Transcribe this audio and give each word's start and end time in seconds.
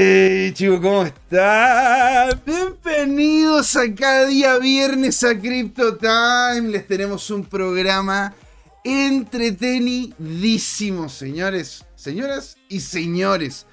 Hey 0.00 0.52
chicos, 0.54 0.78
¿cómo 0.78 1.02
están? 1.02 2.40
Bienvenidos 2.46 3.74
a 3.74 3.92
cada 3.92 4.26
día 4.26 4.56
viernes 4.58 5.24
a 5.24 5.36
Crypto 5.36 5.96
Time. 5.96 6.68
Les 6.68 6.86
tenemos 6.86 7.28
un 7.32 7.44
programa 7.44 8.32
entretenidísimo, 8.84 11.08
señores, 11.08 11.84
señoras 11.96 12.58
y 12.68 12.78
señores. 12.78 13.66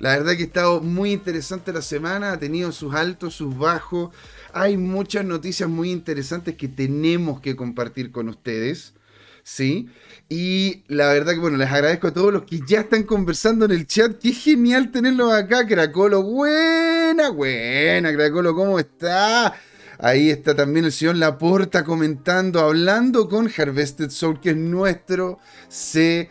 La 0.00 0.10
verdad 0.10 0.36
que 0.36 0.42
ha 0.42 0.46
estado 0.48 0.82
muy 0.82 1.12
interesante 1.12 1.72
la 1.72 1.80
semana, 1.80 2.32
ha 2.32 2.38
tenido 2.38 2.70
sus 2.70 2.94
altos, 2.94 3.32
sus 3.32 3.56
bajos. 3.56 4.14
Hay 4.52 4.76
muchas 4.76 5.24
noticias 5.24 5.66
muy 5.66 5.90
interesantes 5.90 6.56
que 6.56 6.68
tenemos 6.68 7.40
que 7.40 7.56
compartir 7.56 8.12
con 8.12 8.28
ustedes. 8.28 8.92
¿Sí? 9.44 9.88
Y 10.28 10.82
la 10.88 11.12
verdad 11.12 11.34
que, 11.34 11.38
bueno, 11.38 11.58
les 11.58 11.70
agradezco 11.70 12.08
a 12.08 12.14
todos 12.14 12.32
los 12.32 12.42
que 12.42 12.60
ya 12.66 12.80
están 12.80 13.04
conversando 13.04 13.66
en 13.66 13.70
el 13.70 13.86
chat. 13.86 14.18
Qué 14.18 14.32
genial 14.32 14.90
tenerlos 14.90 15.32
acá, 15.32 15.64
Cracolo. 15.66 16.22
Buena, 16.22 17.28
buena, 17.28 18.12
Cracolo, 18.12 18.54
¿cómo 18.56 18.80
está? 18.80 19.54
Ahí 19.98 20.30
está 20.30 20.56
también 20.56 20.86
el 20.86 20.92
señor 20.92 21.16
Laporta 21.16 21.84
comentando, 21.84 22.58
hablando 22.58 23.28
con 23.28 23.48
Harvested 23.54 24.10
Soul, 24.10 24.40
que 24.40 24.50
es 24.50 24.56
nuestro 24.56 25.38
CZ, 25.68 26.28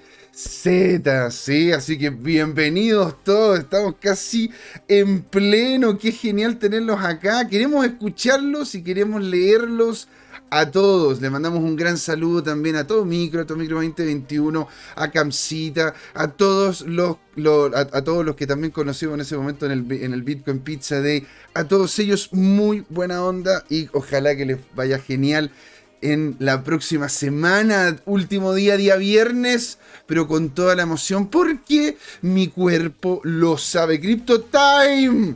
¿sí? 1.30 1.71
Así 1.71 1.97
que 1.97 2.09
bienvenidos 2.09 3.23
todos, 3.23 3.59
estamos 3.59 3.95
casi 4.02 4.52
en 4.89 5.21
pleno, 5.21 5.97
qué 5.97 6.11
genial 6.11 6.59
tenerlos 6.59 6.99
acá. 7.05 7.47
Queremos 7.47 7.85
escucharlos 7.85 8.75
y 8.75 8.83
queremos 8.83 9.23
leerlos 9.23 10.09
a 10.59 10.70
todos. 10.70 11.20
Le 11.20 11.30
mandamos 11.30 11.59
un 11.59 11.75
gran 11.75 11.98
saludo 11.98 12.43
también 12.43 12.75
a 12.75 12.85
todo 12.85 13.05
Micro, 13.05 13.41
a 13.41 13.45
todo 13.45 13.57
Micro 13.57 13.77
2021, 13.77 14.67
a 14.95 15.11
Camcita, 15.11 15.95
a 16.13 16.27
todos 16.27 16.81
los, 16.81 17.17
a, 17.73 18.02
todos 18.03 18.23
los 18.23 18.35
que 18.35 18.45
también 18.45 18.71
conocimos 18.71 19.16
en 19.16 19.21
ese 19.21 19.35
momento 19.35 19.66
en 19.66 19.71
el, 19.71 19.91
en 19.91 20.13
el 20.13 20.21
Bitcoin 20.21 20.59
Pizza 20.59 21.02
Day. 21.02 21.25
A 21.55 21.63
todos 21.63 21.97
ellos, 21.97 22.30
muy 22.34 22.85
buena 22.89 23.23
onda 23.23 23.66
y 23.67 23.89
ojalá 23.94 24.36
que 24.36 24.45
les 24.45 24.59
vaya 24.75 25.00
genial 25.00 25.52
en 26.02 26.36
la 26.39 26.64
próxima 26.64 27.09
semana, 27.09 27.95
último 28.05 28.53
día, 28.53 28.77
día 28.77 28.97
viernes, 28.97 29.80
pero 30.05 30.27
con 30.27 30.49
toda 30.49 30.75
la 30.75 30.83
emoción, 30.83 31.30
porque 31.30 31.97
mi 32.22 32.49
cuerpo 32.49 33.22
lo 33.23 33.58
sabe. 33.58 33.99
Crypto 33.99 34.42
Time 34.42 35.36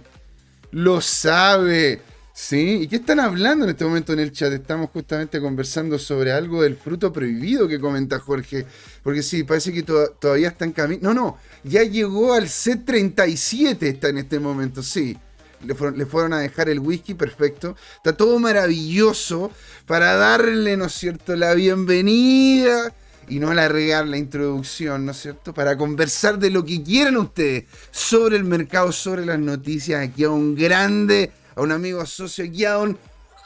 lo 0.72 1.02
sabe. 1.02 2.02
Sí, 2.40 2.82
¿y 2.84 2.88
qué 2.88 2.98
están 2.98 3.20
hablando 3.20 3.66
en 3.66 3.72
este 3.72 3.84
momento 3.84 4.14
en 4.14 4.20
el 4.20 4.32
chat? 4.32 4.54
Estamos 4.54 4.92
justamente 4.92 5.42
conversando 5.42 5.98
sobre 5.98 6.32
algo 6.32 6.62
del 6.62 6.76
fruto 6.76 7.12
prohibido 7.12 7.68
que 7.68 7.80
comenta 7.80 8.20
Jorge. 8.20 8.68
Porque 9.02 9.24
sí, 9.24 9.44
parece 9.44 9.74
que 9.74 9.82
todavía 9.82 10.50
está 10.50 10.64
en 10.64 10.72
camino. 10.72 11.00
No, 11.02 11.14
no, 11.16 11.38
ya 11.64 11.82
llegó 11.82 12.36
al 12.36 12.46
C37, 12.46 13.82
está 13.82 14.10
en 14.10 14.20
este 14.20 14.40
momento, 14.40 14.84
sí. 14.84 15.18
Le 15.66 15.74
fueron, 16.06 16.32
a 16.32 16.38
dejar 16.38 16.70
el 16.70 16.80
whisky, 16.80 17.16
perfecto. 17.16 17.76
Está 17.96 18.16
todo 18.16 18.38
maravilloso 18.38 19.52
para 19.88 20.14
darle, 20.16 20.78
¿no 20.78 20.86
es 20.86 20.94
cierto?, 20.94 21.36
la 21.36 21.56
bienvenida 21.56 22.94
y 23.28 23.40
no 23.40 23.50
alargar 23.50 24.06
la 24.06 24.18
introducción, 24.18 25.08
¿no 25.08 25.12
es 25.12 25.18
cierto?, 25.18 25.56
para 25.56 25.76
conversar 25.76 26.38
de 26.38 26.52
lo 26.52 26.64
que 26.64 26.84
quieran 26.84 27.18
ustedes 27.18 27.64
sobre 27.90 28.38
el 28.38 28.44
mercado, 28.44 28.92
sobre 28.92 29.26
las 29.26 29.40
noticias. 29.40 30.08
Aquí 30.08 30.24
a 30.24 30.30
un 30.30 30.54
grande 30.54 31.32
a 31.58 31.62
un 31.62 31.72
amigo 31.72 32.06
socio 32.06 32.46
un 32.46 32.98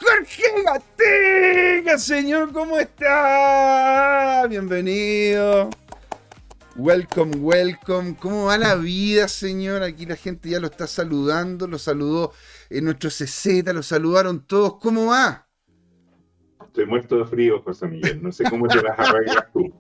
Jorge 0.02 0.44
Gatica, 0.66 1.98
señor, 1.98 2.52
¿cómo 2.52 2.78
está? 2.78 4.46
Bienvenido. 4.50 5.70
Welcome, 6.76 7.38
welcome. 7.38 8.18
¿Cómo 8.20 8.46
va 8.46 8.58
la 8.58 8.76
vida, 8.76 9.30
señor? 9.30 9.82
Aquí 9.84 10.06
la 10.06 10.18
gente 10.18 10.50
ya 10.50 10.60
lo 10.60 10.68
está 10.68 10.88
saludando, 10.88 11.68
lo 11.68 11.78
saludó 11.78 12.34
en 12.70 12.84
nuestro 12.84 13.10
CZ, 13.10 13.74
lo 13.74 13.84
saludaron 13.84 14.46
todos. 14.46 14.76
¿Cómo 14.82 15.06
va? 15.06 15.48
Estoy 16.66 16.86
muerto 16.88 17.18
de 17.18 17.26
frío, 17.26 17.62
José 17.62 17.88
Miguel. 17.88 18.22
No 18.22 18.34
sé 18.34 18.44
cómo 18.50 18.68
te 18.68 18.82
las 18.82 19.00
arreglas 19.00 19.46
tú. 19.54 19.74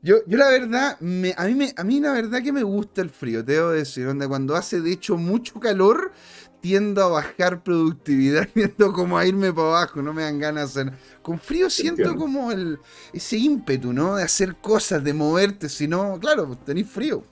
Yo, 0.00 0.18
yo 0.26 0.38
la 0.38 0.48
verdad, 0.48 0.92
a, 0.92 1.04
mí 1.04 1.54
me, 1.54 1.74
a 1.76 1.84
mí 1.84 2.00
la 2.00 2.12
verdad 2.12 2.40
que 2.40 2.52
me 2.52 2.62
gusta 2.62 3.02
el 3.02 3.10
frío, 3.10 3.44
te 3.44 3.52
debo 3.52 3.70
decir, 3.70 4.06
donde 4.06 4.28
cuando 4.28 4.54
hace 4.54 4.80
de 4.80 4.92
hecho 4.92 5.16
mucho 5.16 5.58
calor, 5.58 6.12
tiendo 6.60 7.04
a 7.04 7.08
bajar 7.08 7.62
productividad, 7.62 8.48
viendo 8.54 8.92
como 8.92 9.18
a 9.18 9.26
irme 9.26 9.52
para 9.52 9.68
abajo, 9.68 10.02
no 10.02 10.12
me 10.12 10.22
dan 10.22 10.38
ganas 10.38 10.74
de 10.74 10.82
hacer. 10.82 10.94
Con 11.22 11.38
frío 11.38 11.70
siento 11.70 12.16
como 12.16 12.50
el, 12.50 12.78
ese 13.12 13.36
ímpetu, 13.36 13.92
¿no? 13.92 14.16
De 14.16 14.22
hacer 14.22 14.56
cosas, 14.56 15.02
de 15.04 15.12
moverte, 15.12 15.68
si 15.68 15.86
no, 15.86 16.18
claro, 16.18 16.46
pues 16.46 16.64
tenéis 16.64 16.88
frío. 16.88 17.24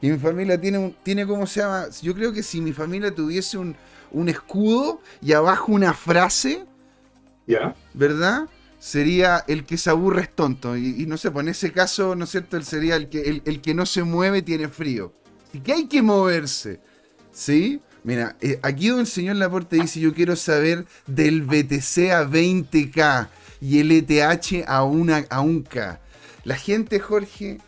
Y 0.00 0.10
mi 0.10 0.18
familia 0.18 0.60
tiene, 0.60 0.78
un, 0.78 0.96
tiene 1.02 1.26
como 1.26 1.46
se 1.46 1.60
llama, 1.60 1.86
yo 2.02 2.14
creo 2.14 2.32
que 2.32 2.42
si 2.42 2.60
mi 2.60 2.72
familia 2.72 3.14
tuviese 3.14 3.58
un, 3.58 3.76
un 4.12 4.28
escudo 4.28 5.00
y 5.20 5.32
abajo 5.32 5.72
una 5.72 5.92
frase, 5.92 6.66
¿ya? 7.46 7.74
¿Verdad? 7.94 8.48
Sería 8.78 9.44
el 9.48 9.64
que 9.64 9.76
se 9.76 9.90
aburre 9.90 10.22
es 10.22 10.34
tonto. 10.34 10.76
Y, 10.76 11.04
no 11.06 11.16
sé, 11.16 11.32
pues 11.32 11.42
en 11.44 11.48
ese 11.48 11.72
caso, 11.72 12.14
¿no 12.14 12.24
es 12.24 12.30
cierto? 12.30 12.56
Él 12.56 12.64
sería 12.64 12.94
el 12.94 13.08
que, 13.08 13.22
el, 13.22 13.42
el 13.44 13.60
que 13.60 13.74
no 13.74 13.86
se 13.86 14.04
mueve 14.04 14.42
tiene 14.42 14.68
frío. 14.68 15.12
Así 15.48 15.60
que 15.60 15.72
hay 15.72 15.86
que 15.88 16.00
moverse. 16.00 16.80
¿Sí? 17.32 17.80
Mira, 18.04 18.36
eh, 18.40 18.58
aquí 18.62 18.88
donde 18.88 19.02
el 19.02 19.08
señor 19.08 19.36
Laporte 19.36 19.76
dice, 19.76 20.00
yo 20.00 20.14
quiero 20.14 20.36
saber 20.36 20.86
del 21.06 21.42
BTC 21.42 22.10
a 22.12 22.24
20K 22.24 23.28
y 23.60 23.80
el 23.80 23.90
ETH 23.90 24.64
a, 24.66 24.84
una, 24.84 25.18
a 25.30 25.42
1K. 25.42 25.98
La 26.44 26.56
gente, 26.56 27.00
Jorge, 27.00 27.58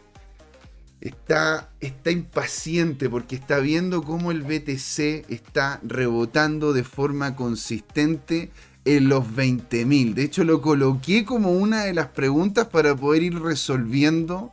está, 1.01 1.71
está 1.81 2.11
impaciente 2.11 3.09
porque 3.09 3.37
está 3.37 3.59
viendo 3.59 4.03
cómo 4.03 4.31
el 4.31 4.43
BTC 4.43 5.31
está 5.31 5.81
rebotando 5.83 6.73
de 6.73 6.85
forma 6.85 7.37
consistente 7.37 8.51
en 8.85 9.09
los 9.09 9.25
20.000. 9.25 10.15
De 10.15 10.23
hecho, 10.23 10.45
lo 10.45 10.63
coloqué 10.63 11.25
como 11.25 11.53
una 11.53 11.85
de 11.85 11.95
las 11.95 12.09
preguntas 12.09 12.69
para 12.69 12.95
poder 12.95 13.23
ir 13.23 13.41
resolviendo 13.41 14.53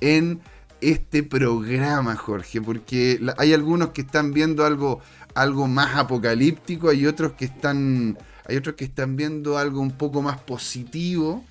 en 0.00 0.40
este 0.82 1.22
programa, 1.22 2.16
Jorge, 2.16 2.60
porque 2.60 3.20
hay 3.38 3.52
algunos 3.52 3.90
que 3.90 4.02
están 4.02 4.32
viendo 4.32 4.64
algo, 4.64 5.00
algo 5.34 5.68
más 5.68 5.96
apocalíptico, 5.96 6.90
hay 6.90 7.06
otros 7.06 7.32
que 7.32 7.44
están, 7.46 8.18
hay 8.44 8.56
otros 8.56 8.74
que 8.74 8.84
están 8.84 9.16
viendo 9.16 9.56
algo 9.56 9.80
un 9.80 9.92
poco 9.92 10.20
más 10.22 10.40
positivo. 10.40 11.44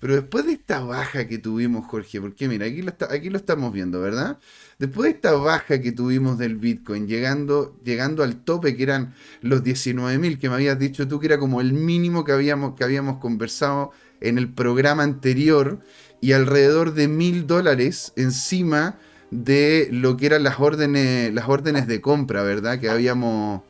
Pero 0.00 0.16
después 0.16 0.44
de 0.44 0.54
esta 0.54 0.80
baja 0.80 1.28
que 1.28 1.38
tuvimos, 1.38 1.86
Jorge, 1.86 2.20
porque 2.20 2.48
mira, 2.48 2.66
aquí 2.66 2.82
lo, 2.82 2.92
aquí 3.08 3.30
lo 3.30 3.36
estamos 3.36 3.72
viendo, 3.72 4.00
¿verdad? 4.00 4.36
Después 4.80 5.04
de 5.04 5.14
esta 5.14 5.30
baja 5.34 5.80
que 5.80 5.92
tuvimos 5.92 6.38
del 6.38 6.56
Bitcoin, 6.56 7.06
llegando, 7.06 7.78
llegando 7.84 8.24
al 8.24 8.42
tope 8.42 8.76
que 8.76 8.82
eran 8.82 9.14
los 9.42 9.62
19.000, 9.62 10.40
que 10.40 10.48
me 10.48 10.56
habías 10.56 10.76
dicho 10.76 11.06
tú 11.06 11.20
que 11.20 11.26
era 11.26 11.38
como 11.38 11.60
el 11.60 11.72
mínimo 11.72 12.24
que 12.24 12.32
habíamos, 12.32 12.74
que 12.74 12.82
habíamos 12.82 13.18
conversado 13.18 13.92
en 14.20 14.38
el 14.38 14.48
programa 14.48 15.04
anterior, 15.04 15.78
y 16.22 16.32
alrededor 16.32 16.94
de 16.94 17.08
mil 17.08 17.48
dólares 17.48 18.12
encima 18.14 18.96
de 19.32 19.88
lo 19.90 20.16
que 20.16 20.26
eran 20.26 20.44
las 20.44 20.60
órdenes, 20.60 21.34
las 21.34 21.48
órdenes 21.48 21.88
de 21.88 22.00
compra, 22.00 22.42
¿verdad? 22.44 22.78
Que 22.78 22.88
habíamos, 22.88 23.62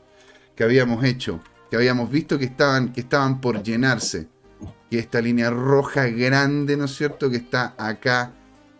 que 0.54 0.62
habíamos 0.62 1.02
hecho, 1.02 1.40
que 1.70 1.76
habíamos 1.76 2.10
visto 2.10 2.38
que 2.38 2.44
estaban, 2.44 2.92
que 2.92 3.00
estaban 3.00 3.40
por 3.40 3.62
llenarse. 3.62 4.28
Que 4.90 4.98
esta 4.98 5.22
línea 5.22 5.48
roja 5.48 6.08
grande, 6.08 6.76
¿no 6.76 6.84
es 6.84 6.94
cierto?, 6.94 7.30
que 7.30 7.38
está 7.38 7.74
acá 7.78 8.32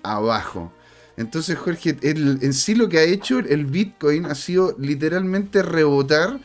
abajo. 0.02 0.70
Entonces, 1.16 1.56
Jorge, 1.56 1.96
en 2.02 2.52
sí 2.52 2.74
lo 2.74 2.90
que 2.90 2.98
ha 2.98 3.04
hecho 3.04 3.38
el 3.38 3.64
Bitcoin 3.64 4.26
ha 4.26 4.34
sido 4.34 4.76
literalmente 4.78 5.62
rebotar 5.62 6.38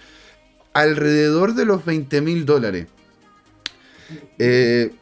alrededor 0.71 1.55
de 1.55 1.65
los 1.65 1.83
20 1.83 2.21
mil 2.21 2.45
dólares. 2.45 2.87
Eh, 4.39 4.93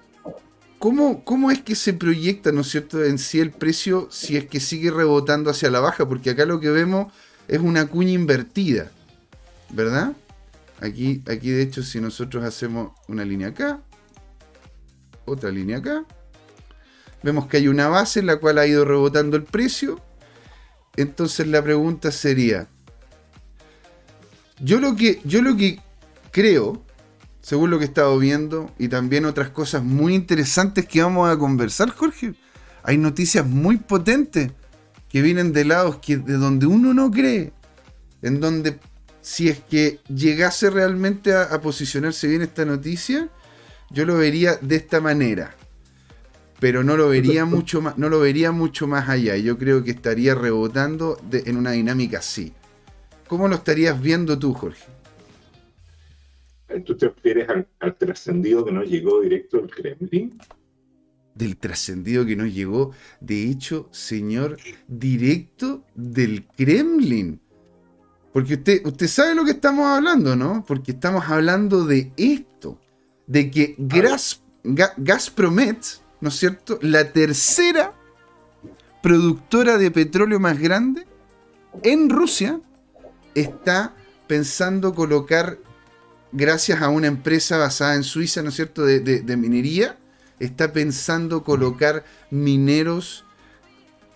¿Cómo, 0.85 1.49
es 1.49 1.63
que 1.63 1.73
se 1.73 1.93
proyecta, 1.93 2.51
¿no 2.51 2.61
es 2.61 2.69
cierto?, 2.69 3.03
en 3.03 3.17
sí 3.17 3.39
el 3.39 3.49
precio 3.49 4.07
si 4.11 4.37
es 4.37 4.45
que 4.45 4.59
sigue 4.59 4.91
rebotando 4.91 5.49
hacia 5.49 5.71
la 5.71 5.79
baja, 5.79 6.07
porque 6.07 6.29
acá 6.29 6.45
lo 6.45 6.59
que 6.59 6.69
vemos 6.69 7.11
es 7.47 7.59
una 7.59 7.87
cuña 7.87 8.11
invertida, 8.11 8.91
¿verdad? 9.71 10.13
Aquí, 10.79 11.23
aquí 11.27 11.49
de 11.49 11.63
hecho, 11.63 11.81
si 11.81 11.99
nosotros 11.99 12.43
hacemos 12.43 12.91
una 13.07 13.25
línea 13.25 13.47
acá, 13.47 13.81
otra 15.25 15.49
línea 15.49 15.79
acá, 15.79 16.05
vemos 17.23 17.47
que 17.47 17.57
hay 17.57 17.67
una 17.67 17.87
base 17.87 18.19
en 18.19 18.27
la 18.27 18.37
cual 18.37 18.59
ha 18.59 18.67
ido 18.67 18.85
rebotando 18.85 19.37
el 19.37 19.43
precio. 19.43 19.99
Entonces 20.95 21.47
la 21.47 21.63
pregunta 21.63 22.11
sería, 22.11 22.67
yo 24.59 24.79
lo 24.79 24.95
que, 24.95 25.19
yo 25.23 25.41
lo 25.41 25.57
que 25.57 25.79
creo 26.29 26.83
según 27.47 27.69
lo 27.69 27.77
que 27.77 27.85
he 27.85 27.87
estado 27.87 28.17
viendo, 28.17 28.73
y 28.79 28.87
también 28.87 29.23
otras 29.23 29.49
cosas 29.51 29.83
muy 29.83 30.15
interesantes 30.15 30.87
que 30.87 31.03
vamos 31.03 31.29
a 31.29 31.37
conversar, 31.37 31.91
Jorge. 31.91 32.33
Hay 32.81 32.97
noticias 32.97 33.45
muy 33.45 33.77
potentes 33.77 34.51
que 35.09 35.21
vienen 35.21 35.53
de 35.53 35.63
lados 35.63 35.97
que, 35.97 36.17
de 36.17 36.37
donde 36.37 36.65
uno 36.65 36.95
no 36.95 37.11
cree, 37.11 37.53
en 38.23 38.39
donde 38.39 38.79
si 39.21 39.47
es 39.47 39.59
que 39.59 39.99
llegase 40.07 40.71
realmente 40.71 41.35
a, 41.35 41.43
a 41.43 41.61
posicionarse 41.61 42.27
bien 42.27 42.41
esta 42.41 42.65
noticia, 42.65 43.29
yo 43.91 44.05
lo 44.05 44.17
vería 44.17 44.55
de 44.55 44.77
esta 44.77 44.99
manera. 44.99 45.53
pero 46.59 46.83
no 46.83 46.97
lo 46.97 47.09
vería 47.09 47.45
mucho 47.45 47.81
más, 47.81 47.97
no 47.97 48.09
lo 48.09 48.19
vería 48.19 48.51
mucho 48.51 48.87
más 48.87 49.09
allá. 49.09 49.37
Yo 49.37 49.57
creo 49.57 49.83
que 49.83 49.91
estaría 49.91 50.35
rebotando 50.35 51.19
en 51.31 51.57
una 51.57 51.71
dinámica 51.71 52.19
así. 52.19 52.53
¿Cómo 53.27 53.47
lo 53.47 53.55
estarías 53.55 54.01
viendo 54.01 54.39
tú, 54.39 54.53
Jorge? 54.53 54.94
¿Tú 56.85 56.97
te 56.97 57.09
refieres 57.09 57.47
al, 57.79 57.95
trascendido 57.95 58.65
que 58.65 58.71
no 58.71 58.83
llegó 58.83 59.21
directo 59.21 59.57
del 59.57 59.69
Kremlin? 59.69 60.37
Del 61.35 61.57
trascendido 61.57 62.25
que 62.25 62.35
nos 62.35 62.53
llegó, 62.53 62.91
de 63.19 63.49
hecho, 63.49 63.87
señor, 63.91 64.57
directo 64.87 65.85
del 65.93 66.47
Kremlin. 66.47 67.39
Porque 68.33 68.55
usted, 68.55 68.85
usted 68.85 69.07
sabe 69.07 69.35
lo 69.35 69.45
que 69.45 69.51
estamos 69.51 69.85
hablando, 69.85 70.35
¿no? 70.35 70.65
Porque 70.67 70.91
estamos 70.91 71.29
hablando 71.29 71.85
de 71.85 72.11
esto, 72.17 72.79
de 73.27 73.51
que 73.51 73.75
Gas, 73.77 74.43
Gazpromet, 74.63 75.85
¿no 76.19 76.29
es 76.29 76.35
cierto? 76.35 76.79
La 76.81 77.11
tercera 77.11 77.93
productora 79.03 79.77
de 79.77 79.91
petróleo 79.91 80.39
más 80.39 80.59
grande 80.59 81.05
en 81.83 82.09
Rusia 82.09 82.59
está 83.35 83.93
pensando 84.27 84.95
colocar 84.95 85.59
gracias 86.31 86.81
a 86.81 86.89
una 86.89 87.07
empresa 87.07 87.57
basada 87.57 87.95
en 87.95 88.03
Suiza, 88.03 88.41
¿no 88.41 88.49
es 88.49 88.55
cierto?, 88.55 88.85
de, 88.85 89.37
minería, 89.37 89.97
está 90.39 90.73
pensando 90.73 91.43
colocar 91.43 92.03
mineros 92.31 93.23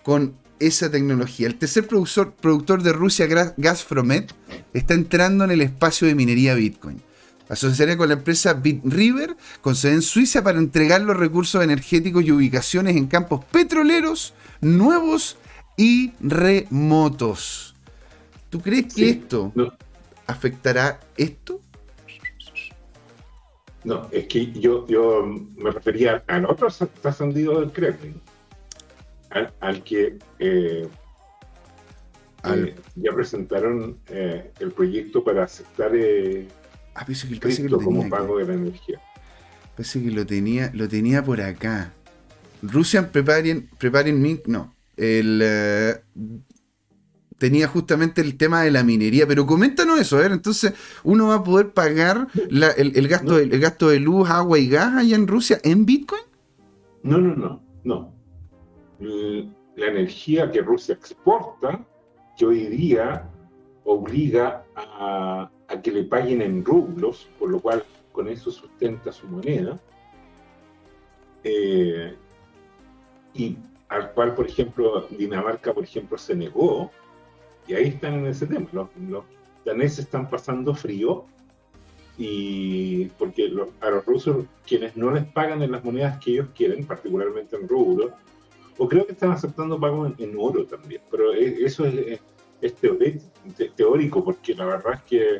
con 0.02 0.34
esa 0.58 0.90
tecnología. 0.90 1.46
El 1.46 1.56
tercer 1.56 1.86
productor, 1.86 2.34
productor 2.34 2.82
de 2.82 2.92
Rusia, 2.92 3.26
Gazpromet, 3.56 4.34
está 4.74 4.94
entrando 4.94 5.44
en 5.44 5.50
el 5.50 5.62
espacio 5.62 6.06
de 6.06 6.14
minería 6.14 6.54
Bitcoin. 6.54 7.02
Asociaría 7.48 7.96
con 7.96 8.08
la 8.08 8.14
empresa 8.14 8.52
BitRiver, 8.54 9.36
con 9.60 9.74
sede 9.74 9.94
en 9.94 10.02
Suiza, 10.02 10.44
para 10.44 10.58
entregar 10.58 11.00
los 11.00 11.16
recursos 11.16 11.64
energéticos 11.64 12.22
y 12.24 12.30
ubicaciones 12.30 12.96
en 12.96 13.08
campos 13.08 13.44
petroleros 13.46 14.34
nuevos 14.60 15.36
y 15.76 16.12
remotos. 16.20 17.74
¿Tú 18.50 18.60
crees 18.60 18.94
que 18.94 19.08
esto 19.10 19.52
afectará 20.26 21.00
esto? 21.16 21.60
No, 23.84 24.08
es 24.10 24.26
que 24.26 24.52
yo, 24.52 24.86
yo 24.86 25.24
me 25.56 25.70
refería 25.70 26.22
al 26.26 26.44
otro 26.44 26.68
trascendido 27.00 27.60
del 27.60 27.72
Kremlin, 27.72 28.20
al, 29.60 29.82
que 29.82 30.18
eh, 30.38 30.86
eh, 32.44 32.74
ya 32.96 33.12
presentaron 33.12 33.98
eh, 34.08 34.52
el 34.60 34.72
proyecto 34.72 35.24
para 35.24 35.44
aceptar 35.44 35.92
ah, 36.94 37.06
que, 37.06 37.68
lo 37.68 37.80
como 37.80 38.08
pago 38.10 38.38
de 38.38 38.46
la 38.46 38.54
energía. 38.54 39.00
Parece 39.76 40.02
que 40.02 40.10
lo 40.10 40.26
tenía, 40.26 40.70
lo 40.74 40.86
tenía 40.86 41.24
por 41.24 41.40
acá. 41.40 41.94
Russian 42.62 43.08
Preparing, 43.10 43.70
preparing 43.78 44.42
no. 44.46 44.74
El 44.98 45.42
tenía 47.40 47.66
justamente 47.66 48.20
el 48.20 48.36
tema 48.36 48.62
de 48.62 48.70
la 48.70 48.84
minería, 48.84 49.26
pero 49.26 49.46
coméntanos 49.46 49.98
eso, 49.98 50.18
a 50.18 50.20
ver, 50.20 50.30
entonces 50.30 50.74
uno 51.04 51.28
va 51.28 51.36
a 51.36 51.42
poder 51.42 51.70
pagar 51.70 52.26
el, 52.34 53.08
gasto, 53.08 53.38
el, 53.38 53.58
gasto 53.58 53.88
de 53.88 53.98
luz, 53.98 54.28
agua 54.28 54.58
y 54.58 54.68
gas 54.68 54.94
allá 54.94 55.16
en 55.16 55.26
Rusia 55.26 55.58
en 55.64 55.86
Bitcoin? 55.86 56.20
No, 57.02 57.16
no, 57.16 57.34
no, 57.34 57.62
no. 57.82 58.14
La 59.74 59.86
energía 59.86 60.50
que 60.50 60.60
Rusia 60.60 60.94
exporta, 60.94 61.82
que 62.36 62.44
hoy 62.44 62.66
día 62.66 63.26
obliga 63.84 64.62
a, 64.76 65.50
que 65.82 65.92
le 65.92 66.04
paguen 66.04 66.42
en 66.42 66.62
rublos, 66.62 67.26
por 67.38 67.48
lo 67.48 67.58
cual 67.58 67.82
con 68.12 68.28
eso 68.28 68.50
sustenta 68.50 69.12
su 69.12 69.26
moneda, 69.28 69.80
eh, 71.42 72.14
y 73.32 73.56
al 73.88 74.12
cual, 74.12 74.34
por 74.34 74.46
ejemplo, 74.46 75.06
Dinamarca, 75.08 75.72
por 75.72 75.84
ejemplo, 75.84 76.18
se 76.18 76.34
negó, 76.34 76.90
y 77.66 77.74
ahí 77.74 77.88
están 77.88 78.14
en 78.14 78.26
ese 78.26 78.46
tema. 78.46 78.66
Los, 78.72 78.88
daneses 79.64 80.00
están 80.00 80.28
pasando 80.30 80.74
frío 80.74 81.26
y 82.16 83.06
porque 83.18 83.52
a 83.80 83.90
los 83.90 84.06
rusos 84.06 84.46
quienes 84.66 84.96
no 84.96 85.10
les 85.10 85.24
pagan 85.26 85.62
en 85.62 85.72
las 85.72 85.84
monedas 85.84 86.18
que 86.18 86.32
ellos 86.32 86.48
quieren, 86.54 86.84
particularmente 86.84 87.56
en 87.56 87.68
rublo, 87.68 88.12
o 88.78 88.88
creo 88.88 89.06
que 89.06 89.12
están 89.12 89.32
aceptando 89.32 89.78
pagos 89.78 90.12
en, 90.18 90.34
oro 90.38 90.64
también, 90.64 91.02
pero 91.10 91.34
e, 91.34 91.64
eso 91.64 91.84
es, 91.86 92.20
teórico 93.76 94.24
porque 94.24 94.54
la 94.54 94.66
verdad 94.66 94.94
es 94.94 95.02
que 95.02 95.36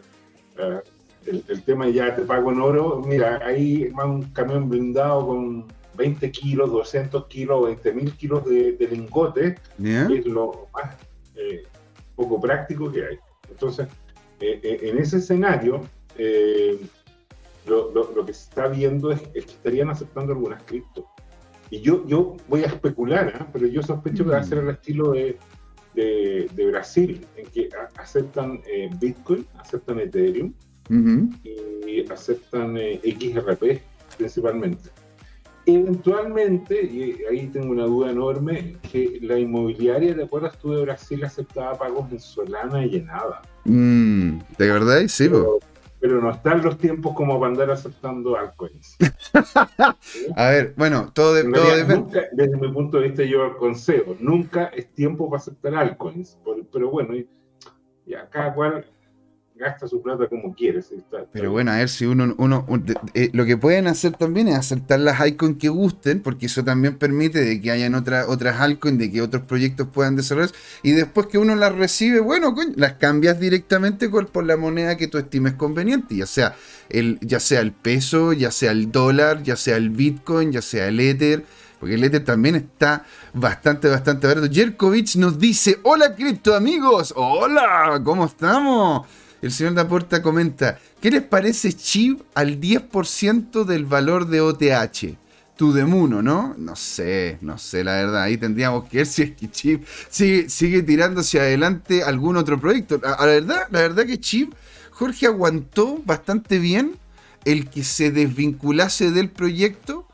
eh, 0.58 0.80
el, 1.26 1.62
tema 1.62 1.88
ya 1.88 2.14
te 2.14 2.22
pago 2.22 2.50
en 2.52 2.60
oro, 2.60 3.02
mira, 3.06 3.40
ahí 3.44 3.88
va 3.88 4.06
un 4.06 4.22
camión 4.32 4.68
blindado 4.68 5.26
con 5.26 5.66
20 5.96 6.30
kilos, 6.30 6.70
200 6.70 7.26
kilos, 7.26 7.66
20 7.66 7.92
mil 7.92 8.12
kilos 8.16 8.44
de, 8.46 8.88
lingotes, 8.90 9.58
es 9.82 10.26
lo 10.26 10.68
más 10.72 10.96
eh, 11.36 11.64
poco 12.20 12.40
práctico 12.40 12.92
que 12.92 13.04
hay. 13.06 13.18
Entonces, 13.48 13.88
eh, 14.40 14.60
eh, 14.62 14.78
en 14.82 14.98
ese 14.98 15.18
escenario, 15.18 15.80
eh, 16.16 16.78
lo, 17.66 18.26
que 18.26 18.34
se 18.34 18.44
está 18.44 18.68
viendo 18.68 19.10
es, 19.10 19.20
que 19.22 19.38
estarían 19.38 19.88
aceptando 19.88 20.32
algunas 20.32 20.62
cripto. 20.64 21.06
Y 21.70 21.80
yo, 21.80 22.06
yo 22.06 22.36
voy 22.48 22.62
a 22.62 22.66
especular, 22.66 23.48
pero 23.52 23.66
yo 23.66 23.82
sospecho 23.82 24.24
que 24.24 24.30
va 24.30 24.38
a 24.38 24.44
ser 24.44 24.58
el 24.58 24.70
estilo 24.70 25.12
de, 25.12 25.38
de, 25.94 26.66
Brasil, 26.66 27.24
en 27.36 27.46
que 27.46 27.68
aceptan 27.96 28.60
Bitcoin, 28.98 29.46
aceptan 29.58 30.00
Ethereum 30.00 30.52
y 31.44 32.10
aceptan 32.10 32.76
XRP 32.76 33.80
principalmente 34.18 34.90
eventualmente, 35.76 36.82
y 36.84 37.24
ahí 37.30 37.46
tengo 37.48 37.70
una 37.72 37.84
duda 37.84 38.10
enorme, 38.10 38.76
que 38.90 39.18
la 39.22 39.38
inmobiliaria, 39.38 40.14
¿te 40.14 40.24
acuerdas 40.24 40.56
tú 40.58 40.72
de 40.72 40.82
Brasil 40.82 41.24
aceptaba 41.24 41.78
pagos 41.78 42.10
en 42.12 42.20
Solana 42.20 42.84
y 42.84 42.96
en 42.96 43.10
ADA? 43.10 43.42
Mm, 43.64 44.38
¿De 44.58 44.70
verdad? 44.70 45.02
Sí, 45.08 45.28
pero, 45.28 45.58
pero, 46.00 46.20
no 46.20 46.30
están 46.30 46.62
los 46.62 46.78
tiempos 46.78 47.14
como 47.14 47.38
para 47.38 47.52
andar 47.52 47.70
aceptando 47.70 48.36
altcoins. 48.36 48.96
A 50.36 50.50
ver, 50.50 50.74
bueno, 50.76 51.10
todo, 51.12 51.34
depende. 51.34 52.28
desde 52.32 52.56
mi 52.56 52.72
punto 52.72 52.98
de 52.98 53.08
vista, 53.08 53.24
yo 53.24 53.56
consejo, 53.58 54.16
nunca 54.20 54.66
es 54.66 54.92
tiempo 54.94 55.28
para 55.28 55.40
aceptar 55.40 55.74
altcoins, 55.74 56.38
pero 56.72 56.90
bueno, 56.90 57.14
ya 58.06 58.28
cada 58.28 58.54
cual 58.54 58.86
gasta 59.60 59.86
su 59.86 60.00
plata 60.00 60.26
como 60.26 60.54
quieres. 60.54 60.90
Pero 61.32 61.52
bueno, 61.52 61.70
a 61.70 61.76
ver 61.76 61.90
si 61.90 62.06
uno, 62.06 62.34
uno, 62.38 62.66
eh, 63.12 63.28
lo 63.34 63.44
que 63.44 63.58
pueden 63.58 63.86
hacer 63.86 64.12
también 64.12 64.48
es 64.48 64.56
aceptar 64.56 64.98
las 64.98 65.24
icons 65.26 65.58
que 65.58 65.68
gusten, 65.68 66.20
porque 66.20 66.46
eso 66.46 66.64
también 66.64 66.96
permite 66.96 67.44
de 67.44 67.60
que 67.60 67.70
hayan 67.70 67.94
otra, 67.94 68.26
otras 68.26 68.70
icons, 68.70 68.98
de 68.98 69.10
que 69.12 69.20
otros 69.20 69.42
proyectos 69.42 69.86
puedan 69.92 70.16
desarrollar, 70.16 70.50
y 70.82 70.92
después 70.92 71.26
que 71.26 71.36
uno 71.36 71.54
las 71.54 71.74
recibe, 71.74 72.20
bueno, 72.20 72.54
las 72.76 72.94
cambias 72.94 73.38
directamente 73.38 74.08
por 74.08 74.44
la 74.44 74.56
moneda 74.56 74.96
que 74.96 75.08
tú 75.08 75.18
estimes 75.18 75.52
conveniente, 75.52 76.16
ya 76.16 76.26
sea 76.26 76.56
el, 76.88 77.18
ya 77.20 77.38
sea 77.38 77.60
el 77.60 77.72
peso, 77.72 78.32
ya 78.32 78.50
sea 78.50 78.72
el 78.72 78.90
dólar, 78.90 79.42
ya 79.42 79.56
sea 79.56 79.76
el 79.76 79.90
bitcoin, 79.90 80.52
ya 80.52 80.62
sea 80.62 80.88
el 80.88 80.98
ether. 80.98 81.44
Porque 81.78 81.94
el 81.94 82.04
Ether 82.04 82.22
también 82.22 82.56
está 82.56 83.06
bastante, 83.32 83.88
bastante 83.88 84.26
barato. 84.26 84.48
Jerkovich 84.52 85.16
nos 85.16 85.38
dice: 85.38 85.78
Hola, 85.82 86.14
cripto 86.14 86.54
amigos. 86.54 87.14
Hola, 87.16 87.98
¿cómo 88.04 88.26
estamos? 88.26 89.06
El 89.42 89.52
señor 89.52 89.74
Daporta 89.74 90.20
comenta, 90.20 90.78
¿qué 91.00 91.10
les 91.10 91.22
parece 91.22 91.72
Chip 91.72 92.20
al 92.34 92.60
10% 92.60 93.64
del 93.64 93.86
valor 93.86 94.28
de 94.28 94.40
OTH? 94.42 95.16
Tudemuno, 95.56 96.22
¿no? 96.22 96.54
No 96.58 96.76
sé, 96.76 97.38
no 97.40 97.58
sé, 97.58 97.84
la 97.84 97.92
verdad. 97.92 98.22
Ahí 98.22 98.36
tendríamos 98.36 98.88
que 98.88 98.98
ver 98.98 99.06
si 99.06 99.22
es 99.22 99.30
que 99.32 99.50
Chip 99.50 99.86
sigue, 100.10 100.48
sigue 100.48 100.82
tirando 100.82 101.20
hacia 101.20 101.42
adelante 101.42 102.02
algún 102.02 102.36
otro 102.36 102.60
proyecto. 102.60 103.00
La, 103.02 103.16
verdad, 103.24 103.66
la 103.70 103.80
verdad 103.80 104.06
que 104.06 104.20
Chip, 104.20 104.52
Jorge 104.90 105.26
aguantó 105.26 106.02
bastante 106.04 106.58
bien 106.58 106.96
el 107.44 107.68
que 107.70 107.84
se 107.84 108.10
desvinculase 108.10 109.10
del 109.10 109.30
proyecto, 109.30 110.06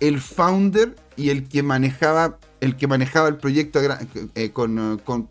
el 0.00 0.20
founder 0.20 0.94
y 1.16 1.30
el 1.30 1.48
que 1.48 1.62
manejaba 1.62 2.38
el 2.60 2.76
que 2.76 2.86
manejaba 2.86 3.28
el 3.28 3.36
proyecto 3.36 3.78
eh, 4.34 4.52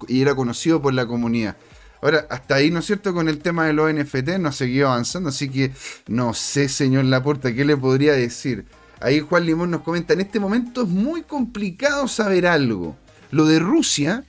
y 0.07 0.22
era 0.22 0.36
conocido 0.36 0.81
por 0.81 0.93
la 0.93 1.07
comunidad. 1.07 1.57
Ahora, 2.03 2.27
hasta 2.29 2.55
ahí, 2.55 2.69
¿no 2.69 2.79
es 2.79 2.86
cierto? 2.86 3.13
Con 3.13 3.29
el 3.29 3.39
tema 3.39 3.65
de 3.65 3.72
los 3.72 3.91
NFT 3.93 4.38
no 4.38 4.50
ha 4.50 4.51
seguido 4.51 4.89
avanzando, 4.89 5.29
así 5.29 5.50
que 5.50 5.72
no 6.10 6.33
sé, 6.33 6.67
señor 6.67 7.05
Laporta, 7.05 7.55
¿qué 7.55 7.63
le 7.63 7.77
podría 7.77 8.12
decir? 8.12 8.65
Ahí 9.00 9.22
Juan 9.22 9.45
Limón 9.45 9.72
nos 9.72 9.83
comenta, 9.83 10.13
en 10.13 10.19
este 10.19 10.38
momento 10.38 10.81
es 10.81 10.89
muy 10.89 11.22
complicado 11.22 12.10
saber 12.10 12.45
algo. 12.45 12.98
Lo 13.31 13.45
de 13.45 13.60
Rusia 13.60 14.25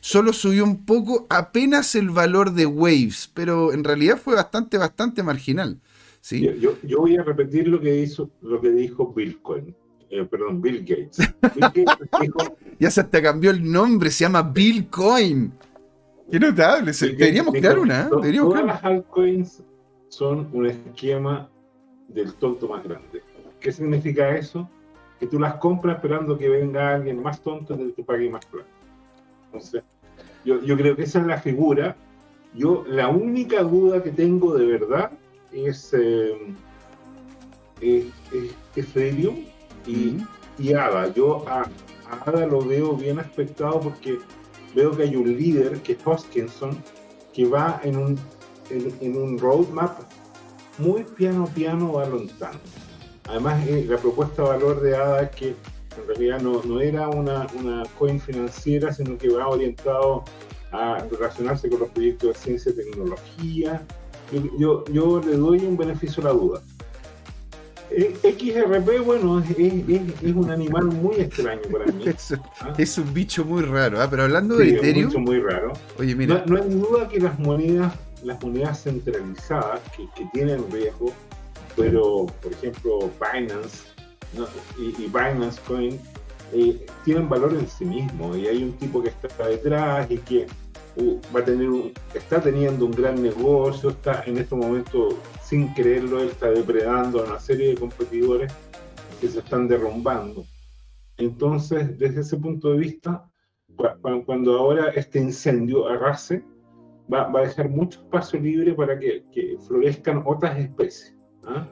solo 0.00 0.32
subió 0.32 0.64
un 0.64 0.86
poco 0.86 1.26
apenas 1.28 1.94
el 1.96 2.08
valor 2.08 2.54
de 2.54 2.64
Waves, 2.64 3.30
pero 3.34 3.74
en 3.74 3.84
realidad 3.84 4.16
fue 4.16 4.34
bastante, 4.34 4.78
bastante 4.78 5.22
marginal. 5.22 5.78
¿sí? 6.22 6.48
Yo, 6.58 6.78
voy 6.98 7.16
a 7.16 7.24
repetir 7.24 7.68
lo 7.68 7.78
que, 7.78 7.94
hizo, 7.94 8.30
lo 8.40 8.58
que 8.58 8.70
dijo 8.70 9.12
Bitcoin. 9.12 9.76
Eh, 10.08 10.24
perdón, 10.24 10.62
Bill 10.62 10.78
Gates. 10.78 11.18
Bill 11.54 11.60
Gates 11.60 11.84
dijo, 12.22 12.56
ya 12.80 12.90
se 12.90 13.02
hasta 13.02 13.20
cambió 13.20 13.50
el 13.50 13.70
nombre, 13.70 14.10
se 14.10 14.24
llama 14.24 14.40
Bitcoin. 14.40 15.52
Qué 16.30 16.38
notable. 16.38 16.92
deberíamos 16.92 17.54
crear 17.54 17.78
una. 17.78 18.02
¿eh? 18.02 18.08
Deberíamos 18.10 18.52
todas 18.52 18.66
las 18.66 18.84
altcoins 18.84 19.62
son 20.08 20.48
un 20.52 20.66
esquema 20.66 21.48
del 22.08 22.34
tonto 22.34 22.68
más 22.68 22.82
grande. 22.84 23.22
¿Qué 23.60 23.72
significa 23.72 24.36
eso? 24.36 24.68
que 25.18 25.26
tú 25.26 25.38
las 25.38 25.54
compras 25.54 25.96
esperando 25.96 26.38
que 26.38 26.48
venga 26.48 26.94
alguien 26.94 27.22
más 27.22 27.40
tonto 27.40 27.74
y 27.74 27.92
te 27.92 28.04
pague 28.04 28.30
más 28.30 28.44
plata. 28.46 28.68
Entonces, 29.46 29.82
yo, 30.44 30.62
yo 30.62 30.76
creo 30.76 30.96
que 30.96 31.02
esa 31.02 31.20
es 31.20 31.26
la 31.26 31.38
figura. 31.38 31.96
Yo, 32.54 32.84
la 32.86 33.08
única 33.08 33.62
duda 33.62 34.02
que 34.02 34.10
tengo 34.10 34.54
de 34.56 34.66
verdad 34.66 35.10
es, 35.52 35.94
eh, 35.94 36.54
Ethereum 38.76 39.44
y, 39.86 40.18
y, 40.58 40.72
ADA. 40.72 41.12
Yo 41.12 41.48
a, 41.48 41.68
ADA 42.24 42.46
lo 42.46 42.60
veo 42.60 42.94
bien 42.94 43.18
aspectado 43.18 43.80
porque 43.80 44.18
veo 44.74 44.96
que 44.96 45.02
hay 45.02 45.16
un 45.16 45.36
líder, 45.36 45.80
que 45.82 45.92
es 45.92 45.98
Hoskinson, 46.04 46.82
que 47.32 47.46
va 47.46 47.80
en 47.84 47.96
un, 47.96 48.18
en, 48.70 49.16
un 49.16 49.38
roadmap 49.38 50.00
muy 50.78 51.04
piano 51.04 51.46
piano 51.54 51.92
va 51.92 52.06
lontano. 52.06 52.58
Además, 53.28 53.66
eh, 53.66 53.84
la 53.88 53.98
propuesta 53.98 54.42
de 54.42 54.48
valor 54.48 54.80
de 54.80 54.96
ADA 54.96 55.30
que 55.30 55.48
en 55.48 56.06
realidad 56.06 56.40
no, 56.40 56.62
no 56.62 56.80
era 56.80 57.08
una, 57.08 57.46
una, 57.58 57.82
coin 57.98 58.20
financiera, 58.20 58.92
sino 58.92 59.18
que 59.18 59.28
va 59.28 59.48
orientado 59.48 60.24
a 60.70 60.98
relacionarse 61.10 61.68
con 61.68 61.80
los 61.80 61.88
proyectos 61.90 62.34
de 62.34 62.38
ciencia 62.38 62.72
y 62.72 62.76
tecnología. 62.76 63.86
Yo, 64.58 64.84
yo, 64.86 65.20
le 65.20 65.36
doy 65.36 65.58
un 65.64 65.76
beneficio 65.76 66.22
a 66.22 66.26
la 66.26 66.32
duda. 66.32 66.62
Eh, 68.00 68.14
XRP, 68.22 69.04
bueno, 69.04 69.40
es, 69.40 69.50
es, 69.50 70.34
un 70.34 70.50
animal 70.50 70.84
muy 70.84 71.16
extraño 71.16 71.62
para 71.62 71.86
mí. 71.86 72.04
¿ah? 72.60 72.72
es, 72.78 72.96
un 72.96 73.12
bicho 73.12 73.44
muy 73.44 73.62
raro, 73.62 74.00
¿ah? 74.00 74.06
pero 74.08 74.22
hablando 74.22 74.56
de 74.56 74.70
Ethereum. 74.70 75.08
Es 75.08 75.14
un 75.16 75.24
bicho 75.24 75.32
muy 75.32 75.40
raro. 75.40 75.72
Oye, 75.98 76.14
mira. 76.14 76.44
No, 76.46 76.62
hay 76.62 76.68
duda 76.68 77.08
que 77.08 77.18
las 77.18 77.36
monedas, 77.40 77.92
las 78.22 78.40
monedas 78.40 78.84
centralizadas 78.84 79.80
que, 79.96 80.06
que 80.14 80.30
tienen 80.32 80.64
riesgo, 80.70 81.12
pero 81.74 82.26
por 82.40 82.52
ejemplo 82.52 83.10
Binance 83.20 83.88
y, 84.78 85.06
Binance 85.06 85.60
Coin 85.66 85.98
eh, 86.52 86.86
tienen 87.04 87.28
valor 87.28 87.54
en 87.54 87.66
sí 87.66 87.84
mismo 87.84 88.36
y 88.36 88.46
hay 88.46 88.62
un 88.62 88.74
tipo 88.74 89.02
que 89.02 89.08
está 89.08 89.48
detrás 89.48 90.08
y 90.08 90.18
que 90.18 90.46
va 91.34 91.40
a 91.40 91.44
tener 91.44 91.68
está 92.14 92.40
teniendo 92.40 92.86
un 92.86 92.92
gran 92.92 93.22
negocio, 93.22 93.90
está 93.90 94.22
en 94.26 94.38
este 94.38 94.54
momento 94.54 95.08
sin 95.42 95.68
creerlo, 95.74 96.20
él 96.20 96.28
está 96.28 96.50
depredando 96.50 97.20
a 97.20 97.24
una 97.24 97.38
serie 97.38 97.68
de 97.68 97.74
competidores 97.76 98.52
que 99.20 99.28
se 99.28 99.38
están 99.38 99.68
derrumbando. 99.68 100.44
Entonces, 101.16 101.98
desde 101.98 102.20
ese 102.20 102.36
punto 102.36 102.70
de 102.70 102.78
vista, 102.78 103.28
cuando 104.26 104.58
ahora 104.58 104.88
este 104.90 105.18
incendio 105.18 105.88
arrase, 105.88 106.44
va, 107.12 107.28
va 107.28 107.40
a 107.40 107.42
dejar 107.44 107.68
mucho 107.68 108.00
espacio 108.00 108.40
libre 108.40 108.74
para 108.74 108.98
que, 108.98 109.24
que 109.32 109.56
florezcan 109.66 110.22
otras 110.24 110.58
especies. 110.58 111.16
¿ah? 111.44 111.66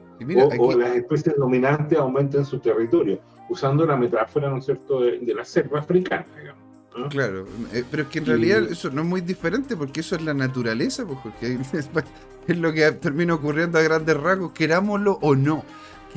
o, 0.59 0.73
las 0.75 0.95
especies 0.95 1.35
dominantes 1.37 1.97
aumenten 1.97 2.45
su 2.45 2.59
territorio, 2.59 3.19
usando 3.49 3.85
la 3.85 3.95
metáfora, 3.95 4.49
¿no 4.49 4.57
es 4.57 4.65
cierto?, 4.65 5.01
de, 5.01 5.33
la 5.33 5.45
selva 5.45 5.79
africana, 5.79 6.25
digamos. 6.37 6.66
Claro, 7.09 7.45
eh, 7.73 7.83
pero 7.89 8.03
es 8.03 8.09
que 8.09 8.19
en 8.19 8.25
realidad 8.25 8.63
eso 8.63 8.89
no 8.89 9.01
es 9.01 9.07
muy 9.07 9.21
diferente 9.21 9.75
porque 9.75 10.01
eso 10.01 10.15
es 10.15 10.21
la 10.23 10.33
naturaleza, 10.33 11.05
pues, 11.05 11.19
porque 11.21 11.59
es, 12.47 12.57
lo 12.57 12.73
que 12.73 12.91
termina 12.93 13.33
ocurriendo 13.33 13.77
a 13.77 13.81
grandes 13.81 14.17
rasgos, 14.17 14.51
querámoslo 14.51 15.19
o 15.21 15.35
no 15.35 15.63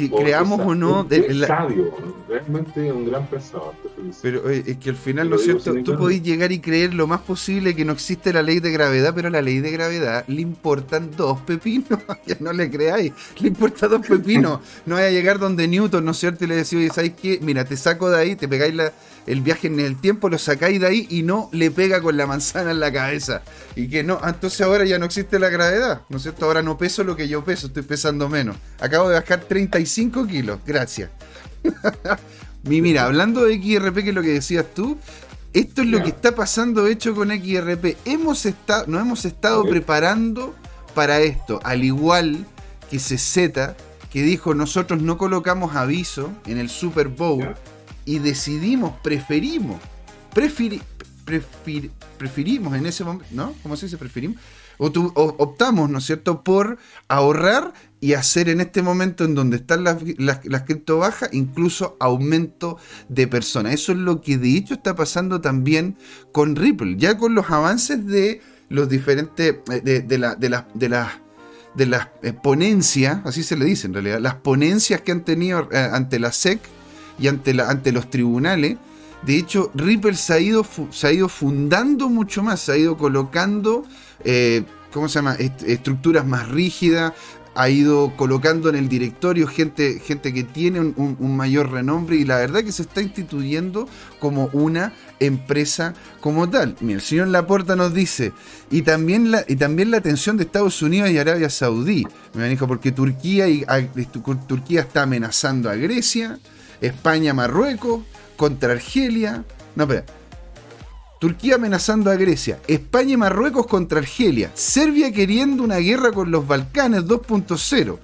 creamos 0.08 0.60
o 0.60 0.74
no. 0.74 1.04
De, 1.04 1.46
sabio, 1.46 1.92
realmente 2.28 2.92
un 2.92 3.06
gran 3.06 3.26
pensador. 3.26 3.74
Pero 4.22 4.48
es 4.48 4.76
que 4.78 4.90
al 4.90 4.96
final, 4.96 5.30
¿no 5.30 5.36
es 5.36 5.44
cierto? 5.44 5.74
Tú 5.82 5.96
podés 5.96 6.22
llegar 6.22 6.52
y 6.52 6.60
creer 6.60 6.94
lo 6.94 7.06
más 7.06 7.20
posible 7.20 7.74
que 7.74 7.84
no 7.84 7.92
existe 7.92 8.32
la 8.32 8.42
ley 8.42 8.60
de 8.60 8.70
gravedad, 8.70 9.12
pero 9.14 9.28
a 9.28 9.30
la 9.30 9.42
ley 9.42 9.60
de 9.60 9.70
gravedad 9.70 10.24
le 10.28 10.40
importan 10.40 11.10
dos 11.16 11.40
pepinos. 11.40 11.98
ya 12.26 12.36
no 12.40 12.52
le 12.52 12.70
creáis, 12.70 13.12
le 13.40 13.48
importan 13.48 13.90
dos 13.90 14.06
pepinos. 14.06 14.60
no 14.86 14.94
vaya 14.94 15.08
a 15.08 15.10
llegar 15.10 15.38
donde 15.38 15.68
Newton, 15.68 16.04
¿no 16.04 16.12
es 16.12 16.18
cierto? 16.18 16.44
Y 16.44 16.48
le 16.48 16.56
decís, 16.56 16.74
oye, 16.74 16.90
¿sabes 16.90 17.12
qué? 17.20 17.38
Mira, 17.42 17.64
te 17.64 17.76
saco 17.76 18.10
de 18.10 18.18
ahí, 18.18 18.36
te 18.36 18.48
pegáis 18.48 18.74
la, 18.74 18.92
el 19.26 19.42
viaje 19.42 19.68
en 19.68 19.78
el 19.80 20.00
tiempo, 20.00 20.28
lo 20.28 20.38
sacáis 20.38 20.80
de 20.80 20.86
ahí 20.86 21.06
y 21.10 21.22
no 21.22 21.48
le 21.52 21.70
pega 21.70 22.00
con 22.00 22.16
la 22.16 22.26
manzana 22.26 22.70
en 22.70 22.80
la 22.80 22.92
cabeza. 22.92 23.42
Y 23.76 23.88
que 23.88 24.02
no, 24.02 24.20
entonces 24.26 24.60
ahora 24.62 24.84
ya 24.84 24.98
no 24.98 25.06
existe 25.06 25.38
la 25.38 25.48
gravedad, 25.48 26.02
¿no 26.08 26.16
es 26.16 26.22
cierto? 26.22 26.46
Ahora 26.46 26.62
no 26.62 26.78
peso 26.78 27.04
lo 27.04 27.16
que 27.16 27.28
yo 27.28 27.44
peso, 27.44 27.68
estoy 27.68 27.82
pesando 27.82 28.28
menos. 28.28 28.56
Acabo 28.80 29.08
de 29.08 29.20
bajar 29.20 29.40
35 29.40 30.26
kilos, 30.26 30.60
gracias. 30.66 31.10
mira, 32.62 33.04
hablando 33.04 33.44
de 33.44 33.54
XRP, 33.54 33.94
que 34.02 34.08
es 34.08 34.14
lo 34.14 34.22
que 34.22 34.32
decías 34.32 34.66
tú, 34.74 34.98
esto 35.52 35.82
es 35.82 35.88
lo 35.88 36.02
que 36.02 36.10
está 36.10 36.34
pasando 36.34 36.86
hecho 36.86 37.14
con 37.14 37.30
XRP. 37.30 37.96
Hemos 38.04 38.46
estado, 38.46 38.84
nos 38.86 39.02
hemos 39.02 39.24
estado 39.24 39.64
preparando 39.64 40.54
para 40.94 41.20
esto, 41.20 41.60
al 41.64 41.84
igual 41.84 42.46
que 42.90 42.98
CZ, 42.98 43.74
que 44.10 44.22
dijo 44.22 44.54
nosotros 44.54 45.00
no 45.02 45.18
colocamos 45.18 45.76
aviso 45.76 46.32
en 46.46 46.58
el 46.58 46.68
Super 46.68 47.08
Bowl 47.08 47.54
y 48.04 48.18
decidimos, 48.18 48.94
preferimos, 49.02 49.80
preferimos 52.18 52.74
en 52.74 52.86
ese 52.86 53.04
momento, 53.04 53.26
¿no? 53.30 53.54
¿Cómo 53.62 53.76
se 53.76 53.86
dice? 53.86 53.96
Preferimos. 53.96 54.38
O, 54.78 54.86
optamos, 55.38 55.90
¿no 55.90 55.98
es 55.98 56.06
cierto?, 56.06 56.42
por 56.42 56.78
ahorrar 57.06 57.74
y 58.00 58.14
hacer 58.14 58.48
en 58.48 58.62
este 58.62 58.80
momento 58.80 59.24
en 59.24 59.34
donde 59.34 59.58
están 59.58 59.84
las, 59.84 59.98
las, 60.16 60.62
cripto 60.62 60.96
bajas, 60.96 61.28
incluso 61.32 61.98
aumento 62.00 62.78
de 63.10 63.26
personas. 63.26 63.74
Eso 63.74 63.92
es 63.92 63.98
lo 63.98 64.22
que 64.22 64.38
de 64.38 64.56
hecho 64.56 64.72
está 64.72 64.96
pasando 64.96 65.42
también 65.42 65.98
con 66.32 66.56
Ripple, 66.56 66.96
ya 66.96 67.18
con 67.18 67.34
los 67.34 67.50
avances 67.50 68.06
de 68.06 68.40
los 68.70 68.88
diferentes, 68.88 69.56
eh, 69.70 69.80
de, 69.82 70.18
la, 70.18 70.34
de, 70.34 70.48
de 70.74 70.88
las 70.88 71.10
de 71.74 71.86
las 71.86 72.08
eh, 72.22 72.32
ponencias, 72.32 73.20
así 73.24 73.42
se 73.42 73.56
le 73.56 73.64
dice 73.64 73.86
en 73.86 73.94
realidad, 73.94 74.20
las 74.20 74.34
ponencias 74.36 75.00
que 75.02 75.12
han 75.12 75.24
tenido 75.24 75.68
eh, 75.70 75.78
ante 75.92 76.18
la 76.18 76.32
SEC 76.32 76.60
y 77.20 77.28
ante, 77.28 77.92
los 77.92 78.10
tribunales. 78.10 78.78
De 79.22 79.36
hecho, 79.36 79.70
Ripple 79.74 80.14
se 80.14 80.32
ha 80.32 80.40
ido, 80.40 80.66
se 80.90 81.06
ha 81.06 81.12
ido 81.12 81.28
fundando 81.28 82.08
mucho 82.08 82.42
más, 82.42 82.60
se 82.60 82.72
ha 82.72 82.76
ido 82.76 82.96
colocando, 82.96 83.84
eh, 84.24 84.64
¿cómo 84.92 85.08
se 85.08 85.16
llama?, 85.16 85.34
estructuras 85.34 86.26
más 86.26 86.48
rígidas, 86.48 87.12
ha 87.54 87.68
ido 87.68 88.12
colocando 88.16 88.68
en 88.68 88.76
el 88.76 88.88
directorio 88.88 89.46
gente, 89.46 90.00
gente 90.00 90.32
que 90.32 90.44
tiene 90.44 90.80
un, 90.80 91.36
mayor 91.36 91.70
renombre 91.70 92.16
y 92.16 92.24
la 92.24 92.36
verdad 92.36 92.62
que 92.62 92.72
se 92.72 92.82
está 92.82 93.02
instituyendo 93.02 93.88
como 94.18 94.48
una 94.52 94.92
empresa 95.18 95.94
como 96.20 96.48
tal. 96.48 96.76
Mira, 96.80 96.98
el 96.98 97.04
señor 97.04 97.28
Laporta 97.28 97.76
nos 97.76 97.92
dice, 97.92 98.32
y 98.70 98.82
también 98.82 99.30
la, 99.30 99.44
y 99.48 99.56
también 99.56 99.90
la 99.90 99.98
atención 99.98 100.36
de 100.36 100.44
Estados 100.44 100.80
Unidos 100.82 101.10
y 101.10 101.18
Arabia 101.18 101.50
Saudí, 101.50 102.06
me 102.34 102.48
dijo, 102.48 102.66
porque 102.66 102.92
Turquía, 102.92 103.48
y, 103.48 103.64
Turquía 104.46 104.80
está 104.80 105.02
amenazando 105.02 105.70
a 105.70 105.74
Grecia, 105.74 106.38
España, 106.80 107.34
Marruecos, 107.34 108.02
contra 108.36 108.72
Argelia. 108.72 109.44
No, 109.74 109.84
espera. 109.84 110.04
Turquía 111.20 111.56
amenazando 111.56 112.10
a 112.10 112.14
Grecia, 112.14 112.60
España 112.66 113.12
y 113.12 113.16
Marruecos 113.18 113.66
contra 113.66 113.98
Argelia, 113.98 114.50
Serbia 114.54 115.12
queriendo 115.12 115.62
una 115.62 115.76
guerra 115.76 116.12
con 116.12 116.30
los 116.30 116.46
Balcanes 116.46 117.02
2.0, 117.02 117.98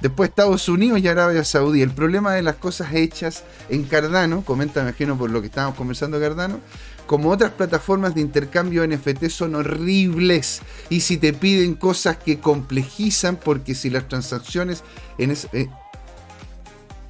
después 0.00 0.28
Estados 0.28 0.68
Unidos 0.68 1.00
y 1.00 1.08
Arabia 1.08 1.44
Saudí. 1.44 1.82
El 1.82 1.90
problema 1.90 2.34
de 2.34 2.42
las 2.42 2.54
cosas 2.54 2.94
hechas 2.94 3.42
en 3.68 3.82
Cardano, 3.82 4.44
comenta, 4.44 4.80
me 4.80 4.90
imagino 4.90 5.18
por 5.18 5.30
lo 5.30 5.40
que 5.40 5.48
estábamos 5.48 5.76
conversando 5.76 6.20
Cardano, 6.20 6.60
como 7.08 7.30
otras 7.30 7.50
plataformas 7.50 8.14
de 8.14 8.20
intercambio 8.20 8.86
NFT 8.86 9.26
son 9.26 9.56
horribles 9.56 10.62
y 10.88 11.00
si 11.00 11.16
te 11.16 11.32
piden 11.32 11.74
cosas 11.74 12.16
que 12.16 12.38
complejizan 12.38 13.36
porque 13.42 13.74
si 13.74 13.90
las 13.90 14.06
transacciones 14.06 14.84
en 15.18 15.36
eh, 15.52 15.68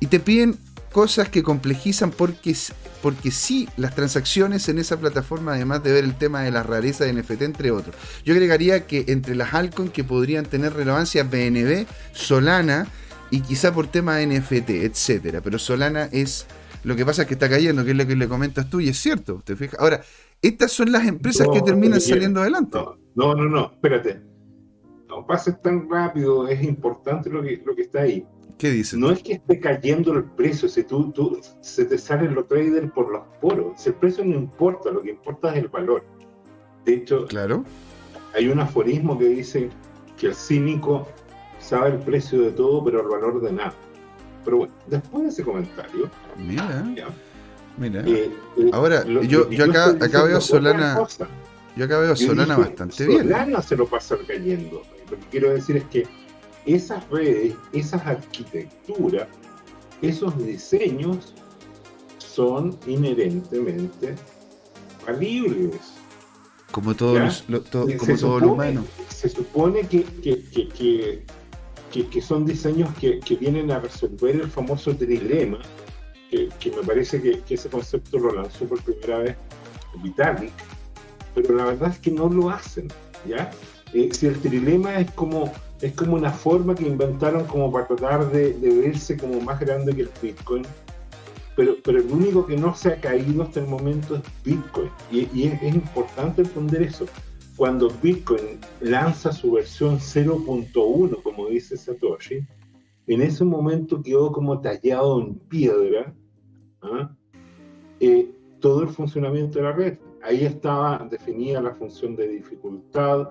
y 0.00 0.06
te 0.06 0.18
piden 0.18 0.58
cosas 0.92 1.28
que 1.28 1.42
complejizan 1.42 2.10
porque, 2.10 2.54
porque 3.02 3.30
sí 3.30 3.68
las 3.76 3.94
transacciones 3.94 4.68
en 4.68 4.78
esa 4.78 4.98
plataforma, 4.98 5.54
además 5.54 5.82
de 5.82 5.92
ver 5.92 6.04
el 6.04 6.16
tema 6.16 6.42
de 6.42 6.50
la 6.50 6.62
rareza 6.62 7.04
de 7.04 7.12
NFT, 7.14 7.42
entre 7.42 7.70
otros. 7.70 7.96
Yo 8.24 8.34
agregaría 8.34 8.86
que 8.86 9.06
entre 9.08 9.34
las 9.34 9.54
altcoins 9.54 9.92
que 9.92 10.04
podrían 10.04 10.44
tener 10.44 10.74
relevancia, 10.74 11.24
BNB, 11.24 11.86
Solana 12.12 12.86
y 13.30 13.40
quizá 13.40 13.72
por 13.72 13.86
tema 13.88 14.16
de 14.16 14.26
NFT, 14.26 14.70
etcétera. 14.70 15.40
Pero 15.40 15.58
Solana 15.58 16.08
es 16.12 16.46
lo 16.84 16.96
que 16.96 17.06
pasa 17.06 17.22
es 17.22 17.28
que 17.28 17.34
está 17.34 17.48
cayendo, 17.48 17.84
que 17.84 17.92
es 17.92 17.96
lo 17.96 18.06
que 18.06 18.16
le 18.16 18.28
comentas 18.28 18.68
tú, 18.68 18.80
y 18.80 18.88
es 18.88 18.98
cierto, 18.98 19.40
¿te 19.44 19.54
fijas? 19.54 19.78
Ahora, 19.78 20.02
estas 20.40 20.72
son 20.72 20.90
las 20.90 21.06
empresas 21.06 21.46
que 21.52 21.62
terminan 21.62 22.00
saliendo 22.00 22.40
adelante. 22.40 22.78
No, 23.14 23.34
no, 23.34 23.48
no, 23.48 23.72
espérate. 23.72 24.20
No 25.08 25.26
pases 25.26 25.60
tan 25.60 25.88
rápido, 25.88 26.48
es 26.48 26.62
importante 26.62 27.30
lo 27.30 27.42
que, 27.42 27.62
lo 27.64 27.76
que 27.76 27.82
está 27.82 28.00
ahí. 28.00 28.26
No 28.94 29.10
es 29.10 29.22
que 29.22 29.34
esté 29.34 29.58
cayendo 29.58 30.12
el 30.12 30.24
precio, 30.24 30.68
si 30.68 30.84
tú, 30.84 31.10
tú, 31.10 31.40
se 31.60 31.84
te 31.84 31.98
salen 31.98 32.34
los 32.34 32.46
traders 32.46 32.90
por 32.92 33.10
los 33.10 33.22
poros. 33.40 33.86
el 33.86 33.94
precio 33.94 34.24
no 34.24 34.36
importa, 34.36 34.90
lo 34.90 35.02
que 35.02 35.10
importa 35.10 35.50
es 35.52 35.62
el 35.62 35.68
valor. 35.68 36.04
De 36.84 36.94
hecho, 36.94 37.26
claro. 37.26 37.64
hay 38.34 38.48
un 38.48 38.60
aforismo 38.60 39.18
que 39.18 39.26
dice 39.26 39.68
que 40.16 40.28
el 40.28 40.34
cínico 40.34 41.08
sabe 41.58 41.90
el 41.90 41.98
precio 41.98 42.40
de 42.40 42.52
todo, 42.52 42.84
pero 42.84 43.00
el 43.00 43.08
valor 43.08 43.40
de 43.40 43.52
nada. 43.52 43.74
Pero 44.44 44.58
bueno, 44.58 44.74
después 44.86 45.24
de 45.24 45.28
ese 45.30 45.42
comentario. 45.42 46.10
Mira. 46.36 46.84
Mira. 47.78 48.00
Eh, 48.06 48.30
eh, 48.58 48.70
Ahora, 48.72 49.04
yo, 49.04 49.48
yo, 49.50 49.64
acá, 49.64 49.90
acá 49.90 50.24
veo 50.24 50.40
Solana. 50.40 51.06
Yo 51.76 51.84
acá 51.84 51.98
veo 51.98 52.14
Solana 52.14 52.56
bastante 52.56 53.06
bien. 53.06 53.22
Solana 53.22 53.62
se 53.62 53.76
lo 53.76 53.86
pasa 53.86 54.16
cayendo. 54.26 54.82
Lo 55.10 55.18
que 55.18 55.26
quiero 55.30 55.50
decir 55.50 55.76
es 55.76 55.84
que 55.84 56.06
esas 56.66 57.08
redes, 57.10 57.54
esas 57.72 58.06
arquitecturas, 58.06 59.28
esos 60.00 60.36
diseños 60.44 61.34
son 62.18 62.78
inherentemente 62.86 64.14
falibles. 65.04 65.94
Como 66.70 66.94
todos 66.94 67.44
los, 67.48 67.62
como 67.70 68.16
todo 68.18 68.40
lo 68.40 68.52
humano. 68.52 68.84
Se 69.08 69.28
supone 69.28 69.82
que, 69.86 70.04
que, 70.22 71.22
que, 71.90 72.22
son 72.22 72.46
diseños 72.46 72.88
que, 72.96 73.20
vienen 73.38 73.70
a 73.70 73.80
resolver 73.80 74.36
el 74.36 74.50
famoso 74.50 74.96
trilema, 74.96 75.58
que, 76.30 76.48
me 76.74 76.82
parece 76.82 77.20
que, 77.20 77.54
ese 77.54 77.68
concepto 77.68 78.18
lo 78.18 78.32
lanzó 78.32 78.64
por 78.64 78.82
primera 78.82 79.18
vez 79.18 79.36
Vitalik, 80.02 80.52
pero 81.34 81.54
la 81.54 81.66
verdad 81.66 81.90
es 81.90 81.98
que 81.98 82.10
no 82.10 82.28
lo 82.28 82.48
hacen, 82.48 82.88
¿ya? 83.26 83.50
Eh, 83.92 84.08
si 84.12 84.26
el 84.26 84.40
trilema 84.40 84.98
es 84.98 85.10
como, 85.10 85.52
es 85.82 85.92
como 85.92 86.14
una 86.14 86.30
forma 86.30 86.74
que 86.74 86.86
inventaron 86.86 87.44
como 87.46 87.70
para 87.70 87.88
tratar 87.88 88.30
de, 88.30 88.52
verse 88.52 89.16
como 89.16 89.40
más 89.40 89.60
grande 89.60 89.94
que 89.94 90.02
el 90.02 90.10
Bitcoin, 90.22 90.62
pero, 91.56 91.74
pero 91.84 91.98
el 91.98 92.06
único 92.10 92.46
que 92.46 92.56
no 92.56 92.74
se 92.74 92.90
ha 92.90 93.00
caído 93.00 93.42
hasta 93.42 93.60
el 93.60 93.66
momento 93.66 94.16
es 94.16 94.22
Bitcoin, 94.44 94.90
y, 95.10 95.44
es, 95.44 95.62
es 95.62 95.74
importante 95.74 96.42
entender 96.42 96.82
eso 96.82 97.06
cuando 97.56 97.90
Bitcoin 98.02 98.58
lanza 98.80 99.32
su 99.32 99.52
versión 99.52 99.98
0.1, 99.98 101.22
como 101.22 101.48
dice 101.48 101.76
Satoshi, 101.76 102.46
en 103.06 103.20
ese 103.20 103.44
momento 103.44 104.02
quedó 104.02 104.32
como 104.32 104.60
tallado 104.60 105.20
en 105.20 105.34
piedra 105.34 106.14
¿ah? 106.82 107.14
eh, 108.00 108.30
todo 108.60 108.82
el 108.82 108.88
funcionamiento 108.88 109.58
de 109.58 109.64
la 109.64 109.72
red. 109.72 109.98
Ahí 110.22 110.44
estaba 110.44 111.06
definida 111.10 111.60
la 111.60 111.74
función 111.74 112.14
de 112.14 112.28
dificultad, 112.28 113.30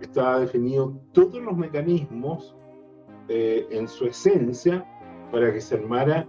estaba 0.00 0.40
definido 0.40 1.00
todos 1.12 1.42
los 1.42 1.56
mecanismos 1.56 2.54
eh, 3.28 3.66
en 3.70 3.88
su 3.88 4.06
esencia 4.06 4.86
para 5.30 5.52
que 5.52 5.60
se 5.60 5.74
armara 5.74 6.26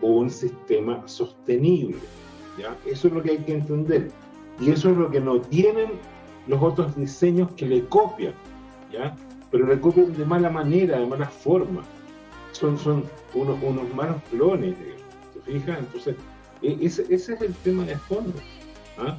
un 0.00 0.30
sistema 0.30 1.06
sostenible. 1.06 1.98
¿ya? 2.58 2.76
Eso 2.86 3.08
es 3.08 3.14
lo 3.14 3.22
que 3.22 3.32
hay 3.32 3.38
que 3.38 3.54
entender. 3.54 4.10
Y 4.60 4.70
eso 4.70 4.90
es 4.90 4.96
lo 4.96 5.10
que 5.10 5.20
no 5.20 5.40
tienen 5.40 5.90
los 6.46 6.62
otros 6.62 6.94
diseños 6.96 7.50
que 7.52 7.66
le 7.66 7.84
copian, 7.86 8.34
¿ya? 8.92 9.14
Pero 9.50 9.66
le 9.66 9.80
copian 9.80 10.12
de 10.16 10.24
mala 10.24 10.50
manera, 10.50 10.98
de 10.98 11.06
mala 11.06 11.26
forma. 11.26 11.82
Son, 12.52 12.78
son 12.78 13.04
unos, 13.34 13.62
unos 13.62 13.94
malos 13.94 14.16
clones, 14.30 14.74
¿te 15.34 15.40
fijas? 15.40 15.78
Entonces, 15.78 16.16
e, 16.62 16.78
ese, 16.80 17.02
ese, 17.08 17.34
es 17.34 17.40
el 17.40 17.54
tema 17.56 17.84
de 17.84 17.96
fondo. 17.96 18.34
¿ah? 18.98 19.18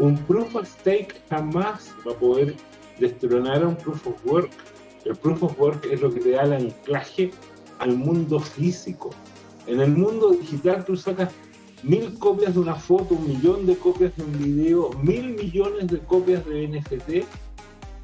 Un, 0.00 0.16
proof 0.26 0.54
of 0.54 0.66
stake 0.66 1.14
jamás 1.30 1.94
va 2.06 2.12
a 2.12 2.16
poder 2.16 2.54
destronar 3.02 3.62
a 3.62 3.68
un 3.68 3.76
proof 3.76 4.06
of 4.06 4.24
work. 4.24 4.50
El 5.04 5.16
proof 5.16 5.42
of 5.42 5.58
work 5.58 5.84
es 5.90 6.00
lo 6.00 6.12
que 6.12 6.20
te 6.20 6.30
da 6.30 6.42
el 6.42 6.52
anclaje 6.52 7.30
al 7.78 7.96
mundo 7.96 8.38
físico. 8.38 9.10
En 9.66 9.80
el 9.80 9.90
mundo 9.90 10.30
digital 10.30 10.84
tú 10.84 10.96
sacas 10.96 11.30
mil 11.82 12.16
copias 12.18 12.54
de 12.54 12.60
una 12.60 12.76
foto, 12.76 13.14
un 13.14 13.28
millón 13.28 13.66
de 13.66 13.76
copias 13.76 14.16
de 14.16 14.22
un 14.22 14.38
video, 14.38 14.90
mil 15.02 15.34
millones 15.34 15.88
de 15.88 15.98
copias 15.98 16.44
de 16.46 16.68
NFT 16.68 17.26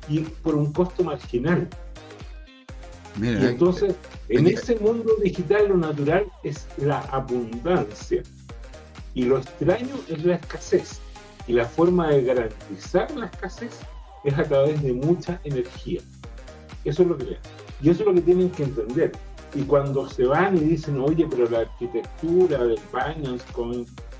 y 0.08 0.20
por 0.42 0.56
un 0.56 0.72
costo 0.72 1.04
marginal. 1.04 1.68
y 3.20 3.46
entonces, 3.46 3.94
en 4.28 4.46
ese 4.46 4.76
mundo 4.76 5.12
digital 5.22 5.68
lo 5.68 5.76
natural 5.76 6.26
es 6.42 6.66
la 6.76 7.00
abundancia 7.12 8.22
y 9.14 9.24
lo 9.24 9.38
extraño 9.38 9.94
es 10.08 10.24
la 10.24 10.34
escasez. 10.34 11.00
Y 11.46 11.52
la 11.52 11.64
forma 11.64 12.08
de 12.08 12.24
garantizar 12.24 13.10
la 13.16 13.26
escasez 13.26 13.70
es 14.24 14.38
a 14.38 14.44
través 14.44 14.82
de 14.82 14.92
mucha 14.92 15.40
energía. 15.44 16.00
Eso 16.84 17.02
es 17.02 17.08
lo 17.08 17.18
que 17.18 17.38
Y 17.82 17.90
eso 17.90 18.00
es 18.00 18.06
lo 18.06 18.14
que 18.14 18.22
tienen 18.22 18.50
que 18.50 18.64
entender. 18.64 19.12
Y 19.54 19.62
cuando 19.62 20.08
se 20.08 20.24
van 20.24 20.56
y 20.56 20.60
dicen, 20.60 21.00
oye, 21.00 21.26
pero 21.28 21.48
la 21.48 21.60
arquitectura 21.60 22.58
del 22.64 22.80
Binance 22.92 23.44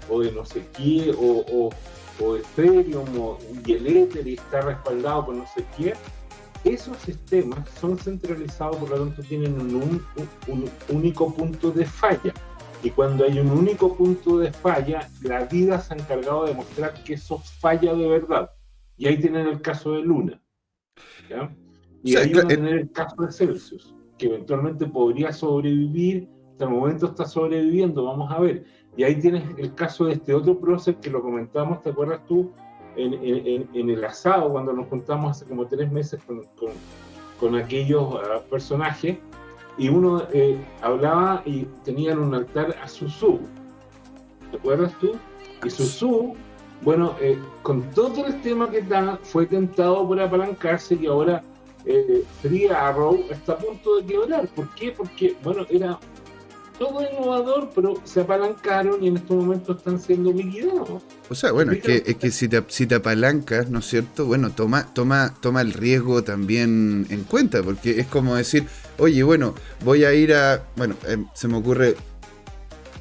o 0.09 0.21
de 0.21 0.33
no 0.33 0.45
sé 0.45 0.65
qué, 0.77 1.15
o, 1.19 1.45
o, 1.51 1.71
o 2.25 2.37
Ethereum 2.37 3.07
o, 3.21 3.39
y 3.67 3.73
el 3.73 3.87
Ether 3.87 4.27
está 4.27 4.63
respaldado 4.63 5.27
por 5.27 5.35
no 5.35 5.47
sé 5.47 5.65
qué, 5.77 5.95
esos 6.65 6.97
sistemas 6.99 7.69
son 7.81 7.99
centralizados, 7.99 8.77
por 8.77 8.91
lo 8.91 8.99
tanto 8.99 9.23
tienen 9.23 9.55
un, 9.61 10.05
un, 10.49 10.71
único 10.89 11.33
punto 11.33 11.71
de 11.71 11.85
falla. 11.85 12.33
Y 12.83 12.91
cuando 12.91 13.25
hay 13.25 13.39
un 13.39 13.51
único 13.51 13.97
punto 13.97 14.39
de 14.39 14.53
falla, 14.53 15.09
la 15.23 15.45
vida 15.45 15.81
se 15.81 15.95
ha 15.95 15.97
encargado 15.97 16.45
de 16.45 16.51
demostrar 16.51 16.95
que 17.05 17.15
eso 17.15 17.39
falla 17.39 17.95
de 17.95 18.09
verdad. 18.09 18.51
Y 18.99 19.07
ahí 19.07 19.19
tienen 19.19 19.47
el 19.47 19.63
caso 19.63 19.93
de 19.93 20.03
Luna. 20.03 20.43
¿ya? 21.31 21.55
Y 22.03 22.17
ahí 22.17 22.33
van 22.35 22.45
a 22.45 22.49
tener 22.49 22.75
el 22.75 22.93
caso 22.93 23.23
de 23.23 23.33
Celsius 23.33 23.95
que 24.19 24.27
eventualmente 24.27 24.85
podría 24.87 25.33
sobrevivir, 25.33 26.29
hasta 26.51 26.65
el 26.65 26.71
momento 26.71 27.07
está 27.07 27.25
sobreviviendo, 27.25 28.05
vamos 28.05 28.31
a 28.31 28.41
ver. 28.41 28.65
Y 28.97 29.05
ahí 29.05 29.15
tienes 29.21 29.45
el 29.57 29.75
caso 29.75 30.07
de 30.07 30.15
este 30.15 30.35
otro 30.35 30.59
proceso 30.59 30.99
que 31.01 31.09
lo 31.09 31.23
comentamos, 31.23 31.83
¿te 31.83 31.91
acuerdas 31.91 32.27
tú? 32.27 32.53
En, 32.97 33.15
en, 33.15 33.91
el 33.91 34.05
asado, 34.05 34.51
cuando 34.51 34.73
nos 34.73 34.89
juntamos 34.89 35.31
hace 35.31 35.49
como 35.49 35.69
tres 35.69 35.91
meses 35.93 36.21
con, 36.25 36.43
con, 37.39 37.55
aquellos 37.55 38.17
ah, 38.17 38.43
personajes, 38.51 39.19
y 39.77 39.89
uno 39.89 40.25
eh, 40.33 40.59
hablaba 40.83 41.43
y 41.47 41.63
tenían 41.85 42.19
un 42.19 42.35
altar 42.35 42.75
a 42.83 42.89
Susu. 42.89 43.39
¿Te 44.51 44.57
acuerdas 44.57 44.93
tú? 44.99 45.13
Y 45.65 45.71
Susu, 45.71 46.35
bueno, 46.83 47.17
eh, 47.21 47.39
con 47.63 47.83
todo 47.91 48.27
el 48.27 48.41
tema 48.43 48.71
que 48.71 48.83
da, 48.83 49.19
fue 49.23 49.47
tentado 49.47 50.07
por 50.07 50.21
apalancarse 50.21 50.97
y 51.01 51.07
ahora 51.07 51.43
eh, 51.85 52.23
Free 52.43 52.67
Arrow 52.67 53.25
está 53.31 53.53
a 53.55 53.59
punto 53.59 53.97
de 53.97 54.07
quebrar. 54.07 54.49
¿Por 54.49 54.69
qué? 54.75 54.93
Porque, 54.93 55.37
bueno, 55.43 55.67
era 55.69 55.99
todo 56.79 57.03
innovador, 57.03 57.71
pero 57.75 58.01
se 58.05 58.21
apalancaron 58.21 59.03
y 59.03 59.09
en 59.09 59.17
estos 59.17 59.37
momentos 59.37 59.79
están 59.79 60.01
siendo 60.01 60.33
liquidados. 60.33 61.03
O 61.29 61.35
sea, 61.35 61.53
bueno, 61.53 61.73
es 61.73 61.83
que, 61.83 62.03
es 62.07 62.17
que 62.17 62.31
si, 62.31 62.49
te, 62.49 62.63
si 62.69 62.87
te 62.87 62.95
apalancas, 62.95 63.69
¿no 63.69 63.81
es 63.81 63.87
cierto? 63.87 64.27
Bueno, 64.27 64.51
toma, 64.51 64.87
toma, 64.95 65.35
toma 65.41 65.61
el 65.61 65.73
riesgo 65.73 66.23
también 66.23 67.07
en 67.11 67.25
cuenta, 67.25 67.63
porque 67.63 67.99
es 67.99 68.07
como 68.07 68.37
decir, 68.37 68.67
oye, 68.99 69.23
bueno, 69.23 69.55
voy 69.85 70.05
a 70.05 70.15
ir 70.15 70.33
a. 70.35 70.63
Bueno, 70.77 70.95
em, 71.07 71.27
se 71.35 71.49
me 71.49 71.57
ocurre. 71.57 71.97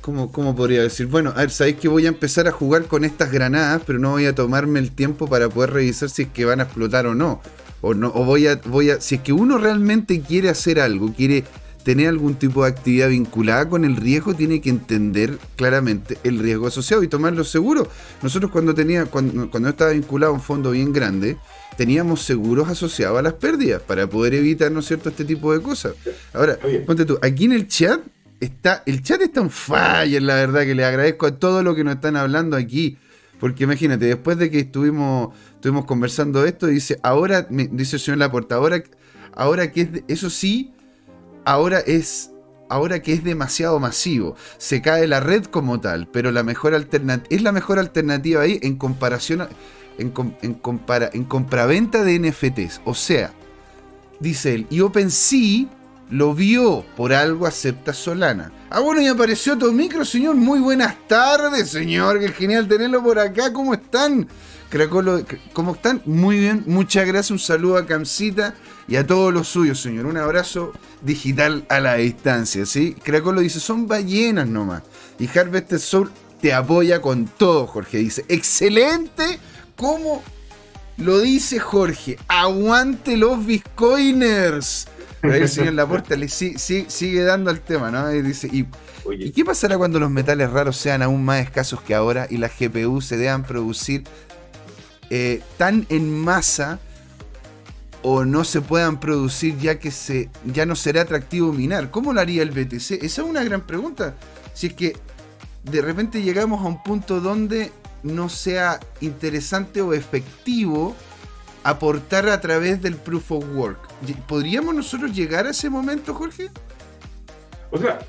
¿Cómo, 0.07 0.31
¿Cómo 0.31 0.55
podría 0.55 0.83
decir? 0.83 1.07
Bueno, 1.07 1.33
a 1.35 1.41
ver, 1.41 1.51
sabéis 1.51 1.75
que 1.75 1.89
voy 1.89 2.05
a 2.05 2.07
empezar 2.07 2.47
a 2.47 2.53
jugar 2.53 2.85
con 2.85 3.03
estas 3.03 3.29
granadas, 3.29 3.81
pero 3.85 3.99
no 3.99 4.11
voy 4.11 4.25
a 4.25 4.33
tomarme 4.33 4.79
el 4.79 4.91
tiempo 4.91 5.27
para 5.27 5.49
poder 5.49 5.71
revisar 5.71 6.09
si 6.09 6.21
es 6.21 6.27
que 6.29 6.45
van 6.45 6.61
a 6.61 6.63
explotar 6.63 7.07
o 7.07 7.13
no 7.13 7.41
o 7.81 7.93
no 7.93 8.13
o 8.15 8.23
voy 8.23 8.47
a 8.47 8.55
voy 8.63 8.89
a 8.89 9.01
si 9.01 9.15
es 9.15 9.21
que 9.21 9.33
uno 9.33 9.57
realmente 9.57 10.21
quiere 10.21 10.47
hacer 10.47 10.79
algo, 10.79 11.11
quiere 11.11 11.43
tener 11.83 12.07
algún 12.07 12.35
tipo 12.35 12.63
de 12.63 12.69
actividad 12.69 13.09
vinculada 13.09 13.67
con 13.67 13.83
el 13.83 13.97
riesgo, 13.97 14.33
tiene 14.33 14.61
que 14.61 14.69
entender 14.69 15.37
claramente 15.57 16.17
el 16.23 16.39
riesgo 16.39 16.67
asociado 16.67 17.03
y 17.03 17.09
tomarlo 17.09 17.43
seguro. 17.43 17.89
Nosotros 18.23 18.49
cuando 18.49 18.73
tenía 18.73 19.07
cuando, 19.07 19.51
cuando 19.51 19.67
estaba 19.67 19.91
vinculado 19.91 20.31
a 20.31 20.35
un 20.35 20.41
fondo 20.41 20.71
bien 20.71 20.93
grande, 20.93 21.35
teníamos 21.75 22.21
seguros 22.21 22.69
asociados 22.69 23.19
a 23.19 23.21
las 23.21 23.33
pérdidas 23.33 23.81
para 23.81 24.07
poder 24.07 24.35
evitar, 24.35 24.71
¿no 24.71 24.79
es 24.79 24.85
cierto?, 24.85 25.09
este 25.09 25.25
tipo 25.25 25.51
de 25.51 25.61
cosas. 25.61 25.95
Ahora, 26.33 26.57
ponte 26.85 27.03
tú, 27.03 27.19
aquí 27.21 27.43
en 27.43 27.51
el 27.51 27.67
chat 27.67 27.99
está 28.39 28.83
el 28.85 29.01
chat 29.01 29.21
está 29.21 29.41
en 29.41 29.49
falla, 29.49 30.19
la 30.21 30.35
verdad 30.35 30.61
que 30.61 30.75
le 30.75 30.85
agradezco 30.85 31.25
a 31.27 31.39
todo 31.39 31.63
lo 31.63 31.75
que 31.75 31.83
nos 31.83 31.95
están 31.95 32.15
hablando 32.15 32.55
aquí. 32.57 32.97
Porque 33.39 33.65
imagínate, 33.65 34.05
después 34.05 34.37
de 34.37 34.49
que 34.49 34.59
estuvimos, 34.59 35.29
estuvimos 35.53 35.85
conversando 35.85 36.43
esto, 36.45 36.67
dice, 36.67 36.99
ahora, 37.03 37.47
dice 37.49 37.97
el 37.97 38.01
señor 38.01 38.17
Laporta, 38.17 38.55
ahora, 38.55 38.83
ahora 39.33 39.71
que 39.71 39.81
es, 39.81 39.89
eso 40.07 40.29
sí, 40.31 40.73
ahora 41.45 41.79
es, 41.79 42.31
ahora 42.67 42.99
que 43.01 43.13
es 43.13 43.23
demasiado 43.23 43.79
masivo, 43.79 44.35
se 44.57 44.81
cae 44.81 45.07
la 45.07 45.19
red 45.19 45.45
como 45.45 45.79
tal, 45.79 46.07
pero 46.07 46.31
la 46.31 46.41
mejor 46.41 46.73
es 46.73 47.41
la 47.43 47.51
mejor 47.51 47.77
alternativa 47.77 48.41
ahí 48.41 48.59
en 48.63 48.75
comparación, 48.75 49.47
en, 49.99 50.13
en, 50.41 50.53
compara, 50.55 51.11
en 51.13 51.23
compraventa 51.23 52.03
de 52.03 52.19
NFTs. 52.19 52.81
O 52.85 52.95
sea, 52.95 53.33
dice 54.19 54.55
él, 54.55 54.67
y 54.71 54.81
OpenSea 54.81 55.67
lo 56.09 56.33
vio, 56.33 56.85
por 56.95 57.13
algo 57.13 57.45
acepta 57.45 57.93
Solana. 57.93 58.51
Ah, 58.69 58.79
bueno, 58.79 59.01
y 59.01 59.07
apareció 59.07 59.57
tu 59.57 59.71
micro, 59.71 60.05
señor. 60.05 60.35
Muy 60.35 60.59
buenas 60.59 60.95
tardes, 61.07 61.69
señor. 61.69 62.19
Qué 62.19 62.29
genial 62.29 62.67
tenerlo 62.67 63.03
por 63.03 63.19
acá. 63.19 63.51
¿Cómo 63.51 63.73
están? 63.73 64.27
Cracolo, 64.69 65.21
¿cómo 65.53 65.75
están? 65.75 66.01
Muy 66.05 66.37
bien, 66.37 66.63
muchas 66.65 67.07
gracias. 67.07 67.31
Un 67.31 67.39
saludo 67.39 67.77
a 67.77 67.85
Camcita 67.85 68.53
y 68.87 68.97
a 68.97 69.07
todos 69.07 69.33
los 69.33 69.47
suyos, 69.47 69.81
señor. 69.81 70.05
Un 70.05 70.17
abrazo 70.17 70.73
digital 71.01 71.65
a 71.69 71.79
la 71.79 71.95
distancia, 71.95 72.65
¿sí? 72.65 72.95
Cracolo 73.03 73.41
dice, 73.41 73.59
son 73.59 73.87
ballenas 73.87 74.47
nomás. 74.47 74.83
Y 75.19 75.27
Harvested 75.27 75.79
Soul 75.79 76.11
te 76.41 76.53
apoya 76.53 77.01
con 77.01 77.25
todo, 77.25 77.67
Jorge. 77.67 77.97
Dice, 77.97 78.25
excelente. 78.27 79.39
¿Cómo 79.75 80.23
lo 80.97 81.19
dice 81.19 81.59
Jorge? 81.59 82.17
Aguante 82.27 83.15
los 83.15 83.45
Bitcoiners 83.45 84.87
el 85.23 85.49
señor 85.49 85.73
Laporta 85.73 86.15
le 86.15 86.27
sigue, 86.27 87.23
dando 87.23 87.49
al 87.49 87.61
tema, 87.61 87.91
¿no? 87.91 88.13
Y 88.13 88.21
dice, 88.21 88.49
y, 88.51 88.65
qué 89.31 89.45
pasará 89.45 89.77
cuando 89.77 89.99
los 89.99 90.11
metales 90.11 90.49
raros 90.49 90.77
sean 90.77 91.01
aún 91.01 91.23
más 91.23 91.41
escasos 91.41 91.81
que 91.81 91.95
ahora 91.95 92.27
y 92.29 92.37
las 92.37 92.51
GPU 92.57 93.01
se 93.01 93.17
deban 93.17 93.43
producir 93.43 94.03
eh, 95.09 95.41
tan 95.57 95.85
en 95.89 96.17
masa 96.19 96.79
o 98.01 98.25
no 98.25 98.43
se 98.43 98.61
puedan 98.61 98.99
producir 98.99 99.57
ya 99.57 99.79
que 99.79 99.91
se, 99.91 100.29
ya 100.45 100.65
no 100.65 100.75
será 100.75 101.01
atractivo 101.01 101.51
minar? 101.51 101.91
¿Cómo 101.91 102.13
lo 102.13 102.21
haría 102.21 102.43
el 102.43 102.51
BTC? 102.51 103.03
Esa 103.03 103.03
es 103.03 103.19
una 103.19 103.43
gran 103.43 103.61
pregunta. 103.61 104.15
Si 104.53 104.67
es 104.67 104.73
que 104.73 104.95
de 105.63 105.81
repente 105.81 106.21
llegamos 106.21 106.63
a 106.63 106.67
un 106.67 106.81
punto 106.83 107.19
donde 107.19 107.71
no 108.03 108.29
sea 108.29 108.79
interesante 109.01 109.81
o 109.81 109.93
efectivo 109.93 110.95
aportar 111.63 112.29
a 112.29 112.39
través 112.39 112.81
del 112.81 112.95
proof 112.95 113.31
of 113.31 113.45
work. 113.55 113.86
¿Podríamos 114.27 114.75
nosotros 114.75 115.15
llegar 115.15 115.47
a 115.47 115.51
ese 115.51 115.69
momento, 115.69 116.13
Jorge? 116.13 116.49
O 117.71 117.77
sea, 117.77 117.99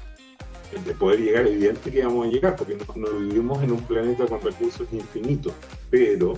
de 0.85 0.95
poder 0.95 1.21
llegar, 1.21 1.47
evidente 1.47 1.91
que 1.91 2.05
vamos 2.05 2.27
a 2.27 2.31
llegar, 2.31 2.57
porque 2.57 2.77
no, 2.97 3.19
vivimos 3.19 3.63
en 3.63 3.73
un 3.73 3.81
planeta 3.83 4.27
con 4.27 4.43
recursos 4.43 4.87
infinitos, 4.93 5.55
pero 5.91 6.35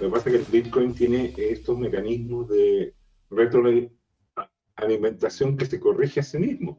lo 0.00 0.06
que 0.06 0.08
pasa 0.08 0.30
es 0.30 0.36
que 0.36 0.42
el 0.42 0.62
Bitcoin 0.62 0.94
tiene 0.94 1.34
estos 1.36 1.78
mecanismos 1.78 2.48
de 2.48 2.94
retroalimentación 3.30 5.56
que 5.56 5.66
se 5.66 5.80
corrige 5.80 6.20
a 6.20 6.22
sí 6.22 6.38
mismo. 6.38 6.78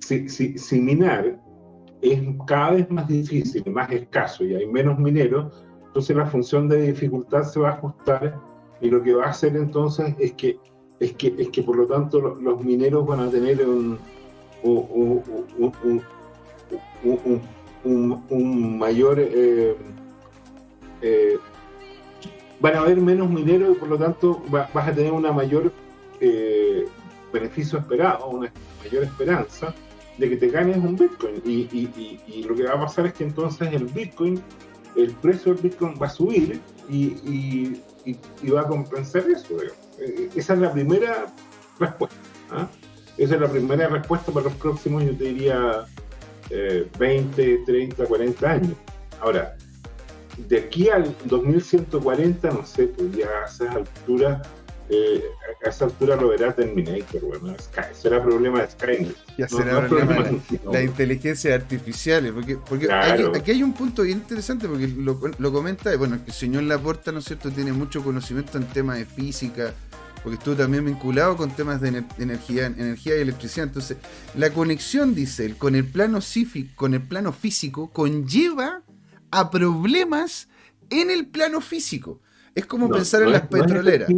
Si, 0.00 0.28
si, 0.28 0.56
si 0.58 0.80
minar 0.80 1.40
es 2.00 2.22
cada 2.46 2.70
vez 2.72 2.90
más 2.90 3.08
difícil, 3.08 3.64
más 3.70 3.90
escaso 3.90 4.44
y 4.44 4.54
hay 4.54 4.66
menos 4.66 4.98
mineros, 4.98 5.64
entonces 5.86 6.16
la 6.16 6.26
función 6.26 6.68
de 6.68 6.92
dificultad 6.92 7.44
se 7.44 7.60
va 7.60 7.70
a 7.70 7.74
ajustar 7.74 8.40
y 8.80 8.90
lo 8.90 9.02
que 9.02 9.14
va 9.14 9.26
a 9.26 9.30
hacer 9.30 9.56
entonces 9.56 10.14
es 10.18 10.32
que, 10.32 10.58
es 11.00 11.12
que, 11.12 11.34
es 11.38 11.48
que 11.48 11.62
por 11.62 11.76
lo 11.76 11.86
tanto 11.86 12.20
los 12.20 12.64
mineros 12.64 13.06
van 13.06 13.20
a 13.20 13.30
tener 13.30 13.66
un, 13.66 13.98
un, 17.84 18.78
mayor... 18.78 19.18
Eh, 19.20 19.76
eh, 21.02 21.38
van 22.60 22.76
a 22.76 22.80
haber 22.80 22.96
menos 22.98 23.28
mineros 23.28 23.76
y 23.76 23.78
por 23.78 23.88
lo 23.88 23.98
tanto 23.98 24.42
vas 24.50 24.88
a 24.88 24.94
tener 24.94 25.12
una 25.12 25.32
mayor 25.32 25.70
eh, 26.20 26.86
beneficio 27.32 27.78
esperado, 27.78 28.28
una 28.28 28.50
mayor 28.82 29.04
esperanza 29.04 29.74
de 30.16 30.30
que 30.30 30.36
te 30.36 30.48
ganes 30.48 30.76
un 30.78 30.96
Bitcoin. 30.96 31.42
Y, 31.44 32.44
lo 32.46 32.54
que 32.54 32.62
va 32.62 32.74
a 32.74 32.80
pasar 32.80 33.06
es 33.06 33.14
que 33.14 33.24
entonces 33.24 33.72
el 33.72 33.84
Bitcoin, 33.84 34.40
el 34.96 35.12
precio 35.16 35.52
del 35.52 35.62
Bitcoin 35.62 35.94
va 36.00 36.06
a 36.06 36.10
subir 36.10 36.60
y, 36.88 37.80
va 38.50 38.62
a 38.62 38.66
compensar 38.66 39.24
eso. 39.28 39.56
Eh, 39.98 40.30
esa 40.34 40.54
es 40.54 40.58
la 40.58 40.72
primera 40.72 41.26
respuesta. 41.78 42.16
¿ah? 42.50 42.68
Esa 43.16 43.34
es 43.34 43.40
la 43.40 43.48
primera 43.48 43.88
respuesta 43.88 44.32
para 44.32 44.44
los 44.44 44.54
próximos, 44.54 45.04
yo 45.04 45.16
te 45.16 45.24
diría, 45.24 45.86
20, 46.98 47.58
30, 47.64 48.04
40 48.04 48.50
años. 48.50 48.72
Ahora, 49.20 49.56
de 50.36 50.58
aquí 50.58 50.88
al 50.88 51.14
2140, 51.24 52.50
no 52.50 52.66
sé, 52.66 52.88
pues 52.88 53.16
ya 53.16 53.28
a 53.28 53.46
esas 53.46 53.74
alturas 53.74 54.46
eh, 54.88 55.24
a 55.64 55.70
esa 55.70 55.86
altura 55.86 56.16
lo 56.16 56.28
verá 56.28 56.54
Terminator, 56.54 57.20
bueno, 57.40 57.56
será 57.92 58.22
problema 58.22 58.60
de 58.62 58.70
Skynet. 58.70 59.16
Ya 59.38 59.48
será 59.48 59.86
problema 59.86 60.22
de 60.22 60.40
la, 60.70 60.82
inteligencia 60.82 61.54
artificial, 61.54 62.30
porque, 62.34 62.56
porque 62.56 62.92
aquí, 62.92 63.50
hay 63.50 63.62
un 63.62 63.72
punto 63.72 64.02
bien 64.02 64.18
interesante, 64.18 64.68
porque 64.68 64.88
lo, 64.88 65.18
lo 65.38 65.52
comenta, 65.52 65.96
bueno, 65.96 66.18
que 66.22 66.30
el 66.30 66.36
señor 66.36 66.64
Laporta, 66.64 67.12
¿no 67.12 67.20
es 67.20 67.24
cierto?, 67.24 67.50
tiene 67.50 67.72
mucho 67.72 68.04
conocimiento 68.04 68.58
en 68.58 68.66
temas 68.66 68.98
de 68.98 69.06
física, 69.06 69.72
porque 70.22 70.38
estuvo 70.38 70.54
también 70.54 70.84
vinculado 70.84 71.36
con 71.36 71.50
temas 71.50 71.80
de, 71.80 72.04
energía, 72.18 72.66
energía 72.66 73.16
y 73.16 73.20
electricidad. 73.20 73.66
Entonces, 73.66 73.98
la 74.34 74.50
conexión, 74.50 75.14
dice 75.14 75.44
él, 75.46 75.56
con 75.56 75.74
el 75.74 75.86
plano 75.86 76.20
con 76.76 76.94
el 76.94 77.02
plano 77.02 77.32
físico, 77.32 77.90
conlleva 77.90 78.82
a 79.30 79.50
problemas 79.50 80.48
en 80.90 81.10
el 81.10 81.26
plano 81.26 81.60
físico. 81.60 82.20
Es 82.54 82.66
como 82.66 82.88
pensar 82.88 83.22
en 83.22 83.32
las 83.32 83.48
petroleras 83.48 84.08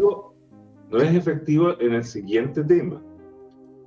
no 0.91 0.99
es 0.99 1.15
efectivo 1.15 1.79
en 1.81 1.95
el 1.95 2.05
siguiente 2.05 2.63
tema. 2.65 3.01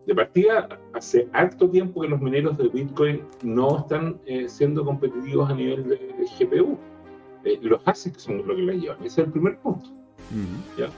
De 0.05 0.15
partida, 0.15 0.67
hace 0.93 1.27
harto 1.33 1.69
tiempo 1.69 2.01
que 2.01 2.07
los 2.07 2.19
mineros 2.19 2.57
de 2.57 2.67
Bitcoin 2.69 3.21
no 3.43 3.79
están 3.79 4.19
eh, 4.25 4.49
siendo 4.49 4.83
competitivos 4.83 5.49
a 5.49 5.53
nivel 5.53 5.87
de, 5.87 5.99
GPU. 6.39 6.77
Eh, 7.43 7.59
los 7.61 7.81
ASIC 7.85 8.17
son 8.17 8.45
lo 8.47 8.55
que 8.55 8.61
les 8.63 8.81
llevan. 8.81 8.97
Ese 8.99 9.21
es 9.21 9.27
el 9.27 9.31
primer 9.31 9.57
punto. 9.59 9.89
¿ya? 10.77 10.89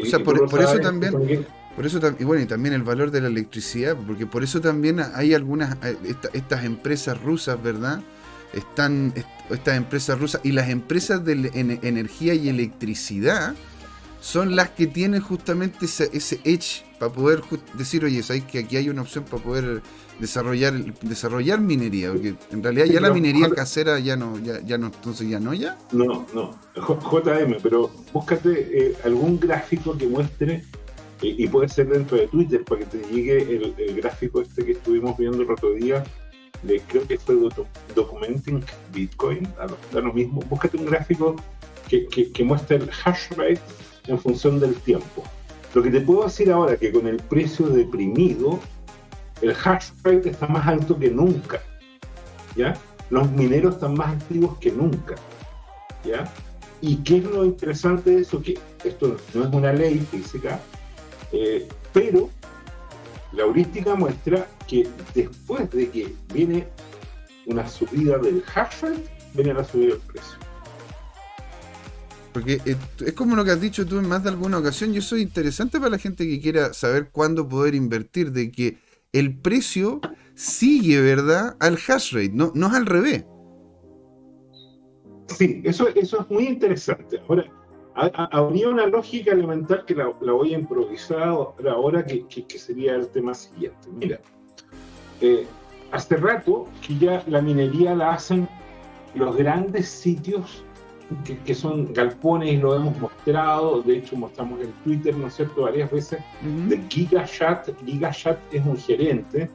O 0.00 0.06
sea, 0.06 0.18
por, 0.20 0.60
eso 0.60 0.78
también... 0.80 1.46
Por 1.76 1.86
eso 1.86 1.98
y 2.18 2.24
bueno, 2.24 2.42
y 2.42 2.46
también 2.46 2.74
el 2.74 2.84
valor 2.84 3.10
de 3.10 3.20
la 3.20 3.26
electricidad, 3.26 3.96
porque 4.06 4.26
por 4.26 4.44
eso 4.44 4.60
también 4.60 5.00
hay 5.00 5.34
algunas, 5.34 5.74
eh, 5.84 5.96
estas 6.32 6.64
empresas 6.64 7.20
rusas, 7.20 7.60
¿verdad? 7.60 8.00
Están, 8.52 9.12
estas 9.50 9.76
empresas 9.76 10.20
rusas 10.20 10.40
y 10.44 10.52
las 10.52 10.68
empresas 10.70 11.24
de 11.24 11.50
energía 11.82 12.34
y 12.34 12.48
electricidad, 12.48 13.56
son 14.24 14.56
las 14.56 14.70
que 14.70 14.86
tienen 14.86 15.20
justamente 15.20 15.84
ese, 15.84 16.40
edge 16.44 16.82
para 16.98 17.12
poder 17.12 17.42
decir, 17.74 18.06
oye, 18.06 18.22
sabéis 18.22 18.44
que 18.44 18.60
aquí 18.60 18.78
hay 18.78 18.88
una 18.88 19.02
opción 19.02 19.22
para 19.24 19.42
poder 19.42 19.82
desarrollar 20.18 20.72
desarrollar 21.02 21.60
minería, 21.60 22.10
porque 22.10 22.34
en 22.50 22.62
realidad 22.62 22.86
ya 22.86 23.00
la 23.02 23.12
minería 23.12 23.50
casera 23.50 23.98
ya 23.98 24.16
no, 24.16 24.38
ya, 24.38 24.62
ya 24.62 24.78
no, 24.78 24.86
entonces 24.86 25.28
ya 25.28 25.40
no 25.40 25.52
ya. 25.52 25.76
No, 25.92 26.26
no, 26.32 26.58
JM, 26.74 27.56
pero 27.62 27.90
búscate 28.14 28.66
eh, 28.72 28.96
algún 29.04 29.38
gráfico 29.38 29.94
que 29.94 30.06
muestre, 30.06 30.64
eh, 31.20 31.34
y 31.38 31.46
puede 31.46 31.68
ser 31.68 31.88
dentro 31.90 32.16
de 32.16 32.26
Twitter, 32.28 32.64
para 32.64 32.80
que 32.80 32.96
te 32.96 33.12
llegue 33.12 33.42
el, 33.42 33.94
gráfico 33.96 34.40
este 34.40 34.64
que 34.64 34.72
estuvimos 34.72 35.18
viendo 35.18 35.42
el 35.42 35.50
otro 35.50 35.74
día, 35.74 36.02
de, 36.62 36.80
creo 36.80 37.06
que 37.06 37.18
fue 37.18 37.36
Documenting 37.94 38.64
Bitcoin, 38.90 39.46
da 39.92 40.00
lo, 40.00 40.14
mismo, 40.14 40.40
búscate 40.48 40.78
un 40.78 40.86
gráfico 40.86 41.36
que, 41.90 42.06
que, 42.06 42.32
que 42.32 42.42
muestre 42.42 42.76
el 42.76 42.88
hash 43.04 43.28
rate 43.36 43.60
en 44.06 44.18
función 44.18 44.60
del 44.60 44.74
tiempo. 44.74 45.24
Lo 45.74 45.82
que 45.82 45.90
te 45.90 46.00
puedo 46.00 46.24
decir 46.24 46.52
ahora 46.52 46.74
es 46.74 46.80
que 46.80 46.92
con 46.92 47.06
el 47.06 47.16
precio 47.16 47.66
deprimido, 47.66 48.60
el 49.40 49.50
hash 49.52 49.90
rate 50.02 50.30
está 50.30 50.46
más 50.46 50.66
alto 50.66 50.98
que 50.98 51.10
nunca. 51.10 51.60
¿Ya? 52.56 52.76
Los 53.10 53.30
mineros 53.32 53.74
están 53.74 53.94
más 53.94 54.14
activos 54.14 54.56
que 54.58 54.70
nunca. 54.70 55.16
¿Ya? 56.04 56.32
¿Y 56.80 56.96
qué 56.98 57.18
es 57.18 57.24
lo 57.24 57.44
interesante 57.44 58.10
de 58.10 58.20
eso? 58.22 58.40
Que 58.40 58.58
esto 58.84 59.16
no 59.34 59.44
es 59.44 59.52
una 59.52 59.72
ley 59.72 59.98
física, 59.98 60.60
eh, 61.32 61.66
pero 61.92 62.30
la 63.32 63.42
heurística 63.42 63.94
muestra 63.94 64.46
que 64.68 64.86
después 65.14 65.68
de 65.70 65.90
que 65.90 66.14
viene 66.32 66.68
una 67.46 67.68
subida 67.68 68.18
del 68.18 68.44
hash 68.54 68.82
rate, 68.82 69.04
viene 69.32 69.54
la 69.54 69.64
subida 69.64 69.94
del 69.94 70.00
precio. 70.00 70.43
Porque 72.34 72.60
eh, 72.66 72.76
es 73.06 73.12
como 73.12 73.36
lo 73.36 73.44
que 73.44 73.52
has 73.52 73.60
dicho 73.60 73.86
tú 73.86 73.98
en 73.98 74.08
más 74.08 74.24
de 74.24 74.30
alguna 74.30 74.58
ocasión, 74.58 74.92
y 74.92 74.98
eso 74.98 75.14
es 75.14 75.22
interesante 75.22 75.78
para 75.78 75.90
la 75.90 75.98
gente 75.98 76.28
que 76.28 76.40
quiera 76.40 76.74
saber 76.74 77.10
cuándo 77.10 77.48
poder 77.48 77.76
invertir, 77.76 78.32
de 78.32 78.50
que 78.50 78.76
el 79.12 79.38
precio 79.38 80.00
sigue, 80.34 81.00
¿verdad?, 81.00 81.56
al 81.60 81.74
hash 81.74 82.12
rate, 82.12 82.32
no, 82.34 82.50
no 82.56 82.66
es 82.66 82.74
al 82.74 82.86
revés. 82.86 83.24
Sí, 85.28 85.62
eso, 85.64 85.86
eso 85.94 86.22
es 86.22 86.30
muy 86.30 86.48
interesante. 86.48 87.20
Ahora, 87.28 87.44
habría 87.94 88.68
una 88.68 88.86
lógica 88.86 89.30
elemental 89.30 89.84
que 89.86 89.94
la, 89.94 90.08
voy 90.08 90.54
a 90.54 90.58
improvisar 90.58 91.22
ahora, 91.22 92.04
que, 92.04 92.58
sería 92.58 92.96
el 92.96 93.08
tema 93.08 93.32
siguiente. 93.32 93.88
Mira, 93.92 94.18
eh, 95.20 95.46
hace 95.92 96.16
rato 96.16 96.66
que 96.84 96.98
ya 96.98 97.22
la 97.28 97.40
minería 97.40 97.94
la 97.94 98.14
hacen 98.14 98.48
los 99.14 99.36
grandes 99.36 99.88
sitios 99.88 100.64
que, 101.44 101.54
son 101.54 101.92
galpones 101.92 102.52
y 102.52 102.56
lo 102.56 102.74
hemos 102.74 102.98
mostrado, 102.98 103.82
de 103.82 103.98
hecho 103.98 104.16
mostramos 104.16 104.60
en 104.60 104.72
Twitter, 104.84 105.16
¿no 105.16 105.26
es 105.26 105.34
cierto?, 105.34 105.62
varias 105.62 105.90
veces, 105.90 106.20
de 106.68 106.82
GigaChat. 106.88 107.70
GigaChat 107.84 108.38
es 108.52 108.64
un 108.64 108.76
gerente, 108.76 109.50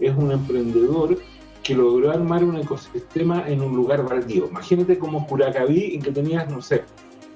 es 0.00 0.16
un 0.16 0.32
emprendedor 0.32 1.18
que 1.62 1.74
logró 1.74 2.10
armar 2.10 2.44
un 2.44 2.56
ecosistema 2.56 3.48
en 3.48 3.62
un 3.62 3.74
lugar 3.74 4.04
baldío. 4.04 4.46
Imagínate 4.48 4.98
como 4.98 5.26
Curacaví, 5.26 5.94
en 5.94 6.02
que 6.02 6.10
tenías, 6.10 6.50
no 6.50 6.60
sé, 6.60 6.84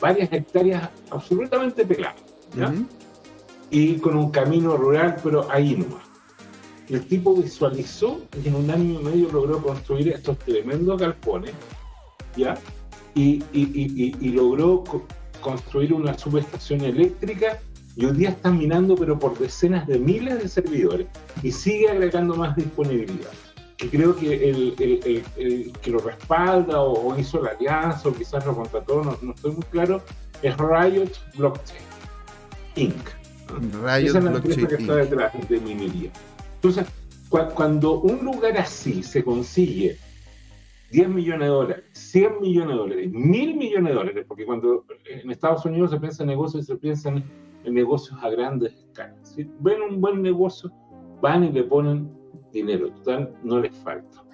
varias 0.01 0.33
hectáreas 0.33 0.91
absolutamente 1.11 1.85
peladas, 1.85 2.23
¿ya? 2.57 2.73
Y 3.71 3.97
con 3.97 4.17
un 4.17 4.31
camino 4.31 4.77
rural, 4.77 5.17
pero 5.23 5.51
ahí 5.51 5.77
nomás. 5.77 6.05
El 6.89 7.07
tipo 7.07 7.35
visualizó 7.35 8.21
y 8.43 8.49
en 8.49 8.55
un 8.55 8.71
año 8.71 9.01
y 9.01 9.05
medio 9.05 9.31
logró 9.31 9.63
construir 9.63 10.09
estos 10.09 10.39
tremendos 10.39 10.99
galpones, 10.99 11.53
¿ya? 12.35 12.55
Y, 13.15 14.31
logró 14.31 14.85
construir 15.41 15.93
una 15.93 16.17
subestación 16.17 16.81
eléctrica 16.83 17.59
y 17.97 18.05
hoy 18.05 18.13
día 18.13 18.31
están 18.31 18.59
minando 18.59 18.97
pero 18.97 19.19
por 19.19 19.39
decenas 19.39 19.87
de 19.87 19.99
miles 19.99 20.43
de 20.43 20.49
servidores 20.49 21.07
y 21.43 21.51
sigue 21.51 21.89
agregando 21.89 22.35
más 22.35 22.57
disponibilidad. 22.57 23.31
Que 23.77 23.89
creo 23.89 24.17
que 24.17 24.51
el, 24.51 24.75
que 25.81 25.91
lo 25.91 25.99
respalda 26.01 26.81
o, 26.81 27.17
hizo 27.19 27.41
la 27.41 27.51
alianza 27.51 28.09
o 28.09 28.13
quizás 28.13 28.45
lo 28.45 28.57
contrató, 28.57 29.05
no, 29.05 29.17
no 29.23 29.33
estoy 29.33 29.53
muy 29.53 29.65
claro, 29.71 30.03
es 30.43 30.57
Riot 30.57 31.13
Blockchain 31.37 31.83
Inc. 32.77 33.09
Riot 33.83 34.09
Esa 34.09 34.19
es 34.19 34.25
la 34.25 34.31
empresa 34.33 34.67
que 34.67 34.75
está 34.75 34.97
detrás 34.97 35.49
de 35.49 35.61
minería. 35.61 36.11
Entonces, 36.55 36.87
cuando 37.29 38.01
un 38.01 38.25
lugar 38.25 38.57
así 38.59 39.03
se 39.03 39.23
consigue 39.23 39.99
10 40.91 41.09
millones 41.11 41.41
de 41.41 41.47
dólares, 41.47 41.85
100 41.93 42.41
millones 42.41 42.69
de 42.71 42.75
dólares, 42.75 43.13
1000 43.13 43.57
millones 43.57 43.89
de 43.91 43.95
dólares, 43.95 44.25
porque 44.27 44.47
cuando 44.47 44.85
en 45.07 45.31
Estados 45.31 45.65
Unidos 45.67 45.91
se 45.91 46.01
piensa 46.01 46.23
en 46.23 46.29
negocios, 46.29 46.67
se 46.67 46.77
piensa 46.77 47.11
en, 47.11 47.25
negocios 47.65 48.19
a 48.23 48.31
grandes 48.31 48.73
escalas. 48.73 49.35
Si 49.35 49.47
ven 49.61 49.83
un 49.83 50.01
buen 50.01 50.23
negocio, 50.23 50.73
van 51.21 51.45
y 51.45 51.53
le 51.53 51.65
ponen 51.65 52.11
dinero, 52.51 52.91
total, 52.93 53.35
no 53.43 53.61
les 53.61 53.77
falta. 53.77 54.25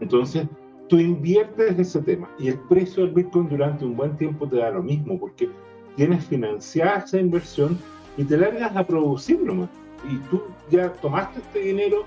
Entonces, 0.00 0.46
tú 0.88 0.96
inviertes 0.96 1.78
ese 1.78 2.00
tema 2.00 2.30
y 2.38 2.48
el 2.48 2.58
precio 2.60 3.04
del 3.04 3.12
Bitcoin 3.12 3.50
durante 3.50 3.84
un 3.84 3.96
buen 3.96 4.16
tiempo 4.16 4.48
te 4.48 4.56
da 4.56 4.70
lo 4.70 4.82
mismo 4.82 5.18
porque 5.18 5.50
tienes 5.96 6.24
financiada 6.24 7.00
esa 7.00 7.18
inversión 7.18 7.76
y 8.16 8.24
te 8.24 8.38
largas 8.38 8.74
a 8.74 8.86
producirlo 8.86 9.54
más. 9.54 9.68
Y 10.10 10.16
tú 10.30 10.40
ya 10.70 10.90
tomaste 10.94 11.40
este 11.40 11.58
dinero, 11.58 12.04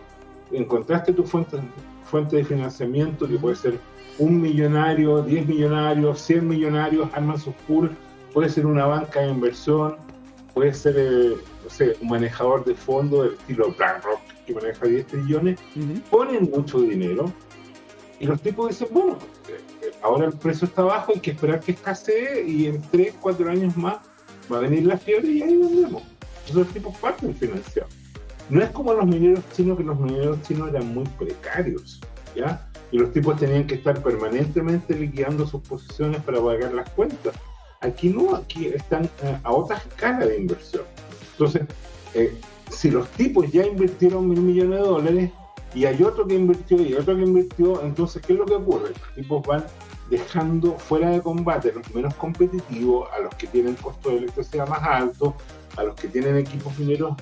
encontraste 0.52 1.14
tu 1.14 1.24
fuente, 1.24 1.58
fuente 2.12 2.36
de 2.36 2.44
financiamiento 2.44 3.28
que 3.28 3.38
puede 3.38 3.56
ser 3.56 3.80
un 4.20 4.42
millonario, 4.42 5.24
10 5.24 5.48
millonarios, 5.48 6.22
100 6.22 6.48
millonarios, 6.48 7.10
arman 7.14 7.40
sus 7.40 7.56
pool, 7.68 7.96
puede 8.34 8.50
ser 8.50 8.66
una 8.66 8.86
banca 8.86 9.22
de 9.22 9.30
inversión, 9.30 9.96
puede 10.54 10.74
ser 10.74 10.96
eh, 10.98 11.36
no 11.64 11.70
sé, 11.70 11.96
un 12.02 12.10
manejador 12.10 12.66
de 12.66 12.76
fondos 12.76 13.24
del 13.24 13.34
estilo 13.36 13.74
BlackRock 13.78 14.20
que 14.46 14.54
maneja 14.54 14.86
10 14.86 15.08
trillones, 15.08 15.60
ponen 16.10 16.52
mucho 16.54 16.82
dinero 16.82 17.32
y 18.20 18.26
los 18.28 18.42
tipos 18.42 18.70
dicen, 18.70 18.90
bueno, 18.92 19.18
eh, 19.48 19.92
ahora 20.04 20.26
el 20.28 20.34
precio 20.34 20.68
está 20.68 20.84
bajo, 20.84 21.14
hay 21.14 21.22
que 21.22 21.32
esperar 21.32 21.62
que 21.62 21.72
escasee 21.72 22.46
y 22.46 22.68
en 22.68 22.82
3, 22.92 23.16
4 23.22 23.50
años 23.50 23.78
más 23.78 23.98
va 24.52 24.58
a 24.58 24.60
venir 24.60 24.86
la 24.86 24.98
fiebre 24.98 25.32
y 25.32 25.42
ahí 25.42 25.58
vendemos. 25.58 26.04
Entonces 26.42 26.56
los 26.56 26.68
tipos 26.68 26.98
parten 26.98 27.34
financiados. 27.34 28.01
No 28.52 28.62
es 28.62 28.70
como 28.72 28.94
los 28.94 29.06
mineros 29.06 29.46
chinos, 29.56 29.78
que 29.78 29.84
los 29.86 29.98
mineros 29.98 30.42
chinos 30.42 30.68
eran 30.68 30.94
muy 30.94 31.06
precarios, 31.18 32.02
¿ya? 32.36 32.70
Y 32.92 32.98
los 32.98 33.14
tipos 33.14 33.40
tenían 33.40 33.66
que 33.66 33.76
estar 33.76 34.04
permanentemente 34.04 34.94
liquidando 34.94 35.48
sus 35.48 35.62
posiciones 35.62 36.22
para 36.22 36.42
pagar 36.42 36.74
las 36.74 36.90
cuentas. 36.90 37.34
Aquí 37.80 38.10
no, 38.10 38.36
aquí 38.36 38.68
están 38.68 39.06
eh, 39.24 39.40
a 39.42 39.54
otra 39.54 39.78
escala 39.78 40.26
de 40.26 40.38
inversión. 40.38 40.84
Entonces, 41.32 41.62
eh, 42.14 42.38
si 42.70 42.92
los 42.92 43.08
tipos 43.12 43.50
ya 43.50 43.66
invirtieron 43.66 44.28
mil 44.28 44.42
millones 44.42 44.80
de 44.80 44.86
dólares, 44.86 45.32
y 45.74 45.86
hay 45.86 46.04
otro 46.04 46.28
que 46.28 46.36
invirtió 46.36 46.82
y 46.82 46.94
otro 46.96 47.16
que 47.16 47.22
invirtió, 47.22 47.82
entonces, 47.82 48.22
¿qué 48.22 48.34
es 48.34 48.40
lo 48.40 48.46
que 48.46 48.56
ocurre? 48.56 48.90
Los 48.90 49.16
tipos 49.16 49.48
van 49.48 49.64
dejando 50.10 50.78
fuera 50.78 51.10
de 51.10 51.22
combate 51.22 51.70
a 51.70 51.76
los 51.76 51.90
menos 51.96 52.14
competitivos, 52.16 53.08
a 53.18 53.22
los 53.22 53.34
que 53.36 53.48
tienen 53.48 53.76
costo 53.76 54.10
de 54.10 54.18
electricidad 54.18 54.68
más 54.68 54.84
alto, 54.84 55.36
a 55.78 55.84
los 55.84 55.96
que 55.96 56.10
tienen 56.10 56.36
equipos 56.36 56.78
mineros 56.78 57.16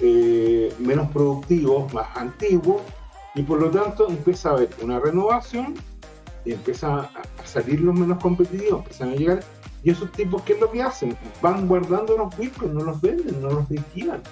eh, 0.00 0.72
menos 0.78 1.10
productivos, 1.10 1.92
más 1.92 2.16
antiguos, 2.16 2.82
y 3.34 3.42
por 3.42 3.60
lo 3.60 3.70
tanto 3.70 4.08
empieza 4.08 4.50
a 4.50 4.52
haber 4.54 4.70
una 4.82 5.00
renovación 5.00 5.74
y 6.44 6.52
empieza 6.52 7.00
a, 7.00 7.22
salir 7.44 7.80
los 7.80 7.94
menos 7.94 8.22
competitivos, 8.22 8.80
empiezan 8.80 9.10
a 9.10 9.14
llegar, 9.14 9.44
y 9.84 9.90
esos 9.90 10.10
tipos, 10.12 10.42
¿qué 10.42 10.54
es 10.54 10.60
lo 10.60 10.70
que 10.70 10.82
hacen? 10.82 11.16
Van 11.40 11.66
guardando 11.66 12.16
los 12.16 12.36
bitcoins, 12.36 12.74
no 12.74 12.84
los 12.84 13.00
venden, 13.00 13.40
no 13.42 13.50
los 13.50 13.70
liquidan, 13.70 14.22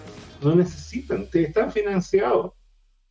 no 0.42 0.54
necesitan, 0.54 1.28
están 1.32 1.72
financiados. 1.72 2.52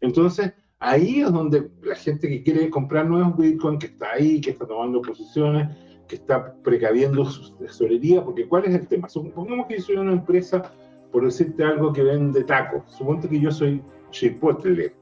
Entonces, 0.01 0.53
ahí 0.79 1.21
es 1.21 1.31
donde 1.31 1.69
la 1.83 1.95
gente 1.95 2.27
que 2.27 2.41
quiere 2.43 2.69
comprar 2.69 3.05
nuevos 3.05 3.37
Bitcoin, 3.37 3.77
que 3.77 3.87
está 3.87 4.13
ahí, 4.13 4.41
que 4.41 4.51
está 4.51 4.65
tomando 4.65 5.01
posiciones, 5.01 5.75
que 6.07 6.15
está 6.15 6.53
precaviendo 6.63 7.23
su 7.25 7.53
tesorería, 7.55 8.23
porque 8.23 8.47
¿cuál 8.47 8.65
es 8.65 8.73
el 8.73 8.87
tema? 8.87 9.07
Supongamos 9.09 9.67
que 9.67 9.77
yo 9.77 9.83
soy 9.83 9.97
una 9.97 10.13
empresa, 10.13 10.71
por 11.11 11.25
decirte 11.25 11.63
algo, 11.63 11.93
que 11.93 12.03
vende 12.03 12.43
tacos. 12.43 12.83
Suponte 12.97 13.27
que 13.27 13.39
yo 13.39 13.51
soy 13.51 13.81
Chipotle, 14.11 14.93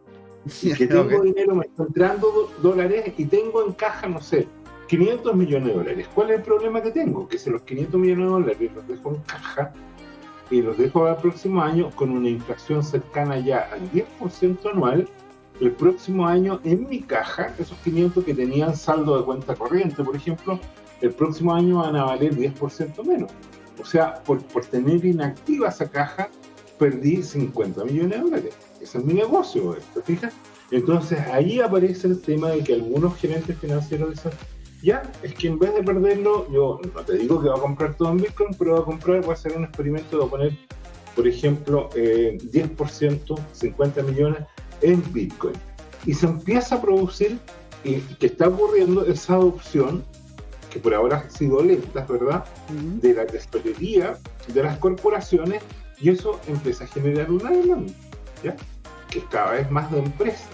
y 0.62 0.74
que 0.74 0.88
tengo 0.88 1.22
dinero, 1.22 1.56
me 1.56 1.66
están 1.66 1.88
entrando 1.88 2.52
dólares 2.62 3.14
y 3.18 3.26
tengo 3.26 3.66
en 3.66 3.74
caja, 3.74 4.08
no 4.08 4.22
sé, 4.22 4.48
500 4.88 5.36
millones 5.36 5.68
de 5.68 5.74
dólares. 5.74 6.08
¿Cuál 6.14 6.32
es 6.32 6.38
el 6.38 6.44
problema 6.44 6.82
que 6.82 6.92
tengo? 6.92 7.28
Que 7.28 7.38
si 7.38 7.50
los 7.50 7.62
500 7.64 8.00
millones 8.00 8.26
de 8.26 8.32
dólares 8.32 8.72
los 8.74 8.88
dejo 8.88 9.10
en 9.16 9.22
caja, 9.22 9.74
y 10.50 10.62
los 10.62 10.78
dejo 10.78 11.06
al 11.06 11.18
próximo 11.18 11.62
año 11.62 11.92
con 11.96 12.12
una 12.12 12.30
inflación 12.30 12.84
cercana 12.84 13.40
ya 13.40 13.70
al 13.72 13.92
10% 13.92 14.72
anual, 14.72 15.08
el 15.60 15.72
próximo 15.72 16.28
año 16.28 16.60
en 16.64 16.88
mi 16.88 17.02
caja, 17.02 17.54
esos 17.58 17.78
500 17.80 18.24
que 18.24 18.34
tenían 18.34 18.76
saldo 18.76 19.18
de 19.18 19.26
cuenta 19.26 19.56
corriente, 19.56 20.04
por 20.04 20.16
ejemplo, 20.16 20.60
el 21.02 21.12
próximo 21.12 21.54
año 21.54 21.80
van 21.80 21.96
a 21.96 22.06
valer 22.06 22.36
10% 22.36 23.04
menos. 23.04 23.32
O 23.80 23.86
sea, 23.86 24.24
por, 24.24 24.42
por 24.44 24.66
tener 24.66 25.06
inactiva 25.06 25.70
esa 25.70 25.90
caja, 25.90 26.30
perdí 26.78 27.24
50 27.24 27.86
millones 27.86 28.12
de 28.12 28.18
dólares. 28.18 28.56
Ese 28.82 28.98
es 29.00 29.06
mi 29.06 29.14
negocio, 29.14 29.76
¿te 29.94 30.02
fijas? 30.02 30.34
Entonces 30.72 31.20
ahí 31.32 31.60
aparece 31.60 32.08
el 32.08 32.22
tema 32.22 32.50
de 32.50 32.64
que 32.64 32.74
algunos 32.74 33.16
gerentes 33.18 33.58
financieros 33.58 34.12
dicen, 34.12 34.32
ya, 34.84 35.02
es 35.24 35.34
que 35.34 35.48
en 35.48 35.58
vez 35.58 35.74
de 35.74 35.84
perderlo, 35.84 36.52
yo 36.52 36.80
no 36.94 37.02
te 37.02 37.18
digo 37.18 37.42
que 37.42 37.50
va 37.50 37.56
a 37.56 37.60
comprar 37.60 37.96
todo 37.96 38.12
en 38.12 38.18
Bitcoin, 38.18 38.56
pero 38.58 38.74
va 38.74 38.80
a 38.80 38.86
comprar, 38.86 39.22
voy 39.22 39.32
a 39.32 39.34
hacer 39.34 39.58
un 39.58 39.64
experimento 39.64 40.20
de 40.20 40.30
poner, 40.30 40.58
por 41.16 41.28
ejemplo, 41.28 41.90
10%, 41.92 43.40
eh, 43.40 43.42
50 43.54 44.04
millones 44.04 44.44
en 44.82 45.02
Bitcoin. 45.12 45.56
Y 46.06 46.14
se 46.14 46.28
empieza 46.28 46.76
a 46.76 46.82
producir, 46.82 47.40
y 47.84 47.96
que 47.96 48.28
está 48.28 48.50
ocurriendo 48.50 49.06
esa 49.06 49.34
adopción, 49.34 50.04
que 50.72 50.80
por 50.80 50.94
ahora 50.94 51.18
ha 51.18 51.30
sido 51.30 51.64
lenta, 51.64 52.06
¿verdad? 52.06 52.46
De 53.02 53.14
la 53.14 53.26
tesorería 53.26 54.18
de 54.54 54.64
las 54.64 54.78
corporaciones, 54.78 55.64
y 56.00 56.10
eso 56.10 56.40
empieza 56.48 56.84
a 56.84 56.88
generar 56.88 57.32
una 57.32 57.52
demanda, 57.52 57.94
¿ya? 58.44 58.56
Que 59.10 59.20
es 59.20 59.26
cada 59.26 59.54
vez 59.54 59.72
más 59.72 59.92
de 59.92 60.00
empresa. 60.00 60.48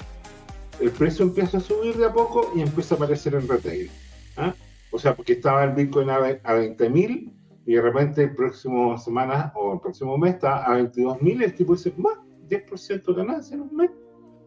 El 0.80 0.92
precio 0.92 1.26
empieza 1.26 1.58
a 1.58 1.62
subir 1.62 1.96
de 1.98 2.06
a 2.06 2.14
poco 2.14 2.52
y 2.56 2.62
empieza 2.62 2.96
a 2.96 2.98
aparecer 2.98 3.36
en 3.36 3.48
retail. 3.48 3.92
¿ah? 4.38 4.54
O 4.92 5.00
sea, 5.00 5.16
porque 5.16 5.34
estaba 5.34 5.64
el 5.64 5.72
Bitcoin 5.72 6.10
a, 6.10 6.20
20.000 6.20 7.32
y 7.66 7.74
de 7.74 7.82
repente 7.82 8.24
el 8.24 8.36
próximo 8.36 8.98
semana 8.98 9.52
o 9.56 9.74
el 9.74 9.80
próximo 9.80 10.18
mes 10.18 10.36
está 10.36 10.66
a 10.66 10.78
22.000 10.80 11.44
el 11.44 11.54
tipo 11.56 11.74
dice, 11.74 11.94
más, 11.98 12.18
10% 12.50 13.04
de 13.04 13.14
ganancia 13.14 13.56
en 13.56 13.62
un 13.62 13.76
mes, 13.76 13.92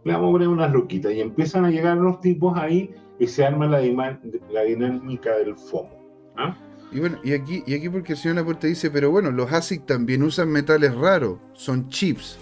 le 0.05 0.13
vamos 0.13 0.29
a 0.29 0.33
poner 0.33 0.49
unas 0.49 0.73
loquitas 0.73 1.13
y 1.13 1.21
empiezan 1.21 1.65
a 1.65 1.71
llegar 1.71 1.97
los 1.97 2.21
tipos 2.21 2.57
ahí 2.57 2.95
y 3.19 3.27
se 3.27 3.45
arma 3.45 3.67
la, 3.67 3.81
dinámica 3.81 5.37
del 5.37 5.57
FOMO. 5.57 5.91
¿ah? 6.37 6.57
Y 6.93 7.01
bueno, 7.01 7.19
y 7.25 7.33
aquí, 7.33 7.63
y 7.67 7.75
aquí 7.75 7.89
porque 7.89 8.13
el 8.13 8.19
señor 8.19 8.37
Laporte 8.37 8.67
dice, 8.69 8.91
pero 8.91 9.11
bueno, 9.11 9.31
los 9.31 9.53
ASIC 9.53 9.87
también 9.87 10.23
usan 10.23 10.49
metales 10.49 10.95
raros, 10.95 11.39
son 11.55 11.89
chips. 11.89 12.39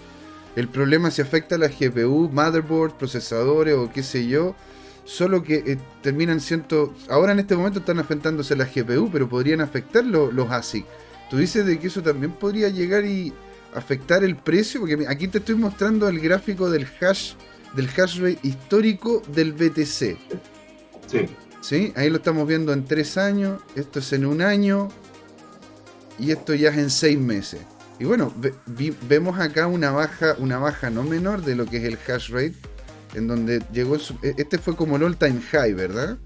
El 0.55 0.67
problema 0.67 1.11
si 1.11 1.21
afecta 1.21 1.55
a 1.55 1.57
la 1.57 1.67
GPU, 1.67 2.29
motherboard, 2.31 2.93
procesadores 2.93 3.75
o 3.75 3.91
qué 3.91 4.03
sé 4.03 4.27
yo, 4.27 4.55
solo 5.03 5.43
que 5.43 5.55
eh, 5.65 5.77
terminan 6.01 6.39
siendo, 6.39 6.93
ahora 7.09 7.31
en 7.31 7.39
este 7.39 7.55
momento 7.55 7.79
están 7.79 7.99
afectándose 7.99 8.55
la 8.55 8.65
GPU, 8.65 9.09
pero 9.11 9.27
podrían 9.27 9.61
afectar 9.61 10.05
los 10.05 10.51
ASIC. 10.51 10.85
Tú 11.29 11.37
dices 11.37 11.65
de 11.65 11.79
que 11.79 11.87
eso 11.87 12.01
también 12.01 12.31
podría 12.31 12.69
llegar 12.69 13.03
y 13.05 13.33
afectar 13.73 14.23
el 14.23 14.35
precio, 14.35 14.81
porque 14.81 15.05
aquí 15.07 15.27
te 15.27 15.39
estoy 15.39 15.55
mostrando 15.55 16.07
el 16.07 16.19
gráfico 16.19 16.69
del 16.69 16.87
hash, 17.01 17.33
del 17.75 17.89
hash 17.89 18.19
rate 18.19 18.39
histórico 18.43 19.21
del 19.33 19.53
BTC. 19.53 20.17
Sí. 21.07 21.25
¿Sí? 21.61 21.93
Ahí 21.95 22.09
lo 22.09 22.17
estamos 22.17 22.47
viendo 22.47 22.73
en 22.73 22.85
tres 22.85 23.17
años, 23.17 23.61
esto 23.75 23.99
es 23.99 24.13
en 24.13 24.25
un 24.25 24.41
año 24.41 24.89
y 26.19 26.31
esto 26.31 26.53
ya 26.53 26.69
es 26.69 26.77
en 26.77 26.89
seis 26.89 27.17
meses. 27.17 27.61
Y 27.99 28.03
bueno, 28.05 28.33
vemos 29.07 29.39
acá 29.39 29.67
una 29.67 29.91
baja, 29.91 30.35
una 30.37 30.57
baja 30.59 30.89
no 30.89 31.03
menor 31.03 31.43
de 31.43 31.55
lo 31.55 31.65
que 31.65 31.77
es 31.77 31.83
el 31.85 31.97
hash 32.07 32.29
rate 32.29 32.55
en 33.15 33.27
donde 33.27 33.63
llegó, 33.71 33.95
e, 33.95 34.35
este 34.37 34.57
fue 34.57 34.75
como 34.75 34.97
el 34.97 35.03
all 35.03 35.17
time 35.17 35.41
high, 35.41 35.73
¿verdad? 35.73 36.17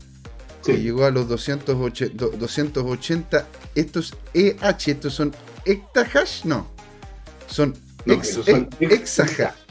Sí. 0.62 0.74
Que 0.74 0.82
llegó 0.82 1.06
a 1.06 1.12
los 1.12 1.28
280, 1.30 2.38
280 2.38 3.48
estos 3.76 4.16
EH, 4.34 4.92
estos 4.92 5.14
son 5.14 5.34
hectahash, 5.66 6.44
no, 6.46 6.68
son, 7.48 7.76
ex, 8.06 8.40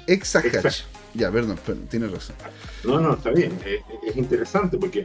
exahash. 0.06 0.82
Ya, 1.18 1.32
perdón, 1.32 1.58
perdón, 1.66 1.88
tienes 1.88 2.12
razón. 2.12 2.36
No, 2.84 3.00
no, 3.00 3.14
está 3.14 3.30
bien, 3.30 3.58
es, 4.06 4.16
interesante 4.16 4.78
porque 4.78 5.02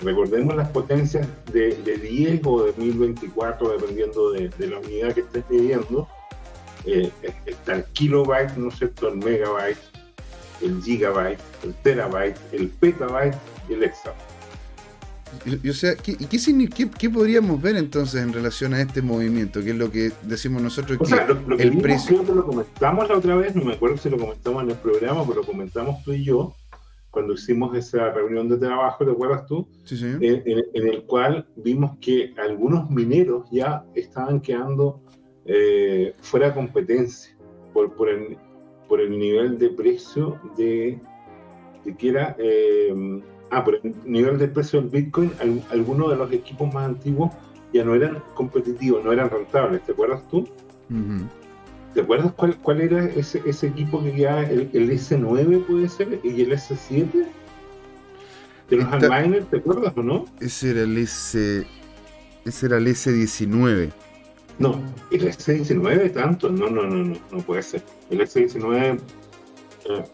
recordemos 0.00 0.54
las 0.54 0.68
potencias 0.68 1.26
de, 1.52 1.74
de 1.82 1.96
10 1.96 2.42
o 2.44 2.62
de 2.62 2.72
1024, 2.76 3.70
dependiendo 3.72 4.30
de, 4.30 4.50
la 4.60 4.78
unidad 4.78 5.12
que 5.12 5.22
estés 5.22 5.44
midiendo. 5.50 6.06
Eh, 6.84 7.10
está 7.46 7.74
el 7.74 7.84
kilobyte, 7.86 8.56
¿no 8.56 8.68
es 8.68 8.78
cierto?, 8.78 9.08
el 9.08 9.16
megabyte, 9.16 9.78
el 10.62 10.80
gigabyte, 10.80 11.40
el 11.64 11.74
terabyte, 11.82 12.38
el 12.52 12.68
petabyte 12.68 13.36
y 13.68 13.74
el 13.74 13.82
exabyte. 13.82 14.35
Y, 15.44 15.68
o 15.68 15.74
sea, 15.74 15.94
¿qué, 15.96 16.16
qué, 16.16 16.90
qué, 16.90 17.10
podríamos 17.10 17.60
ver 17.60 17.76
entonces 17.76 18.22
en 18.22 18.32
relación 18.32 18.74
a 18.74 18.80
este 18.80 19.02
movimiento? 19.02 19.62
Que 19.62 19.70
es 19.70 19.76
lo 19.76 19.90
que 19.90 20.12
decimos 20.22 20.62
nosotros. 20.62 20.98
O 21.00 21.04
sea, 21.04 21.26
lo, 21.26 21.56
que 21.56 21.64
el 21.64 21.78
precio. 21.78 22.24
Que 22.24 22.32
lo 22.32 22.46
comentamos 22.46 23.08
la 23.08 23.16
otra 23.16 23.36
vez, 23.36 23.54
no 23.54 23.64
me 23.64 23.74
acuerdo 23.74 23.96
si 23.96 24.08
lo 24.08 24.18
comentamos 24.18 24.62
en 24.62 24.70
el 24.70 24.76
programa, 24.76 25.24
pero 25.26 25.40
lo 25.40 25.46
comentamos 25.46 26.02
tú 26.04 26.12
y 26.12 26.24
yo 26.24 26.54
cuando 27.16 27.32
hicimos 27.32 27.74
esa 27.74 28.10
reunión 28.10 28.46
de 28.46 28.58
trabajo, 28.58 29.02
¿te 29.02 29.10
acuerdas 29.10 29.46
tú? 29.46 29.66
Sí, 29.84 29.96
sí. 29.96 30.04
En, 30.20 30.86
el 30.86 31.04
cual 31.04 31.48
vimos 31.56 31.96
que 31.98 32.34
algunos 32.36 32.90
mineros 32.90 33.48
ya 33.50 33.86
estaban 33.94 34.38
quedando 34.38 35.00
eh, 35.46 36.12
fuera 36.20 36.48
de 36.48 36.54
competencia 36.54 37.34
por, 37.72 37.94
por 37.94 38.10
el, 38.10 38.36
por 38.86 39.00
el 39.00 39.18
nivel 39.18 39.58
de 39.58 39.70
precio 39.70 40.38
de, 40.58 41.00
de 41.86 41.96
que 41.96 42.08
era, 42.10 42.36
eh, 42.38 43.22
ah, 43.50 43.64
por 43.64 43.76
el 43.76 43.94
nivel 44.04 44.38
de 44.38 44.48
precio 44.48 44.80
del 44.80 44.90
Bitcoin, 44.90 45.32
algunos 45.70 46.10
de 46.10 46.16
los 46.16 46.32
equipos 46.32 46.72
más 46.72 46.86
antiguos 46.86 47.30
ya 47.72 47.84
no 47.84 47.94
eran 47.94 48.22
competitivos, 48.34 49.04
no 49.04 49.12
eran 49.12 49.30
rentables, 49.30 49.82
¿te 49.84 49.92
acuerdas 49.92 50.22
tú? 50.30 50.48
¿Te 51.94 52.00
acuerdas 52.00 52.32
cuál, 52.36 52.56
cuál 52.58 52.80
era 52.80 53.04
ese, 53.04 53.42
ese 53.46 53.68
equipo 53.68 54.02
que 54.02 54.16
ya, 54.16 54.42
el, 54.42 54.70
el, 54.72 54.90
S9 54.90 55.64
puede 55.66 55.88
ser 55.88 56.20
y 56.22 56.42
el 56.42 56.52
S7? 56.52 57.26
De 58.70 58.76
los 58.76 58.92
Unliners, 58.92 59.48
¿te 59.48 59.58
acuerdas 59.58 59.92
o 59.96 60.02
no? 60.02 60.24
Ese 60.40 60.70
era 60.70 60.82
el 60.82 60.98
S. 60.98 61.66
Ese 62.44 62.66
era 62.66 62.78
el 62.78 62.86
S19. 62.86 63.92
No, 64.58 64.80
el 65.10 65.28
S19 65.28 66.12
tanto, 66.12 66.48
no, 66.48 66.68
no, 66.70 66.82
no, 66.82 66.96
no, 66.96 67.16
no 67.30 67.38
puede 67.38 67.62
ser. 67.62 67.82
El 68.10 68.20
S19, 68.20 68.98
eh, 69.88 70.04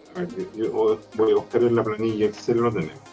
yo 0.57 0.99
voy 1.17 1.33
a 1.33 1.35
buscar 1.37 1.63
en 1.63 1.77
la 1.77 1.85
planilla, 1.85 2.27
Excel 2.27 2.59
lo 2.59 2.73
tenemos. 2.73 3.12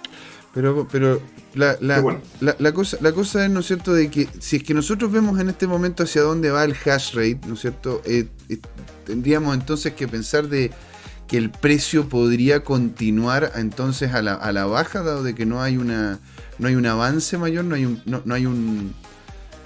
Pero, 0.53 0.87
pero 0.91 1.21
la, 1.53 1.77
la, 1.79 2.21
la, 2.39 2.73
cosa, 2.73 2.97
la 3.01 3.11
cosa 3.11 3.45
es, 3.45 3.51
¿no 3.51 3.59
es 3.59 3.67
cierto?, 3.67 3.93
de 3.93 4.09
que 4.09 4.27
si 4.39 4.57
es 4.57 4.63
que 4.63 4.73
nosotros 4.73 5.11
vemos 5.11 5.39
en 5.39 5.49
este 5.49 5.67
momento 5.67 6.03
hacia 6.03 6.23
dónde 6.23 6.49
va 6.49 6.63
el 6.63 6.73
hash 6.73 7.13
rate, 7.13 7.39
¿no 7.47 7.53
es 7.53 7.59
cierto?, 7.61 8.01
eh, 8.05 8.27
eh, 8.49 8.57
tendríamos 9.05 9.53
entonces 9.53 9.93
que 9.93 10.07
pensar 10.07 10.47
de 10.47 10.71
que 11.27 11.37
el 11.37 11.51
precio 11.51 12.09
podría 12.09 12.63
continuar 12.63 13.51
entonces 13.55 14.13
a 14.13 14.23
la, 14.23 14.33
a 14.33 14.51
la 14.51 14.65
baja, 14.65 15.03
dado 15.03 15.21
de 15.21 15.35
que 15.35 15.45
no 15.45 15.61
hay 15.61 15.77
una 15.77 16.19
no 16.57 16.67
hay 16.67 16.75
un 16.75 16.87
avance 16.87 17.37
mayor, 17.37 17.65
no 17.65 17.75
hay 17.75 17.85
un, 17.85 18.01
no, 18.05 18.21
no 18.25 18.33
hay 18.33 18.47
un 18.47 18.93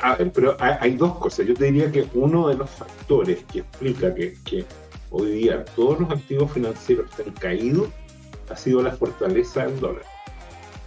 Ah, 0.05 0.17
pero 0.33 0.57
hay 0.59 0.97
dos 0.97 1.17
cosas. 1.17 1.47
Yo 1.47 1.53
te 1.53 1.65
diría 1.65 1.89
que 1.89 2.05
uno 2.13 2.49
de 2.49 2.55
los 2.55 2.69
factores 2.69 3.45
que 3.45 3.59
explica 3.59 4.13
que, 4.13 4.37
que 4.43 4.65
hoy 5.11 5.31
día 5.31 5.63
todos 5.63 6.01
los 6.01 6.11
activos 6.11 6.51
financieros 6.51 7.09
están 7.09 7.33
caídos 7.35 7.87
ha 8.49 8.57
sido 8.57 8.81
la 8.81 8.91
fortaleza 8.91 9.65
del 9.65 9.79
dólar. 9.79 10.03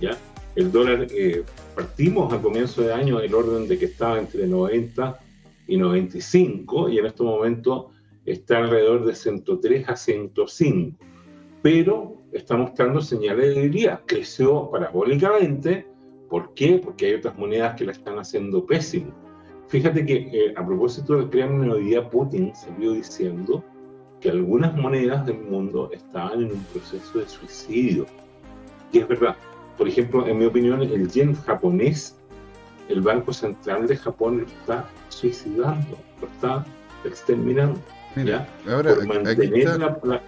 ¿Ya? 0.00 0.16
El 0.54 0.72
dólar, 0.72 1.06
eh, 1.10 1.44
partimos 1.74 2.32
a 2.32 2.40
comienzo 2.40 2.82
de 2.82 2.92
año 2.92 3.20
el 3.20 3.34
orden 3.34 3.68
de 3.68 3.78
que 3.78 3.86
estaba 3.86 4.18
entre 4.18 4.46
90 4.46 5.20
y 5.68 5.76
95 5.76 6.88
y 6.88 6.98
en 6.98 7.06
este 7.06 7.22
momento 7.22 7.90
está 8.24 8.58
alrededor 8.58 9.04
de 9.04 9.14
103 9.14 9.88
a 9.88 9.96
105. 9.96 10.96
Pero 11.62 12.16
está 12.32 12.56
mostrando 12.56 13.00
señales 13.00 13.48
de 13.48 13.54
debilidad. 13.60 14.00
Creció 14.06 14.70
parabólicamente 14.70 15.86
¿Por 16.28 16.54
qué? 16.54 16.80
Porque 16.82 17.06
hay 17.06 17.14
otras 17.14 17.38
monedas 17.38 17.76
que 17.76 17.84
la 17.84 17.92
están 17.92 18.18
haciendo 18.18 18.64
pésimo. 18.64 19.12
Fíjate 19.68 20.04
que 20.04 20.28
eh, 20.32 20.54
a 20.56 20.64
propósito 20.64 21.16
del 21.16 21.30
Kremlin 21.30 21.70
hoy 21.70 21.84
día 21.84 22.08
Putin 22.08 22.54
salió 22.54 22.92
diciendo 22.92 23.64
que 24.20 24.30
algunas 24.30 24.74
monedas 24.76 25.26
del 25.26 25.38
mundo 25.38 25.90
estaban 25.92 26.42
en 26.42 26.52
un 26.52 26.64
proceso 26.72 27.18
de 27.18 27.28
suicidio. 27.28 28.06
Y 28.92 28.98
es 28.98 29.08
verdad. 29.08 29.36
Por 29.76 29.88
ejemplo, 29.88 30.26
en 30.26 30.38
mi 30.38 30.46
opinión, 30.46 30.82
el 30.82 31.10
yen 31.10 31.34
japonés, 31.34 32.16
el 32.88 33.00
Banco 33.00 33.32
Central 33.32 33.86
de 33.86 33.96
Japón 33.96 34.38
lo 34.38 34.46
está 34.46 34.88
suicidando, 35.08 35.98
lo 36.20 36.28
está 36.28 36.64
exterminando. 37.04 37.80
Mira, 38.14 38.48
ahora 38.66 38.92
aquí, 39.26 39.50
está, 39.54 39.76
la, 39.76 40.22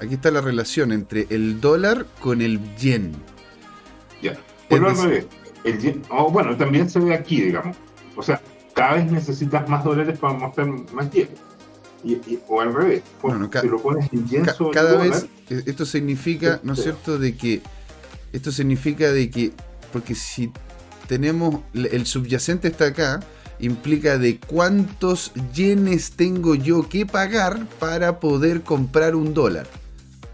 aquí 0.00 0.14
está 0.14 0.30
la 0.30 0.40
relación 0.40 0.90
entre 0.90 1.26
el 1.30 1.60
dólar 1.60 2.06
con 2.20 2.42
el 2.42 2.58
yen. 2.76 3.12
Ya. 4.20 4.36
Pero 4.68 4.88
al 4.88 4.96
revés. 4.96 5.26
El, 5.64 6.02
oh, 6.10 6.30
bueno, 6.30 6.56
también 6.56 6.90
se 6.90 6.98
ve 6.98 7.14
aquí, 7.14 7.42
digamos. 7.42 7.76
O 8.16 8.22
sea, 8.22 8.40
cada 8.74 8.94
vez 8.94 9.10
necesitas 9.10 9.68
más 9.68 9.84
dólares 9.84 10.18
para 10.18 10.34
mostrar 10.34 10.66
más 10.92 11.10
yen. 11.12 11.28
Y, 12.02 12.38
o 12.48 12.60
al 12.60 12.74
revés. 12.74 13.02
Bueno, 13.22 13.48
si 13.60 13.68
lo 13.68 13.78
pones 13.80 14.12
en 14.12 14.26
yen 14.26 14.46
sobre 14.46 14.72
cada 14.72 14.96
vez 14.96 15.28
eh, 15.50 15.62
esto 15.66 15.84
significa, 15.84 16.60
¿no 16.62 16.72
es 16.72 16.82
cierto?, 16.82 17.18
de 17.18 17.36
que 17.36 17.60
esto 18.32 18.52
significa 18.52 19.10
de 19.12 19.30
que 19.30 19.52
porque 19.92 20.14
si 20.14 20.52
tenemos 21.06 21.60
el 21.74 22.06
subyacente 22.06 22.68
está 22.68 22.86
acá, 22.86 23.20
implica 23.58 24.18
de 24.18 24.38
cuántos 24.38 25.32
yenes 25.54 26.12
tengo 26.12 26.54
yo 26.54 26.88
que 26.88 27.06
pagar 27.06 27.66
para 27.78 28.20
poder 28.20 28.62
comprar 28.62 29.14
un 29.14 29.34
dólar. 29.34 29.66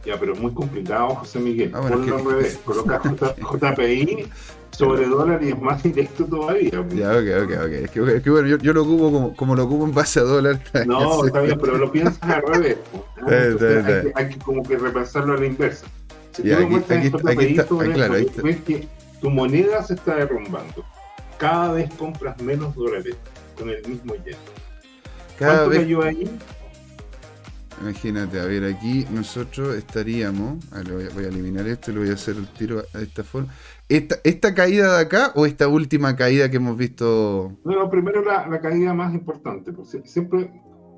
Ya, 0.05 0.19
pero 0.21 0.35
es 0.35 0.41
muy 0.41 0.53
complicado, 0.53 1.15
José 1.15 1.39
Miguel. 1.39 1.73
Ah, 1.75 1.81
Ponlo 1.81 2.17
al 2.17 2.25
revés. 2.25 2.61
Coloca 2.63 3.01
JPI 3.39 4.29
sobre 4.71 5.07
dólar 5.07 5.43
y 5.43 5.49
es 5.51 5.59
más 5.59 5.83
directo 5.83 6.25
todavía. 6.27 6.71
Ya, 6.71 7.13
ok, 7.13 7.45
ok, 7.45 7.53
ok. 7.65 7.73
Es 7.73 7.91
que, 7.91 8.17
es 8.17 8.23
que 8.23 8.31
bueno, 8.31 8.49
yo, 8.49 8.59
yo, 8.59 8.73
lo 8.73 8.83
ocupo 8.83 9.13
como, 9.13 9.37
como, 9.37 9.57
lo 9.57 9.65
ocupo 9.65 9.85
en 9.85 9.95
base 9.95 10.21
a 10.21 10.25
dólar. 10.25 10.61
No, 10.87 11.25
está 11.25 11.41
bien, 11.41 11.59
pero 11.59 11.79
lo 11.79 11.91
piensas 11.91 12.23
al 12.23 12.43
revés. 12.43 12.77
hay, 13.27 13.57
que, 13.57 14.13
hay, 14.15 14.29
que, 14.29 14.39
como 14.39 14.63
que 14.63 14.77
repensarlo 14.77 15.35
a 15.35 15.37
la 15.39 15.47
inversa. 15.47 15.87
Si 16.35 16.43
tú 16.43 16.49
lo 16.49 16.69
muestras 16.69 17.05
en 17.05 17.13
JPI 17.13 17.57
sobre 17.69 17.93
claro, 17.93 18.17
esto, 18.17 18.43
ves 18.43 18.61
que 18.63 18.89
tu 19.21 19.31
moneda 19.31 19.83
se 19.83 19.95
está 19.95 20.17
derrumbando. 20.17 20.85
Cada 21.39 21.73
vez 21.73 21.93
compras 21.95 22.41
menos 22.43 22.75
dólares 22.75 23.17
con 23.57 23.71
el 23.71 23.87
mismo 23.87 24.15
yen. 24.17 24.37
Cada 25.39 25.55
¿Cuánto 25.55 25.71
vez... 25.71 25.79
cayó 25.81 26.03
ahí? 26.03 26.39
Imagínate, 27.81 28.41
a 28.41 28.45
ver, 28.47 28.65
aquí 28.65 29.07
nosotros 29.11 29.77
estaríamos. 29.77 30.65
A 30.73 30.83
ver, 30.83 31.11
voy, 31.13 31.25
a, 31.25 31.29
eliminar 31.29 31.67
esto 31.67 31.91
y 31.91 31.95
lo 31.95 32.01
voy 32.01 32.11
a 32.11 32.15
hacer 32.15 32.37
el 32.37 32.47
tiro 32.49 32.83
a 32.93 33.01
esta 33.01 33.25
forma. 33.25 33.53
¿Esta, 33.89 34.17
¿Esta 34.25 34.55
caída 34.55 34.97
de 34.97 35.03
acá 35.03 35.33
o 35.35 35.47
esta 35.47 35.69
última 35.69 36.17
caída 36.17 36.51
que 36.51 36.57
hemos 36.57 36.77
visto? 36.77 37.53
No, 37.65 37.91
primero 37.91 38.25
la, 38.25 38.47
la 38.49 38.61
caída 38.61 38.95
más 38.95 39.13
importante. 39.15 39.73
Pues 39.73 39.97
siempre. 40.05 40.51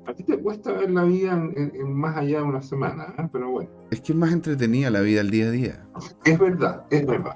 A 0.07 0.13
ti 0.13 0.23
te 0.23 0.37
cuesta 0.37 0.71
ver 0.71 0.89
la 0.89 1.03
vida 1.03 1.33
en, 1.33 1.93
más 1.93 2.15
allá 2.15 2.37
de 2.37 2.43
una 2.43 2.61
semana, 2.61 3.13
¿eh? 3.17 3.27
pero 3.29 3.49
bueno. 3.51 3.69
Es 3.91 3.99
que 3.99 4.13
es 4.13 4.17
más 4.17 4.31
entretenida 4.31 4.89
la 4.89 5.01
vida 5.01 5.19
al 5.19 5.29
día 5.29 5.47
a 5.47 5.51
día. 5.51 5.85
Es 6.23 6.39
verdad, 6.39 6.85
es 6.89 7.05
verdad. 7.05 7.35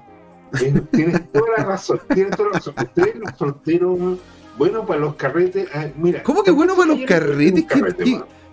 tienes 0.90 1.30
toda 1.32 1.46
la 1.58 1.64
razón, 1.64 2.00
tienes 2.14 2.34
toda 2.34 2.48
la 2.48 2.54
razón. 2.58 2.74
Ustedes 2.78 3.16
los 3.16 3.36
solteros, 3.36 4.18
bueno 4.56 4.86
para 4.86 5.00
los 5.00 5.16
carretes. 5.16 5.68
Ah, 5.74 5.88
mira, 5.98 6.22
¿Cómo 6.22 6.42
que 6.42 6.50
bueno 6.50 6.74
para 6.74 6.94
los 6.94 7.02
carretes? 7.02 7.66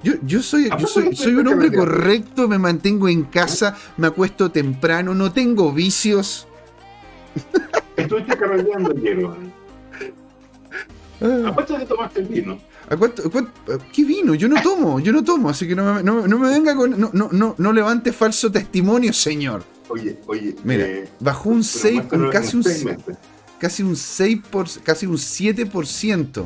Yo, 0.04 0.14
yo 0.24 0.42
soy, 0.42 0.70
yo 0.78 0.88
soy, 0.88 1.16
soy 1.16 1.36
un 1.36 1.48
hombre 1.48 1.72
correcto, 1.72 2.48
me 2.50 2.58
mantengo 2.58 3.08
en 3.08 3.24
casa, 3.24 3.76
me 3.96 4.08
acuesto 4.08 4.52
temprano, 4.52 5.14
no 5.14 5.32
tengo 5.32 5.72
vicios. 5.72 6.46
Estuviste 7.96 8.38
carreteando 8.38 8.92
ayer, 8.92 9.26
¿A 11.22 11.54
cuánto 11.54 11.78
te 11.78 11.86
tomaste 11.86 12.22
el 12.22 12.28
vino? 12.28 12.58
¿A 12.90 12.98
cuánto, 12.98 13.24
qué 13.94 14.04
vino? 14.04 14.34
Yo 14.34 14.48
no 14.48 14.60
tomo, 14.64 15.00
yo 15.00 15.12
no 15.12 15.24
tomo, 15.24 15.50
así 15.50 15.68
que 15.68 15.76
no 15.76 15.94
me, 15.94 16.04
no, 16.04 16.40
me 16.40 16.50
venga 16.50 16.76
con. 16.76 17.00
No, 17.00 17.12
no, 17.14 17.30
no, 17.32 17.54
no 17.58 17.74
levante 17.74 18.12
falso 18.12 18.52
testimonio, 18.52 19.14
señor. 19.14 19.64
Oye, 19.90 20.20
oye. 20.26 20.56
Mira, 20.64 20.86
eh, 20.86 21.10
bajó 21.20 21.50
un 21.50 21.64
6, 21.64 22.02
casi 22.32 22.58
un, 22.58 22.64
casi 23.60 23.84
un 23.84 23.96
6 23.96 24.40
por, 24.50 24.68
casi 24.84 25.06
un 25.06 25.18
7% 25.18 26.46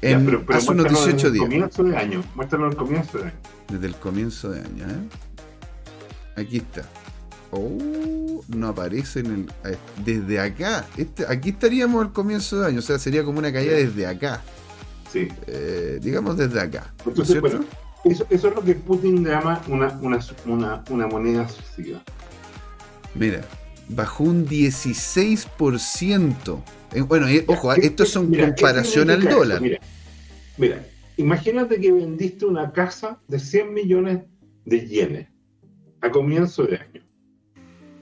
en, 0.00 0.24
pero, 0.24 0.44
hace 0.48 0.70
unos 0.70 0.88
18 0.88 1.30
días. 1.30 1.44
comienzo 1.44 1.84
de 1.84 1.96
año. 1.96 2.24
Muéstralo 2.34 2.66
al 2.66 2.76
comienzo 2.76 3.18
de 3.18 3.24
año. 3.24 3.36
Desde 3.68 3.86
el 3.86 3.94
comienzo 3.96 4.50
de 4.50 4.60
año, 4.60 4.84
¿eh? 4.84 6.40
Aquí 6.40 6.58
está. 6.58 6.88
Oh, 7.50 8.42
no 8.48 8.68
aparece 8.68 9.20
en 9.20 9.26
el. 9.26 9.76
Desde 10.04 10.40
acá. 10.40 10.86
Este, 10.96 11.26
aquí 11.28 11.50
estaríamos 11.50 12.04
al 12.04 12.12
comienzo 12.12 12.60
de 12.60 12.68
año. 12.68 12.78
O 12.78 12.82
sea, 12.82 12.98
sería 12.98 13.24
como 13.24 13.38
una 13.38 13.52
caída 13.52 13.74
desde 13.74 14.06
acá. 14.06 14.42
Sí. 15.12 15.28
Eh, 15.46 16.00
digamos 16.02 16.36
desde 16.36 16.60
acá. 16.60 16.92
Entonces, 17.06 17.40
bueno, 17.40 17.64
eso, 18.04 18.26
eso, 18.30 18.48
es 18.48 18.54
lo 18.54 18.62
que 18.62 18.74
Putin 18.74 19.24
llama 19.24 19.62
una, 19.68 19.98
una, 20.02 20.18
una, 20.46 20.84
una 20.90 21.06
moneda 21.06 21.48
suicida. 21.48 22.02
Mira, 23.14 23.42
bajó 23.88 24.24
un 24.24 24.46
16%. 24.46 26.62
Eh, 26.92 27.00
bueno, 27.02 27.28
eh, 27.28 27.44
ojo, 27.46 27.72
esto 27.72 28.02
es 28.02 28.16
en 28.16 28.34
comparación 28.34 29.10
al 29.10 29.22
dólar. 29.22 29.62
Mira, 30.56 30.86
imagínate 31.16 31.80
que 31.80 31.92
vendiste 31.92 32.46
una 32.46 32.72
casa 32.72 33.20
de 33.28 33.38
100 33.38 33.74
millones 33.74 34.22
de 34.64 34.86
yenes 34.86 35.28
a 36.00 36.10
comienzo 36.10 36.64
de 36.64 36.76
año. 36.76 37.02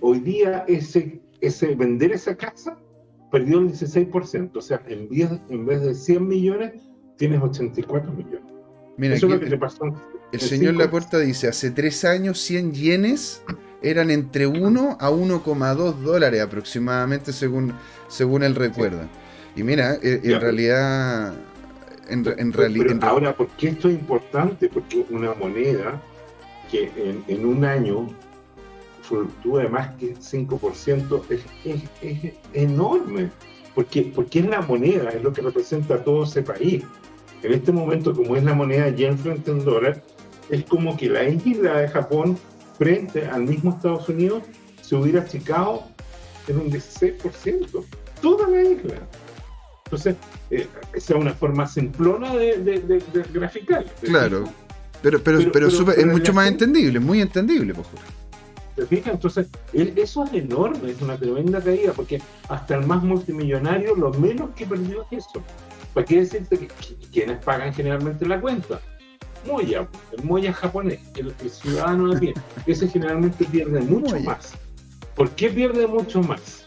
Hoy 0.01 0.21
día 0.21 0.65
ese, 0.69 1.21
ese 1.41 1.75
vender 1.75 2.13
esa 2.13 2.37
casa 2.37 2.79
perdió 3.31 3.59
el 3.59 3.73
16%. 3.73 4.51
O 4.55 4.61
sea, 4.61 4.83
en 4.87 5.09
vez, 5.09 5.31
en 5.49 5.67
vez 5.67 5.83
de 5.83 5.95
100 5.95 6.29
millones, 6.29 6.73
tienes 7.17 7.43
84 7.43 8.13
millones. 8.13 8.41
Mira, 8.97 9.15
Eso 9.15 9.27
es 9.27 9.33
lo 9.33 9.41
que 9.41 9.47
te 9.47 9.59
pasó. 9.59 9.85
El 10.33 10.41
señor 10.41 10.75
Laporta 10.75 11.19
dice, 11.19 11.49
hace 11.49 11.71
tres 11.71 12.05
años 12.05 12.41
100 12.41 12.73
yenes 12.73 13.43
eran 13.83 14.11
entre 14.11 14.47
1 14.47 14.97
a 14.99 15.11
1,2 15.11 15.95
dólares 16.01 16.41
aproximadamente 16.41 17.33
según, 17.33 17.73
según 18.09 18.43
él 18.43 18.55
recuerda. 18.55 19.09
Y 19.55 19.63
mira, 19.63 19.95
eh, 20.03 20.21
en, 20.25 20.41
realidad... 20.41 21.35
En, 22.09 22.53
realidad 22.53 23.05
ahora, 23.05 23.37
¿por 23.37 23.49
qué 23.51 23.69
esto 23.69 23.89
es 23.89 23.95
importante? 23.95 24.69
Porque 24.69 25.07
una 25.11 25.35
moneda 25.35 26.01
que 26.71 26.91
en, 27.29 27.47
un 27.47 27.65
año 27.65 28.09
fluctúa 29.03 29.69
más 29.69 29.95
que 29.97 30.15
5% 30.17 31.23
es, 31.31 31.41
es, 31.65 31.83
es, 32.03 32.33
enorme. 32.53 33.31
Porque, 33.75 34.11
porque 34.15 34.41
es 34.41 34.47
la 34.47 34.63
moneda, 34.63 35.11
es 35.11 35.23
lo 35.23 35.33
que 35.33 35.43
representa 35.43 35.95
a 35.95 36.05
todo 36.05 36.25
ese 36.25 36.43
país. 36.43 36.85
En 37.45 37.53
este 37.53 37.73
momento, 37.73 38.15
como 38.15 38.37
es 38.37 38.43
la 38.43 38.55
moneda 38.55 38.89
yen 38.89 39.19
frente 39.19 39.51
al 39.51 39.63
dólar, 39.65 40.03
es 40.49 40.65
como 40.65 40.97
que 40.97 41.11
la 41.11 41.29
isla 41.29 41.81
de 41.81 41.89
Japón 41.89 42.39
frente 42.79 43.27
al 43.27 43.43
mismo 43.43 43.73
Estados 43.73 44.09
Unidos 44.09 44.43
se 44.81 44.97
hubiera 44.97 45.21
achicado 45.21 45.85
en 46.49 46.59
un 46.59 46.71
16%. 46.71 47.85
Toda 48.23 48.49
la 48.49 48.63
isla. 48.63 48.95
Entonces, 49.85 50.17
eh, 50.51 50.67
esa 50.95 51.15
es 51.15 51.21
una 51.21 51.35
forma 51.35 51.67
simplona 51.67 52.35
de, 52.35 52.57
de, 52.59 53.03
graficar. 53.31 53.85
Claro. 54.01 54.45
Pero, 55.03 55.23
pero, 55.23 55.53
pero, 55.53 55.69
es 55.69 56.07
mucho 56.07 56.33
más 56.33 56.49
entendible, 56.49 56.99
muy 56.99 57.21
entendible, 57.21 57.75
por 57.75 57.85
¿Te 58.75 58.87
fijas? 58.87 59.15
Entonces, 59.15 59.49
eso 59.73 60.25
es 60.25 60.33
enorme, 60.33 60.91
es 60.91 61.01
una 61.03 61.19
tremenda 61.19 61.61
caída, 61.61 61.93
porque 61.93 62.21
hasta 62.49 62.77
el 62.77 62.87
más 62.87 63.03
multimillonario 63.05 63.95
lo 63.95 64.13
menos 64.15 64.51
que 64.57 64.67
perdió 64.67 65.05
es 65.11 65.19
eso. 65.19 65.43
¿Para 65.95 66.05
qué 66.05 66.21
decirte 66.21 66.59
que, 66.59 66.69
quienes 67.13 67.43
pagan 67.45 67.73
generalmente 67.73 68.27
la 68.27 68.41
cuenta? 68.41 68.81
Moya, 69.47 69.89
el 70.13 70.25
Moya 70.25 70.53
japonés, 70.53 71.01
el, 71.17 71.33
ciudadano 71.49 72.13
de 72.13 72.19
pie, 72.19 72.35
ese 72.67 72.89
generalmente 72.89 73.45
pierde 73.45 73.81
mucho 73.81 74.19
más. 74.21 74.55
¿Por 75.15 75.31
qué 75.31 75.51
pierde 75.51 75.87
mucho 75.87 76.21
más? 76.23 76.67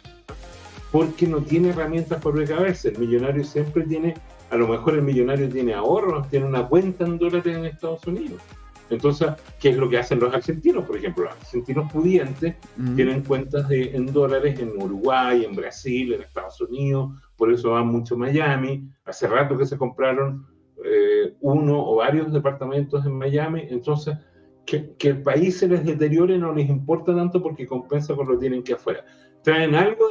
Porque 0.92 1.28
no 1.28 1.42
tiene 1.42 1.70
herramientas 1.70 2.22
para 2.22 2.38
recabarse. 2.38 2.90
El 2.90 3.00
millonario 3.00 3.44
siempre 3.44 3.84
tiene, 3.84 4.14
a 4.50 4.56
lo 4.56 4.68
mejor 4.68 4.94
el 4.94 5.02
millonario 5.02 5.50
tiene 5.50 5.74
ahorros, 5.74 6.30
tiene 6.30 6.46
una 6.46 6.66
cuenta 6.68 7.04
en 7.04 7.18
dólares 7.18 7.58
en 7.58 7.66
Estados 7.66 8.06
Unidos 8.08 8.42
entonces, 8.90 9.30
¿qué 9.60 9.70
es 9.70 9.78
lo 9.78 9.90
que 9.90 9.98
hacen 9.98 10.20
los 10.20 10.34
argentinos? 10.34 10.86
Por 10.86 10.98
ejemplo, 10.98 11.26
los 11.26 11.34
argentinos 11.34 11.92
pudientes 11.92 12.56
mm. 12.78 12.96
tienen 12.96 13.24
cuentas 13.24 13.68
de, 13.68 13.96
en 13.96 14.12
dólares 14.12 14.60
en 14.60 14.82
Uruguay, 14.82 15.46
en 15.46 15.56
Brasil, 15.56 16.14
en 16.14 16.22
Estados 16.22 16.60
Unidos, 16.62 17.12
por 17.36 17.52
eso 17.52 17.72
van 17.72 17.88
mucho 17.88 18.16
a 18.16 18.18
Miami. 18.18 18.90
Hace 19.06 19.28
rato 19.28 19.58
que 19.58 19.66
se 19.66 19.78
compraron 19.78 20.46
eh, 20.84 21.34
uno 21.42 21.86
o 21.86 21.96
varios 21.98 22.32
departamentos 22.32 23.06
en 23.06 23.14
Miami, 23.14 23.64
entonces 23.70 24.18
que, 24.66 24.96
el 25.00 25.22
país 25.22 25.58
se 25.60 25.68
les 25.68 25.86
deteriore 25.86 26.38
no 26.38 26.54
les 26.54 26.70
importa 26.70 27.16
tanto 27.16 27.42
porque 27.42 27.66
compensa 27.66 28.16
con 28.16 28.28
lo 28.28 28.34
que 28.34 28.42
tienen 28.42 28.64
que 28.64 28.74
afuera. 28.74 29.04
Traen 29.44 29.76
algo 29.76 30.06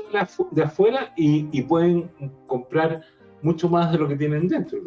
de, 0.53 0.63
afuera 0.63 1.13
y, 1.17 1.47
y, 1.53 1.63
pueden 1.63 2.11
comprar 2.47 3.03
mucho 3.43 3.69
más 3.69 3.93
de 3.93 3.99
lo 3.99 4.09
que 4.09 4.17
tienen 4.17 4.49
dentro. 4.49 4.79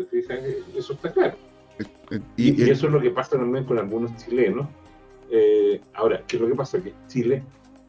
Eso 0.75 0.93
está 0.93 1.11
claro. 1.11 1.35
Y, 2.38 2.69
eso 2.69 2.88
es 2.88 2.93
lo 2.93 2.99
que 2.99 3.11
pasa 3.11 3.38
también 3.38 3.65
con 3.65 3.77
algunos 3.77 4.15
chilenos. 4.17 4.67
Eh, 5.32 5.82
ahora, 5.93 6.23
¿qué 6.27 6.38
es 6.38 6.41
lo 6.41 6.47
que 6.47 6.55
pasa? 6.55 6.82
Que 6.82 6.93
Chile 7.07 7.43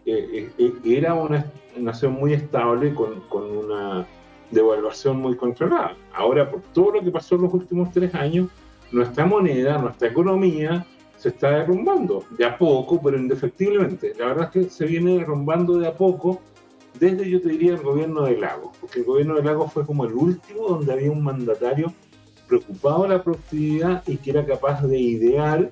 eh, 0.05 0.51
eh, 0.59 0.73
era 0.85 1.15
una 1.15 1.47
nación 1.77 2.13
muy 2.13 2.35
estable 2.35 2.95
con, 2.95 3.21
con, 3.29 3.57
una 3.57 4.07
devaluación 4.51 5.19
muy 5.19 5.37
controlada. 5.37 5.97
Ahora, 6.13 6.51
por 6.51 6.61
todo 6.73 6.93
lo 6.93 7.03
que 7.03 7.11
pasó 7.11 7.37
en 7.37 7.43
los 7.43 7.55
últimos 7.55 7.91
tres 7.93 8.15
años, 8.15 8.49
nuestra 8.93 9.25
moneda, 9.25 9.79
nuestra 9.79 10.09
economía 10.09 10.85
se 11.17 11.29
está 11.29 11.51
derrumbando, 11.51 12.25
de 12.31 12.45
a 12.45 12.59
poco, 12.59 13.01
pero 13.03 13.19
indefectiblemente. 13.19 14.15
La 14.19 14.27
verdad 14.27 14.51
es 14.55 14.67
que 14.67 14.71
se 14.71 14.87
viene 14.87 15.19
derrumbando 15.19 15.79
de 15.79 15.87
a 15.87 15.95
poco 15.95 16.41
desde, 16.99 17.29
yo 17.29 17.41
te 17.41 17.51
diría, 17.51 17.75
el 17.75 17.83
gobierno 17.83 18.23
de 18.23 18.37
Lagos, 18.37 18.77
porque 18.81 19.01
el 19.01 19.05
gobierno 19.05 19.35
de 19.37 19.45
Lagos 19.45 19.73
fue 19.73 19.87
como 19.87 20.05
el 20.05 20.13
último 20.13 20.69
donde 20.69 20.93
había 20.93 21.11
un 21.11 21.23
mandatario 21.23 21.93
preocupado 22.51 23.05
de 23.05 23.09
la 23.11 23.23
productividad 23.23 24.03
y 24.07 24.17
que 24.17 24.31
era 24.31 24.45
capaz 24.45 24.83
de 24.83 24.99
idear 24.99 25.71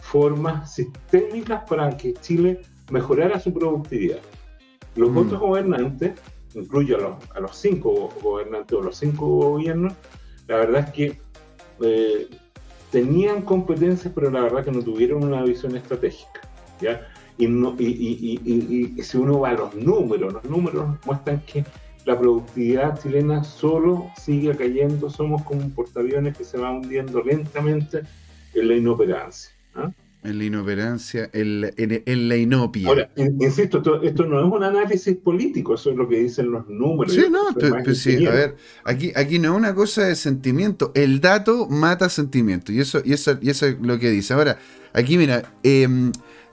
formas 0.00 0.74
sistémicas 0.74 1.62
para 1.68 1.94
que 1.96 2.14
Chile 2.14 2.62
mejorara 2.90 3.38
su 3.38 3.52
productividad. 3.52 4.20
Los 4.96 5.10
mm. 5.10 5.18
otros 5.18 5.40
gobernantes, 5.40 6.12
incluyo 6.54 6.96
a 6.96 7.00
los, 7.00 7.30
a 7.36 7.40
los, 7.40 7.56
cinco 7.56 8.10
gobernantes 8.22 8.72
o 8.78 8.82
los 8.82 8.96
cinco 8.96 9.26
gobiernos, 9.26 9.92
la 10.48 10.56
verdad 10.56 10.88
es 10.88 10.90
que 10.92 11.20
eh, 11.82 12.28
tenían 12.90 13.42
competencias, 13.42 14.12
pero 14.14 14.30
la 14.30 14.40
verdad 14.40 14.64
que 14.64 14.72
no 14.72 14.82
tuvieron 14.82 15.24
una 15.24 15.42
visión 15.42 15.76
estratégica. 15.76 16.40
¿ya? 16.80 17.06
Y, 17.36 17.48
no, 17.48 17.74
y, 17.78 17.84
y, 17.84 18.94
y 18.96 19.02
si 19.02 19.18
uno 19.18 19.40
va 19.40 19.50
a 19.50 19.54
los 19.54 19.74
números, 19.74 20.32
los 20.32 20.44
números 20.44 20.96
muestran 21.04 21.40
que 21.40 21.64
la 22.04 22.18
productividad 22.18 23.00
chilena 23.00 23.44
solo 23.44 24.10
sigue 24.20 24.56
cayendo, 24.56 25.08
somos 25.10 25.42
como 25.42 25.62
un 25.62 25.70
portaaviones 25.70 26.36
que 26.36 26.44
se 26.44 26.58
va 26.58 26.70
hundiendo 26.70 27.22
lentamente 27.22 28.02
en 28.54 28.68
la 28.68 28.74
inoperancia. 28.74 29.50
¿ah? 29.74 29.90
En 30.22 30.38
la 30.38 30.44
inoperancia, 30.44 31.28
en, 31.34 32.28
la 32.28 32.36
inopia. 32.36 32.88
Ahora, 32.88 33.10
insisto, 33.16 34.02
esto, 34.02 34.24
no 34.24 34.40
es 34.40 34.52
un 34.52 34.64
análisis 34.64 35.16
político, 35.16 35.74
eso 35.74 35.90
es 35.90 35.96
lo 35.96 36.08
que 36.08 36.18
dicen 36.18 36.50
los 36.50 36.66
números. 36.66 37.14
Sí, 37.14 37.26
no, 37.30 37.54
pues 37.84 37.98
sí, 37.98 38.24
a 38.26 38.30
ver, 38.30 38.56
aquí, 38.84 39.12
aquí 39.14 39.38
no 39.38 39.52
es 39.52 39.58
una 39.58 39.74
cosa 39.74 40.06
de 40.06 40.16
sentimiento, 40.16 40.92
el 40.94 41.20
dato 41.20 41.68
mata 41.68 42.08
sentimiento, 42.08 42.72
y 42.72 42.80
eso, 42.80 43.02
y 43.04 43.12
eso, 43.12 43.38
y 43.40 43.50
eso 43.50 43.66
es 43.66 43.76
lo 43.80 43.98
que 43.98 44.10
dice. 44.10 44.32
Ahora, 44.32 44.58
aquí 44.94 45.18
mira, 45.18 45.52
eh, 45.62 45.86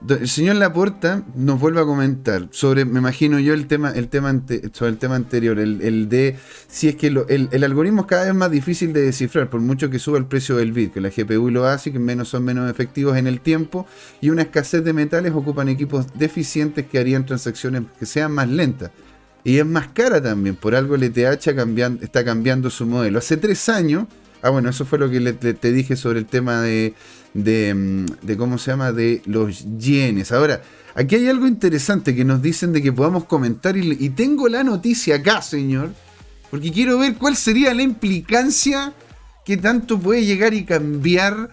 el 0.08 0.28
señor 0.28 0.56
Laporta 0.56 1.22
nos 1.34 1.60
vuelve 1.60 1.80
a 1.80 1.84
comentar 1.84 2.48
sobre, 2.50 2.84
me 2.84 2.98
imagino 2.98 3.38
yo, 3.38 3.54
el 3.54 3.66
tema, 3.66 3.90
el 3.90 4.08
tema 4.08 4.42
sobre 4.72 4.90
el 4.90 4.98
tema 4.98 5.14
anterior, 5.14 5.58
el, 5.58 6.08
de 6.08 6.36
si 6.66 6.88
es 6.88 6.96
que 6.96 7.06
el, 7.06 7.64
algoritmo 7.64 8.02
es 8.02 8.06
cada 8.08 8.24
vez 8.24 8.34
más 8.34 8.50
difícil 8.50 8.92
de 8.92 9.02
descifrar, 9.02 9.48
por 9.48 9.60
mucho 9.60 9.90
que 9.90 9.98
suba 9.98 10.18
el 10.18 10.26
precio 10.26 10.56
del 10.56 10.72
bit, 10.72 10.92
que 10.92 11.00
la 11.00 11.10
GPU 11.10 11.50
lo 11.50 11.66
hace, 11.66 11.92
que 11.92 11.98
menos 11.98 12.28
son 12.28 12.44
menos 12.44 12.70
efectivos 12.70 13.16
en 13.16 13.26
el 13.26 13.40
tiempo, 13.40 13.86
y 14.20 14.30
una 14.30 14.42
escasez 14.42 14.84
de 14.84 14.92
metales 14.92 15.32
ocupan 15.32 15.68
equipos 15.68 16.06
deficientes 16.14 16.86
que 16.86 16.98
harían 16.98 17.24
transacciones 17.24 17.82
que 17.98 18.06
sean 18.06 18.32
más 18.32 18.48
lentas. 18.48 18.90
Y 19.44 19.58
es 19.58 19.66
más 19.66 19.88
cara 19.88 20.22
también, 20.22 20.56
por 20.56 20.74
algo 20.74 20.94
el 20.94 21.02
ETH 21.02 21.46
está 22.02 22.24
cambiando 22.24 22.70
su 22.70 22.86
modelo. 22.86 23.18
Hace 23.18 23.36
tres 23.36 23.68
años, 23.68 24.06
ah 24.42 24.50
bueno, 24.50 24.68
eso 24.68 24.84
fue 24.84 24.98
lo 24.98 25.10
que 25.10 25.20
te 25.32 25.72
dije 25.72 25.96
sobre 25.96 26.18
el 26.18 26.26
tema 26.26 26.60
de 26.60 26.94
Mm, 27.34 28.04
de, 28.22 28.36
cómo 28.36 28.58
se 28.58 28.70
llama, 28.70 28.92
de 28.92 29.22
los 29.24 29.64
yenes. 29.78 30.32
Ahora, 30.32 30.62
aquí 30.94 31.14
hay 31.14 31.28
algo 31.28 31.46
interesante 31.46 32.14
que 32.14 32.24
nos 32.24 32.42
dicen 32.42 32.72
de 32.72 32.82
que 32.82 32.92
podamos 32.92 33.24
comentar 33.24 33.76
y, 33.76 34.10
tengo 34.10 34.48
la 34.48 34.62
noticia 34.64 35.16
acá, 35.16 35.40
señor, 35.40 35.92
porque 36.50 36.70
quiero 36.72 36.98
ver 36.98 37.14
cuál 37.14 37.36
sería 37.36 37.72
la 37.72 37.82
implicancia 37.82 38.92
que 39.44 39.56
tanto 39.56 39.98
puede 39.98 40.24
llegar 40.24 40.52
y 40.52 40.64
cambiar 40.64 41.50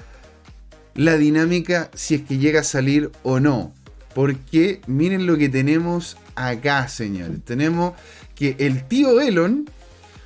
la 0.96 1.16
dinámica 1.16 1.90
si 1.94 2.16
es 2.16 2.22
que 2.22 2.38
llega 2.38 2.62
a 2.62 2.64
salir 2.64 3.12
o 3.24 3.40
no. 3.40 3.74
Porque 4.14 4.82
miren 4.86 5.26
lo 5.26 5.38
que 5.38 5.48
tenemos 5.48 6.18
acá, 6.36 6.90
señores. 6.90 7.40
Tenemos 7.46 7.94
que 8.36 8.58
el 8.60 8.86
tío 8.88 9.22
Elon 9.22 9.70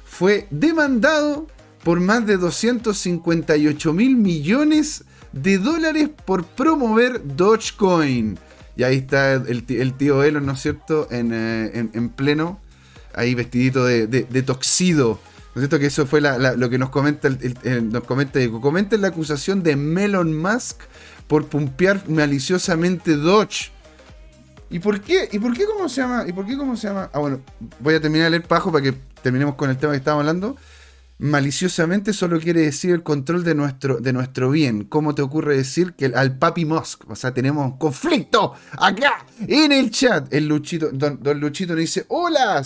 fue 0.04 0.48
demandado 0.50 1.48
por 1.84 2.00
más 2.00 2.26
de 2.26 2.38
258 2.38 3.94
mil 3.94 4.16
millones 4.16 5.04
de 5.34 5.58
dólares 5.58 6.10
por 6.26 6.46
promover 6.46 7.22
Dogecoin. 7.36 8.40
Y 8.76 8.84
ahí 8.84 8.98
está 8.98 9.34
el, 9.34 9.94
tío 9.94 10.24
Elon, 10.24 10.46
¿no 10.46 10.54
es 10.54 10.62
cierto? 10.62 11.08
En, 11.12 11.32
eh, 11.34 12.10
pleno, 12.16 12.60
ahí 13.14 13.36
vestidito 13.36 13.86
de, 13.86 14.08
de, 14.08 14.44
toxido. 14.44 15.20
¿No 15.54 15.62
es 15.62 15.68
cierto? 15.68 15.80
Que 15.80 15.88
eso 15.88 16.08
fue 16.08 16.22
lo 16.22 16.70
que 16.70 16.78
nos 16.80 16.90
comenta, 16.90 17.28
el, 17.28 17.92
nos 17.92 18.04
comenta, 18.06 18.40
comenta 18.50 18.98
la 18.98 19.10
acusación 19.10 19.62
de 19.62 19.76
Melon 19.76 20.36
Musk 20.36 20.80
por 21.28 21.48
pumpear 21.48 22.10
maliciosamente 22.10 23.16
Doge. 23.16 23.72
¿Y 24.72 24.80
por 24.80 25.02
qué? 25.02 25.30
¿Y 25.32 25.38
por 25.38 25.56
qué 25.56 25.66
cómo 25.66 25.88
se 25.88 26.02
llama? 26.02 26.26
¿Y 26.28 26.34
por 26.34 26.48
qué 26.48 26.58
cómo 26.58 26.76
se 26.76 26.88
llama? 26.88 27.12
Ah, 27.14 27.20
bueno, 27.20 27.42
voy 27.80 27.94
a 27.94 28.02
terminar 28.02 28.26
de 28.26 28.32
leer 28.32 28.44
Pajo 28.44 28.72
para 28.72 28.84
que 28.84 28.94
terminemos 29.22 29.54
con 29.54 29.70
el 29.70 29.78
tema 29.78 29.92
que 29.94 29.98
estábamos 29.98 30.22
hablando 30.22 30.58
maliciosamente 31.20 32.12
solo 32.12 32.40
quiere 32.40 32.62
decir 32.62 32.92
el 32.92 33.04
control 33.04 33.44
de 33.44 33.56
nuestro, 33.56 34.00
de 34.00 34.14
nuestro 34.14 34.50
bien. 34.52 34.84
¿Cómo 34.86 35.16
te 35.16 35.22
ocurre 35.22 35.56
decir 35.56 35.94
que 35.94 36.06
al 36.08 36.38
papi 36.38 36.66
Musk? 36.66 37.10
O 37.10 37.16
sea, 37.16 37.34
tenemos 37.34 37.66
un 37.66 37.78
conflicto 37.78 38.54
acá 38.78 39.26
en 39.48 39.72
el 39.72 39.92
chat. 39.92 40.34
El 40.34 40.48
Luchito, 40.48 40.90
don, 40.92 41.20
Luchito 41.40 41.74
nos 41.74 41.82
dice, 41.82 42.06
hola, 42.10 42.62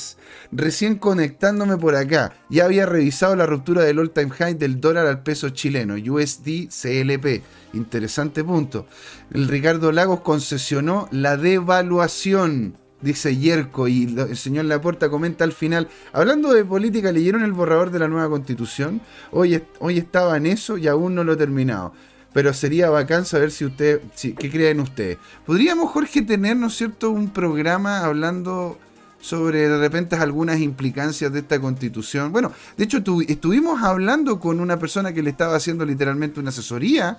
recién 0.52 0.96
conectándome 0.96 1.78
por 1.78 1.96
acá. 1.96 2.34
Ya 2.50 2.66
había 2.66 2.86
revisado 2.86 3.36
la 3.36 3.46
ruptura 3.46 3.84
del 3.84 4.00
all 4.00 4.12
time 4.12 4.32
high 4.32 4.56
del 4.56 4.80
dólar 4.80 5.06
al 5.08 5.24
peso 5.24 5.50
chileno, 5.50 5.96
USD 5.96 6.70
CLP. 6.70 7.44
Interesante 7.74 8.44
punto. 8.44 8.88
El 9.32 9.48
Ricardo 9.48 9.92
Lagos 9.92 10.22
concesionó 10.22 11.08
la 11.12 11.38
devaluación 11.38 12.78
dice 13.02 13.36
Yerko, 13.38 13.88
y 13.88 14.16
el 14.18 14.38
señor 14.38 14.66
Laporta 14.66 15.10
comenta 15.10 15.44
al 15.44 15.54
final, 15.54 15.88
hablando 16.14 16.54
de 16.54 16.66
política, 16.66 17.12
¿leyeron 17.12 17.44
el 17.44 17.54
borrador 17.54 17.92
de 17.92 18.00
la 18.00 18.08
nueva 18.08 18.30
constitución? 18.30 19.02
Hoy, 19.32 19.62
hoy 19.80 19.98
estaba 19.98 20.38
en 20.38 20.48
eso 20.48 20.78
y 20.78 20.88
aún 20.88 21.16
no 21.16 21.24
lo 21.24 21.34
he 21.34 21.38
terminado. 21.38 21.94
Pero 22.34 22.54
sería 22.54 22.90
bacán 22.90 23.26
saber 23.26 23.52
si 23.52 23.66
usted, 23.66 24.02
qué 24.22 24.52
creen 24.52 24.80
ustedes. 24.80 25.18
¿Podríamos, 25.46 25.92
Jorge, 25.92 26.22
tener, 26.22 26.58
¿no 26.58 26.68
es 26.68 26.76
cierto?, 26.76 27.10
un 27.12 27.30
programa 27.30 28.06
hablando 28.06 28.78
sobre 29.20 29.68
de 29.68 29.78
repente 29.78 30.16
algunas 30.16 30.60
implicancias 30.60 31.34
de 31.34 31.40
esta 31.40 31.60
constitución. 31.60 32.32
Bueno, 32.32 32.52
de 32.78 32.84
hecho 32.84 33.04
estuvimos 33.28 33.82
hablando 33.82 34.40
con 34.40 34.60
una 34.60 34.78
persona 34.78 35.14
que 35.14 35.24
le 35.24 35.32
estaba 35.32 35.56
haciendo 35.56 35.86
literalmente 35.86 36.40
una 36.40 36.50
asesoría 36.50 37.18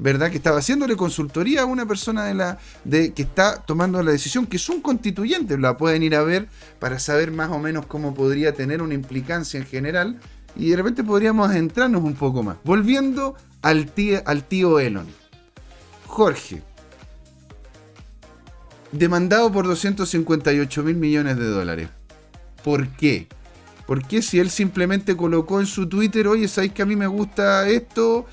¿verdad? 0.00 0.30
Que 0.30 0.38
estaba 0.38 0.58
haciéndole 0.58 0.96
consultoría 0.96 1.62
a 1.62 1.66
una 1.66 1.84
persona 1.86 2.24
de 2.24 2.34
la 2.34 2.58
de 2.84 3.12
que 3.12 3.22
está 3.22 3.62
tomando 3.62 4.02
la 4.02 4.10
decisión, 4.10 4.46
que 4.46 4.56
es 4.56 4.68
un 4.70 4.80
constituyente, 4.80 5.58
la 5.58 5.76
pueden 5.76 6.02
ir 6.02 6.16
a 6.16 6.22
ver 6.22 6.48
para 6.78 6.98
saber 6.98 7.30
más 7.30 7.50
o 7.50 7.58
menos 7.58 7.84
cómo 7.84 8.14
podría 8.14 8.54
tener 8.54 8.80
una 8.80 8.94
implicancia 8.94 9.60
en 9.60 9.66
general 9.66 10.18
y 10.56 10.70
de 10.70 10.76
repente 10.76 11.04
podríamos 11.04 11.54
entrarnos 11.54 12.02
un 12.02 12.14
poco 12.14 12.42
más. 12.42 12.56
Volviendo 12.64 13.36
al 13.60 13.86
tío, 13.86 14.22
al 14.24 14.44
tío 14.44 14.80
Elon. 14.80 15.06
Jorge, 16.06 16.62
demandado 18.90 19.52
por 19.52 19.66
258 19.66 20.82
mil 20.82 20.96
millones 20.96 21.36
de 21.36 21.44
dólares. 21.44 21.88
¿Por 22.64 22.88
qué? 22.88 23.28
Porque 23.86 24.22
si 24.22 24.38
él 24.38 24.50
simplemente 24.50 25.14
colocó 25.14 25.60
en 25.60 25.66
su 25.66 25.88
Twitter, 25.88 26.26
oye, 26.26 26.48
¿sabéis 26.48 26.72
que 26.72 26.82
a 26.82 26.86
mí 26.86 26.96
me 26.96 27.06
gusta 27.06 27.68
esto? 27.68 28.24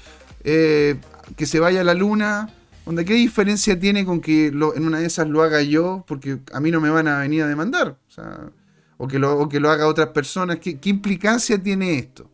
Eh, 0.43 0.97
que 1.36 1.45
se 1.45 1.59
vaya 1.59 1.82
a 1.82 1.84
la 1.84 1.93
luna 1.93 2.49
Onda, 2.88 3.03
¿qué 3.03 3.15
diferencia 3.15 3.78
tiene 3.78 4.05
con 4.05 4.21
que 4.21 4.49
lo, 4.49 4.73
en 4.73 4.88
una 4.88 4.99
de 4.99 5.07
esas 5.07 5.28
lo 5.28 5.41
haga 5.41 5.61
yo? 5.61 6.05
Porque 6.07 6.38
a 6.53 6.61
mí 6.61 6.71
no 6.71 6.80
me 6.80 6.89
van 6.89 7.09
a 7.09 7.19
venir 7.19 7.43
a 7.43 7.47
demandar. 7.47 7.97
O, 8.07 8.11
sea, 8.11 8.49
o, 8.95 9.09
que, 9.09 9.19
lo, 9.19 9.38
o 9.38 9.49
que 9.49 9.59
lo 9.59 9.69
haga 9.69 9.88
otras 9.88 10.07
personas. 10.11 10.59
¿Qué, 10.59 10.80
¿Qué 10.80 10.89
implicancia 10.89 11.61
tiene 11.61 11.99
esto? 11.99 12.30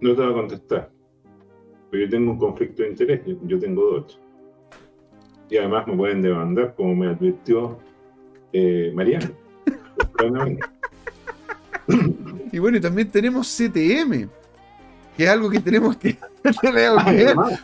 No 0.00 0.16
te 0.16 0.22
voy 0.22 0.30
a 0.30 0.34
contestar. 0.34 0.90
Pero 1.90 2.06
yo 2.06 2.10
tengo 2.10 2.32
un 2.32 2.38
conflicto 2.38 2.84
de 2.84 2.88
interés. 2.88 3.20
Yo, 3.26 3.36
yo 3.42 3.58
tengo 3.58 3.82
dos. 3.82 4.18
Y 5.50 5.58
además 5.58 5.86
me 5.86 5.94
pueden 5.94 6.22
demandar, 6.22 6.74
como 6.74 6.96
me 6.96 7.08
advirtió 7.08 7.78
eh, 8.54 8.92
Mariano. 8.94 9.28
y 12.50 12.58
bueno, 12.58 12.78
y 12.78 12.80
también 12.80 13.10
tenemos 13.10 13.54
CTM, 13.54 14.26
que 15.16 15.24
es 15.24 15.30
algo 15.30 15.50
que 15.50 15.60
tenemos 15.60 15.96
que 15.96 16.16
que 16.60 16.72
ver. 16.72 16.90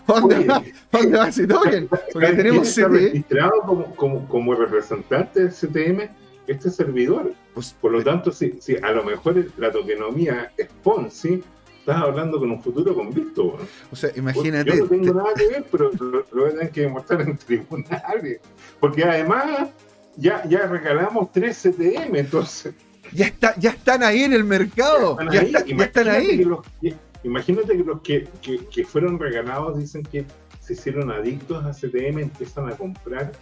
¿Dónde 0.07 0.47
va, 0.49 0.63
dónde 0.91 1.17
va 1.19 1.29
ese 1.29 1.47
token? 1.47 1.89
Porque 2.13 2.33
tenemos 2.33 2.69
está 2.69 2.83
CTM. 2.89 2.93
registrado 2.95 3.53
como, 3.67 3.95
como, 3.97 4.29
como 4.29 4.55
representante 4.55 5.41
del 5.45 5.51
CTM 5.53 6.09
este 6.47 6.71
servidor. 6.71 7.33
Pues, 7.55 7.75
Por 7.81 7.93
lo 7.93 8.03
tanto, 8.03 8.33
si, 8.33 8.55
si 8.61 8.77
a 8.77 8.91
lo 8.93 9.05
mejor 9.05 9.45
la 9.59 9.71
tokenomía 9.71 10.53
es 10.57 10.69
Ponzi, 10.83 11.43
estás 11.81 11.97
hablando 12.03 12.39
con 12.39 12.51
un 12.51 12.63
futuro 12.63 12.95
convicto. 12.95 13.45
weón. 13.49 13.69
o 13.93 13.97
sea, 13.97 14.11
imagínate. 14.17 14.71
Yo 14.71 14.85
no 14.85 14.87
tengo 14.89 15.15
nada 15.15 15.31
que 15.37 15.47
ver, 15.49 15.65
pero 15.71 15.91
lo, 15.99 16.11
lo 16.33 16.43
voy 16.43 16.49
a 16.51 16.55
tener 16.55 16.71
que 16.71 16.81
demostrar 16.83 17.21
en 17.23 17.37
tribunales. 17.37 18.41
Porque 18.81 19.05
además 19.05 19.69
ya, 20.17 20.43
ya 20.49 20.67
regalamos 20.67 21.31
tres 21.33 21.59
CTM, 21.63 22.17
entonces. 22.17 22.75
Ya, 23.13 23.27
está, 23.27 23.55
ya 23.59 23.71
están 23.71 24.03
ahí 24.03 24.23
en 24.23 24.33
el 24.33 24.45
mercado. 24.45 25.13
Están 25.21 25.31
Ya, 25.31 25.41
ahí. 25.41 25.47
está- 25.47 25.65
ya 25.67 25.85
están 25.85 26.09
ahí. 26.09 26.39
que 26.39 26.45
los 26.45 26.61
que- 26.81 26.95
imagínate 27.25 27.77
que 27.77 27.85
los 27.85 28.01
que, 28.03 28.29
que- 28.71 28.85
fueron 28.85 29.19
regalados 29.19 29.79
dicen 29.79 30.03
que 30.03 30.25
se 30.61 30.75
hicieron 30.75 31.11
adictos 31.11 31.65
a 31.65 31.73
CTM, 31.73 32.19
empiezan 32.21 32.69
a 32.69 32.77
comprar 32.77 33.33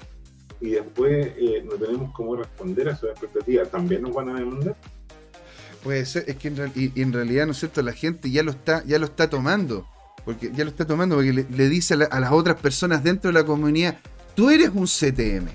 y 0.60 0.70
después 0.70 1.28
eh, 1.38 1.62
no 1.64 1.72
tenemos 1.76 2.12
cómo 2.14 2.36
responder 2.36 2.88
a 2.88 2.96
sus 2.96 3.10
expectativas. 3.10 3.70
¿También 3.70 4.02
nos 4.02 4.14
van 4.14 4.30
a 4.30 4.34
demandar? 4.38 4.74
Puede 5.82 6.04
ser, 6.06 6.24
es 6.26 6.36
que 6.36 6.48
en, 6.48 6.56
real- 6.56 6.72
en 6.74 7.12
realidad, 7.12 7.46
¿no 7.46 7.52
es 7.52 7.58
cierto? 7.58 7.82
La 7.82 7.92
gente 7.92 8.30
ya 8.30 8.42
lo 8.42 8.50
está, 8.50 8.84
ya 8.84 8.98
lo 8.98 9.06
está 9.06 9.30
tomando. 9.30 9.86
Porque 10.24 10.50
ya 10.52 10.64
lo 10.64 10.70
está 10.70 10.84
tomando 10.86 11.14
porque 11.16 11.32
le, 11.32 11.68
dice 11.68 11.94
a, 11.94 11.98
a 12.10 12.20
las 12.20 12.32
otras 12.32 12.56
personas 12.60 13.02
dentro 13.02 13.28
de 13.30 13.34
la 13.34 13.44
comunidad, 13.46 13.98
tú 14.34 14.50
eres 14.50 14.70
un 14.74 14.84
CTM, 14.86 15.48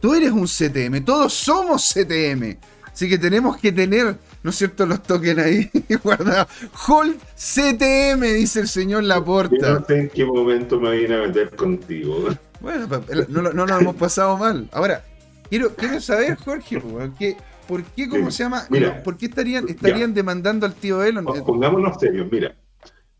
tú 0.00 0.14
eres 0.14 0.32
un 0.32 0.46
CTM, 0.46 1.04
todos 1.04 1.32
somos 1.34 1.92
CTM. 1.94 2.56
Así 2.92 3.08
que 3.08 3.18
tenemos 3.18 3.58
que 3.58 3.70
tener, 3.70 4.16
¿no 4.46 4.50
es 4.50 4.56
cierto?, 4.58 4.86
los 4.86 5.02
tokens 5.02 5.40
ahí 5.40 5.68
guardados. 6.04 6.46
Hold 6.86 7.16
CTM, 7.34 8.20
dice 8.36 8.60
el 8.60 8.68
señor 8.68 9.02
Yo 9.02 9.08
Laporta. 9.08 9.80
no 9.80 9.84
sé 9.84 9.98
en 10.02 10.08
qué 10.08 10.24
momento 10.24 10.78
me 10.78 10.96
vine 10.96 11.16
a 11.16 11.26
meter 11.26 11.50
contigo. 11.56 12.28
Bueno, 12.60 12.86
no, 13.28 13.42
lo- 13.42 13.52
no 13.52 13.66
lo 13.66 13.78
hemos 13.80 13.96
pasado 13.96 14.36
mal. 14.38 14.68
Ahora, 14.70 15.04
quiero, 15.50 15.74
quiero 15.74 16.00
saber, 16.00 16.36
Jorge, 16.36 16.80
¿por 16.80 17.82
qué, 17.96 18.08
cómo 18.08 18.30
se 18.30 18.44
llama? 18.44 18.62
Mira. 18.70 19.02
¿Por 19.02 19.16
qué 19.16 19.26
estarían, 19.26 19.68
estarían 19.68 20.14
demandando 20.14 20.64
al 20.64 20.74
tío 20.74 21.02
Elon? 21.02 21.24
Pon- 21.24 21.44
Pongámonos 21.44 21.96
serios, 21.98 22.28
mira. 22.30 22.54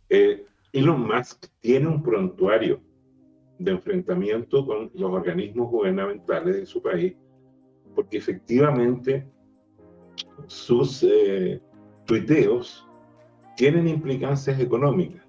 eh, 0.08 0.44
Elon 0.72 1.08
Musk 1.08 1.46
tiene 1.60 1.88
un 1.88 2.04
prontuario 2.04 2.80
de 3.58 3.72
enfrentamiento 3.72 4.64
con 4.64 4.92
los 4.94 5.10
organismos 5.10 5.70
gubernamentales 5.72 6.54
de 6.54 6.66
su 6.66 6.80
país, 6.80 7.14
porque 7.96 8.18
efectivamente 8.18 9.26
sus 10.46 11.02
eh, 11.02 11.60
tuiteos 12.04 12.86
tienen 13.56 13.88
implicancias 13.88 14.60
económicas. 14.60 15.22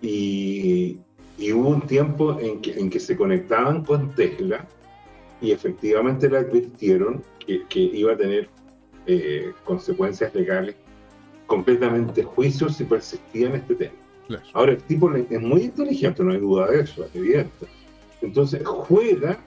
Y, 0.00 0.98
y 1.38 1.52
hubo 1.52 1.68
un 1.68 1.82
tiempo 1.82 2.38
en 2.40 2.60
que, 2.60 2.72
en 2.72 2.90
que 2.90 2.98
se 2.98 3.16
conectaban 3.16 3.84
con 3.84 4.14
Tesla 4.14 4.66
y 5.40 5.52
efectivamente 5.52 6.28
le 6.28 6.38
advirtieron 6.38 7.22
que, 7.44 7.64
que 7.68 7.80
iba 7.80 8.12
a 8.12 8.16
tener 8.16 8.48
eh, 9.06 9.52
consecuencias 9.64 10.34
legales 10.34 10.76
completamente 11.46 12.22
juicios 12.22 12.76
si 12.76 12.84
persistía 12.84 13.48
en 13.48 13.56
este 13.56 13.74
tema. 13.74 13.94
Claro. 14.28 14.42
Ahora, 14.54 14.72
el 14.72 14.82
tipo 14.84 15.12
es 15.14 15.40
muy 15.40 15.62
inteligente, 15.62 16.22
no 16.22 16.32
hay 16.32 16.38
duda 16.38 16.70
de 16.70 16.80
eso, 16.80 17.04
es 17.04 17.14
evidente. 17.14 17.66
Entonces, 18.22 18.62
juega, 18.64 19.38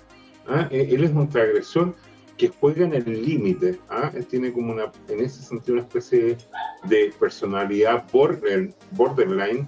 ¿ah? 0.47 0.67
Eh, 0.71 0.89
él 0.91 1.03
es 1.05 1.11
un 1.11 1.29
transgresor 1.29 1.95
que 2.37 2.49
juega 2.49 2.85
en 2.85 2.93
el 2.93 3.25
límite, 3.25 3.79
¿ah? 3.89 4.11
Él 4.13 4.25
tiene 4.25 4.51
como 4.51 4.73
una, 4.73 4.91
en 5.07 5.19
ese 5.21 5.41
sentido, 5.41 5.73
una 5.75 5.83
especie 5.83 6.37
de 6.83 7.13
personalidad 7.19 8.05
border- 8.11 8.73
borderline, 8.91 9.67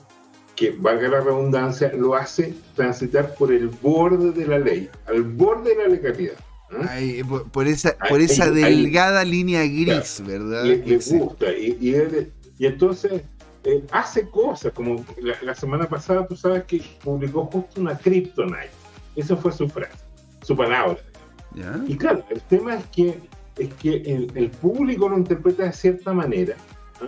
que, 0.56 0.72
valga 0.72 1.08
la 1.10 1.22
redundancia, 1.22 1.94
lo 1.94 2.16
hace 2.16 2.54
transitar 2.76 3.36
por 3.36 3.54
el 3.54 3.68
borde 3.70 4.32
de 4.32 4.48
la 4.48 4.60
ley, 4.60 4.90
al 5.06 5.22
borde 5.24 5.76
de 5.76 5.84
la 5.84 5.88
legalidad. 5.90 6.34
¿ah? 6.72 6.88
Ay, 6.90 7.24
por, 7.24 7.50
por 7.52 7.68
esa, 7.68 7.96
por 8.10 8.20
esa 8.22 8.52
delgada 8.52 9.24
línea 9.24 9.64
gris, 9.66 10.22
¿verdad? 10.26 10.66
le, 10.66 10.78
le 10.78 10.98
gusta 11.20 11.54
y, 11.54 11.78
y, 11.80 11.94
él- 11.94 12.34
y 12.58 12.66
entonces 12.66 13.22
eh, 13.64 13.84
hace 13.92 14.28
cosas 14.30 14.74
como 14.74 15.06
la, 15.22 15.36
la 15.42 15.56
semana 15.56 15.88
pasada 15.88 16.26
tú 16.28 16.36
sabes 16.36 16.64
que 16.64 16.82
publicó 17.04 17.46
justo 17.46 17.80
una 17.82 17.98
Kryptonite 17.98 18.70
esa 19.16 19.36
fue 19.38 19.52
su 19.52 19.68
frase 19.70 19.98
su 20.42 20.56
palabra 20.56 20.98
Y 21.88 21.96
claro 21.98 22.24
el 22.30 22.42
tema 22.42 22.76
es 22.76 22.86
que 22.88 23.20
es 23.58 23.74
que 23.76 23.96
el, 23.98 24.32
el 24.36 24.50
público 24.52 25.10
lo 25.10 25.18
interpreta 25.18 25.64
de 25.64 25.74
cierta 25.74 26.14
manera 26.14 26.56
¿ah? 27.02 27.08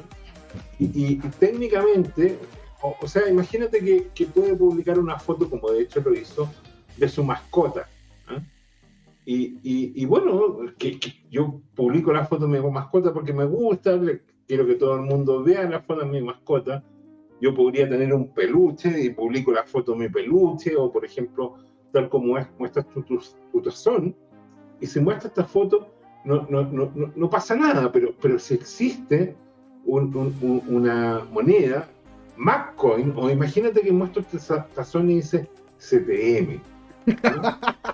y, 0.79 0.85
y- 0.85 1.13
y 1.13 1.29
técnicamente 1.39 2.37
o, 2.81 2.95
o 2.99 3.07
sea 3.07 3.29
imagínate 3.29 3.79
que, 3.79 4.07
que 4.15 4.25
puede 4.25 4.55
publicar 4.55 4.97
una 4.97 5.19
foto 5.19 5.47
como 5.49 5.69
de 5.71 5.81
hecho 5.83 6.01
lo 6.01 6.13
hizo 6.13 6.49
de 6.97 7.07
su 7.07 7.23
mascota 7.23 7.87
¿ah? 8.27 8.39
Y, 9.25 9.59
y- 9.63 10.05
bueno, 10.05 10.57
que, 10.79 10.99
que 10.99 11.13
yo 11.29 11.61
publico 11.75 12.11
la 12.11 12.25
foto 12.25 12.47
de 12.47 12.59
mi 12.59 12.71
mascota 12.71 13.13
porque 13.13 13.31
me 13.31 13.45
gusta, 13.45 13.95
le- 13.95 14.23
quiero 14.47 14.65
que 14.65 14.73
todo 14.73 14.95
el 14.95 15.01
mundo 15.01 15.43
vea 15.43 15.69
la 15.69 15.81
foto 15.81 15.99
de 16.01 16.07
mi 16.07 16.21
mascota. 16.21 16.83
Yo 17.39 17.53
podría 17.53 17.87
tener 17.87 18.11
un 18.11 18.33
peluche 18.33 18.89
y 19.03 19.11
publico 19.11 19.51
la 19.51 19.63
foto 19.65 19.91
de 19.91 19.99
mi 19.99 20.09
peluche, 20.09 20.75
o 20.75 20.91
por 20.91 21.05
ejemplo, 21.05 21.57
tal 21.93 22.09
como 22.09 22.39
es, 22.39 22.47
muestras 22.57 22.87
tu, 22.89 23.03
tu, 23.03 23.19
tu 23.51 23.61
tazón, 23.61 24.15
y 24.81 24.87
si 24.87 24.99
muestra 24.99 25.27
esta 25.29 25.43
foto, 25.45 25.87
no, 26.25 26.45
no, 26.49 26.63
no, 26.63 26.91
no, 27.15 27.29
pasa 27.29 27.55
nada, 27.55 27.91
pero, 27.91 28.13
pero 28.21 28.37
si 28.39 28.53
existe 28.53 29.35
un- 29.85 30.15
un- 30.15 30.35
un- 30.41 30.63
una 30.75 31.25
moneda, 31.31 31.87
MacCoin, 32.37 33.13
o 33.15 33.29
imagínate 33.29 33.81
que 33.81 33.91
muestro 33.91 34.23
za- 34.37 34.67
tazón 34.75 35.09
y 35.09 35.15
dice 35.15 35.47
CTM. 35.77 36.59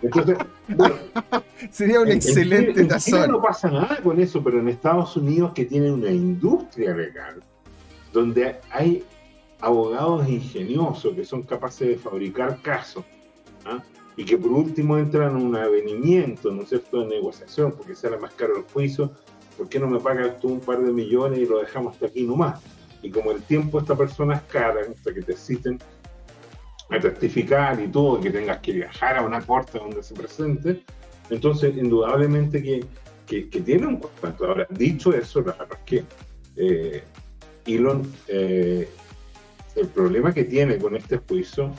Entonces, 0.01 0.38
bueno, 0.69 0.95
Sería 1.71 1.99
un 2.01 2.07
en- 2.07 2.11
en 2.13 2.17
excelente 2.17 2.81
en 2.81 2.88
Chile 2.88 2.88
tazón. 2.88 3.31
no 3.31 3.41
pasa 3.41 3.69
nada 3.71 3.97
con 4.03 4.19
eso, 4.19 4.43
pero 4.43 4.59
en 4.59 4.67
Estados 4.69 5.15
Unidos 5.15 5.51
que 5.53 5.65
tiene 5.65 5.91
una 5.91 6.11
industria 6.11 6.93
legal, 6.95 7.41
donde 8.11 8.57
hay 8.71 9.03
abogados 9.61 10.27
ingeniosos 10.27 11.15
que 11.15 11.23
son 11.23 11.43
capaces 11.43 11.88
de 11.88 11.95
fabricar 11.97 12.61
casos, 12.61 13.03
¿ah? 13.65 13.81
Y 14.18 14.24
que 14.24 14.38
por 14.38 14.51
último 14.51 14.97
entran 14.97 15.38
en 15.38 15.45
un 15.45 15.55
avenimiento, 15.55 16.51
¿no 16.51 16.63
es 16.63 16.70
cierto?, 16.70 17.01
de 17.01 17.07
negociación, 17.07 17.74
porque 17.74 17.95
sale 17.95 18.18
más 18.18 18.34
caro 18.34 18.57
el 18.57 18.63
juicio, 18.63 19.11
¿por 19.57 19.68
qué 19.68 19.80
no 19.80 19.88
me 19.88 19.99
pagas 19.99 20.39
tú 20.39 20.49
un 20.49 20.59
par 20.59 20.82
de 20.82 20.91
millones 20.91 21.39
y 21.39 21.45
lo 21.45 21.59
dejamos 21.59 21.93
hasta 21.93 22.07
aquí 22.07 22.24
nomás? 22.24 22.61
Y 23.01 23.09
como 23.09 23.32
el 23.32 23.41
tiempo 23.43 23.78
de 23.78 23.84
esta 23.84 23.95
persona 23.95 24.36
es 24.36 24.41
cara, 24.43 24.82
hasta 24.89 25.13
que 25.13 25.22
te 25.22 25.34
citen 25.34 25.80
a 26.89 26.99
testificar 26.99 27.80
y 27.82 27.88
todo, 27.88 28.20
que 28.22 28.32
tengas 28.32 28.59
que 28.59 28.74
viajar 28.74 29.18
a 29.18 29.22
una 29.22 29.41
corte 29.41 29.80
donde 29.80 30.01
se 30.01 30.13
presente, 30.13 30.84
entonces 31.30 31.76
indudablemente 31.76 32.61
que, 32.63 32.86
que, 33.28 33.61
tiene 33.61 33.88
un 33.88 33.97
cuento. 33.97 34.45
Ahora, 34.45 34.68
dicho 34.70 35.13
eso, 35.13 35.41
la 35.41 35.53
verdad 35.53 35.80
es 35.80 35.86
que 35.86 36.03
eh, 36.55 37.03
Elon, 37.66 38.09
eh, 38.28 38.88
el 39.76 39.88
problema 39.88 40.34
que 40.34 40.45
tiene 40.45 40.78
con 40.78 40.95
este 40.95 41.18
juicio 41.18 41.72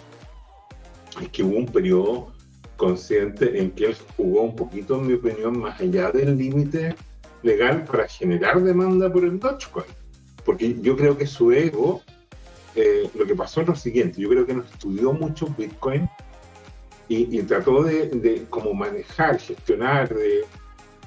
es 1.20 1.28
que 1.30 1.42
hubo 1.42 1.56
un 1.56 1.66
periodo 1.66 2.32
consciente 2.76 3.58
en 3.60 3.70
que 3.70 3.86
él 3.86 3.96
jugó 4.16 4.42
un 4.42 4.56
poquito, 4.56 4.96
en 5.00 5.06
mi 5.06 5.14
opinión, 5.14 5.58
más 5.58 5.80
allá 5.80 6.10
del 6.10 6.36
límite 6.36 6.94
legal 7.42 7.84
para 7.84 8.06
generar 8.08 8.62
demanda 8.62 9.10
por 9.12 9.24
el 9.24 9.38
Dogecoin. 9.38 9.86
Porque 10.44 10.76
yo 10.80 10.96
creo 10.96 11.16
que 11.16 11.26
su 11.26 11.52
ego, 11.52 12.02
eh, 12.74 13.08
lo 13.18 13.24
que 13.26 13.34
pasó 13.34 13.62
es 13.62 13.68
lo 13.68 13.74
siguiente, 13.76 14.20
yo 14.20 14.28
creo 14.28 14.46
que 14.46 14.54
no 14.54 14.62
estudió 14.62 15.12
mucho 15.12 15.46
Bitcoin 15.56 16.08
y, 17.08 17.38
y 17.38 17.42
trató 17.42 17.82
de, 17.84 18.08
de 18.08 18.44
como 18.50 18.74
manejar, 18.74 19.38
gestionar, 19.38 20.08
de 20.14 20.44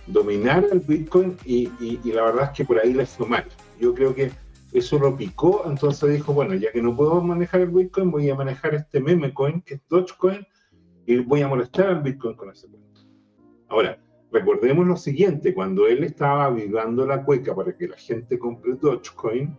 dominar 0.07 0.65
el 0.71 0.79
Bitcoin 0.79 1.37
y, 1.45 1.69
y- 1.79 1.99
y 2.03 2.11
la 2.11 2.23
verdad 2.23 2.43
es 2.45 2.57
que 2.57 2.65
por 2.65 2.79
ahí 2.79 2.93
le 2.93 3.05
fue 3.05 3.27
mal. 3.27 3.45
Yo 3.79 3.93
creo 3.93 4.15
que 4.15 4.31
eso 4.71 4.99
lo 4.99 5.15
picó, 5.15 5.63
entonces 5.65 6.13
dijo, 6.13 6.33
bueno, 6.33 6.53
ya 6.55 6.71
que 6.71 6.81
no 6.81 6.95
puedo 6.95 7.21
manejar 7.21 7.61
el 7.61 7.69
Bitcoin, 7.69 8.11
voy 8.11 8.29
a 8.29 8.35
manejar 8.35 8.75
este 8.75 8.99
meme 8.99 9.33
coin, 9.33 9.61
que 9.61 9.75
es 9.75 9.81
Dogecoin, 9.89 10.45
y 11.05 11.17
voy 11.17 11.41
a 11.41 11.47
molestar 11.47 11.87
al 11.87 12.01
Bitcoin 12.01 12.35
con 12.35 12.51
ese 12.51 12.67
cuento. 12.67 13.01
Ahora, 13.67 13.99
recordemos 14.31 14.85
lo 14.85 14.95
siguiente, 14.95 15.53
cuando 15.53 15.87
él 15.87 16.03
estaba 16.03 16.45
avivando 16.45 17.05
la 17.05 17.23
cueca 17.23 17.55
para 17.55 17.75
que 17.75 17.87
la 17.87 17.97
gente 17.97 18.37
compre 18.37 18.75
Dogecoin, 18.75 19.57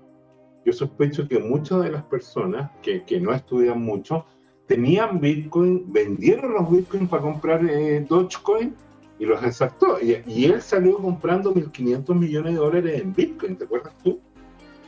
yo 0.64 0.72
sospecho 0.72 1.26
que 1.26 1.38
muchas 1.38 1.82
de 1.82 1.90
las 1.90 2.04
personas 2.04 2.70
que, 2.82 3.04
que 3.04 3.18
no 3.20 3.32
estudian 3.32 3.80
mucho 3.80 4.26
tenían 4.66 5.20
Bitcoin, 5.20 5.92
vendieron 5.92 6.54
los 6.54 6.70
Bitcoin 6.70 7.08
para 7.08 7.22
comprar 7.22 7.64
eh, 7.64 8.06
Dogecoin 8.08 8.72
y 9.18 9.26
los 9.26 9.42
ensartó. 9.42 9.98
Y, 10.00 10.44
él 10.44 10.62
salió 10.62 10.98
comprando 10.98 11.52
1.500 11.52 12.14
millones 12.14 12.54
de 12.54 12.58
dólares 12.60 13.02
en 13.02 13.12
Bitcoin, 13.12 13.56
¿te 13.56 13.64
acuerdas 13.64 13.94
tú? 14.04 14.20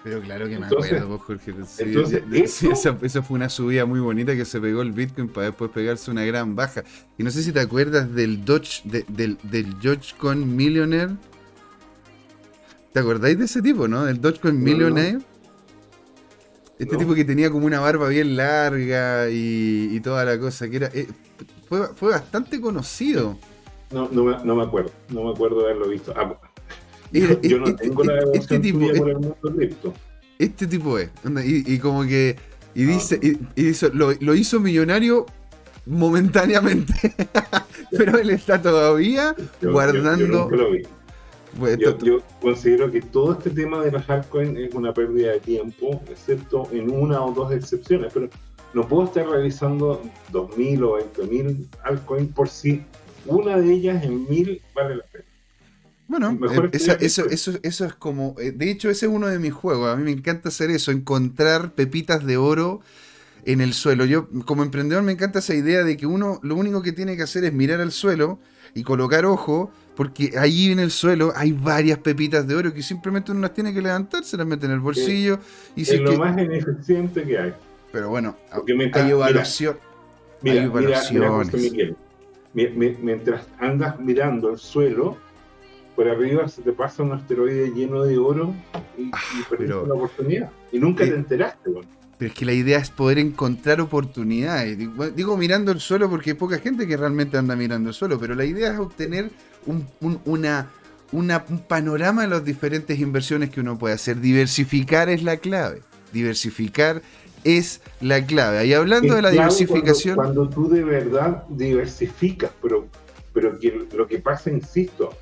Pero 0.05 0.20
claro 0.20 0.48
que 0.48 0.59
me 0.59 0.66
acuerdo, 0.66 1.18
Jorge. 1.18 1.55
esa, 2.32 3.22
fue 3.22 3.36
una 3.36 3.48
subida 3.48 3.86
muy 3.86 4.00
bonita 4.00 4.34
que 4.34 4.44
se 4.44 4.61
pegó 4.61 4.82
el 4.82 4.90
Bitcoin 4.90 5.28
para 5.28 5.46
después 5.48 5.70
pegarse 5.70 6.11
una 6.11 6.24
gran 6.24 6.57
baja. 6.57 6.82
Y 7.18 7.22
no 7.22 7.30
sé 7.30 7.42
si 7.42 7.53
te 7.53 7.61
acuerdas 7.61 8.12
del 8.12 8.44
Doge, 8.44 8.82
del, 8.84 9.38
del 9.42 9.78
Dogecoin 9.80 10.57
Millionaire. 10.57 11.12
¿Te 12.92 12.98
acordáis 12.98 13.38
de 13.38 13.44
ese 13.44 13.62
tipo, 13.62 13.86
no? 13.86 14.05
Del 14.05 14.20
Dogecoin 14.20 14.61
Millionaire. 14.61 15.20
Este 16.78 16.96
tipo 16.96 17.14
que 17.14 17.24
tenía 17.24 17.48
como 17.48 17.66
una 17.66 17.78
barba 17.78 18.09
bien 18.09 18.36
larga 18.36 19.30
y, 19.30 20.00
toda 20.00 20.24
la 20.24 20.36
cosa, 20.38 20.68
que 20.68 20.76
era. 20.76 20.90
Eh, 20.92 21.07
fue, 21.68 21.86
fue, 21.94 22.11
bastante 22.11 22.61
conocido. 22.61 23.38
No, 23.92 24.09
no 24.11 24.24
me, 24.24 24.44
no 24.44 24.57
me, 24.57 24.64
acuerdo, 24.64 24.90
no 25.11 25.24
me 25.24 25.30
acuerdo 25.30 25.59
de 25.61 25.64
haberlo 25.66 25.88
visto. 25.88 26.12
Ah, 26.16 26.36
yo, 27.12 27.58
no 27.58 27.76
tengo 27.76 28.04
la 28.04 28.22
este 28.34 28.58
tipo, 28.58 28.78
por 28.78 29.08
el 29.08 29.18
mundo 29.18 29.36
cripto. 29.56 29.94
Este 30.38 30.66
tipo 30.66 30.98
es. 30.98 31.10
Y, 31.44 31.78
como 31.78 32.04
que. 32.04 32.36
Y 32.74 32.84
dice, 32.84 33.20
y, 33.22 33.68
hizo, 33.68 33.90
lo, 33.90 34.34
hizo 34.34 34.60
millonario 34.60 35.26
momentáneamente. 35.86 36.94
Pero 37.90 38.18
él 38.18 38.30
está 38.30 38.60
todavía 38.60 39.36
guardando. 39.60 40.50
Pues, 41.58 41.78
yo, 41.78 42.20
considero 42.40 42.90
que 42.90 43.02
todo 43.02 43.32
este 43.34 43.50
tema 43.50 43.84
de 43.84 43.92
las 43.92 44.08
altcoins 44.08 44.58
es 44.58 44.74
una 44.74 44.94
pérdida 44.94 45.32
de 45.32 45.40
tiempo, 45.40 46.00
excepto 46.08 46.66
en 46.72 46.90
una 46.90 47.22
o 47.22 47.32
dos 47.32 47.52
excepciones, 47.52 48.10
pero 48.12 48.30
no 48.72 48.88
puedo 48.88 49.04
estar 49.04 49.28
realizando 49.28 50.00
2.000 50.32 50.82
o 50.82 50.98
20.000 50.98 51.66
altcoins 51.84 52.32
por 52.32 52.48
si 52.48 52.82
una 53.26 53.58
de 53.58 53.70
ellas 53.70 54.02
en 54.02 54.26
1.000 54.26 54.62
vale 54.74 54.96
la 54.96 55.04
pena. 55.04 55.24
Bueno, 56.20 56.38
eh, 56.72 56.98
eso, 57.00 57.26
eso, 57.30 57.52
eso 57.62 57.84
es 57.84 57.94
como, 57.94 58.34
eh, 58.38 58.52
de 58.52 58.70
hecho 58.70 58.90
ese 58.90 59.06
es 59.06 59.12
uno 59.12 59.28
de 59.28 59.38
mis 59.38 59.52
juegos, 59.52 59.92
a 59.92 59.96
mí 59.96 60.02
me 60.02 60.10
encanta 60.10 60.50
hacer 60.50 60.70
eso, 60.70 60.90
encontrar 60.90 61.72
pepitas 61.72 62.24
de 62.26 62.36
oro 62.36 62.80
en 63.44 63.60
el 63.60 63.72
suelo. 63.72 64.04
Yo 64.04 64.28
como 64.44 64.62
emprendedor 64.62 65.02
me 65.02 65.12
encanta 65.12 65.38
esa 65.38 65.54
idea 65.54 65.84
de 65.84 65.96
que 65.96 66.06
uno 66.06 66.38
lo 66.42 66.56
único 66.56 66.82
que 66.82 66.92
tiene 66.92 67.16
que 67.16 67.22
hacer 67.22 67.44
es 67.44 67.52
mirar 67.52 67.80
al 67.80 67.92
suelo 67.92 68.38
y 68.74 68.82
colocar 68.82 69.24
ojo 69.24 69.70
porque 69.96 70.32
ahí 70.38 70.70
en 70.70 70.80
el 70.80 70.90
suelo 70.90 71.32
hay 71.34 71.52
varias 71.52 71.98
pepitas 71.98 72.46
de 72.46 72.54
oro 72.54 72.72
que 72.72 72.82
simplemente 72.82 73.32
uno 73.32 73.40
las 73.40 73.54
tiene 73.54 73.72
que 73.72 73.80
levantar, 73.82 74.24
se 74.24 74.36
las 74.36 74.46
mete 74.46 74.66
en 74.66 74.72
el 74.72 74.80
bolsillo. 74.80 75.38
y 75.76 75.82
es 75.82 76.00
lo 76.00 76.18
más 76.18 76.36
ineficiente 76.38 77.24
que 77.24 77.38
hay. 77.38 77.54
Pero 77.90 78.08
bueno, 78.08 78.36
hay 78.50 79.10
evaluación. 79.10 79.76
Mira, 80.42 80.70
mientras 82.54 83.46
andas 83.58 83.98
mirando 84.00 84.50
el 84.50 84.58
suelo, 84.58 85.16
por 85.95 86.09
arriba 86.09 86.49
se 86.49 86.62
te 86.62 86.72
pasa 86.72 87.03
un 87.03 87.12
asteroide 87.12 87.70
lleno 87.70 88.05
de 88.05 88.18
oro 88.18 88.55
y, 88.97 89.11
ah, 89.12 89.18
perdiste 89.49 89.86
la 89.86 89.95
oportunidad. 89.95 90.51
Y 90.70 90.78
nunca 90.78 91.05
te 91.05 91.11
eh, 91.11 91.16
enteraste, 91.16 91.70
Pero 92.18 92.30
es 92.30 92.34
que 92.34 92.45
la 92.45 92.53
idea 92.53 92.78
es 92.78 92.90
poder 92.90 93.18
encontrar 93.18 93.80
oportunidades. 93.80 94.78
Digo, 95.14 95.36
mirando 95.36 95.72
el 95.72 95.80
suelo 95.80 96.09
porque 96.09 96.30
hay 96.30 96.36
poca 96.36 96.59
gente 96.59 96.86
que 96.86 96.97
realmente 96.97 97.36
anda 97.36 97.57
mirando 97.57 97.90
el 97.90 97.95
suelo, 97.95 98.18
pero 98.18 98.34
la 98.34 98.45
idea 98.45 98.72
es 98.72 98.78
obtener 98.78 99.30
un, 99.66 99.86
una, 100.24 100.70
un 101.12 101.59
panorama 101.68 102.22
de 102.22 102.28
las 102.28 102.45
diferentes 102.45 102.99
inversiones 102.99 103.51
que 103.51 103.61
uno 103.61 103.78
puede 103.78 103.95
hacer. 103.95 104.20
Diversificar 104.20 105.09
es 105.09 105.22
la 105.22 105.36
clave. 105.36 105.82
Diversificar 106.12 107.03
es 107.45 107.80
la 108.01 108.24
clave. 108.24 108.66
Y 108.66 108.72
hablando 108.72 109.14
de 109.14 109.22
la 109.22 109.30
diversificación. 109.30 110.16
Cuando, 110.16 110.49
tú 110.49 110.68
de 110.68 110.84
verdad 110.84 111.45
diversificas, 111.49 112.51
pero, 112.62 112.86
pero 113.32 113.59
que 113.59 113.86
lo 113.95 114.07
que 114.07 114.18
pasa, 114.18 114.51
insisto, 114.51 115.12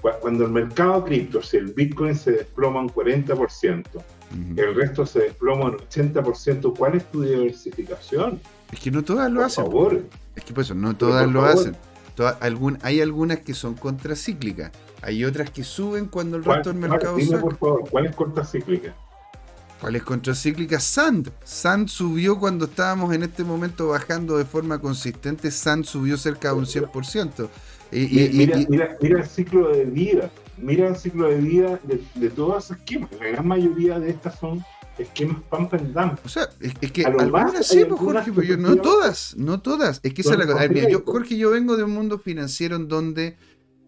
cuando 0.00 0.44
el 0.44 0.50
mercado 0.50 1.04
cripto, 1.04 1.42
si 1.42 1.56
el 1.56 1.72
Bitcoin 1.72 2.14
se 2.14 2.32
desploma 2.32 2.80
un 2.80 2.88
40%, 2.88 3.84
el 4.56 4.74
resto 4.74 5.04
se 5.06 5.20
desploma 5.20 5.66
un 5.66 5.76
80%, 5.76 6.76
¿cuál 6.76 6.94
es 6.94 7.10
tu 7.10 7.22
diversificación? 7.22 8.40
Es 8.72 8.78
que 8.80 8.90
no 8.90 9.02
todas 9.02 9.30
lo 9.30 9.44
hacen. 9.44 9.64
Favor. 9.64 10.02
Es 10.36 10.44
que 10.44 10.52
por 10.52 10.62
eso, 10.62 10.74
no 10.74 10.96
todas 10.96 11.28
lo 11.28 11.44
hacen 11.44 11.76
hay 12.82 13.00
algunas 13.00 13.40
que 13.40 13.54
son 13.54 13.74
contracíclicas, 13.74 14.70
hay 15.02 15.24
otras 15.24 15.50
que 15.50 15.64
suben 15.64 16.06
cuando 16.06 16.36
el 16.36 16.44
resto 16.44 16.70
del 16.70 16.78
mercado 16.78 17.16
dime, 17.16 17.38
por 17.38 17.56
favor, 17.56 17.88
¿cuál 17.88 18.06
es 18.06 18.16
contracíclica? 18.16 18.94
¿Cuál 19.80 19.96
es 19.96 20.02
contracíclica? 20.02 20.78
Sand. 20.78 21.32
Sand 21.42 21.88
subió 21.88 22.38
cuando 22.38 22.66
estábamos 22.66 23.14
en 23.14 23.22
este 23.22 23.44
momento 23.44 23.88
bajando 23.88 24.36
de 24.36 24.44
forma 24.44 24.78
consistente. 24.78 25.50
Sand 25.50 25.86
subió 25.86 26.18
cerca 26.18 26.48
de 26.48 26.54
un 26.56 26.66
100%. 26.66 27.48
Y, 27.92 28.30
mira, 28.32 28.96
mira, 29.00 29.20
el 29.20 29.24
ciclo 29.24 29.68
de 29.68 29.84
vida. 29.84 30.30
Mira 30.56 30.88
el 30.88 30.96
ciclo 30.96 31.28
de 31.28 31.38
vida 31.38 31.80
de, 31.84 32.02
de 32.14 32.30
todas 32.30 32.66
esas 32.66 32.78
esquemas. 32.78 33.10
La 33.18 33.28
gran 33.28 33.48
mayoría 33.48 33.98
de 33.98 34.10
estas 34.10 34.38
son 34.38 34.62
esquemas 34.98 35.42
pump 35.48 35.74
and 35.74 35.92
dump. 35.92 36.18
O 36.24 36.28
sea, 36.28 36.48
es, 36.60 36.92
que 36.92 37.04
algunas 37.04 37.66
sí, 37.66 37.84
pues, 37.88 38.00
Jorge, 38.00 38.32
pero 38.32 38.46
yo, 38.46 38.56
no 38.56 38.76
todas, 38.76 39.34
no 39.36 39.60
todas. 39.60 40.00
Es 40.02 40.14
que 40.14 40.22
esa 40.22 40.32
es 40.32 40.38
la 40.38 40.46
cosa. 40.46 40.66
yo, 40.66 41.02
Jorge, 41.04 41.36
yo 41.36 41.50
vengo 41.50 41.76
de 41.76 41.84
un 41.84 41.92
mundo 41.92 42.18
financiero 42.18 42.76
en 42.76 42.88
donde 42.88 43.36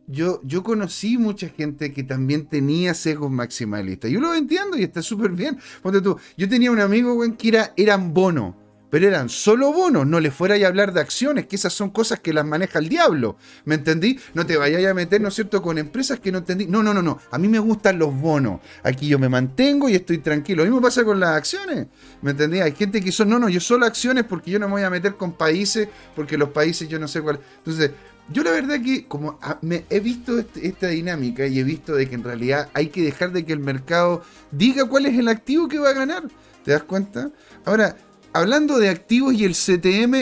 yo, 0.07 0.41
yo 0.43 0.63
conocí 0.63 1.19
mucha 1.19 1.49
gente 1.49 1.93
que 1.93 2.03
también 2.03 2.47
tenía 2.47 2.95
sesgos 2.95 3.31
maximalistas. 3.31 4.11
Yo 4.11 4.21
lo 4.21 4.35
entiendo 4.35 4.77
y 4.77 4.83
está 4.83 5.03
súper 5.03 5.31
bien. 5.33 5.59
Ponte 5.83 6.01
tú, 6.01 6.19
yo 6.37 6.49
tenía 6.49 6.71
un 6.71 6.81
amigo, 6.81 7.15
güey, 7.15 7.33
que 7.37 7.49
era, 7.49 7.73
eran 7.77 8.13
bono 8.13 8.57
pero 8.93 9.09
eran 9.09 9.31
solo 9.31 9.73
bonos, 9.73 10.07
no 10.07 10.21
le 10.21 10.31
fuera 10.31 10.55
a 10.55 10.69
hablar 10.69 10.93
de 10.93 11.01
acciones, 11.01 11.47
que 11.47 11.57
esas 11.57 11.73
son 11.73 11.89
cosas 11.89 12.21
que 12.21 12.35
las 12.35 12.45
maneja 12.45 12.79
el 12.79 12.91
diablo, 12.91 13.39
¿me 13.65 13.77
entendí? 13.77 14.21
No 14.35 14.45
te 14.45 14.59
vayas 14.59 14.85
a 14.85 14.93
meter, 14.93 15.19
¿no 15.19 15.29
es 15.29 15.35
cierto?, 15.35 15.63
con 15.63 15.79
empresas 15.79 16.21
que 16.21 16.31
no 16.31 16.39
entendí. 16.39 16.67
No, 16.67 16.83
no, 16.83 16.93
no, 16.93 17.01
no, 17.01 17.19
a 17.31 17.39
mí 17.39 17.49
me 17.49 17.59
gustan 17.59 17.99
los 17.99 18.15
bonos, 18.15 18.61
aquí 18.83 19.09
yo 19.09 19.19
me 19.19 19.31
mantengo 19.31 19.89
y 19.89 19.95
estoy 19.95 20.19
tranquilo. 20.19 20.63
Lo 20.63 20.71
mismo 20.71 20.83
pasa 20.83 21.05
con 21.05 21.19
las 21.19 21.31
acciones, 21.31 21.87
¿me 22.21 22.33
entendí? 22.33 22.61
Hay 22.61 22.73
gente 22.73 23.01
que 23.01 23.11
son, 23.13 23.31
no, 23.31 23.39
no, 23.39 23.49
yo 23.49 23.61
solo 23.61 23.87
acciones 23.87 24.25
porque 24.25 24.51
yo 24.51 24.59
no 24.59 24.67
me 24.67 24.73
voy 24.73 24.83
a 24.83 24.91
meter 24.91 25.15
con 25.15 25.33
países, 25.33 25.89
porque 26.15 26.37
los 26.37 26.51
países 26.51 26.87
yo 26.87 26.99
no 26.99 27.09
sé 27.09 27.23
cuál. 27.23 27.41
Entonces, 27.57 27.93
yo 28.29 28.43
la 28.43 28.51
verdad 28.51 28.79
que 28.83 29.07
como 29.07 29.39
me 29.63 29.87
he 29.89 30.01
visto 30.01 30.39
este, 30.39 30.67
esta 30.67 30.89
dinámica 30.89 31.47
y 31.47 31.59
he 31.59 31.65
visto 31.65 31.95
de 31.95 32.11
que 32.11 32.15
en 32.15 32.25
realidad 32.25 32.69
hay 32.75 32.89
que 32.89 33.01
dejar 33.01 33.33
de 33.33 33.47
que 33.47 33.55
el 33.55 33.61
mercado 33.61 34.23
diga 34.51 34.85
cuál 34.85 35.07
es 35.07 35.19
el 35.19 35.29
activo 35.29 35.67
que 35.67 35.79
va 35.79 35.89
a 35.89 35.95
ganar. 35.95 36.25
¿Te 36.63 36.73
das 36.73 36.83
cuenta? 36.83 37.31
Ahora, 37.65 37.97
hablando 38.33 38.79
de 38.79 38.89
activos 38.89 39.35
y 39.35 39.45
el 39.45 39.53
CTM 39.53 40.15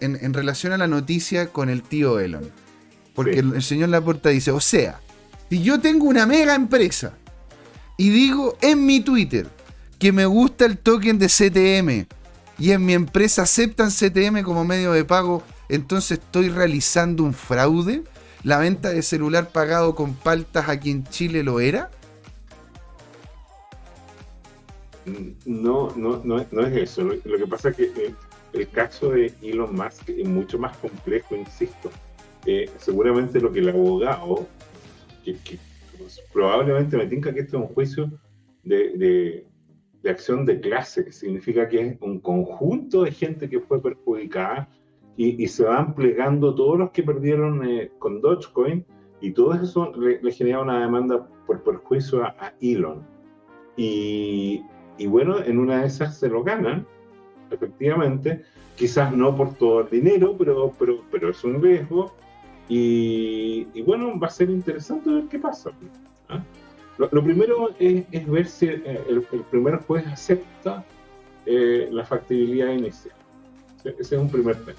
en, 0.00 0.34
relación 0.34 0.72
a 0.72 0.78
la 0.78 0.86
noticia 0.86 1.48
con 1.48 1.68
el 1.68 1.82
tío 1.82 2.18
Elon. 2.18 2.50
Porque 3.14 3.38
el, 3.38 3.62
señor 3.62 3.90
Laporta 3.90 4.30
dice, 4.30 4.50
o 4.50 4.60
sea, 4.60 5.00
si 5.48 5.62
yo 5.62 5.80
tengo 5.80 6.06
una 6.06 6.26
mega 6.26 6.54
empresa 6.54 7.16
y 7.96 8.10
digo 8.10 8.56
en 8.60 8.84
mi 8.84 9.00
Twitter 9.00 9.46
que 9.98 10.10
me 10.10 10.26
gusta 10.26 10.64
el 10.64 10.78
token 10.78 11.18
de 11.18 11.28
CTM 11.28 12.06
y 12.58 12.72
en 12.72 12.84
mi 12.84 12.94
empresa 12.94 13.42
aceptan 13.42 13.90
CTM 13.90 14.42
como 14.42 14.64
medio 14.64 14.92
de 14.92 15.04
pago, 15.04 15.42
entonces 15.68 16.18
estoy 16.18 16.48
realizando 16.48 17.22
un 17.22 17.34
fraude. 17.34 18.02
¿La 18.42 18.58
venta 18.58 18.90
de 18.90 19.02
celular 19.02 19.48
pagado 19.48 19.94
con 19.94 20.14
paltas 20.14 20.68
aquí 20.68 20.90
en 20.90 21.04
Chile 21.04 21.42
lo 21.42 21.60
era? 21.60 21.90
No, 25.44 25.94
no, 25.96 26.22
no, 26.24 26.38
es 26.38 26.76
eso. 26.76 27.04
Lo, 27.04 27.38
que 27.38 27.46
pasa 27.46 27.70
es 27.70 27.76
que 27.76 27.84
eh, 27.84 28.14
el 28.52 28.68
caso 28.70 29.10
de 29.10 29.32
Elon 29.42 29.74
Musk 29.74 30.08
es 30.08 30.26
mucho 30.26 30.58
más 30.58 30.76
complejo, 30.78 31.36
insisto. 31.36 31.90
Eh, 32.46 32.70
seguramente 32.78 33.40
lo 33.40 33.52
que 33.52 33.60
el 33.60 33.68
abogado, 33.68 34.46
probablemente 36.32 36.96
me 36.96 37.06
tinca 37.06 37.32
que 37.32 37.40
esto 37.40 37.56
es 37.58 37.62
un 37.68 37.74
juicio 37.74 38.10
de, 38.62 39.46
acción 40.04 40.44
de 40.44 40.60
clase, 40.60 41.04
que 41.04 41.12
significa 41.12 41.68
que 41.68 41.80
es 41.80 41.96
un 42.00 42.20
conjunto 42.20 43.04
de 43.04 43.12
gente 43.12 43.48
que 43.48 43.60
fue 43.60 43.80
perjudicada 43.80 44.68
y, 45.16 45.46
se 45.48 45.64
van 45.64 45.94
plegando 45.94 46.54
todos 46.54 46.78
los 46.78 46.90
que 46.90 47.02
perdieron 47.02 47.66
eh, 47.66 47.90
con 47.98 48.20
Dogecoin 48.20 48.84
y 49.20 49.30
todo 49.30 49.54
eso 49.54 49.92
le, 49.96 50.32
genera 50.32 50.60
una 50.60 50.80
demanda 50.80 51.26
por 51.46 51.62
perjuicio 51.62 52.24
a 52.24 52.52
Elon. 52.60 53.06
Y 53.76 54.62
y 54.98 55.06
bueno, 55.06 55.42
en 55.42 55.58
una 55.58 55.80
de 55.80 55.86
esas 55.86 56.18
se 56.18 56.28
lo 56.28 56.42
ganan, 56.42 56.86
efectivamente, 57.50 58.44
quizás 58.76 59.12
no 59.12 59.36
por 59.36 59.54
todo 59.54 59.82
el 59.82 59.90
dinero, 59.90 60.36
pero, 60.38 60.72
pero, 60.78 61.02
pero 61.10 61.30
es 61.30 61.42
un 61.44 61.62
riesgo. 61.62 62.14
Y, 62.68 63.82
bueno, 63.82 64.18
va 64.18 64.28
a 64.28 64.30
ser 64.30 64.50
interesante 64.50 65.10
ver 65.10 65.24
qué 65.24 65.38
pasa. 65.38 65.70
¿ah? 66.28 66.42
Lo, 66.98 67.22
primero 67.22 67.74
es, 67.78 68.26
ver 68.26 68.46
si 68.46 68.66
eh, 68.66 69.04
el, 69.08 69.22
primer 69.50 69.78
juez 69.80 70.06
acepta 70.06 70.84
eh, 71.44 71.88
la 71.90 72.04
factibilidad 72.04 72.72
inicial. 72.72 73.14
Ese 73.84 74.14
es 74.14 74.20
un 74.20 74.30
primer 74.30 74.56
tema. 74.64 74.78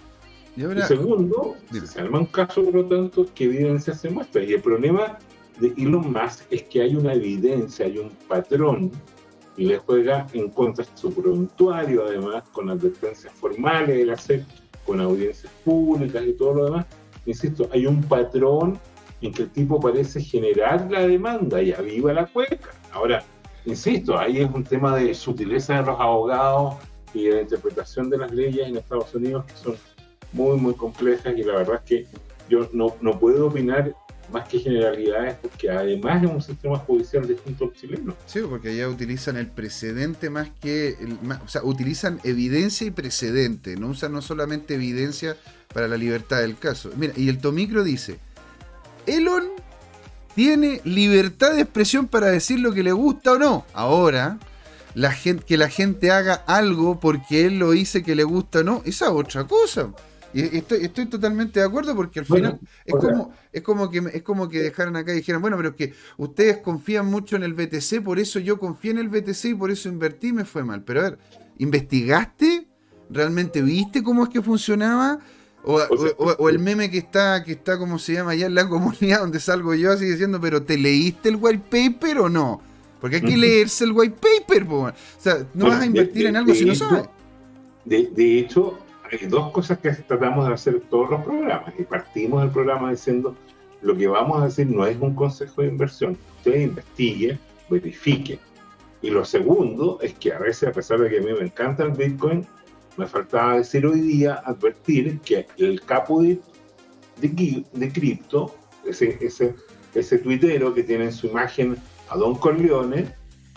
Y, 0.57 0.81
segundo, 0.83 1.55
si 1.71 1.85
se 1.85 1.99
arma 1.99 2.19
un 2.19 2.25
caso, 2.27 2.63
por 2.63 2.73
lo 2.73 2.85
tanto, 2.85 3.27
¿qué 3.35 3.43
evidencia 3.43 3.93
se 3.93 4.09
muestra? 4.09 4.41
Y 4.41 4.53
el 4.53 4.61
problema 4.61 5.19
de 5.59 5.73
Elon 5.77 6.13
Musk 6.13 6.45
es 6.49 6.63
que 6.63 6.81
hay 6.81 6.95
una 6.95 7.13
evidencia, 7.13 7.85
hay 7.85 7.97
un 7.97 8.09
patrón 8.27 8.91
y 8.91 9.14
le 9.57 9.77
juega 9.77 10.27
en 10.33 10.49
contra 10.49 10.83
de 10.83 10.91
su 10.95 11.13
prontuario, 11.13 12.05
además, 12.05 12.43
con 12.51 12.69
advertencias 12.69 13.33
formales 13.33 13.97
de 13.97 14.05
la 14.05 14.17
SEC, 14.17 14.43
con 14.85 14.99
audiencias 14.99 15.51
públicas 15.63 16.23
y 16.25 16.33
todo 16.33 16.53
lo 16.53 16.65
demás. 16.65 16.85
Insisto, 17.25 17.67
hay 17.71 17.87
un 17.87 18.03
patrón 18.03 18.79
en 19.21 19.33
que 19.33 19.43
el 19.43 19.49
tipo 19.49 19.79
parece 19.79 20.21
generar 20.21 20.89
la 20.91 21.07
demanda 21.07 21.61
y 21.61 21.71
aviva 21.71 22.13
la 22.13 22.25
cueca. 22.25 22.71
Ahora, 22.91 23.23
insisto, 23.65 24.17
ahí 24.17 24.41
es 24.41 24.49
un 24.53 24.63
tema 24.63 24.95
de 24.95 25.13
sutileza 25.13 25.75
de 25.75 25.85
los 25.87 25.99
abogados 25.99 26.75
y 27.13 27.25
de 27.25 27.35
la 27.35 27.41
interpretación 27.41 28.09
de 28.09 28.17
las 28.17 28.31
leyes 28.31 28.67
en 28.67 28.77
Estados 28.77 29.15
Unidos 29.15 29.45
que 29.45 29.53
son 29.53 29.75
muy, 30.33 30.57
muy 30.57 30.73
complejas 30.73 31.33
y 31.35 31.43
la 31.43 31.55
verdad 31.55 31.75
es 31.75 31.81
que 31.81 32.07
yo 32.49 32.67
no, 32.73 32.95
no 33.01 33.17
puedo 33.17 33.47
opinar 33.47 33.95
más 34.31 34.47
que 34.47 34.59
generalidades, 34.59 35.37
porque 35.41 35.69
además 35.69 36.23
es 36.23 36.29
un 36.29 36.41
sistema 36.41 36.77
judicial 36.79 37.27
distinto 37.27 37.65
al 37.65 37.73
chileno. 37.73 38.15
Sí, 38.25 38.39
porque 38.47 38.69
allá 38.69 38.89
utilizan 38.89 39.37
el 39.37 39.47
precedente 39.47 40.29
más 40.29 40.49
que. 40.61 40.95
O 41.43 41.47
sea, 41.47 41.63
utilizan 41.63 42.19
evidencia 42.23 42.87
y 42.87 42.91
precedente, 42.91 43.75
no 43.75 43.87
usan 43.89 44.11
no 44.11 44.21
solamente 44.21 44.75
evidencia 44.75 45.37
para 45.73 45.87
la 45.87 45.97
libertad 45.97 46.41
del 46.41 46.57
caso. 46.57 46.91
Mira, 46.95 47.13
y 47.15 47.29
el 47.29 47.39
Tomicro 47.39 47.83
dice: 47.83 48.19
Elon 49.05 49.43
tiene 50.35 50.81
libertad 50.83 51.53
de 51.53 51.61
expresión 51.61 52.07
para 52.07 52.27
decir 52.27 52.59
lo 52.59 52.73
que 52.73 52.83
le 52.83 52.91
gusta 52.91 53.33
o 53.33 53.37
no. 53.37 53.65
Ahora, 53.73 54.37
la 54.93 55.11
gente, 55.11 55.45
que 55.45 55.57
la 55.57 55.69
gente 55.69 56.11
haga 56.11 56.33
algo 56.33 56.99
porque 56.99 57.45
él 57.45 57.59
lo 57.59 57.71
dice 57.71 58.03
que 58.03 58.15
le 58.15 58.23
gusta 58.23 58.59
o 58.59 58.63
no, 58.63 58.81
esa 58.85 59.05
es 59.05 59.11
otra 59.11 59.45
cosa. 59.45 59.89
Y 60.35 60.57
estoy, 60.57 60.83
estoy 60.83 61.05
totalmente 61.05 61.61
de 61.61 61.65
acuerdo 61.65 61.95
porque 61.95 62.19
al 62.19 62.25
final 62.25 62.59
es, 62.83 62.93
como, 62.93 63.31
es, 63.53 63.61
como 63.61 63.89
que, 63.89 63.99
es 64.13 64.21
como 64.21 64.49
que 64.49 64.63
dejaran 64.63 64.97
acá 64.97 65.13
y 65.13 65.15
dijeran, 65.15 65.41
bueno, 65.41 65.55
pero 65.55 65.69
es 65.69 65.75
que 65.75 65.93
ustedes 66.17 66.57
confían 66.57 67.05
mucho 67.05 67.37
en 67.37 67.43
el 67.43 67.53
BTC, 67.53 68.03
por 68.03 68.19
eso 68.19 68.39
yo 68.39 68.59
confié 68.59 68.91
en 68.91 68.97
el 68.97 69.07
BTC 69.07 69.45
y 69.45 69.53
por 69.53 69.71
eso 69.71 69.87
invertí 69.87 70.27
y 70.27 70.33
me 70.33 70.43
fue 70.43 70.65
mal. 70.65 70.83
Pero 70.83 70.99
a 70.99 71.03
ver, 71.03 71.19
¿investigaste? 71.57 72.67
¿Realmente 73.09 73.61
viste 73.61 74.03
cómo 74.03 74.25
es 74.25 74.29
que 74.29 74.41
funcionaba? 74.41 75.19
O, 75.63 76.49
el 76.49 76.59
meme 76.59 76.91
que 76.91 76.97
está, 76.97 77.41
que 77.45 77.53
está, 77.53 77.79
como 77.79 77.97
se 77.97 78.13
llama 78.13 78.31
allá 78.31 78.47
en 78.47 78.55
la 78.55 78.67
comunidad 78.67 79.21
donde 79.21 79.39
salgo 79.39 79.73
yo, 79.73 79.93
así 79.93 80.03
diciendo, 80.03 80.41
pero 80.41 80.63
¿te 80.63 80.77
leíste 80.77 81.29
el 81.29 81.37
white 81.37 81.63
paper 81.69 82.19
o 82.19 82.29
no? 82.29 82.61
Porque 82.99 83.17
hay 83.17 83.21
que 83.21 83.37
leerse 83.37 83.85
el 83.85 83.93
white 83.93 84.17
paper, 84.19 84.67
o 84.69 84.93
sea, 85.17 85.47
no 85.53 85.67
vas 85.67 85.81
a 85.81 85.85
invertir 85.85 86.25
en 86.25 86.35
algo 86.35 86.53
si 86.53 86.65
no 86.65 86.75
sabes. 86.75 87.05
De 87.85 88.39
hecho, 88.39 88.79
hay 89.11 89.27
dos 89.27 89.51
cosas 89.51 89.79
que 89.79 89.91
tratamos 89.91 90.47
de 90.47 90.53
hacer 90.53 90.81
todos 90.89 91.09
los 91.09 91.23
programas. 91.23 91.73
Y 91.77 91.83
partimos 91.83 92.41
del 92.41 92.51
programa 92.51 92.91
diciendo, 92.91 93.35
lo 93.81 93.95
que 93.95 94.07
vamos 94.07 94.41
a 94.41 94.45
decir 94.45 94.67
no 94.67 94.85
es 94.85 94.97
un 94.99 95.15
consejo 95.15 95.61
de 95.61 95.67
inversión. 95.69 96.17
Usted 96.37 96.61
investigue, 96.61 97.39
verifique. 97.69 98.39
Y 99.01 99.09
lo 99.09 99.23
segundo 99.23 99.99
es 100.01 100.13
que 100.13 100.33
a 100.33 100.39
veces, 100.39 100.69
a 100.69 100.71
pesar 100.71 100.99
de 100.99 101.09
que 101.09 101.19
a 101.19 101.21
mí 101.21 101.31
me 101.33 101.45
encanta 101.45 101.83
el 101.83 101.91
Bitcoin, 101.91 102.45
me 102.97 103.05
faltaba 103.05 103.57
decir 103.57 103.85
hoy 103.85 104.01
día, 104.01 104.41
advertir 104.45 105.19
que 105.19 105.45
el 105.57 105.81
capo 105.81 106.21
de, 106.21 106.39
de, 107.21 107.91
cripto, 107.91 108.55
ese, 108.85 109.17
ese, 109.21 109.53
ese 109.93 110.17
tuitero 110.19 110.73
que 110.73 110.83
tiene 110.83 111.05
en 111.05 111.11
su 111.11 111.27
imagen 111.27 111.77
a 112.09 112.17
Don 112.17 112.35
Corleone, 112.35 113.13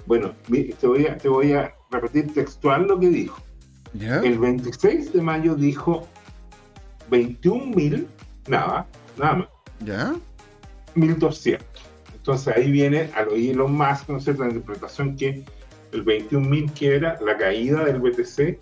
bueno, 0.06 0.32
te 0.80 0.86
voy 0.86 1.06
a, 1.06 1.16
te 1.16 1.28
voy 1.28 1.52
a 1.52 1.74
repetir 1.90 2.32
textual 2.34 2.86
lo 2.86 2.98
que 2.98 3.08
dijo. 3.08 3.47
El 3.94 4.38
26 4.38 5.12
de 5.12 5.22
mayo 5.22 5.54
dijo 5.54 6.06
21 7.10 7.66
mil, 7.66 8.06
nada, 8.46 8.86
nada 9.16 9.34
más. 9.34 9.48
¿Ya? 9.84 10.14
1200. 10.94 11.66
Entonces 12.14 12.54
ahí 12.56 12.70
viene 12.70 13.10
al 13.14 13.28
oírlo 13.28 13.68
más, 13.68 14.08
¿no 14.08 14.20
sé, 14.20 14.34
la 14.34 14.46
interpretación 14.46 15.16
que 15.16 15.44
el 15.92 16.04
21.000 16.04 16.72
que 16.72 16.96
era 16.96 17.18
la 17.22 17.36
caída 17.36 17.84
del 17.84 18.00
BTC, 18.00 18.58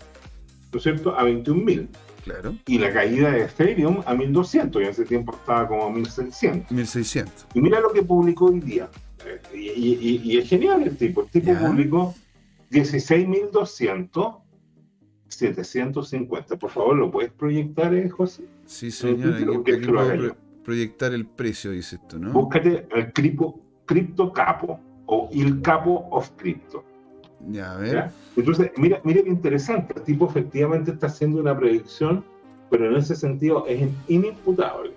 ¿no 0.71 0.77
es 0.77 0.83
cierto?, 0.83 1.17
a 1.17 1.23
21.000. 1.23 1.87
Claro. 2.23 2.55
Y 2.65 2.77
la 2.77 2.91
caída 2.91 3.31
de 3.31 3.43
Ethereum 3.43 4.03
a 4.05 4.13
1200, 4.13 4.81
y 4.81 4.85
en 4.85 4.91
ese 4.91 5.05
tiempo 5.05 5.33
estaba 5.33 5.67
como 5.67 5.85
a 5.85 5.89
1600. 5.89 6.71
1600. 6.71 7.47
Y 7.53 7.61
mira 7.61 7.79
lo 7.79 7.91
que 7.91 8.03
publicó 8.03 8.45
hoy 8.45 8.59
día. 8.59 8.89
Y, 9.53 10.37
es 10.37 10.47
genial 10.47 10.83
el 10.83 10.97
tipo. 10.97 11.21
El 11.21 11.29
tipo 11.29 11.53
publicó 11.53 12.15
16.200 12.71 14.37
750. 15.29 16.57
Por 16.57 16.69
favor, 16.69 16.95
¿lo 16.95 17.11
puedes 17.11 17.31
proyectar, 17.31 17.93
eh, 17.93 18.09
José? 18.09 18.43
Sí, 18.65 18.91
señor. 18.91 19.35
Aquí, 19.35 20.31
proyectar 20.63 21.13
el 21.13 21.25
precio, 21.25 21.71
dices 21.71 21.99
tú, 22.09 22.19
¿no? 22.19 22.33
Búscate 22.33 22.87
el 22.93 23.13
cripto, 23.13 23.55
cripto 23.85 24.33
capo 24.33 24.79
o 25.05 25.29
el 25.31 25.61
capo 25.61 26.07
of 26.11 26.29
crypto. 26.35 26.83
Ya, 27.49 27.71
a 27.73 27.77
ver. 27.77 28.09
Entonces, 28.35 28.71
mira, 28.77 28.99
mira 29.03 29.23
qué 29.23 29.29
interesante. 29.29 29.93
El 29.95 30.03
tipo 30.03 30.27
efectivamente 30.27 30.91
está 30.91 31.07
haciendo 31.07 31.39
una 31.39 31.57
predicción, 31.57 32.23
pero 32.69 32.89
en 32.89 32.97
ese 32.97 33.15
sentido 33.15 33.65
es 33.67 33.87
inimputable. 34.07 34.91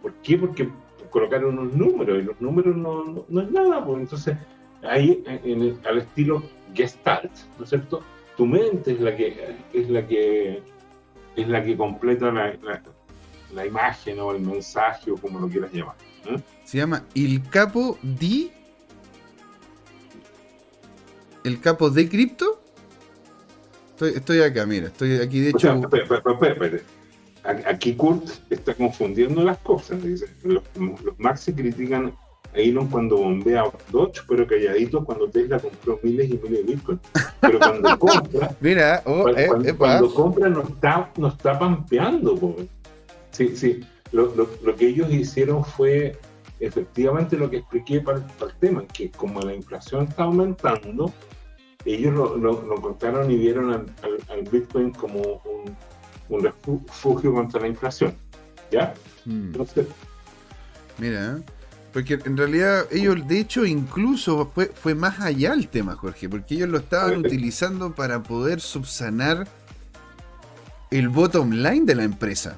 ¿Por 0.00 0.14
qué? 0.22 0.38
Porque 0.38 0.68
colocaron 1.10 1.58
unos 1.58 1.74
números 1.74 2.22
y 2.22 2.22
los 2.22 2.40
números 2.40 2.74
no, 2.74 3.26
no, 3.28 3.40
es 3.40 3.50
nada. 3.50 3.84
Pues 3.84 4.00
entonces, 4.00 4.36
ahí 4.82 5.22
en 5.26 5.78
al 5.86 5.98
estilo 5.98 6.42
Gestalt, 6.72 7.32
¿no 7.58 7.64
es 7.64 7.70
cierto? 7.70 8.02
Tu 8.36 8.46
mente 8.46 8.92
es 8.92 9.00
la 9.00 9.16
que 9.16 9.56
es 9.72 9.90
la 9.90 10.06
que 10.06 10.62
es 11.36 11.48
la 11.48 11.64
que 11.64 11.76
completa 11.76 12.30
la, 12.30 12.56
la, 13.52 13.66
imagen 13.66 14.20
o 14.20 14.32
el 14.32 14.40
mensaje 14.40 15.10
o 15.10 15.16
como 15.16 15.40
lo 15.40 15.48
quieras 15.48 15.72
llamar. 15.72 15.96
¿eh? 16.26 16.36
Se 16.64 16.78
llama 16.78 17.04
El 17.14 17.42
Capo 17.48 17.98
di 18.02 18.52
El 21.42 21.60
Capo 21.60 21.90
de 21.90 22.08
Cripto. 22.08 22.62
Estoy, 23.90 24.12
estoy 24.16 24.40
acá, 24.42 24.66
mira, 24.66 24.88
estoy 24.88 25.20
aquí 25.20 25.40
de 25.40 25.50
hecho. 25.50 25.80
Aquí 27.66 27.94
Kurt 27.94 28.30
está 28.48 28.74
confundiendo 28.74 29.42
las 29.42 29.58
cosas. 29.58 30.02
Dice, 30.02 30.26
los, 30.42 30.62
los 30.76 31.18
Maxi 31.18 31.52
critican 31.52 32.14
Elon 32.54 32.88
cuando 32.88 33.16
bombea 33.16 33.64
Dodge, 33.90 34.22
pero 34.28 34.46
calladito 34.46 35.04
cuando 35.04 35.28
Tesla 35.28 35.58
compró 35.58 35.98
miles 36.02 36.30
y 36.30 36.34
miles 36.34 36.66
de 36.66 36.72
Bitcoin. 36.72 37.00
Pero 37.40 37.58
cuando 37.58 37.98
compra, 37.98 38.56
Mira, 38.60 39.02
oh, 39.06 39.28
eh, 39.28 39.74
cuando, 39.76 40.14
compra 40.14 40.48
no 40.48 40.62
está, 40.62 41.10
no 41.16 41.28
está 41.28 41.58
pampeando. 41.58 42.56
Sí, 43.30 43.56
sí. 43.56 43.80
Lo, 44.12 44.32
lo, 44.34 44.76
que 44.76 44.86
ellos 44.86 45.12
hicieron 45.12 45.64
fue 45.64 46.16
efectivamente 46.60 47.36
lo 47.36 47.50
que 47.50 47.58
expliqué 47.58 48.00
para, 48.00 48.18
el 48.18 48.54
tema, 48.60 48.84
que 48.86 49.10
como 49.10 49.40
la 49.40 49.54
inflación 49.54 50.04
está 50.04 50.22
aumentando, 50.22 51.12
ellos 51.84 52.14
lo, 52.14 52.36
lo 52.36 52.80
contaron 52.80 53.30
y 53.30 53.36
vieron 53.36 53.72
al, 53.72 54.42
Bitcoin 54.50 54.92
como 54.92 55.20
un, 55.20 55.76
un, 56.28 56.44
refugio 56.44 57.34
contra 57.34 57.60
la 57.60 57.68
inflación. 57.68 58.14
¿Ya? 58.70 58.94
Hmm. 59.24 59.46
Entonces, 59.46 59.86
Mira, 60.98 61.40
porque 61.94 62.18
en 62.24 62.36
realidad 62.36 62.88
ellos, 62.90 63.26
de 63.28 63.38
hecho, 63.38 63.64
incluso 63.64 64.50
fue, 64.52 64.66
fue 64.66 64.96
más 64.96 65.20
allá 65.20 65.52
el 65.52 65.68
tema, 65.68 65.94
Jorge, 65.94 66.28
porque 66.28 66.56
ellos 66.56 66.68
lo 66.68 66.78
estaban 66.78 67.16
utilizando 67.18 67.94
para 67.94 68.20
poder 68.24 68.60
subsanar 68.60 69.46
el 70.90 71.08
bottom 71.08 71.52
line 71.52 71.86
de 71.86 71.94
la 71.94 72.02
empresa. 72.02 72.56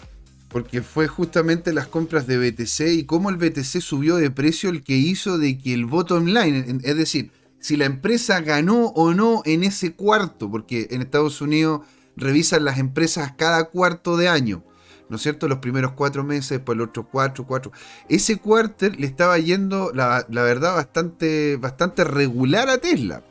Porque 0.48 0.80
fue 0.80 1.06
justamente 1.06 1.74
las 1.74 1.86
compras 1.86 2.26
de 2.26 2.38
BTC 2.38 2.80
y 2.92 3.04
cómo 3.04 3.28
el 3.28 3.36
BTC 3.36 3.82
subió 3.82 4.16
de 4.16 4.30
precio 4.30 4.70
el 4.70 4.82
que 4.82 4.96
hizo 4.96 5.36
de 5.36 5.58
que 5.58 5.74
el 5.74 5.84
bottom 5.84 6.24
line, 6.24 6.80
es 6.82 6.96
decir, 6.96 7.30
si 7.60 7.76
la 7.76 7.84
empresa 7.84 8.40
ganó 8.40 8.86
o 8.86 9.12
no 9.12 9.42
en 9.44 9.64
ese 9.64 9.92
cuarto, 9.92 10.50
porque 10.50 10.88
en 10.92 11.02
Estados 11.02 11.42
Unidos 11.42 11.82
revisan 12.16 12.64
las 12.64 12.78
empresas 12.78 13.34
cada 13.36 13.64
cuarto 13.64 14.16
de 14.16 14.28
año. 14.28 14.64
¿No 15.08 15.16
es 15.16 15.22
cierto? 15.22 15.48
Los 15.48 15.58
primeros 15.58 15.92
cuatro 15.92 16.24
meses, 16.24 16.50
después 16.50 16.76
los 16.76 16.88
otros 16.88 17.06
cuatro, 17.10 17.46
cuatro. 17.46 17.72
Ese 18.08 18.38
quarter 18.38 18.98
le 18.98 19.06
estaba 19.06 19.38
yendo, 19.38 19.92
la, 19.94 20.24
verdad, 20.28 20.74
bastante, 20.74 21.56
bastante 21.56 22.04
regular 22.04 22.68
a 22.68 22.78
Tesla. 22.78 23.22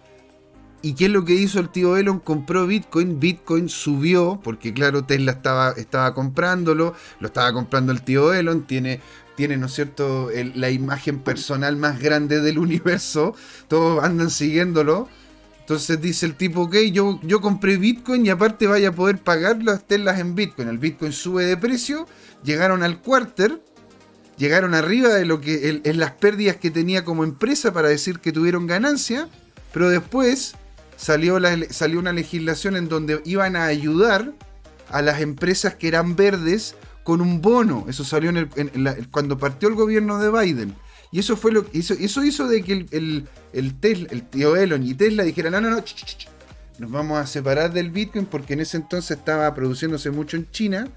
¿Y 0.82 0.94
qué 0.94 1.06
es 1.06 1.12
lo 1.12 1.26
que 1.26 1.34
hizo 1.34 1.60
el 1.60 1.70
tío 1.70 1.98
Elon? 1.98 2.20
Compró 2.20 2.68
Bitcoin, 2.68 3.20
Bitcoin 3.20 3.70
subió, 3.70 4.40
porque 4.44 4.72
claro, 4.72 5.04
Tesla 5.04 5.32
estaba, 5.32 5.72
estaba 5.72 6.14
comprándolo, 6.14 6.94
lo 7.20 7.28
estaba 7.28 7.52
comprando 7.54 7.92
el 7.92 8.04
tío 8.04 8.32
Elon, 8.34 8.68
tiene, 8.68 9.02
tiene 9.36 9.58
¿no 9.58 9.66
es 9.66 9.74
cierto?, 9.74 10.30
la 10.54 10.70
imagen 10.70 11.20
personal 11.20 11.76
más 11.76 12.00
grande 12.00 12.40
del 12.40 12.60
universo, 12.60 13.34
todos 13.68 14.04
andan 14.04 14.30
siguiéndolo. 14.30 15.10
Entonces 15.66 16.00
dice 16.00 16.28
el 16.28 16.36
tipo, 16.36 16.62
ok, 16.62 16.76
yo, 16.92 17.20
yo 17.24 17.42
compré 17.42 17.78
Bitcoin 17.78 18.24
y 18.24 18.30
aparte 18.30 18.68
vaya 18.68 18.90
a 18.90 18.92
poder 18.92 19.18
pagar 19.18 19.64
las 19.64 19.84
telas 19.88 20.20
en 20.20 20.36
Bitcoin. 20.36 20.68
El 20.68 20.78
Bitcoin 20.78 21.12
sube 21.12 21.44
de 21.44 21.58
precio, 21.58 22.08
llegaron 22.44 22.84
al 22.84 23.02
quarter, 23.02 23.60
llegaron 24.38 24.76
arriba 24.76 25.10
de 25.10 25.26
lo 25.26 25.42
que 25.42 25.82
en 25.84 26.00
las 26.00 26.12
pérdidas 26.12 26.58
que 26.58 26.70
tenía 26.70 27.04
como 27.04 27.24
empresa 27.24 27.74
para 27.74 27.88
decir 27.88 28.20
que 28.20 28.32
tuvieron 28.32 28.68
ganancia, 28.68 29.28
pero 29.74 29.90
después 29.90 30.54
salió, 30.98 31.40
la, 31.40 31.58
salió 31.72 31.98
una 31.98 32.14
legislación 32.14 32.76
en 32.76 32.88
donde 32.88 33.20
iban 33.26 33.56
a 33.56 33.66
ayudar 33.66 34.34
a 34.92 35.02
las 35.02 35.20
empresas 35.20 35.74
que 35.74 35.88
eran 35.88 36.16
verdes 36.16 36.76
con 37.04 37.22
un 37.22 37.42
bono. 37.42 37.88
Eso 37.90 38.04
salió 38.04 38.30
en 38.30 39.08
cuando 39.10 39.40
partió 39.40 39.68
el 39.68 39.74
gobierno 39.74 40.20
de 40.20 40.30
Biden. 40.30 40.76
Y 41.16 41.20
eso 41.20 41.38
fue 41.38 41.54
lo 41.54 41.66
que 41.66 41.78
hizo, 41.78 41.94
eso 41.94 42.26
hizo 42.26 42.46
de 42.46 42.62
que 42.62 42.86
el, 42.92 43.26
el, 43.54 43.80
Tesla, 43.80 44.10
el 44.12 44.24
tío 44.24 44.58
Elon 44.58 44.86
y 44.86 44.96
Tesla 44.96 45.24
dijeran, 45.24 45.54
no, 45.54 45.62
no, 45.62 45.70
no, 45.70 45.84
nos 46.78 46.92
vamos 46.92 47.18
a 47.18 47.26
separar 47.26 47.72
del 47.72 47.90
Bitcoin 47.90 48.26
porque 48.26 48.52
en 48.52 48.60
ese 48.60 48.76
entonces 48.76 49.18
estaba 49.18 49.56
produciéndose 49.56 50.12
mucho 50.12 50.36
en 50.36 50.52
China 50.52 50.90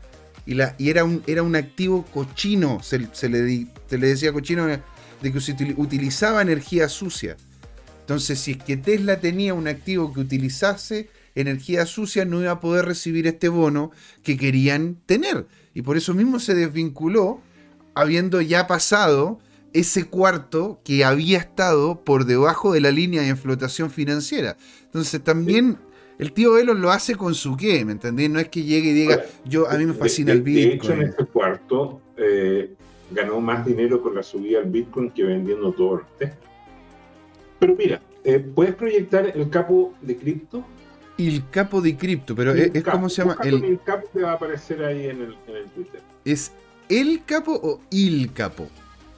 y, 0.44 0.54
la, 0.54 0.74
y 0.76 0.90
era, 0.90 1.04
un, 1.04 1.22
era 1.28 1.44
un 1.44 1.54
activo 1.54 2.04
cochino, 2.04 2.82
se, 2.82 2.98
le, 2.98 3.08
se 3.12 3.28
le 3.28 4.06
decía 4.08 4.32
cochino 4.32 4.66
de 4.66 5.32
que 5.32 5.40
se 5.40 5.54
utilizaba 5.76 6.42
energía 6.42 6.88
sucia. 6.88 7.36
Entonces, 8.00 8.40
si 8.40 8.50
es 8.50 8.58
que 8.64 8.76
Tesla 8.76 9.20
tenía 9.20 9.54
un 9.54 9.68
activo 9.68 10.12
que 10.12 10.18
utilizase 10.18 11.10
energía 11.36 11.86
sucia, 11.86 12.24
no 12.24 12.40
iba 12.40 12.50
a 12.50 12.60
poder 12.60 12.86
recibir 12.86 13.28
este 13.28 13.48
bono 13.48 13.92
que 14.24 14.36
querían 14.36 14.96
tener. 15.06 15.46
Y 15.74 15.82
por 15.82 15.96
eso 15.96 16.12
mismo 16.12 16.40
se 16.40 16.56
desvinculó, 16.56 17.40
habiendo 17.94 18.40
ya 18.40 18.66
pasado 18.66 19.38
ese 19.72 20.04
cuarto 20.04 20.80
que 20.84 21.04
había 21.04 21.38
estado 21.38 22.02
por 22.04 22.24
debajo 22.24 22.72
de 22.72 22.80
la 22.80 22.90
línea 22.90 23.22
de 23.22 23.30
explotación 23.30 23.90
financiera. 23.90 24.56
Entonces 24.84 25.22
también 25.22 25.78
el 26.18 26.32
tío 26.32 26.58
Elon 26.58 26.80
lo 26.80 26.90
hace 26.90 27.14
con 27.14 27.34
su 27.34 27.56
qué, 27.56 27.84
¿me 27.84 27.92
entendés? 27.92 28.30
No 28.30 28.40
es 28.40 28.48
que 28.48 28.62
llegue 28.62 28.90
y 28.90 28.94
diga, 28.94 29.22
yo 29.44 29.68
a 29.68 29.76
mí 29.76 29.86
me 29.86 29.94
fascina 29.94 30.32
el 30.32 30.42
Bitcoin. 30.42 30.68
De 30.68 30.74
hecho, 30.74 30.92
en 30.92 31.02
ese 31.02 31.24
cuarto 31.26 32.00
eh, 32.16 32.74
ganó 33.10 33.40
más 33.40 33.64
dinero 33.64 34.02
con 34.02 34.14
la 34.14 34.22
subida 34.22 34.60
del 34.60 34.70
Bitcoin 34.70 35.10
que 35.10 35.22
vendiendo 35.24 35.72
todo 35.72 36.02
el 36.20 36.30
pero 37.58 37.74
mira, 37.74 38.00
eh, 38.24 38.38
¿puedes 38.38 38.74
proyectar 38.74 39.26
el 39.26 39.50
capo 39.50 39.94
de 40.00 40.16
cripto? 40.16 40.64
El 41.16 41.48
capo 41.50 41.80
de 41.80 41.96
cripto, 41.96 42.34
pero 42.36 42.52
es, 42.54 42.84
como 42.84 43.08
se 43.08 43.22
llama. 43.22 43.36
El... 43.42 43.64
el 43.64 43.80
capo 43.82 44.06
te 44.12 44.22
va 44.22 44.32
a 44.32 44.34
aparecer 44.34 44.84
ahí 44.84 45.06
en 45.06 45.22
el, 45.22 45.36
en 45.48 45.56
el 45.56 45.64
Twitter. 45.70 46.00
¿Es 46.24 46.52
el 46.88 47.24
capo 47.24 47.52
o 47.60 47.80
il 47.90 48.32
capo? 48.32 48.68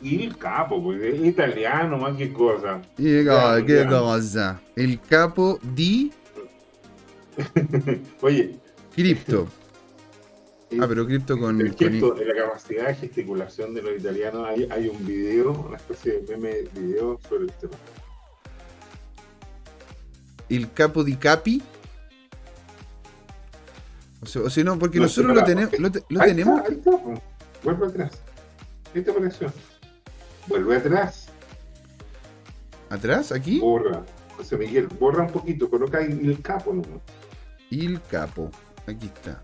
Il 0.02 0.36
capo, 0.38 0.82
pues 0.82 1.02
es 1.02 1.24
italiano, 1.24 1.98
más 1.98 2.16
que 2.16 2.32
cosa. 2.32 2.80
¿Qué 2.96 3.24
cosa? 3.24 4.60
El 4.76 5.00
capo 5.00 5.58
di. 5.62 6.12
Oye. 8.22 8.58
Cripto. 8.94 9.48
Ah, 10.80 10.86
pero 10.86 11.04
cripto 11.04 11.36
con. 11.36 11.60
El 11.60 11.74
cripto, 11.74 12.14
con... 12.14 12.28
la 12.28 12.32
capacidad 12.32 12.86
de 12.86 12.94
gesticulación 12.94 13.74
de 13.74 13.82
los 13.82 13.98
italianos, 13.98 14.46
hay, 14.46 14.68
hay 14.70 14.86
un 14.86 15.04
video, 15.04 15.50
una 15.66 15.76
especie 15.76 16.20
de 16.20 16.36
meme 16.36 16.62
video 16.72 17.18
sobre 17.28 17.46
el 17.46 17.52
tema 17.54 17.74
el 20.50 20.72
capo 20.72 21.04
di 21.04 21.16
capi. 21.16 21.62
O 24.22 24.26
sea, 24.26 24.42
o 24.42 24.50
sea 24.50 24.64
no, 24.64 24.78
porque 24.78 24.98
nosotros 24.98 25.34
lo, 25.34 25.44
tenemos. 25.44 25.78
Lo, 25.78 25.90
tenemos. 26.20 26.60
ahí 26.60 26.74
está, 26.74 26.90
Vuelve 27.62 27.86
atrás. 27.86 28.12
¿Qué 28.92 29.00
te 29.00 29.12
pareció? 29.12 29.52
Vuelve 30.46 30.76
atrás. 30.76 31.26
¿Atrás? 32.88 33.32
¿Aquí? 33.32 33.60
Borra. 33.60 34.04
José 34.36 34.56
Miguel, 34.56 34.88
borra 34.88 35.24
un 35.24 35.32
poquito, 35.32 35.68
coloca 35.68 35.98
ahí 35.98 36.06
el 36.06 36.40
capo 36.40 36.72
¿no? 36.72 36.82
El 37.70 38.00
capo. 38.02 38.50
Aquí 38.86 39.06
está. 39.06 39.42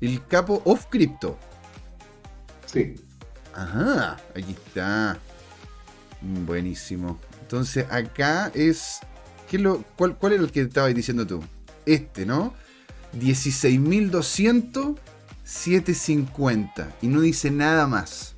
El 0.00 0.26
capo 0.26 0.62
of 0.64 0.86
crypto. 0.86 1.38
Sí. 2.66 2.94
Ajá, 3.54 4.16
aquí 4.34 4.52
está. 4.52 5.18
Buenísimo. 6.20 7.18
Entonces 7.42 7.86
acá 7.90 8.50
es 8.54 9.00
cuál, 9.96 10.16
¿Cuál 10.16 10.32
era 10.34 10.42
el 10.42 10.50
que 10.50 10.62
estabas 10.62 10.94
diciendo 10.94 11.26
tú? 11.26 11.42
Este, 11.86 12.24
¿no? 12.24 12.54
16.200, 13.18 14.96
750. 15.44 16.96
Y 17.02 17.08
no 17.08 17.20
dice 17.20 17.50
nada 17.50 17.86
más. 17.86 18.36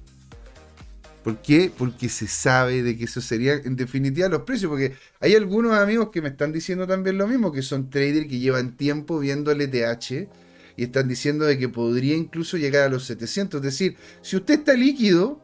¿Por 1.23 1.41
qué? 1.41 1.71
Porque 1.77 2.09
se 2.09 2.27
sabe 2.27 2.83
de 2.83 2.97
que 2.97 3.05
eso 3.05 3.21
sería 3.21 3.55
en 3.55 3.77
definitiva 3.77 4.29
los 4.29 4.43
precios. 4.43 4.69
Porque 4.69 4.95
hay 5.21 5.35
algunos 5.35 5.73
amigos 5.75 6.11
que 6.11 6.21
me 6.21 6.29
están 6.29 6.53
diciendo 6.53 6.87
también 6.87 7.19
lo 7.19 7.27
mismo, 7.27 7.53
que 7.53 7.63
son 7.63 7.91
traders 7.91 8.27
que 8.27 8.39
llevan 8.39 8.77
tiempo 8.77 9.19
viendo 9.19 9.51
el 9.53 9.61
ETH 9.61 10.29
y 10.77 10.85
están 10.85 11.07
diciendo 11.07 11.45
de 11.45 11.59
que 11.59 11.69
podría 11.69 12.17
incluso 12.17 12.57
llegar 12.57 12.85
a 12.85 12.89
los 12.89 13.05
700. 13.05 13.59
Es 13.59 13.65
decir, 13.65 13.97
si 14.21 14.37
usted 14.37 14.55
está 14.55 14.75
líquido 14.75 15.41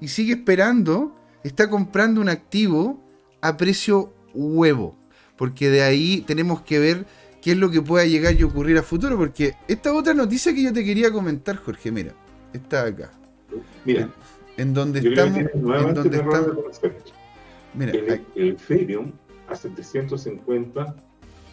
y 0.00 0.08
sigue 0.08 0.34
esperando, 0.34 1.16
está 1.42 1.70
comprando 1.70 2.20
un 2.20 2.28
activo 2.28 3.02
a 3.40 3.56
precio 3.56 4.12
huevo 4.34 4.98
porque 5.36 5.70
de 5.70 5.82
ahí 5.82 6.22
tenemos 6.26 6.62
que 6.62 6.78
ver 6.78 7.06
qué 7.42 7.52
es 7.52 7.58
lo 7.58 7.70
que 7.70 7.82
pueda 7.82 8.04
llegar 8.06 8.34
y 8.34 8.42
ocurrir 8.42 8.78
a 8.78 8.82
futuro, 8.82 9.16
porque 9.16 9.54
esta 9.68 9.92
otra 9.92 10.14
noticia 10.14 10.54
que 10.54 10.62
yo 10.62 10.72
te 10.72 10.84
quería 10.84 11.10
comentar, 11.10 11.56
Jorge, 11.56 11.90
mira, 11.90 12.14
está 12.52 12.84
acá. 12.84 13.12
Mira, 13.84 14.10
en, 14.56 14.74
donde 14.74 15.00
estamos, 15.00 15.38
en 15.38 15.94
donde 15.94 16.16
estamos. 16.16 16.56
Mira, 17.74 17.92
el, 17.92 18.24
el, 18.36 18.48
Ethereum 18.50 19.12
a 19.48 19.54
750 19.54 20.94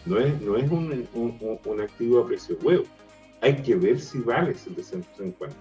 no 0.06 0.18
es, 0.18 0.40
no 0.40 0.56
es 0.56 0.70
un, 0.70 1.06
un, 1.14 1.80
activo 1.80 2.20
a 2.20 2.26
precio 2.26 2.56
huevo. 2.62 2.84
Hay 3.40 3.56
que 3.62 3.74
ver 3.74 4.00
si 4.00 4.18
vale 4.18 4.54
750. 4.54 5.56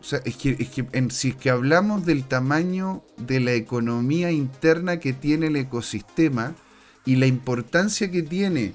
O 0.00 0.04
sea, 0.04 0.20
es 0.24 0.36
que, 0.36 0.56
es 0.58 0.68
que 0.70 0.84
en, 0.92 1.10
si 1.10 1.28
es 1.28 1.36
que 1.36 1.50
hablamos 1.50 2.04
del 2.04 2.24
tamaño 2.24 3.04
de 3.16 3.38
la 3.38 3.52
economía 3.52 4.32
interna 4.32 4.98
que 4.98 5.12
tiene 5.12 5.46
el 5.46 5.56
ecosistema, 5.56 6.54
y 7.04 7.16
la 7.16 7.26
importancia 7.26 8.10
que 8.10 8.22
tiene 8.22 8.72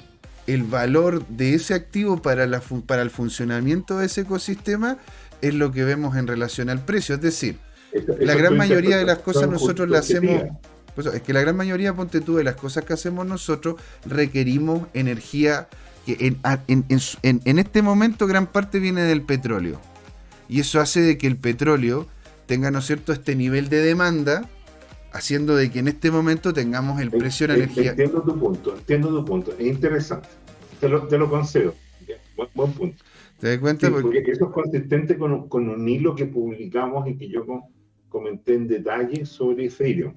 el 0.47 0.63
valor 0.63 1.25
de 1.27 1.53
ese 1.53 1.73
activo 1.73 2.21
para, 2.21 2.47
la, 2.47 2.61
para 2.85 3.01
el 3.01 3.09
funcionamiento 3.09 3.97
de 3.97 4.05
ese 4.05 4.21
ecosistema 4.21 4.97
es 5.41 5.53
lo 5.53 5.71
que 5.71 5.83
vemos 5.83 6.15
en 6.15 6.27
relación 6.27 6.69
al 6.69 6.83
precio. 6.83 7.15
Es 7.15 7.21
decir, 7.21 7.57
la 8.19 8.35
gran 8.35 8.57
mayoría 8.57 8.97
de 8.97 9.05
las 9.05 9.19
cosas 9.19 9.49
nosotros 9.49 9.89
las 9.89 10.01
hacemos... 10.01 10.43
Pues, 10.95 11.05
es 11.07 11.21
que 11.21 11.31
la 11.31 11.41
gran 11.41 11.55
mayoría, 11.55 11.93
ponte 11.93 12.21
tú, 12.21 12.37
de 12.37 12.43
las 12.43 12.55
cosas 12.55 12.83
que 12.83 12.93
hacemos 12.93 13.25
nosotros 13.27 13.75
requerimos 14.05 14.87
energía 14.95 15.67
que 16.07 16.17
en, 16.19 16.39
en, 16.67 17.41
en 17.45 17.59
este 17.59 17.83
momento 17.83 18.25
gran 18.25 18.47
parte 18.47 18.79
viene 18.79 19.01
del 19.01 19.21
petróleo. 19.21 19.79
Y 20.49 20.59
eso 20.61 20.79
hace 20.79 21.01
de 21.01 21.17
que 21.19 21.27
el 21.27 21.37
petróleo 21.37 22.07
tenga, 22.47 22.71
¿no 22.71 22.79
es 22.79 22.85
cierto?, 22.85 23.13
este 23.13 23.35
nivel 23.35 23.69
de 23.69 23.81
demanda 23.81 24.49
haciendo 25.11 25.55
de 25.55 25.71
que 25.71 25.79
en 25.79 25.87
este 25.87 26.11
momento 26.11 26.53
tengamos 26.53 27.01
el 27.01 27.11
precio 27.11 27.47
de 27.47 27.53
la 27.53 27.63
energía. 27.63 27.91
Entiendo 27.91 28.21
tu 28.21 28.39
punto, 28.39 28.75
entiendo 28.75 29.09
tu 29.09 29.25
punto, 29.25 29.53
es 29.57 29.65
interesante, 29.65 30.27
te 30.79 30.89
lo, 30.89 31.07
te 31.07 31.17
lo 31.17 31.29
concedo, 31.29 31.73
buen, 32.35 32.71
punto. 32.71 33.03
¿Te 33.39 33.49
das 33.49 33.57
cuenta? 33.59 33.89
porque... 33.89 34.19
eso 34.19 34.45
es 34.45 34.51
consistente 34.51 35.17
con, 35.17 35.47
con, 35.49 35.69
un 35.69 35.87
hilo 35.87 36.15
que 36.15 36.25
publicamos 36.25 37.07
y 37.07 37.17
que 37.17 37.29
yo 37.29 37.45
comenté 38.17 38.55
en 38.55 38.67
detalle 38.67 39.25
sobre 39.25 39.65
Ethereum. 39.65 40.13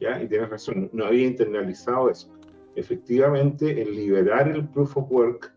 ¿ya? 0.00 0.20
Y 0.22 0.28
tienes 0.28 0.50
razón, 0.50 0.90
no 0.92 1.04
había 1.06 1.26
internalizado 1.26 2.10
eso. 2.10 2.28
Efectivamente, 2.74 3.80
el 3.80 3.94
liberar 3.94 4.48
el 4.48 4.66
proof 4.68 4.96
of 4.96 5.10
work 5.10 5.52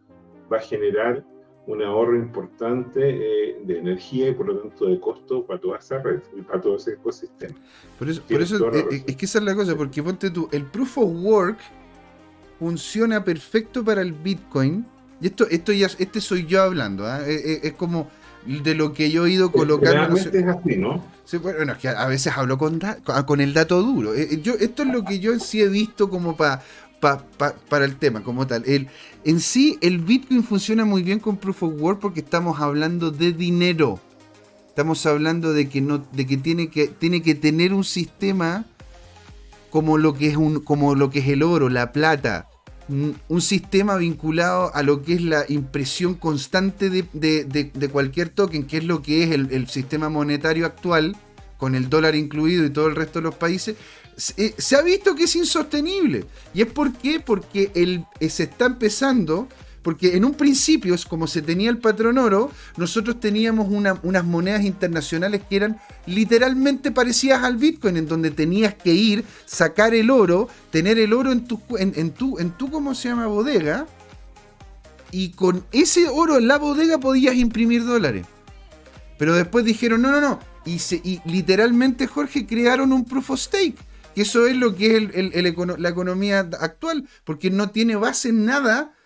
va 0.51 0.57
a 0.57 0.61
generar 0.61 1.25
un 1.65 1.81
ahorro 1.81 2.15
importante 2.15 2.99
eh, 3.01 3.57
de 3.65 3.79
energía 3.79 4.29
y 4.29 4.33
por 4.33 4.47
lo 4.47 4.59
tanto 4.59 4.85
de 4.85 4.99
costo 4.99 5.45
para 5.45 5.59
toda 5.59 5.79
esa 5.79 5.97
red 5.99 6.21
y 6.37 6.41
para 6.41 6.61
todo 6.61 6.77
ese 6.77 6.93
ecosistema. 6.93 7.55
Por 7.97 8.07
eso, 8.07 8.21
por 8.21 8.41
eso 8.41 8.71
eh, 8.71 8.85
eh, 8.91 9.03
es, 9.07 9.15
que 9.15 9.25
esa 9.25 9.39
es 9.39 9.45
la 9.45 9.55
cosa, 9.55 9.75
porque 9.75 10.01
ponte 10.01 10.29
tú, 10.29 10.47
el 10.51 10.63
proof 10.63 10.99
of 10.99 11.09
work 11.23 11.57
funciona 12.59 13.23
perfecto 13.23 13.83
para 13.83 14.01
el 14.01 14.13
Bitcoin. 14.13 14.85
Y 15.19 15.27
esto, 15.27 15.47
esto 15.49 15.73
ya, 15.73 15.87
este 15.97 16.21
soy 16.21 16.45
yo 16.45 16.61
hablando, 16.61 17.05
¿ah? 17.05 17.27
es, 17.27 17.73
como 17.73 18.07
de 18.47 18.75
lo 18.75 18.93
que 18.93 19.11
yo 19.11 19.25
he 19.25 19.31
ido 19.31 19.51
colocando. 19.51 20.09
No 20.09 20.15
es 20.15 20.27
así, 20.27 20.77
¿no? 20.77 21.03
bueno, 21.41 21.73
es 21.73 21.77
que 21.79 21.89
a 21.89 22.07
veces 22.07 22.33
hablo 22.35 22.57
con, 22.57 22.79
con 23.25 23.41
el 23.41 23.53
dato 23.53 23.81
duro. 23.81 24.15
Yo, 24.15 24.53
esto 24.53 24.83
es 24.83 24.89
lo 24.89 25.03
que 25.03 25.19
yo 25.19 25.37
sí 25.39 25.61
he 25.61 25.67
visto 25.67 26.09
como 26.09 26.37
para 26.37 26.63
para 26.99 27.85
el 27.85 27.95
tema 27.97 28.23
como 28.23 28.47
tal. 28.47 28.63
El, 28.65 28.87
en 29.23 29.39
sí, 29.39 29.77
el 29.81 29.99
Bitcoin 29.99 30.43
funciona 30.43 30.85
muy 30.85 31.03
bien 31.03 31.19
con 31.19 31.37
Proof 31.37 31.63
of 31.63 31.73
Work 31.79 31.99
porque 31.99 32.21
estamos 32.21 32.59
hablando 32.59 33.11
de 33.11 33.33
dinero. 33.33 33.99
Estamos 34.69 35.05
hablando 35.05 35.53
de 35.53 35.69
que, 35.69 35.81
no, 35.81 36.05
de 36.11 36.27
que, 36.27 36.37
tiene, 36.37 36.69
que 36.69 36.87
tiene 36.87 37.21
que 37.21 37.35
tener 37.35 37.73
un 37.73 37.83
sistema 37.83 38.65
como 39.69 39.97
lo 39.97 40.13
que 40.13 40.27
es, 40.27 40.37
un, 40.37 40.59
como 40.59 40.95
lo 40.95 41.09
que 41.09 41.19
es 41.19 41.27
el 41.27 41.43
oro, 41.43 41.69
la 41.69 41.91
plata. 41.91 42.47
Un 42.89 43.41
sistema 43.41 43.97
vinculado 43.97 44.73
a 44.73 44.81
lo 44.81 45.03
que 45.03 45.15
es 45.15 45.21
la 45.21 45.45
impresión 45.49 46.13
constante 46.15 46.89
de, 46.89 47.89
cualquier 47.91 48.29
token, 48.29 48.65
que 48.65 48.77
es 48.77 48.85
lo 48.85 49.01
que 49.01 49.23
es 49.23 49.31
el, 49.31 49.67
sistema 49.67 50.09
monetario 50.09 50.65
actual, 50.65 51.15
con 51.57 51.75
el 51.75 51.89
dólar 51.89 52.15
incluido 52.15 52.65
y 52.65 52.69
todo 52.69 52.87
el 52.87 52.95
resto 52.95 53.19
de 53.19 53.23
los 53.23 53.35
países, 53.35 53.75
eh, 54.37 54.53
se 54.57 54.75
ha 54.75 54.81
visto 54.81 55.15
que 55.15 55.25
es 55.25 55.35
insostenible. 55.35 56.25
¿Y 56.53 56.61
es 56.61 56.67
por 56.67 56.93
qué? 56.93 57.19
Porque 57.19 57.71
eh, 57.75 58.29
se 58.29 58.43
está 58.43 58.65
empezando, 58.67 59.47
porque 59.87 60.17
en 60.17 60.25
un 60.25 60.33
principio, 60.33 60.93
es 60.93 61.05
como 61.05 61.27
se 61.27 61.41
tenía 61.41 61.69
el 61.69 61.77
patrón 61.77 62.17
oro, 62.17 62.51
nosotros 62.75 63.21
teníamos 63.21 63.69
unas 63.69 64.25
monedas 64.25 64.65
internacionales 64.65 65.43
que 65.49 65.55
eran 65.55 65.79
literalmente 66.05 66.91
parecidas 66.91 67.45
al 67.45 67.55
Bitcoin, 67.55 67.95
en 67.95 68.05
donde 68.05 68.31
tenías 68.31 68.73
que 68.73 68.93
ir, 68.93 69.23
sacar 69.45 69.95
el 69.95 70.11
oro, 70.11 70.49
tener 70.71 70.99
el 70.99 71.13
oro 71.13 71.31
en 71.31 71.47
tu, 71.47 71.61
en, 71.77 72.11
tu, 72.11 72.37
en 72.37 72.51
tu 72.51 72.69
¿cómo 72.69 72.93
se 72.95 73.07
llama? 73.07 73.27
Bodega, 73.27 73.87
y 75.11 75.29
con 75.29 75.63
ese 75.71 76.09
oro 76.09 76.37
en 76.37 76.49
la 76.49 76.57
bodega 76.57 76.97
podías 76.97 77.35
imprimir 77.35 77.85
dólares. 77.85 78.25
Pero 79.17 79.35
después 79.35 79.63
dijeron, 79.63 80.01
no, 80.01 80.11
no, 80.11 80.19
no, 80.19 80.41
y, 80.65 80.79
se, 80.79 80.97
y 80.97 81.21
literalmente, 81.23 82.07
Jorge, 82.07 82.45
crearon 82.45 82.91
un 82.91 83.05
proof 83.05 83.29
of 83.29 83.39
stake. 83.39 83.77
Que 84.13 84.23
eso 84.23 84.47
es 84.47 84.57
lo 84.57 84.75
que 84.75 84.97
es 84.97 85.79
la 85.79 85.87
economía 85.87 86.39
actual, 86.59 87.07
porque 87.23 87.51
no 87.51 87.69
tiene 87.69 87.95
base 87.95 88.27
en 88.27 88.43
nada 88.43 88.96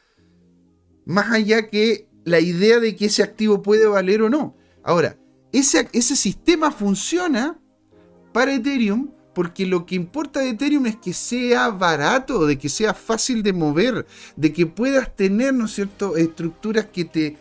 más 1.06 1.32
allá 1.32 1.70
que 1.70 2.08
la 2.24 2.40
idea 2.40 2.80
de 2.80 2.96
que 2.96 3.06
ese 3.06 3.24
activo 3.24 3.62
puede 3.62 3.88
valer 3.88 4.22
o 4.22 4.30
no. 4.30 4.56
Ahora, 4.84 5.18
ese, 5.52 5.90
ese 5.94 6.16
sistema 6.16 6.72
funciona 6.72 7.60
para 8.32 8.54
Ethereum 8.54 9.10
porque 9.34 9.66
lo 9.66 9.86
que 9.86 9.96
importa 9.96 10.42
de 10.42 10.50
Ethereum 10.50 10.86
es 10.88 10.98
que 10.98 11.14
sea 11.14 11.70
barato, 11.70 12.46
de 12.46 12.58
que 12.58 12.70
sea 12.70 12.94
fácil 12.94 13.44
de 13.44 13.54
mover, 13.54 14.06
de 14.36 14.52
que 14.54 14.66
puedas 14.66 15.16
tener, 15.16 15.54
¿no 15.54 15.66
es 15.66 15.72
cierto?, 15.72 16.18
estructuras 16.18 16.88
que 16.88 17.06
te, 17.06 17.38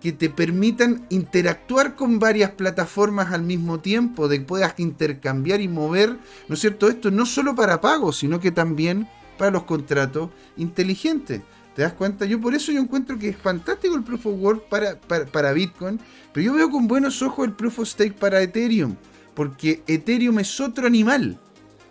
que 0.00 0.12
te 0.12 0.30
permitan 0.30 1.04
interactuar 1.10 1.96
con 1.96 2.18
varias 2.20 2.52
plataformas 2.52 3.32
al 3.32 3.42
mismo 3.42 3.80
tiempo, 3.80 4.28
de 4.28 4.38
que 4.38 4.44
puedas 4.44 4.74
intercambiar 4.78 5.60
y 5.60 5.68
mover, 5.68 6.16
¿no 6.48 6.54
es 6.54 6.60
cierto?, 6.60 6.88
esto 6.88 7.10
no 7.10 7.26
solo 7.26 7.54
para 7.54 7.80
pagos, 7.80 8.18
sino 8.18 8.38
que 8.38 8.52
también 8.52 9.08
para 9.36 9.50
los 9.50 9.64
contratos 9.64 10.30
inteligentes. 10.56 11.42
¿Te 11.76 11.82
das 11.82 11.92
cuenta? 11.92 12.24
Yo 12.24 12.40
por 12.40 12.54
eso 12.54 12.72
yo 12.72 12.80
encuentro 12.80 13.18
que 13.18 13.28
es 13.28 13.36
fantástico 13.36 13.94
el 13.96 14.02
Proof 14.02 14.24
of 14.26 14.40
Work 14.40 14.68
para, 14.70 14.96
para, 14.98 15.52
Bitcoin, 15.52 16.00
pero 16.32 16.46
yo 16.46 16.54
veo 16.54 16.70
con 16.70 16.88
buenos 16.88 17.20
ojos 17.20 17.46
el 17.46 17.52
Proof 17.52 17.80
of 17.80 17.88
Stake 17.88 18.14
para 18.14 18.40
Ethereum, 18.40 18.96
porque 19.34 19.82
Ethereum 19.86 20.38
es 20.38 20.58
otro 20.58 20.86
animal. 20.86 21.38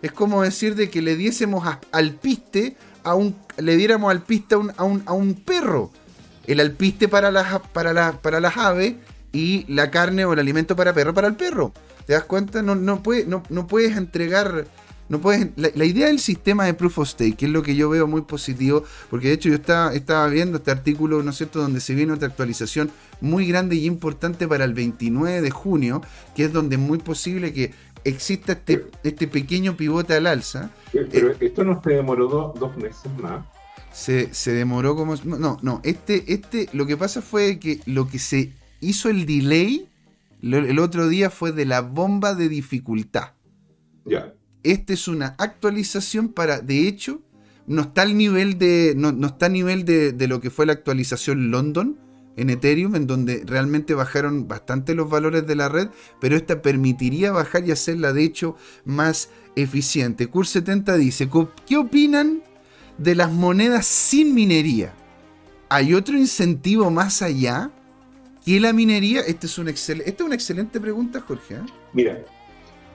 Es 0.02 0.10
como 0.10 0.42
decir 0.42 0.74
de 0.74 0.90
que 0.90 1.02
le 1.02 1.14
diésemos 1.14 1.64
alpiste 1.92 2.76
a 3.04 3.14
un, 3.14 3.36
le 3.58 3.76
diéramos 3.76 4.10
alpiste 4.10 4.56
a 4.56 4.58
un, 4.58 4.72
a 4.76 4.82
un, 4.82 5.02
a 5.06 5.12
un 5.12 5.34
perro. 5.34 5.92
El 6.48 6.58
alpiste 6.58 7.06
para 7.06 7.30
las, 7.30 7.60
para, 7.72 8.20
para 8.20 8.40
las 8.40 8.56
aves 8.56 8.96
y 9.30 9.72
la 9.72 9.92
carne 9.92 10.24
o 10.24 10.32
el 10.32 10.40
alimento 10.40 10.74
para 10.74 10.94
perro 10.94 11.14
para 11.14 11.28
el 11.28 11.36
perro. 11.36 11.72
¿Te 12.06 12.14
das 12.14 12.24
cuenta? 12.24 12.60
No, 12.60 12.74
no, 12.74 13.00
no, 13.26 13.42
no 13.48 13.66
puedes 13.68 13.96
entregar 13.96 14.66
no 15.08 15.20
puedes, 15.20 15.48
la, 15.56 15.84
idea 15.84 16.06
del 16.06 16.18
sistema 16.18 16.64
de 16.64 16.74
Proof 16.74 16.98
of 16.98 17.08
Stake, 17.08 17.36
que 17.36 17.46
es 17.46 17.52
lo 17.52 17.62
que 17.62 17.76
yo 17.76 17.88
veo 17.88 18.06
muy 18.06 18.22
positivo, 18.22 18.84
porque 19.10 19.28
de 19.28 19.34
hecho 19.34 19.48
yo 19.48 19.54
estaba, 19.56 19.94
estaba 19.94 20.26
viendo 20.28 20.58
este 20.58 20.70
artículo, 20.70 21.22
¿no 21.22 21.30
es 21.30 21.36
cierto?, 21.36 21.60
donde 21.60 21.80
se 21.80 21.94
viene 21.94 22.12
otra 22.12 22.28
actualización 22.28 22.90
muy 23.20 23.46
grande 23.46 23.76
y 23.76 23.86
importante 23.86 24.48
para 24.48 24.64
el 24.64 24.74
29 24.74 25.40
de 25.40 25.50
junio, 25.50 26.02
que 26.34 26.44
es 26.44 26.52
donde 26.52 26.76
es 26.76 26.82
muy 26.82 26.98
posible 26.98 27.52
que 27.52 27.72
exista 28.04 28.52
este, 28.52 28.86
este 29.02 29.28
pequeño 29.28 29.76
pivote 29.76 30.14
al 30.14 30.26
alza. 30.26 30.70
Pero 30.92 31.30
eh, 31.30 31.36
esto 31.40 31.64
no 31.64 31.80
se 31.82 31.90
demoró 31.90 32.54
dos 32.58 32.76
meses 32.76 33.10
más. 33.20 33.44
Se, 33.92 34.32
se, 34.34 34.52
demoró 34.52 34.94
como... 34.94 35.16
No, 35.24 35.58
no, 35.62 35.80
este, 35.82 36.32
este, 36.32 36.68
lo 36.72 36.86
que 36.86 36.96
pasa 36.96 37.22
fue 37.22 37.58
que 37.58 37.80
lo 37.86 38.08
que 38.08 38.18
se 38.18 38.52
hizo 38.80 39.08
el 39.08 39.24
delay 39.24 39.88
el 40.42 40.78
otro 40.78 41.08
día 41.08 41.30
fue 41.30 41.52
de 41.52 41.64
la 41.64 41.80
bomba 41.80 42.34
de 42.34 42.48
dificultad. 42.48 43.32
Ya. 44.04 44.32
Esta 44.66 44.94
es 44.94 45.06
una 45.06 45.36
actualización 45.38 46.28
para, 46.28 46.60
de 46.60 46.88
hecho, 46.88 47.20
no 47.68 47.82
está 47.82 48.02
al 48.02 48.16
nivel 48.16 48.58
de, 48.58 48.94
no, 48.96 49.10
está 49.24 49.46
a 49.46 49.48
nivel 49.48 49.84
de, 49.84 50.26
lo 50.26 50.40
que 50.40 50.50
fue 50.50 50.66
la 50.66 50.72
actualización 50.72 51.52
London 51.52 51.96
en 52.36 52.50
Ethereum, 52.50 52.96
en 52.96 53.06
donde 53.06 53.44
realmente 53.46 53.94
bajaron 53.94 54.48
bastante 54.48 54.94
los 54.96 55.08
valores 55.08 55.46
de 55.46 55.54
la 55.54 55.68
red, 55.68 55.88
pero 56.20 56.36
esta 56.36 56.62
permitiría 56.62 57.30
bajar 57.30 57.64
y 57.66 57.70
hacerla 57.70 58.12
de 58.12 58.24
hecho 58.24 58.56
más 58.84 59.30
eficiente. 59.54 60.28
Cur70 60.28 60.96
dice, 60.96 61.30
¿qué 61.64 61.76
opinan 61.76 62.42
de 62.98 63.14
las 63.14 63.30
monedas 63.30 63.86
sin 63.86 64.34
minería? 64.34 64.92
¿Hay 65.68 65.94
otro 65.94 66.18
incentivo 66.18 66.90
más 66.90 67.22
allá 67.22 67.70
que 68.44 68.58
la 68.58 68.72
minería? 68.72 69.20
Esta 69.20 69.46
es, 69.46 69.58
esta 69.58 70.02
es 70.02 70.20
una 70.20 70.34
excelente 70.34 70.80
pregunta, 70.80 71.20
Jorge. 71.20 71.54
¿eh? 71.54 71.60
Mira, 71.92 72.18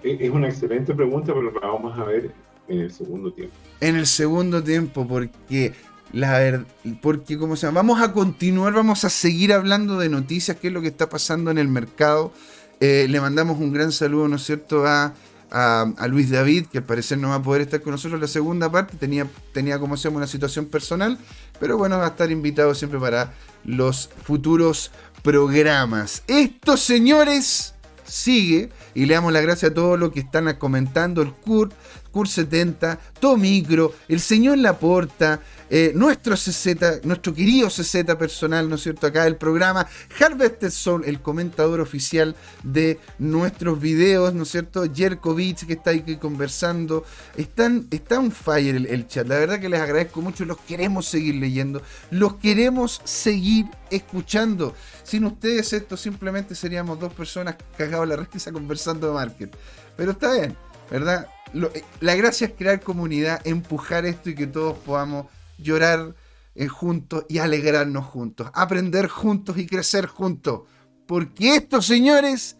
es 0.03 0.29
una 0.29 0.49
excelente 0.49 0.93
pregunta, 0.93 1.33
pero 1.33 1.51
la 1.51 1.67
vamos 1.67 1.97
a 1.97 2.03
ver 2.03 2.31
en 2.67 2.79
el 2.79 2.91
segundo 2.91 3.31
tiempo. 3.31 3.53
En 3.79 3.95
el 3.95 4.07
segundo 4.07 4.63
tiempo, 4.63 5.07
porque 5.07 5.73
la 6.13 6.39
verdad, 6.39 6.65
porque 7.01 7.37
como 7.37 7.55
se 7.55 7.69
vamos 7.69 8.01
a 8.01 8.11
continuar, 8.13 8.73
vamos 8.73 9.03
a 9.05 9.09
seguir 9.09 9.53
hablando 9.53 9.97
de 9.97 10.09
noticias, 10.09 10.57
qué 10.57 10.67
es 10.67 10.73
lo 10.73 10.81
que 10.81 10.87
está 10.87 11.09
pasando 11.09 11.51
en 11.51 11.57
el 11.57 11.67
mercado. 11.67 12.33
Eh, 12.79 13.07
le 13.09 13.21
mandamos 13.21 13.59
un 13.59 13.71
gran 13.71 13.91
saludo, 13.91 14.27
¿no 14.27 14.37
es 14.37 14.43
cierto?, 14.43 14.85
a, 14.85 15.13
a, 15.51 16.07
Luis 16.07 16.29
David, 16.29 16.67
que 16.67 16.79
al 16.79 16.85
parecer 16.85 17.17
no 17.17 17.29
va 17.29 17.35
a 17.35 17.43
poder 17.43 17.61
estar 17.61 17.81
con 17.81 17.91
nosotros 17.91 18.15
en 18.15 18.21
la 18.21 18.27
segunda 18.27 18.71
parte, 18.71 18.97
tenía, 18.97 19.27
tenía 19.53 19.79
como 19.79 19.97
se 19.97 20.05
llama 20.05 20.17
una 20.17 20.27
situación 20.27 20.65
personal, 20.65 21.17
pero 21.59 21.77
bueno, 21.77 21.97
va 21.97 22.05
a 22.05 22.09
estar 22.09 22.31
invitado 22.31 22.73
siempre 22.73 22.99
para 22.99 23.33
los 23.65 24.09
futuros 24.23 24.91
programas. 25.21 26.23
Estos 26.27 26.79
señores 26.79 27.75
sigue 28.12 28.70
y 28.93 29.05
le 29.05 29.14
damos 29.14 29.32
las 29.32 29.41
gracias 29.41 29.72
a 29.72 29.74
todos 29.74 29.97
los 29.97 30.12
que 30.12 30.20
están 30.20 30.53
comentando, 30.57 31.22
el 31.22 31.34
Kurt, 31.34 31.74
Kurt70, 32.12 32.97
Tomicro, 33.20 33.93
el 34.07 34.20
señor 34.20 34.57
Laporta, 34.57 35.41
eh, 35.70 35.93
nuestro 35.95 36.36
CZ, 36.36 37.05
nuestro 37.05 37.34
querido 37.34 37.70
CZ 37.70 38.03
personal, 38.20 38.68
¿no 38.68 38.76
es 38.76 38.84
cierto? 38.84 39.07
Acá 39.07 39.26
el 39.26 39.38
programa, 39.38 39.88
Harvested 40.20 40.70
Soul, 40.70 41.03
el 41.05 41.22
comentador 41.22 41.80
oficial 41.80 42.36
de 42.64 42.99
nuestros 43.20 43.80
videos, 43.80 44.34
¿no 44.34 44.43
es 44.43 44.49
cierto? 44.49 44.84
Jerkovic, 44.93 45.66
que 45.66 45.74
está 45.74 45.91
aquí 45.91 46.18
conversando. 46.18 47.05
Están, 47.38 47.88
está 47.91 48.20
un 48.20 48.32
fire 48.32 48.76
el, 48.76 49.07
chat. 49.07 49.28
La 49.28 49.38
verdad 49.38 49.59
que 49.59 49.70
les 49.70 49.80
agradezco 49.80 50.22
mucho. 50.22 50.43
Los 50.45 50.57
queremos 50.57 51.07
seguir 51.07 51.36
leyendo. 51.36 51.82
Los 52.09 52.36
queremos 52.36 53.01
seguir 53.05 53.68
escuchando. 53.89 54.76
Sin 55.03 55.26
ustedes, 55.26 55.74
esto 55.74 55.95
simplemente 55.95 56.53
seríamos 56.55 56.99
dos 56.99 57.14
personas 57.14 57.55
cagados 57.78 58.07
la 58.07 58.16
risa 58.18 58.51
conversando 58.51 59.07
de 59.07 59.14
market. 59.14 59.55
Pero 59.95 60.12
está 60.12 60.34
bien, 60.34 60.57
¿verdad? 60.89 61.28
Eh, 61.53 61.83
la 61.99 62.15
gracia 62.15 62.47
es 62.47 62.53
crear 62.53 62.79
comunidad, 62.81 63.45
empujar 63.45 64.05
esto 64.05 64.29
y 64.29 64.35
que 64.35 64.47
todos 64.47 64.77
podamos 64.79 65.27
llorar 65.57 66.15
eh, 66.55 66.67
juntos 66.67 67.25
y 67.29 67.37
alegrarnos 67.37 68.05
juntos, 68.05 68.49
aprender 68.53 69.07
juntos 69.07 69.57
y 69.57 69.65
crecer 69.65 70.05
juntos. 70.05 70.61
Porque 71.07 71.55
esto, 71.55 71.81
señores, 71.81 72.57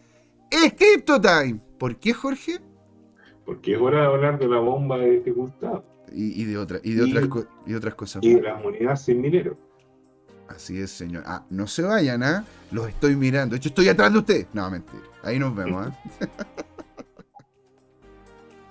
es 0.50 0.74
Crypto 0.74 1.20
Time. 1.20 1.60
¿Por 1.78 1.96
qué, 1.96 2.12
Jorge? 2.12 2.60
Porque 3.44 3.74
es 3.74 3.80
hora 3.80 4.00
de 4.00 4.06
hablar 4.06 4.38
de 4.38 4.48
la 4.48 4.58
bomba 4.58 4.98
de 4.98 5.16
este 5.16 5.30
Gustavo. 5.30 5.84
Y, 6.14 6.44
de, 6.44 6.58
otra, 6.58 6.78
y, 6.82 6.92
de 6.92 7.04
otras, 7.04 7.46
y 7.66 7.74
otras 7.74 7.94
cosas. 7.94 8.22
Y 8.22 8.34
de 8.34 8.42
las 8.42 8.62
monedas 8.62 9.02
sin 9.02 9.22
minero. 9.22 9.56
Así 10.48 10.78
es, 10.78 10.90
señor. 10.90 11.22
Ah, 11.26 11.46
no 11.48 11.66
se 11.66 11.82
vayan, 11.82 12.22
¿ah? 12.22 12.44
Los 12.70 12.88
estoy 12.88 13.16
mirando. 13.16 13.54
De 13.54 13.56
hecho, 13.56 13.70
estoy 13.70 13.88
atrás 13.88 14.12
de 14.12 14.18
usted. 14.18 14.46
No, 14.52 14.70
mentira. 14.70 15.02
Ahí 15.22 15.38
nos 15.38 15.54
vemos, 15.56 15.86
¿ah? 15.86 15.98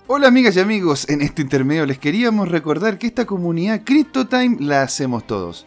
Hola 0.08 0.26
amigas 0.26 0.56
y 0.56 0.60
amigos, 0.60 1.08
en 1.08 1.22
este 1.22 1.42
intermedio 1.42 1.86
les 1.86 1.96
queríamos 1.96 2.48
recordar 2.48 2.98
que 2.98 3.06
esta 3.06 3.24
comunidad 3.24 3.82
CryptoTime 3.84 4.56
la 4.58 4.82
hacemos 4.82 5.24
todos. 5.28 5.64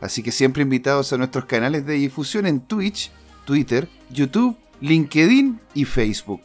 Así 0.00 0.22
que 0.22 0.30
siempre 0.30 0.62
invitados 0.62 1.12
a 1.12 1.18
nuestros 1.18 1.46
canales 1.46 1.84
de 1.84 1.94
difusión 1.94 2.46
en 2.46 2.60
Twitch, 2.60 3.10
Twitter, 3.44 3.88
YouTube, 4.08 4.56
LinkedIn 4.80 5.60
y 5.74 5.84
Facebook. 5.84 6.40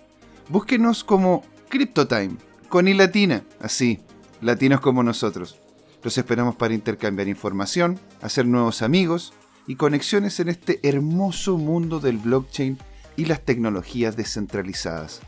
Búsquenos 0.50 1.04
como 1.04 1.44
CryptoTime, 1.70 2.38
con 2.70 2.88
y 2.88 2.96
latina, 2.96 3.44
así, 3.62 4.00
latinos 4.42 4.82
como 4.82 5.04
nosotros. 5.04 5.60
Los 6.02 6.18
esperamos 6.18 6.56
para 6.56 6.74
intercambiar 6.74 7.28
información, 7.28 8.00
hacer 8.20 8.48
nuevos 8.48 8.82
amigos 8.82 9.32
y 9.68 9.76
conexiones 9.76 10.40
en 10.40 10.50
este 10.50 10.80
hermoso 10.82 11.60
mundo 11.60 12.00
del 12.00 12.18
blockchain 12.18 12.80
y 13.16 13.26
las 13.26 13.46
tecnologías 13.46 14.18
descentralizadas. 14.18 15.22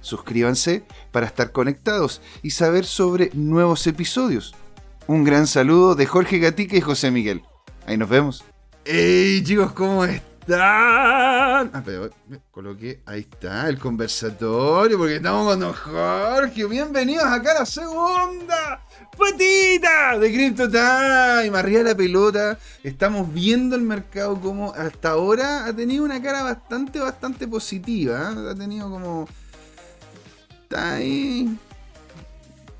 Suscríbanse 0.00 0.84
para 1.12 1.26
estar 1.26 1.52
conectados 1.52 2.20
y 2.42 2.50
saber 2.50 2.84
sobre 2.84 3.30
nuevos 3.34 3.86
episodios. 3.86 4.54
Un 5.06 5.24
gran 5.24 5.46
saludo 5.46 5.94
de 5.94 6.06
Jorge 6.06 6.38
Gatica 6.38 6.76
y 6.76 6.80
José 6.80 7.10
Miguel. 7.10 7.42
Ahí 7.86 7.96
nos 7.96 8.08
vemos. 8.08 8.44
¡Hey 8.84 9.42
chicos! 9.44 9.72
¿Cómo 9.72 10.04
están? 10.04 10.30
Ah, 10.52 11.82
pero 11.84 12.10
coloqué, 12.50 13.02
ahí 13.06 13.20
está, 13.20 13.68
el 13.68 13.78
conversatorio, 13.78 14.98
porque 14.98 15.16
estamos 15.16 15.56
con 15.56 15.72
Jorge. 15.72 16.64
Bienvenidos 16.64 17.24
acá 17.26 17.52
a 17.52 17.60
la 17.60 17.66
segunda 17.66 18.80
patita 19.16 20.18
de 20.18 20.32
Crypto 20.32 20.68
Time. 20.68 21.56
Arriba 21.56 21.82
la 21.82 21.94
pelota. 21.94 22.58
Estamos 22.82 23.32
viendo 23.32 23.76
el 23.76 23.82
mercado 23.82 24.40
como 24.40 24.72
hasta 24.72 25.10
ahora 25.10 25.66
ha 25.66 25.76
tenido 25.76 26.04
una 26.04 26.20
cara 26.22 26.42
bastante, 26.42 26.98
bastante 26.98 27.46
positiva. 27.46 28.32
¿eh? 28.32 28.50
Ha 28.50 28.54
tenido 28.54 28.90
como 28.90 29.28
está 30.70 30.94
ahí. 30.94 31.58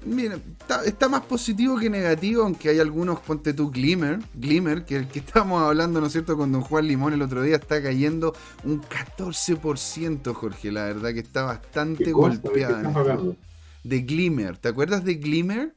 Mira, 0.05 0.39
está, 0.87 1.09
más 1.09 1.23
positivo 1.23 1.77
que 1.77 1.91
negativo, 1.91 2.45
aunque 2.45 2.71
hay 2.71 2.79
algunos, 2.79 3.21
ponte 3.21 3.53
tú, 3.53 3.71
Glimmer, 3.71 4.21
Glimmer, 4.35 4.85
que 4.85 4.97
el 4.97 5.09
que 5.09 5.19
estábamos 5.19 5.63
hablando, 5.63 6.01
¿no 6.01 6.07
es 6.07 6.13
cierto?, 6.13 6.37
con 6.37 6.53
don 6.53 6.63
Juan 6.63 6.87
Limón 6.87 7.13
el 7.13 7.21
otro 7.21 7.43
día, 7.43 7.57
está 7.57 7.83
cayendo 7.83 8.33
un 8.65 8.81
14%, 8.81 10.33
Jorge, 10.33 10.73
la 10.73 10.85
verdad 10.85 11.13
que 11.13 11.19
está 11.21 11.43
bastante 11.43 12.13
golpeada. 12.13 12.95
De 13.83 14.01
Glimmer, 14.01 14.57
¿te 14.57 14.69
acuerdas 14.69 15.05
de 15.05 15.15
Glimmer? 15.15 15.75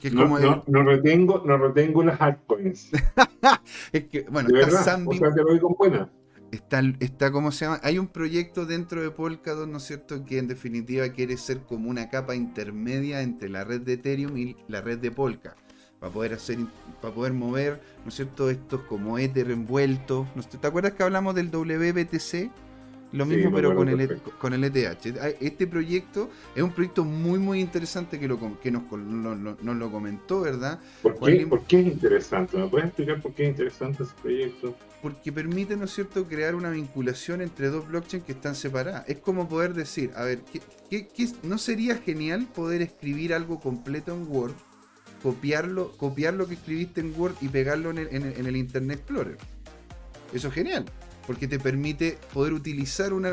Que 0.00 0.10
no, 0.10 0.22
como 0.22 0.38
no, 0.40 0.64
no, 0.66 0.82
retengo, 0.82 1.42
no 1.44 1.58
retengo 1.58 2.02
las 2.02 2.20
altcoins. 2.20 2.90
es 3.92 4.04
que, 4.04 4.22
bueno, 4.22 4.48
está 4.58 4.82
Zambi... 4.82 5.16
O 5.16 5.18
sea, 5.20 5.32
te 5.32 5.42
lo 5.42 5.52
digo 5.52 5.76
buena. 5.78 6.10
Está, 6.54 6.82
está, 7.00 7.32
¿cómo 7.32 7.50
se 7.50 7.64
llama? 7.64 7.80
Hay 7.82 7.98
un 7.98 8.06
proyecto 8.06 8.64
dentro 8.64 9.02
de 9.02 9.10
Polkadot, 9.10 9.68
¿no 9.68 9.78
es 9.78 9.82
cierto? 9.82 10.24
Que 10.24 10.38
en 10.38 10.46
definitiva 10.46 11.08
quiere 11.08 11.36
ser 11.36 11.62
como 11.62 11.90
una 11.90 12.08
capa 12.10 12.36
intermedia 12.36 13.22
entre 13.22 13.48
la 13.48 13.64
red 13.64 13.80
de 13.80 13.94
Ethereum 13.94 14.36
y 14.38 14.56
la 14.68 14.80
red 14.80 14.98
de 14.98 15.10
Polka. 15.10 15.56
Para 15.98 16.12
poder 16.12 16.34
hacer, 16.34 16.58
para 17.02 17.12
poder 17.12 17.32
mover, 17.32 17.80
¿no 18.04 18.08
es 18.08 18.14
cierto? 18.14 18.50
Estos 18.50 18.82
como 18.82 19.18
Ether 19.18 19.50
envueltos. 19.50 20.28
¿Te 20.60 20.64
acuerdas 20.64 20.92
que 20.92 21.02
hablamos 21.02 21.34
del 21.34 21.50
WBTC? 21.50 22.50
Lo 23.10 23.26
mismo, 23.26 23.52
pero 23.52 23.74
con 23.74 23.88
el, 23.88 24.00
e 24.00 24.08
con 24.38 24.54
el 24.54 24.64
ETH. 24.64 25.06
Este 25.40 25.66
proyecto 25.66 26.30
es 26.54 26.62
un 26.62 26.70
proyecto 26.70 27.04
muy, 27.04 27.40
muy 27.40 27.60
interesante 27.60 28.18
que, 28.20 28.28
lo, 28.28 28.38
que 28.60 28.70
nos, 28.70 28.82
nos 28.90 29.76
lo 29.76 29.90
comentó, 29.90 30.42
¿verdad? 30.42 30.78
¿Por 31.02 31.18
qué, 31.18 31.46
¿Por 31.46 31.62
qué, 31.62 31.80
es 31.80 31.86
interesante? 31.86 32.56
¿Me 32.56 32.68
puedes 32.68 32.86
explicar 32.86 33.20
por 33.20 33.32
qué 33.32 33.44
es 33.44 33.50
interesante 33.50 34.04
ese 34.04 34.12
proyecto? 34.20 34.76
Porque 35.04 35.32
permite, 35.32 35.76
¿no 35.76 35.84
es 35.84 35.92
cierto?, 35.92 36.26
crear 36.26 36.54
una 36.54 36.70
vinculación 36.70 37.42
entre 37.42 37.68
dos 37.68 37.86
blockchains 37.86 38.24
que 38.24 38.32
están 38.32 38.54
separadas. 38.54 39.04
Es 39.06 39.18
como 39.18 39.50
poder 39.50 39.74
decir, 39.74 40.12
a 40.16 40.24
ver, 40.24 40.40
¿qué, 40.88 41.06
no 41.42 41.58
sería 41.58 41.98
genial 41.98 42.46
poder 42.54 42.80
escribir 42.80 43.34
algo 43.34 43.60
completo 43.60 44.14
en 44.14 44.26
Word, 44.26 44.54
copiarlo, 45.22 45.92
copiar 45.98 46.32
lo 46.32 46.48
que 46.48 46.54
escribiste 46.54 47.02
en 47.02 47.12
Word 47.14 47.34
y 47.42 47.48
pegarlo 47.48 47.90
en 47.90 47.98
el, 47.98 48.08
en 48.08 48.46
el 48.46 48.56
Internet 48.56 49.00
Explorer? 49.00 49.36
Eso 50.32 50.48
es 50.48 50.54
genial 50.54 50.86
porque 51.26 51.48
te 51.48 51.58
permite 51.58 52.18
poder 52.32 52.52
utilizar 52.52 53.12
un, 53.12 53.24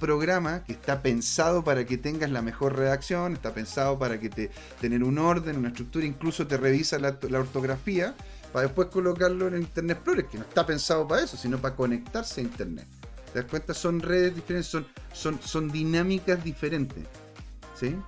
programa 0.00 0.64
que 0.64 0.72
está 0.72 1.02
pensado 1.02 1.64
para 1.64 1.84
que 1.84 1.98
tengas 1.98 2.30
la 2.30 2.42
mejor 2.42 2.76
redacción, 2.76 3.34
está 3.34 3.52
pensado 3.52 3.98
para 3.98 4.20
que 4.20 4.28
te 4.28 4.50
tener 4.80 5.02
un 5.02 5.18
orden, 5.18 5.58
una 5.58 5.68
estructura, 5.68 6.06
incluso 6.06 6.46
te 6.46 6.56
revisa 6.56 6.98
la, 6.98 7.18
ortografía 7.38 8.14
para 8.52 8.66
después 8.66 8.88
colocarlo 8.88 9.48
en 9.48 9.58
Internet 9.58 9.98
Explorer, 9.98 10.26
que 10.26 10.38
no 10.38 10.44
está 10.44 10.66
pensado 10.66 11.06
para 11.06 11.22
eso, 11.22 11.36
sino 11.36 11.58
para 11.58 11.74
conectarse 11.74 12.40
a 12.40 12.44
Internet. 12.44 12.86
¿Te 13.32 13.40
das 13.40 13.50
cuenta? 13.50 13.74
Son 13.74 14.00
redes 14.00 14.34
diferentes, 14.34 14.70
son, 14.70 14.86
son, 15.12 15.38
son 15.42 15.68
dinámicas 15.70 16.42
diferentes. 16.42 17.04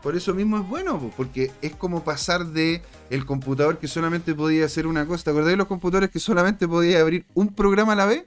Por 0.03 0.17
eso 0.17 0.35
mismo 0.35 0.59
es 0.59 0.69
bueno, 0.69 1.13
porque 1.17 1.53
es 1.63 1.75
como 1.77 2.03
pasar 2.03 2.47
de 2.47 2.83
el 3.09 3.25
computador 3.25 3.79
que 3.79 3.87
solamente 3.87 4.35
podía 4.35 4.65
hacer 4.65 4.87
una 4.87 5.07
cosa. 5.07 5.25
¿Te 5.25 5.31
acordás 5.31 5.51
de 5.51 5.57
los 5.57 5.69
computadores 5.69 6.11
que 6.11 6.19
solamente 6.19 6.67
podía 6.67 7.01
abrir 7.01 7.25
un 7.35 7.55
programa 7.55 7.93
a 7.93 7.97
la 7.97 8.07
vez? 8.07 8.27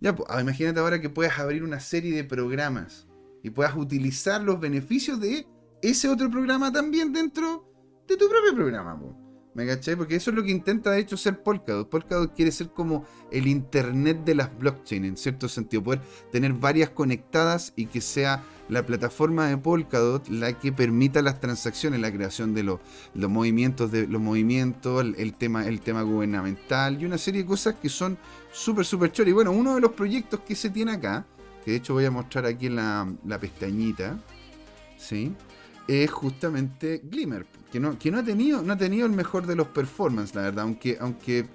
Ya, 0.00 0.14
pues, 0.14 0.28
imagínate 0.40 0.80
ahora 0.80 1.00
que 1.00 1.10
puedas 1.10 1.38
abrir 1.38 1.64
una 1.64 1.80
serie 1.80 2.14
de 2.14 2.24
programas 2.24 3.06
y 3.42 3.50
puedas 3.50 3.76
utilizar 3.76 4.40
los 4.42 4.58
beneficios 4.58 5.20
de 5.20 5.46
ese 5.82 6.08
otro 6.08 6.30
programa 6.30 6.72
también 6.72 7.12
dentro 7.12 7.70
de 8.06 8.16
tu 8.16 8.28
propio 8.28 8.54
programa. 8.54 8.98
¿Me 9.58 9.66
caché? 9.66 9.96
Porque 9.96 10.14
eso 10.14 10.30
es 10.30 10.36
lo 10.36 10.44
que 10.44 10.52
intenta 10.52 10.92
de 10.92 11.00
hecho 11.00 11.16
ser 11.16 11.42
Polkadot. 11.42 11.90
Polkadot 11.90 12.32
quiere 12.32 12.52
ser 12.52 12.68
como 12.68 13.04
el 13.32 13.48
internet 13.48 14.22
de 14.24 14.36
las 14.36 14.56
blockchains, 14.56 15.04
en 15.04 15.16
cierto 15.16 15.48
sentido. 15.48 15.82
Poder 15.82 16.00
tener 16.30 16.52
varias 16.52 16.90
conectadas 16.90 17.72
y 17.74 17.86
que 17.86 18.00
sea 18.00 18.44
la 18.68 18.86
plataforma 18.86 19.48
de 19.48 19.56
Polkadot 19.56 20.28
la 20.28 20.52
que 20.52 20.70
permita 20.70 21.22
las 21.22 21.40
transacciones, 21.40 21.98
la 21.98 22.12
creación 22.12 22.54
de 22.54 22.62
los, 22.62 22.78
movimientos, 23.16 23.90
de 23.90 24.06
los 24.06 24.22
movimientos, 24.22 25.04
el, 25.16 25.34
tema, 25.34 25.66
el 25.66 25.80
tema 25.80 26.02
gubernamental 26.02 27.02
y 27.02 27.04
una 27.04 27.18
serie 27.18 27.42
de 27.42 27.48
cosas 27.48 27.74
que 27.82 27.88
son 27.88 28.16
súper, 28.52 28.84
súper 28.84 29.10
choras. 29.10 29.30
Y 29.30 29.32
bueno, 29.32 29.50
uno 29.50 29.74
de 29.74 29.80
los 29.80 29.90
proyectos 29.90 30.38
que 30.46 30.54
se 30.54 30.70
tiene 30.70 30.92
acá, 30.92 31.26
que 31.64 31.72
de 31.72 31.78
hecho 31.78 31.94
voy 31.94 32.04
a 32.04 32.12
mostrar 32.12 32.46
aquí 32.46 32.66
en 32.66 32.76
la 32.76 33.40
pestañita, 33.40 34.20
¿sí? 34.96 35.34
Es 35.88 36.10
justamente 36.10 37.00
Glimmer, 37.02 37.46
que 37.72 37.80
no, 37.80 37.98
que 37.98 38.10
no 38.10 38.18
ha 38.18 38.22
tenido, 38.22 38.62
no 38.62 38.74
ha 38.74 38.76
tenido 38.76 39.06
el 39.06 39.12
mejor 39.12 39.46
de 39.46 39.56
los 39.56 39.68
performances, 39.68 40.36
la 40.36 40.42
verdad, 40.42 40.64
aunque, 40.64 40.98
aunque, 41.00 41.46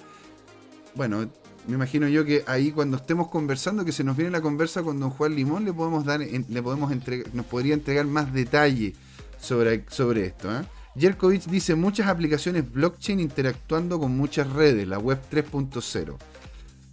bueno, 0.96 1.30
me 1.68 1.76
imagino 1.76 2.08
yo 2.08 2.26
que 2.26 2.44
ahí 2.48 2.72
cuando 2.72 2.98
estemos 2.98 3.30
conversando, 3.30 3.86
que 3.86 3.92
se 3.92 4.04
nos 4.04 4.18
viene 4.18 4.32
la 4.32 4.42
conversa 4.42 4.82
con 4.82 5.00
don 5.00 5.12
Juan 5.12 5.36
Limón, 5.36 5.64
le 5.64 5.72
podemos 5.72 6.04
dar, 6.04 6.20
le 6.20 6.64
podemos 6.64 6.92
entregar, 6.92 7.34
nos 7.34 7.46
podría 7.46 7.76
entregar 7.76 8.06
más 8.06 8.34
detalle 8.34 8.94
sobre, 9.40 9.86
sobre 9.90 10.26
esto. 10.26 10.50
¿eh? 10.52 10.66
Dice 10.96 11.76
muchas 11.76 12.08
aplicaciones 12.08 12.70
blockchain 12.72 13.20
interactuando 13.20 14.00
con 14.00 14.18
muchas 14.18 14.52
redes, 14.52 14.88
la 14.88 15.00
web 15.00 15.20
3.0. 15.32 16.18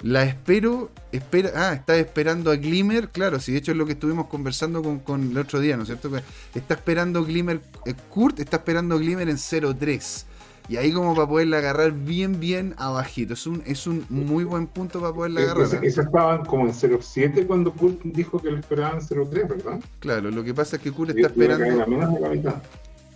La 0.03 0.25
espero, 0.25 0.91
espera, 1.13 1.51
ah, 1.55 1.75
está 1.75 1.97
esperando 1.97 2.51
a 2.51 2.57
Glimmer, 2.57 3.11
claro, 3.11 3.39
si 3.39 3.53
de 3.53 3.59
hecho 3.59 3.73
es 3.73 3.77
lo 3.77 3.85
que 3.85 3.93
estuvimos 3.93 4.29
conversando 4.29 4.83
con, 5.05 5.31
el 5.31 5.39
otro 5.39 5.61
día, 5.61 5.77
¿no 5.77 5.83
es 5.83 5.89
cierto? 5.89 6.11
Está 6.55 6.75
esperando 6.75 7.23
Glimmer, 7.23 7.61
eh, 7.85 7.95
Kurt 8.09 8.41
está 8.41 8.59
esperando 8.59 8.99
Glimmer 8.99 9.29
en 9.29 9.37
0.3. 9.37 10.25
Y 10.71 10.77
ahí 10.77 10.93
como 10.93 11.15
para 11.17 11.27
poderla 11.27 11.59
agarrar 11.59 11.91
bien, 11.91 12.39
bien 12.39 12.75
abajito. 12.79 13.35
Es 13.35 13.45
un, 13.47 13.61
es 13.67 13.89
un 13.89 14.07
muy 14.09 14.45
buen 14.45 14.69
punto 14.69 15.01
para 15.01 15.13
poderla 15.13 15.41
agarrar. 15.41 15.85
¿eh? 15.85 15.87
estaban 15.89 16.45
como 16.45 16.67
en 16.67 16.73
0.7 16.73 17.47
cuando 17.47 17.73
Kurt 17.73 18.01
dijo 18.05 18.41
que 18.41 18.53
lo 18.53 18.59
esperaban 18.59 19.01
0.3, 19.01 19.49
¿verdad? 19.49 19.81
Claro, 19.99 20.31
lo 20.31 20.45
que 20.45 20.55
pasa 20.55 20.77
es 20.77 20.83
que 20.83 20.93
Kurt 20.93 21.11
está 21.11 21.27
esperando... 21.27 22.63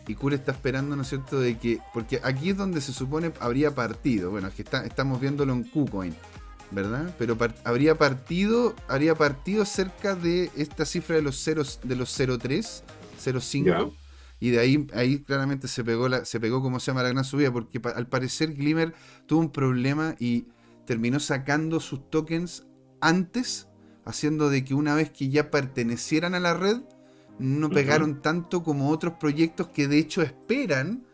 Y 0.07 0.15
Kurt 0.17 0.35
está 0.35 0.53
esperando, 0.53 0.97
¿no 0.97 1.03
es 1.03 1.09
cierto?, 1.09 1.39
de 1.39 1.57
que... 1.57 1.79
Porque 1.95 2.21
aquí 2.23 2.51
es 2.51 2.57
donde 2.57 2.81
se 2.81 2.93
supone 2.93 3.31
habría 3.41 3.71
partido. 3.71 4.31
Bueno, 4.31 4.49
es 4.49 4.55
que 4.55 4.63
está, 4.63 4.85
estamos 4.85 5.21
viéndolo 5.21 5.53
en 5.53 5.63
KuCoin. 5.63 6.15
¿Verdad? 6.71 7.15
Pero 7.19 7.37
habría 7.65 7.97
partido, 7.97 8.75
habría 8.89 9.15
partido 9.15 9.65
cerca 9.65 10.15
de 10.15 10.51
esta 10.57 10.85
cifra 10.85 11.17
de 11.17 11.23
los 11.23 11.43
ceros, 11.43 11.81
de 11.83 11.97
los 11.97 12.19
0.3, 12.19 12.83
0.5. 13.23 13.93
Y 14.41 14.51
de 14.51 14.59
ahí, 14.59 14.87
ahí 14.95 15.21
claramente 15.21 15.69
se 15.69 15.85
pegó, 15.85 16.09
la, 16.09 16.25
se 16.25 16.41
pegó, 16.41 16.61
como 16.61 16.81
se 16.81 16.87
llama, 16.91 17.03
la 17.03 17.11
gran 17.11 17.25
subida, 17.25 17.53
porque 17.53 17.81
al 17.95 18.09
parecer 18.09 18.55
Glimmer 18.55 18.95
tuvo 19.27 19.41
un 19.41 19.51
problema 19.51 20.17
y 20.19 20.49
terminó 20.87 21.21
sacando 21.21 21.81
sus 21.81 22.11
tokens 22.11 22.67
antes, 23.01 23.69
haciendo 24.05 24.51
de 24.51 24.65
que 24.65 24.75
una 24.75 24.95
vez 24.95 25.11
que 25.11 25.31
ya 25.31 25.51
pertenecieran 25.51 26.35
a 26.35 26.41
la 26.41 26.55
red, 26.55 26.83
no 27.39 27.71
pegaron 27.71 28.21
tanto 28.23 28.63
como 28.63 28.91
otros 28.91 29.15
proyectos 29.15 29.69
que 29.69 29.89
de 29.89 29.99
hecho 29.99 30.23
esperan 30.23 31.05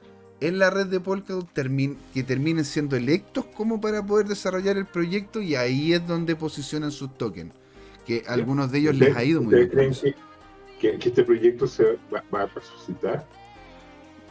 en 0.40 0.58
la 0.58 0.70
red 0.70 0.86
de 0.86 1.00
Polkadot 1.00 1.48
que 1.52 2.22
terminen 2.22 2.64
siendo 2.64 2.96
electos 2.96 3.44
como 3.54 3.80
para 3.80 4.04
poder 4.04 4.26
desarrollar 4.26 4.76
el 4.76 4.86
proyecto 4.86 5.40
y 5.40 5.54
ahí 5.54 5.92
es 5.92 6.06
donde 6.06 6.34
posicionan 6.34 6.90
sus 6.90 7.16
tokens. 7.16 7.52
Que 8.06 8.24
algunos 8.26 8.72
de 8.72 8.78
ellos 8.78 8.96
les 8.96 9.14
ha 9.14 9.22
ido 9.22 9.42
muy 9.42 9.54
bien. 9.54 9.68
¿Creen 9.68 9.94
que, 10.80 11.08
este 11.08 11.22
proyecto 11.22 11.66
se 11.66 11.98
va, 12.12 12.22
a 12.32 12.46
resucitar? 12.46 13.26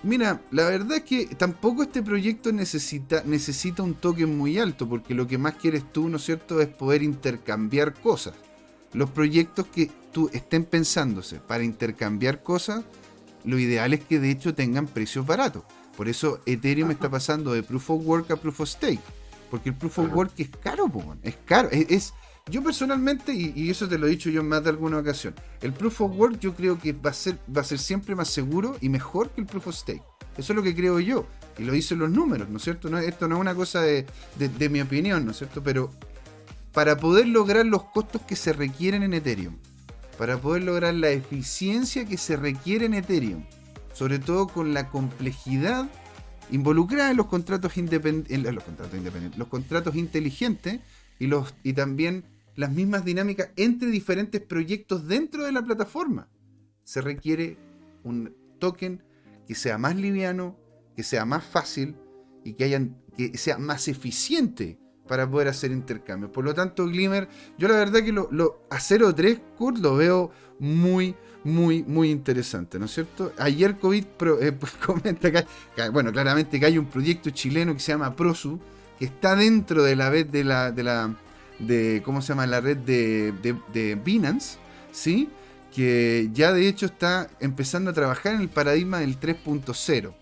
Mira, 0.01 0.41
la 0.51 0.65
verdad 0.65 0.97
es 0.97 1.03
que 1.03 1.25
tampoco 1.35 1.83
este 1.83 2.01
proyecto 2.01 2.51
necesita, 2.51 3.21
necesita 3.25 3.83
un 3.83 3.93
token 3.93 4.35
muy 4.35 4.57
alto, 4.57 4.87
porque 4.89 5.13
lo 5.13 5.27
que 5.27 5.37
más 5.37 5.55
quieres 5.55 5.83
tú, 5.91 6.09
¿no 6.09 6.17
es 6.17 6.23
cierto?, 6.23 6.59
es 6.61 6.67
poder 6.67 7.03
intercambiar 7.03 7.93
cosas. 7.93 8.33
Los 8.93 9.11
proyectos 9.11 9.67
que 9.67 9.91
tú 10.11 10.29
estén 10.33 10.65
pensándose 10.65 11.39
para 11.39 11.63
intercambiar 11.63 12.41
cosas, 12.41 12.83
lo 13.43 13.59
ideal 13.59 13.93
es 13.93 13.99
que 13.99 14.19
de 14.19 14.31
hecho 14.31 14.55
tengan 14.55 14.87
precios 14.87 15.25
baratos. 15.27 15.63
Por 15.99 16.07
eso 16.07 16.39
Ethereum 16.45 16.91
está 16.91 17.11
pasando 17.11 17.51
de 17.51 17.61
Proof 17.61 17.89
of 17.89 18.05
Work 18.05 18.31
a 18.31 18.37
Proof 18.37 18.61
of 18.61 18.69
Stake. 18.69 19.01
Porque 19.51 19.67
el 19.67 19.75
Proof 19.75 19.99
of 19.99 20.13
Work 20.13 20.31
es 20.37 20.47
caro, 20.47 20.89
es 21.23 21.35
caro. 21.43 21.67
Es, 21.71 22.13
yo 22.49 22.63
personalmente, 22.63 23.33
y, 23.33 23.69
eso 23.69 23.85
te 23.85 23.97
lo 23.97 24.07
he 24.07 24.11
dicho 24.11 24.29
yo 24.29 24.39
en 24.39 24.47
más 24.47 24.63
de 24.63 24.69
alguna 24.69 24.99
ocasión, 24.99 25.35
el 25.61 25.73
Proof 25.73 25.99
of 25.99 26.15
Work 26.15 26.39
yo 26.39 26.55
creo 26.55 26.79
que 26.79 26.93
va 26.93 27.09
a 27.09 27.13
ser, 27.13 27.37
va 27.53 27.59
a 27.59 27.65
ser 27.65 27.79
siempre 27.79 28.15
más 28.15 28.29
seguro 28.29 28.77
y 28.79 28.87
mejor 28.87 29.31
que 29.31 29.41
el 29.41 29.47
Proof 29.47 29.67
of 29.67 29.75
Stake. 29.75 30.01
Eso 30.37 30.53
es 30.53 30.55
lo 30.55 30.63
que 30.63 30.73
creo 30.73 31.01
yo. 31.01 31.25
Y 31.57 31.63
lo 31.63 31.73
dicen 31.73 31.99
los 31.99 32.09
números, 32.09 32.47
¿no 32.47 32.59
es 32.59 32.63
cierto? 32.63 32.97
esto 32.97 33.27
no 33.27 33.35
es 33.35 33.41
una 33.41 33.53
cosa 33.53 33.81
de, 33.81 34.05
de 34.37 34.69
mi 34.69 34.79
opinión, 34.79 35.25
¿no 35.25 35.31
es 35.31 35.37
cierto? 35.39 35.61
Pero 35.61 35.91
para 36.71 36.95
poder 36.95 37.27
lograr 37.27 37.65
los 37.65 37.83
costos 37.83 38.21
que 38.21 38.37
se 38.37 38.53
requieren 38.53 39.03
en 39.03 39.15
Ethereum, 39.15 39.57
para 40.17 40.37
poder 40.37 40.63
lograr 40.63 40.93
la 40.93 41.09
eficiencia 41.09 42.05
que 42.05 42.15
se 42.15 42.37
requiere 42.37 42.85
en 42.85 42.93
Ethereum, 42.93 43.43
sobre 43.99 44.17
todo 44.17 44.47
con 44.47 44.73
la 44.73 44.89
complejidad 44.89 45.89
involucrada 46.51 47.11
en 47.11 47.17
los 47.17 47.25
contratos 47.25 47.75
independientes, 47.75 48.53
los 48.53 48.63
contratos 48.63 48.97
independientes, 48.97 49.37
los 49.37 49.49
contratos 49.49 49.95
inteligentes 49.97 50.79
y 51.19 51.27
los 51.27 51.53
y 51.63 51.73
también 51.73 52.23
las 52.55 52.71
mismas 52.71 53.03
dinámicas 53.03 53.49
entre 53.57 53.89
diferentes 53.89 54.39
proyectos 54.39 55.05
dentro 55.05 55.43
de 55.43 55.51
la 55.51 55.61
plataforma. 55.63 56.29
Se 56.85 57.01
requiere 57.01 57.57
un 58.05 58.33
token 58.57 59.03
que 59.45 59.53
sea 59.53 59.77
más 59.77 59.97
liviano, 59.97 60.55
que 60.95 61.03
sea 61.03 61.25
más 61.25 61.43
fácil 61.43 61.97
y 62.45 62.53
que, 62.53 62.63
hayan, 62.63 62.95
que 63.17 63.37
sea 63.37 63.57
más 63.57 63.89
eficiente 63.89 64.79
para 65.09 65.29
poder 65.29 65.49
hacer 65.49 65.71
intercambios. 65.71 66.31
Por 66.31 66.45
lo 66.45 66.53
tanto, 66.53 66.85
Glimmer, 66.85 67.27
yo 67.57 67.67
la 67.67 67.75
verdad 67.75 68.01
que 68.01 68.13
lo, 68.13 68.29
lo 68.31 68.63
a 68.69 68.77
0.3 68.77 69.41
Kurt 69.57 69.79
lo 69.79 69.97
veo 69.97 70.31
muy, 70.59 71.15
muy, 71.43 71.83
muy 71.83 72.11
interesante, 72.11 72.77
¿no 72.79 72.85
es 72.85 72.93
cierto? 72.93 73.31
Ayer 73.37 73.77
COVID 73.77 74.05
eh, 74.41 74.51
pues, 74.51 74.71
comenta 74.85 75.31
que, 75.31 75.45
bueno, 75.91 76.11
claramente 76.11 76.59
que 76.59 76.65
hay 76.65 76.77
un 76.77 76.85
proyecto 76.85 77.29
chileno 77.29 77.73
que 77.73 77.79
se 77.79 77.91
llama 77.91 78.15
Prosu, 78.15 78.59
que 78.97 79.05
está 79.05 79.35
dentro 79.35 79.83
de 79.83 79.95
la 79.95 80.09
red 80.09 80.27
de 80.27 80.43
la, 80.43 80.71
de 80.71 80.83
la, 80.83 81.15
de, 81.59 82.01
¿cómo 82.03 82.21
se 82.21 82.29
llama? 82.29 82.45
La 82.45 82.61
red 82.61 82.77
de, 82.77 83.33
de, 83.73 83.95
Binance, 83.95 84.57
¿sí? 84.91 85.29
Que 85.73 86.29
ya 86.33 86.51
de 86.51 86.67
hecho 86.67 86.87
está 86.87 87.29
empezando 87.39 87.91
a 87.91 87.93
trabajar 87.93 88.35
en 88.35 88.41
el 88.41 88.49
paradigma 88.49 88.99
del 88.99 89.19
3.0, 89.19 90.13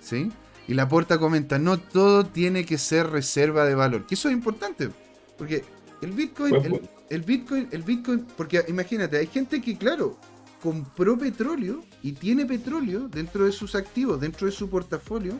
¿sí? 0.00 0.30
Y 0.68 0.74
la 0.74 0.88
puerta 0.88 1.18
comenta, 1.18 1.58
no 1.58 1.78
todo 1.78 2.26
tiene 2.26 2.66
que 2.66 2.76
ser 2.76 3.08
reserva 3.08 3.64
de 3.64 3.74
valor, 3.74 4.06
que 4.06 4.16
eso 4.16 4.28
es 4.28 4.34
importante, 4.34 4.90
Porque 5.38 5.64
el 6.02 6.10
Bitcoin, 6.10 6.56
el, 6.56 6.80
Bitcoin, 7.22 7.68
el 7.70 7.82
Bitcoin, 7.82 8.26
porque 8.36 8.64
imagínate, 8.68 9.18
hay 9.18 9.26
gente 9.26 9.60
que, 9.60 9.76
claro, 9.76 10.18
compró 10.62 11.16
petróleo 11.16 11.84
y 12.02 12.12
tiene 12.12 12.46
petróleo 12.46 13.08
dentro 13.08 13.44
de 13.44 13.52
sus 13.52 13.74
activos, 13.74 14.20
dentro 14.20 14.46
de 14.46 14.52
su 14.52 14.68
portafolio, 14.68 15.34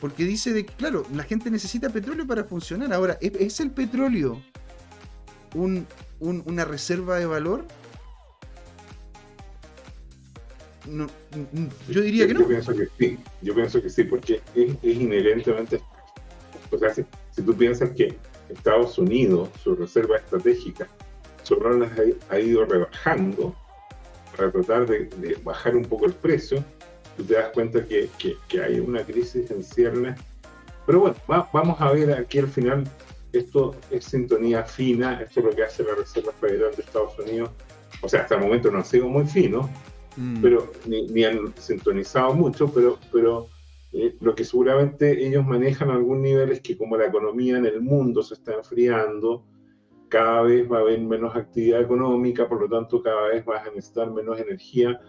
porque 0.00 0.24
dice 0.24 0.52
de 0.52 0.66
que, 0.66 0.74
claro, 0.74 1.06
la 1.14 1.22
gente 1.22 1.50
necesita 1.50 1.88
petróleo 1.88 2.26
para 2.26 2.44
funcionar. 2.44 2.92
Ahora, 2.92 3.16
¿es, 3.20 3.60
el 3.60 3.70
petróleo 3.70 4.42
una 6.20 6.64
reserva 6.64 7.18
de 7.18 7.26
valor? 7.26 7.64
yo 11.88 12.00
diría 12.02 12.26
que 12.26 12.34
no. 12.34 12.40
Yo 12.40 12.48
pienso 12.48 12.74
que 12.74 12.88
sí, 12.98 13.18
yo 13.40 13.54
pienso 13.54 13.80
que 13.80 13.88
sí, 13.88 14.04
porque 14.04 14.42
es, 14.54 14.76
inherentemente. 14.82 15.80
O 16.70 16.78
sea, 16.78 16.92
si, 16.92 17.42
tú 17.42 17.56
piensas 17.56 17.90
que 17.90 18.18
Estados 18.48 18.98
Unidos, 18.98 19.48
su 19.62 19.74
reserva 19.74 20.16
estratégica, 20.16 20.88
solo 21.42 21.78
las 21.78 21.92
ha, 22.30 22.38
ido 22.38 22.64
rebajando 22.64 23.54
para 24.36 24.50
tratar 24.50 24.86
de, 24.86 25.38
bajar 25.42 25.76
un 25.76 25.84
poco 25.84 26.06
el 26.06 26.14
precio, 26.14 26.64
tú 27.16 27.24
te 27.24 27.34
das 27.34 27.50
cuenta 27.50 27.84
que, 27.84 28.08
que, 28.18 28.62
hay 28.62 28.80
una 28.80 29.04
crisis 29.04 29.50
en 29.50 29.62
ciernes. 29.62 30.18
Pero 30.86 31.00
bueno, 31.00 31.16
vamos 31.52 31.80
a 31.80 31.92
ver 31.92 32.12
aquí 32.12 32.38
al 32.38 32.48
final, 32.48 32.84
esto 33.32 33.74
es 33.90 34.04
sintonía 34.04 34.64
fina, 34.64 35.20
esto 35.22 35.40
es 35.40 35.46
lo 35.46 35.52
que 35.52 35.64
hace 35.64 35.82
la 35.82 35.94
Reserva 35.94 36.32
Federal 36.40 36.74
de 36.74 36.82
Estados 36.82 37.18
Unidos. 37.18 37.50
O 38.02 38.08
sea, 38.08 38.22
hasta 38.22 38.34
el 38.34 38.42
momento 38.42 38.70
no 38.70 38.78
ha 38.78 38.84
sido 38.84 39.08
muy 39.08 39.26
fino, 39.26 39.70
Mm. 40.16 40.42
pero 40.42 40.72
ni, 40.86 41.24
han 41.24 41.52
sintonizado 41.58 42.34
mucho, 42.34 42.72
pero, 42.72 42.98
pero 43.12 43.48
eh, 43.94 44.16
lo 44.20 44.34
que 44.34 44.44
seguramente 44.44 45.24
ellos 45.24 45.46
manejan 45.46 45.88
a 45.88 45.94
algún 45.94 46.20
nivel 46.20 46.50
es 46.50 46.60
que 46.60 46.76
como 46.76 46.96
la 46.96 47.06
economía 47.06 47.56
en 47.56 47.64
el 47.64 47.80
mundo 47.80 48.22
se 48.22 48.34
está 48.34 48.52
enfriando, 48.54 49.46
cada 50.08 50.42
vez 50.42 50.70
va 50.70 50.78
a 50.78 50.80
haber 50.80 51.00
menos 51.00 51.34
actividad 51.36 51.80
económica, 51.80 52.48
por 52.48 52.60
lo 52.60 52.68
tanto 52.68 53.02
cada 53.02 53.28
vez 53.28 53.44
vas 53.44 53.62
a 53.62 53.70
necesitar 53.70 54.10
menos 54.10 54.38
energía 54.40 55.00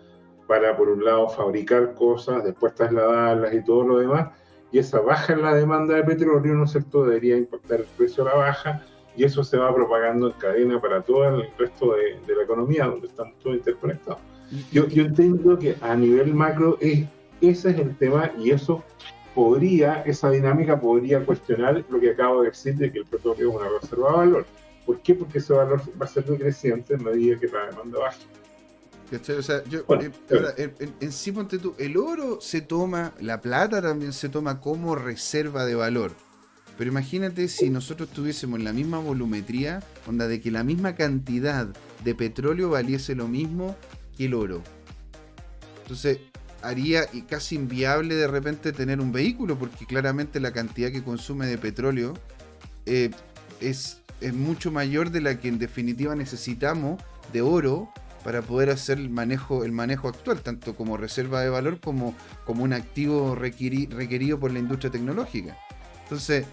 para, 0.47 0.77
por 0.77 0.89
un 0.89 1.03
lado, 1.03 1.27
fabricar 1.29 1.95
cosas, 1.95 2.43
después 2.43 2.75
trasladarlas 2.75 3.53
y 3.55 3.63
todo 3.63 3.87
lo 3.87 3.97
demás, 3.97 4.29
y 4.71 4.77
esa 4.77 4.99
baja 5.01 5.33
en 5.33 5.41
la 5.41 5.55
demanda 5.55 5.95
de 5.95 6.03
petróleo, 6.03 6.53
¿no 6.53 6.65
es 6.65 6.71
cierto?, 6.71 7.05
debería 7.05 7.37
impactar 7.37 7.79
el 7.79 7.87
precio 7.97 8.23
a 8.23 8.29
la 8.29 8.35
baja, 8.35 8.85
y 9.17 9.23
eso 9.23 9.43
se 9.43 9.57
va 9.57 9.73
propagando 9.73 10.27
en 10.27 10.33
cadena 10.33 10.79
para 10.79 11.01
todo 11.01 11.23
el 11.39 11.49
resto 11.57 11.93
de, 11.93 12.19
de 12.27 12.35
la 12.35 12.43
economía, 12.43 12.85
donde 12.85 13.07
estamos 13.07 13.37
todos 13.39 13.55
interconectados. 13.55 14.21
Yo, 14.71 14.87
yo 14.87 15.05
entiendo 15.05 15.57
que 15.57 15.75
a 15.81 15.95
nivel 15.95 16.33
macro 16.33 16.77
es, 16.79 17.07
ese 17.41 17.71
es 17.71 17.79
el 17.79 17.95
tema 17.97 18.31
y 18.37 18.51
eso 18.51 18.83
podría, 19.33 20.01
esa 20.03 20.29
dinámica 20.29 20.79
podría 20.79 21.23
cuestionar 21.23 21.83
lo 21.89 21.99
que 21.99 22.11
acabo 22.11 22.41
de 22.41 22.49
decir 22.49 22.75
de 22.75 22.91
que 22.91 22.99
el 22.99 23.05
petróleo 23.05 23.49
es 23.49 23.55
una 23.55 23.69
reserva 23.81 24.11
de 24.11 24.17
valor. 24.17 24.45
¿Por 24.85 25.01
qué? 25.01 25.15
Porque 25.15 25.39
ese 25.39 25.53
valor 25.53 25.81
va 26.01 26.05
a 26.05 26.09
ser 26.09 26.25
decreciente 26.25 26.93
en 26.93 27.03
medida 27.03 27.39
que 27.39 27.47
la 27.47 27.65
demanda 27.65 27.99
baje. 27.99 28.25
O 29.37 29.41
sea, 29.41 29.63
yo, 29.65 29.83
eh, 30.57 30.73
en, 30.99 31.11
sí, 31.11 31.31
ponte 31.31 31.59
tú, 31.59 31.75
el 31.77 31.95
oro 31.95 32.39
se 32.41 32.61
toma, 32.61 33.13
la 33.19 33.39
plata 33.39 33.81
también 33.81 34.13
se 34.13 34.29
toma 34.29 34.59
como 34.59 34.95
reserva 34.95 35.65
de 35.65 35.75
valor. 35.75 36.11
Pero 36.77 36.89
imagínate 36.89 37.47
si 37.47 37.69
nosotros 37.69 38.09
tuviésemos 38.09 38.61
la 38.61 38.73
misma 38.73 38.99
volumetría, 38.99 39.81
onda 40.07 40.27
de 40.27 40.41
que 40.41 40.51
la 40.51 40.63
misma 40.63 40.95
cantidad 40.95 41.67
de 42.03 42.15
petróleo 42.15 42.71
valiese 42.71 43.15
lo 43.15 43.27
mismo 43.27 43.75
que 44.17 44.25
el 44.25 44.33
oro. 44.33 44.61
Entonces, 45.83 46.19
haría 46.67 47.05
casi 47.27 47.55
inviable 47.55 48.15
de 48.15 48.27
repente 48.27 48.71
tener 48.71 48.99
un 48.99 49.11
vehículo, 49.11 49.57
porque 49.57 49.85
claramente 49.85 50.39
la 50.39 50.51
cantidad 50.51 50.91
que 50.91 51.03
consume 51.03 51.45
de 51.47 51.57
petróleo 51.57 52.13
eh, 52.85 53.11
es, 53.59 54.01
es, 54.21 54.33
mucho 54.33 54.71
mayor 54.71 55.11
de 55.11 55.21
la 55.21 55.39
que 55.39 55.47
en 55.47 55.59
definitiva 55.59 56.15
necesitamos 56.15 57.01
de 57.31 57.41
oro 57.41 57.89
para 58.23 58.41
poder 58.41 58.69
hacer 58.71 58.97
el 58.97 59.09
manejo, 59.09 59.63
el 59.63 59.71
manejo 59.71 60.07
actual, 60.07 60.41
tanto 60.41 60.75
como 60.75 60.97
reserva 60.97 61.41
de 61.41 61.49
valor 61.49 61.79
como, 61.79 62.15
como 62.45 62.63
un 62.63 62.73
activo 62.73 63.35
requerido 63.35 64.39
por 64.39 64.51
la 64.51 64.59
industria 64.59 64.91
tecnológica. 64.91 65.55
Entonces, 66.03 66.45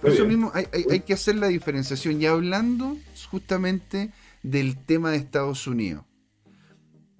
por 0.00 0.10
eso 0.10 0.24
mismo 0.24 0.52
hay, 0.54 0.66
hay 0.72 1.00
que 1.00 1.14
hacer 1.14 1.36
la 1.36 1.48
diferenciación. 1.48 2.20
Y 2.20 2.26
hablando 2.26 2.96
justamente 3.30 4.12
del 4.42 4.76
tema 4.76 5.10
de 5.10 5.16
Estados 5.16 5.66
Unidos. 5.66 6.04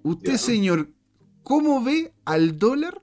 Usted, 0.03 0.37
señor, 0.37 0.89
¿cómo 1.47 1.81
ve 1.81 2.11
al 2.25 2.59
dólar 2.59 3.01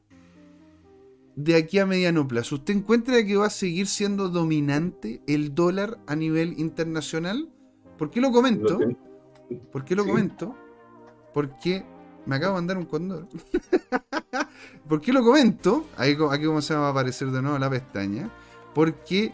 de 1.34 1.56
aquí 1.56 1.78
a 1.78 1.86
mediano 1.86 2.28
plazo? 2.28 2.56
¿Usted 2.56 2.74
encuentra 2.76 3.24
que 3.24 3.36
va 3.36 3.46
a 3.46 3.50
seguir 3.50 3.86
siendo 3.86 4.28
dominante 4.28 5.22
el 5.26 5.54
dólar 5.54 5.98
a 6.06 6.14
nivel 6.14 6.60
internacional? 6.60 7.48
¿Por 7.96 8.10
qué 8.10 8.20
lo 8.20 8.30
comento? 8.32 8.78
¿Por 9.72 9.86
qué 9.86 9.96
lo 9.96 10.04
comento? 10.04 10.54
Porque 11.32 11.86
me 12.26 12.36
acabo 12.36 12.52
de 12.52 12.58
mandar 12.58 12.76
un 12.76 12.84
condor. 12.84 13.28
¿Por 14.90 15.00
qué 15.00 15.14
lo 15.14 15.24
comento? 15.24 15.86
Aquí, 15.96 16.14
aquí 16.30 16.44
como 16.44 16.60
se 16.60 16.74
va 16.74 16.88
a 16.88 16.90
aparecer 16.90 17.30
de 17.30 17.40
nuevo 17.40 17.58
la 17.58 17.70
pestaña. 17.70 18.28
Porque 18.74 19.32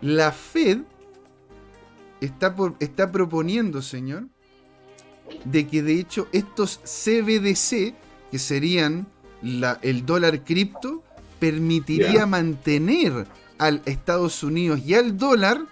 la 0.00 0.30
Fed 0.30 0.82
está, 2.20 2.54
por, 2.54 2.76
está 2.78 3.10
proponiendo, 3.10 3.82
señor, 3.82 4.28
de 5.44 5.66
que 5.66 5.82
de 5.82 5.98
hecho 5.98 6.28
estos 6.30 6.78
CBDC, 6.84 7.94
que 8.30 8.38
serían 8.38 9.06
el 9.82 10.06
dólar 10.06 10.44
cripto, 10.44 11.02
permitiría 11.38 12.26
mantener 12.26 13.26
al 13.58 13.82
Estados 13.84 14.42
Unidos 14.42 14.80
y 14.84 14.94
al 14.94 15.16
dólar 15.16 15.66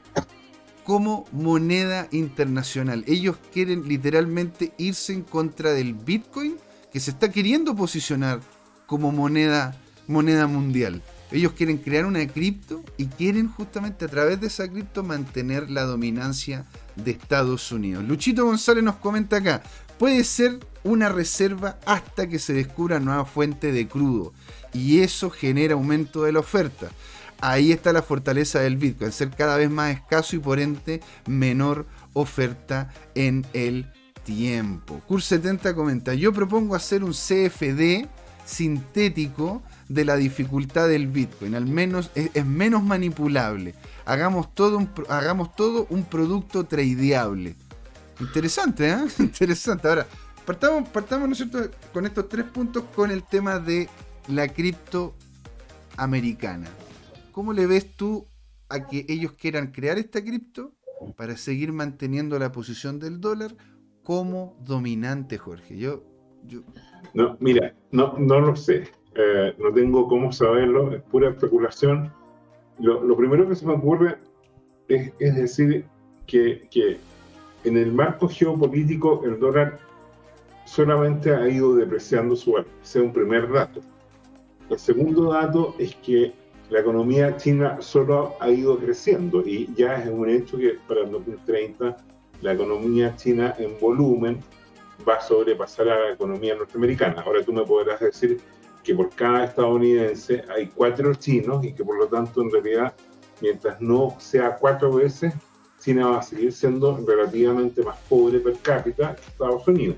como 0.85 1.27
moneda 1.33 2.09
internacional. 2.11 3.05
Ellos 3.07 3.37
quieren 3.53 3.89
literalmente 3.89 4.73
irse 4.79 5.13
en 5.13 5.23
contra 5.23 5.73
del 5.73 5.95
Bitcoin, 5.95 6.57
que 6.93 7.01
se 7.01 7.13
está 7.13 7.31
queriendo 7.31 7.75
posicionar 7.75 8.41
como 8.87 9.13
moneda, 9.13 9.77
moneda 10.07 10.47
mundial. 10.47 11.03
Ellos 11.31 11.53
quieren 11.53 11.79
crear 11.79 12.05
una 12.05 12.27
cripto 12.27 12.85
y 12.99 13.07
quieren 13.07 13.49
justamente 13.49 14.05
a 14.05 14.09
través 14.09 14.39
de 14.39 14.49
esa 14.49 14.69
cripto 14.69 15.03
mantener 15.03 15.71
la 15.71 15.85
dominancia 15.85 16.67
de 16.97 17.13
Estados 17.13 17.73
Unidos. 17.73 18.05
Luchito 18.05 18.45
González 18.45 18.85
nos 18.85 18.97
comenta 18.97 19.37
acá, 19.39 19.63
puede 20.03 20.25
ser 20.25 20.59
una 20.83 21.11
reserva 21.11 21.79
hasta 21.87 22.29
que 22.29 22.41
se 22.41 22.53
descubra 22.53 22.99
nueva 22.99 23.25
fuente 23.25 23.71
de 23.71 23.87
crudo 23.87 24.33
y 24.73 24.99
eso 24.99 25.31
genera 25.31 25.75
aumento 25.75 26.25
de 26.25 26.33
la 26.33 26.41
oferta. 26.41 26.89
Ahí 27.41 27.71
está 27.71 27.93
la 27.93 28.03
fortaleza 28.03 28.59
del 28.59 28.79
Bitcoin, 28.79 29.13
ser 29.13 29.31
cada 29.31 29.57
vez 29.57 29.71
más 29.71 29.95
escaso 29.95 30.35
y 30.35 30.41
por 30.41 30.59
ende 30.59 31.01
menor 31.29 31.87
oferta 32.15 32.93
en 33.15 33.47
el 33.53 33.93
tiempo. 34.25 35.01
Cur 35.07 35.23
70 35.23 35.73
comenta, 35.77 36.15
yo 36.15 36.33
propongo 36.33 36.75
hacer 36.75 37.05
un 37.05 37.13
CFD 37.13 38.09
sintético 38.45 39.63
de 39.89 40.05
la 40.05 40.17
dificultad 40.17 40.89
del 40.89 41.07
Bitcoin, 41.07 41.55
al 41.55 41.67
menos 41.67 42.11
es, 42.17 42.45
menos 42.45 42.83
manipulable. 42.83 43.77
Hagamos 44.05 44.53
todo, 44.53 44.85
hagamos 45.09 45.55
todo 45.55 45.87
un 45.91 46.03
producto 46.03 46.65
tradeable. 46.65 47.55
Interesante, 48.23 48.89
¿eh? 48.89 48.97
Interesante. 49.19 49.89
Ahora, 49.89 50.07
partamos, 50.47 50.89
partamos 50.89 51.29
¿no 51.29 51.33
es 51.33 51.39
cierto? 51.39 51.59
con 51.93 52.07
estos 52.07 52.29
tres 52.29 52.45
puntos 52.47 52.85
con 52.95 53.11
el 53.11 53.25
tema 53.25 53.59
de 53.59 53.89
la 54.29 54.49
cripto 54.49 55.15
americana. 55.97 56.69
¿Cómo 57.33 57.53
le 57.53 57.67
ves 57.67 57.97
tú 57.97 58.27
a 58.69 58.87
que 58.87 59.05
ellos 59.09 59.33
quieran 59.33 59.73
crear 59.73 59.99
esta 59.99 60.23
cripto 60.23 60.73
para 61.17 61.37
seguir 61.37 61.73
manteniendo 61.73 62.39
la 62.39 62.53
posición 62.53 63.01
del 63.01 63.21
dólar 63.21 63.57
como 64.05 64.57
dominante, 64.61 65.37
Jorge? 65.39 65.77
Yo. 65.77 66.03
No, 67.15 67.37
mira, 67.41 67.75
no, 67.91 68.17
no 68.19 68.41
lo 68.41 68.57
sé. 68.57 68.89
Eh, 69.15 69.55
no 69.59 69.73
tengo 69.73 70.09
cómo 70.09 70.33
saberlo, 70.33 70.93
es 70.95 71.03
pura 71.03 71.31
especulación. 71.31 72.13
Lo, 72.79 73.17
primero 73.17 73.49
que 73.49 73.55
se 73.55 73.67
me 73.67 73.75
ocurre 73.75 74.19
es, 74.89 75.13
decir 75.19 75.85
que, 76.27 76.69
que, 76.71 76.99
en 77.65 77.77
el 77.77 77.93
marco 77.93 78.29
geopolítico 78.29 79.23
el 79.25 79.39
dólar 79.39 79.79
solamente 80.65 81.35
ha 81.35 81.49
ido 81.49 81.75
depreciando 81.75 82.37
su 82.37 82.53
valor. 82.53 82.69
Ese 82.83 82.99
es 83.01 83.05
un 83.05 83.13
primer 83.13 83.51
dato. 83.51 83.81
El 84.71 84.79
segundo 84.79 85.33
dato 85.33 85.75
es 85.79 85.95
que 85.97 86.33
la 86.71 86.81
economía 86.81 87.37
china 87.37 87.77
solo 87.81 88.35
ha 88.41 88.49
ido 88.49 88.79
creciendo 88.79 89.43
y 89.47 89.69
ya 89.77 90.03
es 90.03 90.09
un 90.09 90.29
hecho 90.29 90.57
que 90.57 90.79
para 90.89 91.03
el 91.03 91.11
2030 91.11 91.97
la 92.41 92.53
economía 92.53 93.15
china 93.17 93.55
en 93.59 93.79
volumen 93.79 94.41
va 95.07 95.17
a 95.17 95.21
sobrepasar 95.21 95.89
a 95.89 95.99
la 95.99 96.13
economía 96.13 96.55
norteamericana. 96.55 97.23
Ahora 97.23 97.43
tú 97.45 97.53
me 97.53 97.65
podrás 97.65 98.01
decir 98.01 98.41
que 98.83 98.95
por 98.95 99.11
cada 99.11 99.45
estadounidense 99.45 100.45
hay 100.49 100.69
cuatro 100.69 101.15
chinos 101.15 101.65
y 101.65 101.73
que 101.73 101.85
por 101.85 101.99
lo 101.99 102.07
tanto 102.07 102.43
en 102.43 102.51
realidad 102.51 102.95
mientras 103.41 103.81
no 103.81 104.17
sea 104.19 104.57
cuatro 104.57 104.93
veces, 104.93 105.35
China 105.83 106.09
va 106.09 106.19
a 106.19 106.23
seguir 106.23 106.53
siendo 106.53 106.97
relativamente 107.07 107.83
más 107.83 107.99
pobre 108.09 108.39
per 108.39 108.57
cápita 108.59 109.17
que 109.17 109.23
Estados 109.23 109.67
Unidos. 109.67 109.97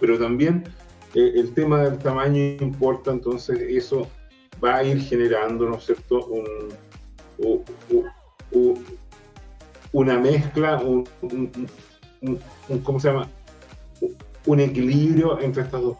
Pero 0.00 0.18
también 0.18 0.64
eh, 1.14 1.32
el 1.34 1.52
tema 1.52 1.82
del 1.82 1.98
tamaño 1.98 2.40
importa, 2.60 3.10
entonces 3.10 3.58
eso 3.60 4.06
va 4.62 4.76
a 4.76 4.84
ir 4.84 5.00
generando, 5.00 5.68
¿no 5.68 5.76
es 5.76 5.86
cierto?, 5.86 6.26
un, 6.26 6.44
una 9.92 10.18
mezcla, 10.18 10.80
un, 10.80 11.04
¿cómo 12.84 13.00
se 13.00 13.08
llama? 13.08 13.28
Un 14.46 14.60
equilibrio 14.60 15.40
entre 15.40 15.62
estas 15.62 15.82
dos 15.82 15.96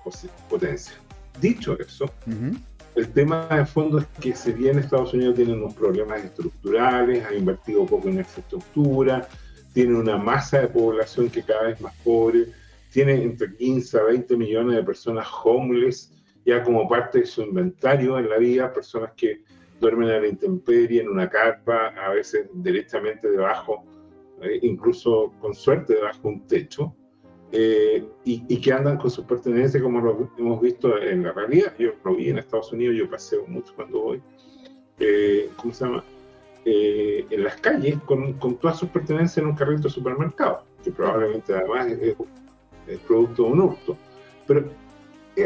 potencias. 0.48 0.96
Dicho 1.40 1.78
eso, 1.78 2.06
el 2.98 3.12
tema 3.12 3.46
de 3.48 3.64
fondo 3.64 3.98
es 3.98 4.06
que 4.20 4.34
si 4.34 4.52
bien 4.52 4.78
Estados 4.78 5.14
Unidos 5.14 5.36
tiene 5.36 5.52
unos 5.52 5.72
problemas 5.74 6.24
estructurales, 6.24 7.24
ha 7.24 7.32
invertido 7.32 7.86
poco 7.86 8.08
en 8.08 8.18
infraestructura, 8.18 9.28
tiene 9.72 9.94
una 9.94 10.16
masa 10.16 10.62
de 10.62 10.66
población 10.68 11.30
que 11.30 11.44
cada 11.44 11.68
vez 11.68 11.80
más 11.80 11.94
pobre, 12.02 12.46
tiene 12.92 13.22
entre 13.22 13.54
15 13.54 13.98
a 13.98 14.02
20 14.02 14.36
millones 14.36 14.76
de 14.76 14.82
personas 14.82 15.28
homeless, 15.44 16.12
ya 16.44 16.64
como 16.64 16.88
parte 16.88 17.20
de 17.20 17.26
su 17.26 17.42
inventario 17.42 18.18
en 18.18 18.28
la 18.28 18.38
vida, 18.38 18.72
personas 18.72 19.12
que 19.16 19.42
duermen 19.80 20.08
a 20.10 20.18
la 20.18 20.26
intemperie, 20.26 21.02
en 21.02 21.08
una 21.08 21.30
carpa, 21.30 21.88
a 21.88 22.10
veces 22.10 22.48
directamente 22.52 23.30
debajo, 23.30 23.84
eh, 24.42 24.58
incluso 24.62 25.32
con 25.40 25.54
suerte 25.54 25.94
debajo 25.94 26.22
de 26.22 26.28
un 26.28 26.46
techo, 26.48 26.96
eh, 27.52 28.04
y, 28.24 28.60
que 28.60 28.72
andan 28.72 28.98
con 28.98 29.10
sus 29.10 29.24
pertenencias 29.24 29.82
como 29.82 30.00
lo 30.00 30.30
hemos 30.36 30.60
visto 30.60 30.98
en 30.98 31.22
la 31.22 31.32
realidad. 31.32 31.74
Yo 31.78 31.92
lo 32.04 32.14
vi 32.14 32.30
en 32.30 32.38
Estados 32.38 32.72
Unidos, 32.72 32.96
yo 32.96 33.10
paseo 33.10 33.46
mucho 33.46 33.72
cuando 33.74 34.00
voy, 34.00 34.22
eh, 34.98 35.50
¿cómo 35.56 35.72
se 35.72 35.84
llama? 35.84 36.04
en 36.70 37.44
las 37.44 37.56
calles 37.62 37.96
con, 38.04 38.34
con, 38.34 38.56
todas 38.56 38.78
sus 38.78 38.90
pertenencias 38.90 39.38
en 39.38 39.46
un 39.46 39.54
carrito 39.56 39.84
de 39.84 39.88
supermercado, 39.88 40.64
que 40.84 40.90
probablemente 40.90 41.54
además 41.54 41.86
es, 41.86 42.14
es 42.86 42.98
producto 43.06 43.44
de 43.44 43.50
un 43.52 43.60
hurto. 43.60 43.96
Pero 44.46 44.64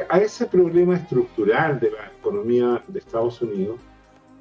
a 0.09 0.19
ese 0.19 0.47
problema 0.47 0.97
estructural 0.97 1.79
de 1.79 1.93
la 1.93 2.11
economía 2.19 2.83
de 2.89 2.99
Estados 2.99 3.41
Unidos 3.41 3.79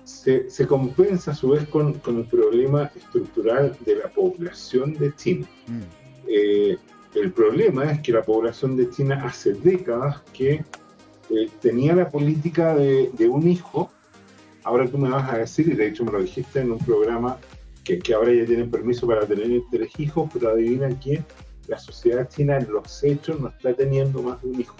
se, 0.03 0.49
se 0.49 0.67
compensa 0.67 1.31
a 1.31 1.35
su 1.35 1.49
vez 1.49 1.67
con, 1.67 1.93
con, 1.99 2.19
el 2.19 2.25
problema 2.25 2.91
estructural 2.95 3.77
de 3.85 3.95
la 3.95 4.09
población 4.09 4.93
de 4.93 5.15
China. 5.15 5.47
Mm. 5.67 5.81
Eh, 6.27 6.77
el 7.15 7.31
problema 7.31 7.91
es 7.91 8.01
que 8.01 8.11
la 8.11 8.21
población 8.21 8.75
de 8.77 8.89
China 8.89 9.21
hace 9.25 9.53
décadas 9.53 10.21
que 10.33 10.63
eh, 11.29 11.49
tenía 11.61 11.95
la 11.95 12.09
política 12.09 12.75
de, 12.75 13.29
un 13.29 13.47
hijo. 13.47 13.91
Ahora 14.63 14.88
tú 14.88 14.97
me 14.97 15.09
vas 15.09 15.31
a 15.31 15.38
decir, 15.38 15.67
y 15.67 15.75
de 15.75 15.88
hecho 15.88 16.05
me 16.05 16.11
lo 16.11 16.21
dijiste 16.21 16.59
en 16.59 16.71
un 16.71 16.79
programa, 16.79 17.38
que, 17.83 17.99
que 17.99 18.13
ahora 18.13 18.31
ya 18.33 18.45
tienen 18.45 18.69
permiso 18.69 19.07
para 19.07 19.25
tener 19.25 19.49
tres 19.71 19.99
hijos, 19.99 20.29
pero 20.31 20.51
adivina 20.51 20.88
que 20.99 21.23
la 21.67 21.79
sociedad 21.79 22.29
china 22.29 22.57
en 22.57 22.71
los 22.71 23.03
hechos 23.03 23.39
no 23.39 23.49
está 23.49 23.73
teniendo 23.73 24.21
más 24.21 24.41
de 24.41 24.49
un 24.49 24.61
hijo. 24.61 24.75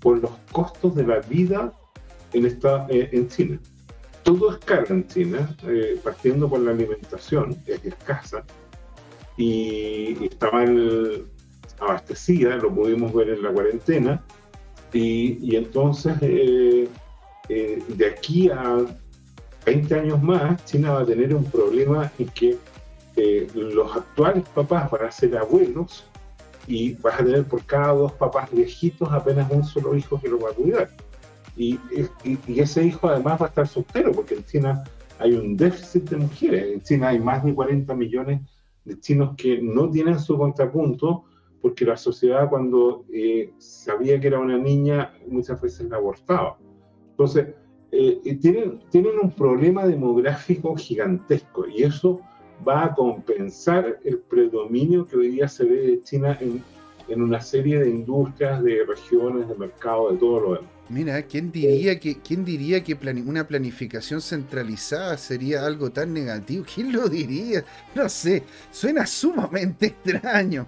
Por 0.00 0.18
los 0.18 0.30
costos 0.52 0.94
de 0.94 1.06
la 1.06 1.18
vida 1.20 1.72
en, 2.32 2.46
esta, 2.46 2.86
eh, 2.88 3.10
en 3.12 3.28
China. 3.28 3.60
Todo 4.22 4.52
es 4.52 4.58
caro 4.58 4.86
en 4.90 5.06
China, 5.06 5.56
eh, 5.66 5.98
partiendo 6.02 6.48
por 6.48 6.60
la 6.60 6.72
alimentación, 6.72 7.54
que 7.64 7.74
es 7.74 7.84
escasa, 7.84 8.44
y, 9.38 10.26
estaba 10.26 10.64
abastecida, 11.80 12.56
lo 12.56 12.74
pudimos 12.74 13.14
ver 13.14 13.30
en 13.30 13.42
la 13.42 13.50
cuarentena, 13.50 14.22
y, 14.92 15.56
entonces 15.56 16.16
eh, 16.20 16.88
eh, 17.48 17.82
de 17.88 18.06
aquí 18.06 18.50
a 18.50 18.84
20 19.64 19.94
años 19.94 20.22
más, 20.22 20.62
China 20.66 20.92
va 20.92 21.00
a 21.00 21.06
tener 21.06 21.34
un 21.34 21.44
problema 21.44 22.12
en 22.18 22.28
que 22.28 22.58
los 23.54 23.96
actuales 23.96 24.44
papás 24.54 24.90
van 24.90 25.06
a 25.06 25.10
ser 25.10 25.36
abuelos 25.36 26.04
y 26.68 26.92
vas 26.94 27.14
a 27.20 27.24
tener 27.24 27.44
por 27.44 27.64
cada 27.64 27.92
dos 27.94 28.12
papás 28.12 28.50
viejitos 28.52 29.10
apenas 29.10 29.50
un 29.50 29.64
solo 29.64 29.96
hijo 29.96 30.20
que 30.20 30.28
lo 30.28 30.38
va 30.38 30.50
a 30.50 30.52
cuidar. 30.52 30.90
Y, 31.56 31.80
ese 32.46 32.84
hijo 32.84 33.08
además 33.08 33.40
va 33.40 33.46
a 33.46 33.48
estar 33.48 33.66
soltero, 33.66 34.12
porque 34.12 34.34
en 34.34 34.44
China 34.44 34.84
hay 35.18 35.32
un 35.32 35.56
déficit 35.56 36.08
de 36.10 36.16
mujeres. 36.16 36.74
En 36.74 36.82
China 36.82 37.08
hay 37.08 37.18
más 37.18 37.44
de 37.44 37.52
40 37.52 37.92
millones 37.94 38.40
de 38.40 38.46
chinos 39.00 39.34
que 39.36 39.60
no 39.60 39.90
tienen 39.90 40.18
su 40.18 40.36
contrapunto, 40.36 41.24
porque 41.60 41.84
la 41.84 41.96
sociedad 41.96 42.48
cuando 42.48 43.04
eh, 43.12 43.52
sabía 43.58 44.20
que 44.20 44.28
era 44.28 44.38
una 44.38 44.58
niña 44.58 45.12
muchas 45.26 45.60
veces 45.60 45.88
la 45.88 45.96
abortaba. 45.96 46.58
Entonces, 47.10 47.48
eh, 47.90 48.36
tienen, 48.40 48.80
tienen 48.90 49.18
un 49.22 49.30
problema 49.30 49.86
demográfico 49.86 50.76
gigantesco 50.76 51.66
y 51.66 51.82
eso 51.82 52.20
va 52.66 52.84
a 52.84 52.94
compensar 52.94 53.98
el 54.04 54.18
predominio 54.18 55.06
que 55.06 55.16
hoy 55.16 55.28
día 55.28 55.48
se 55.48 55.64
ve 55.64 55.86
de 55.86 56.02
China 56.02 56.36
en, 56.40 56.62
en 57.08 57.22
una 57.22 57.40
serie 57.40 57.78
de 57.80 57.90
industrias, 57.90 58.62
de 58.62 58.84
regiones, 58.84 59.48
de 59.48 59.54
mercado, 59.54 60.12
de 60.12 60.18
todo 60.18 60.40
lo 60.40 60.54
demás. 60.54 60.77
Mira, 60.90 61.22
¿quién 61.22 61.52
diría 61.52 62.00
que, 62.00 62.18
quién 62.18 62.44
diría 62.44 62.82
que 62.82 62.96
una 63.26 63.46
planificación 63.46 64.22
centralizada 64.22 65.18
sería 65.18 65.66
algo 65.66 65.90
tan 65.90 66.14
negativo? 66.14 66.64
¿Quién 66.72 66.92
lo 66.92 67.08
diría? 67.08 67.64
No 67.94 68.08
sé, 68.08 68.42
suena 68.70 69.06
sumamente 69.06 69.86
extraño. 69.86 70.66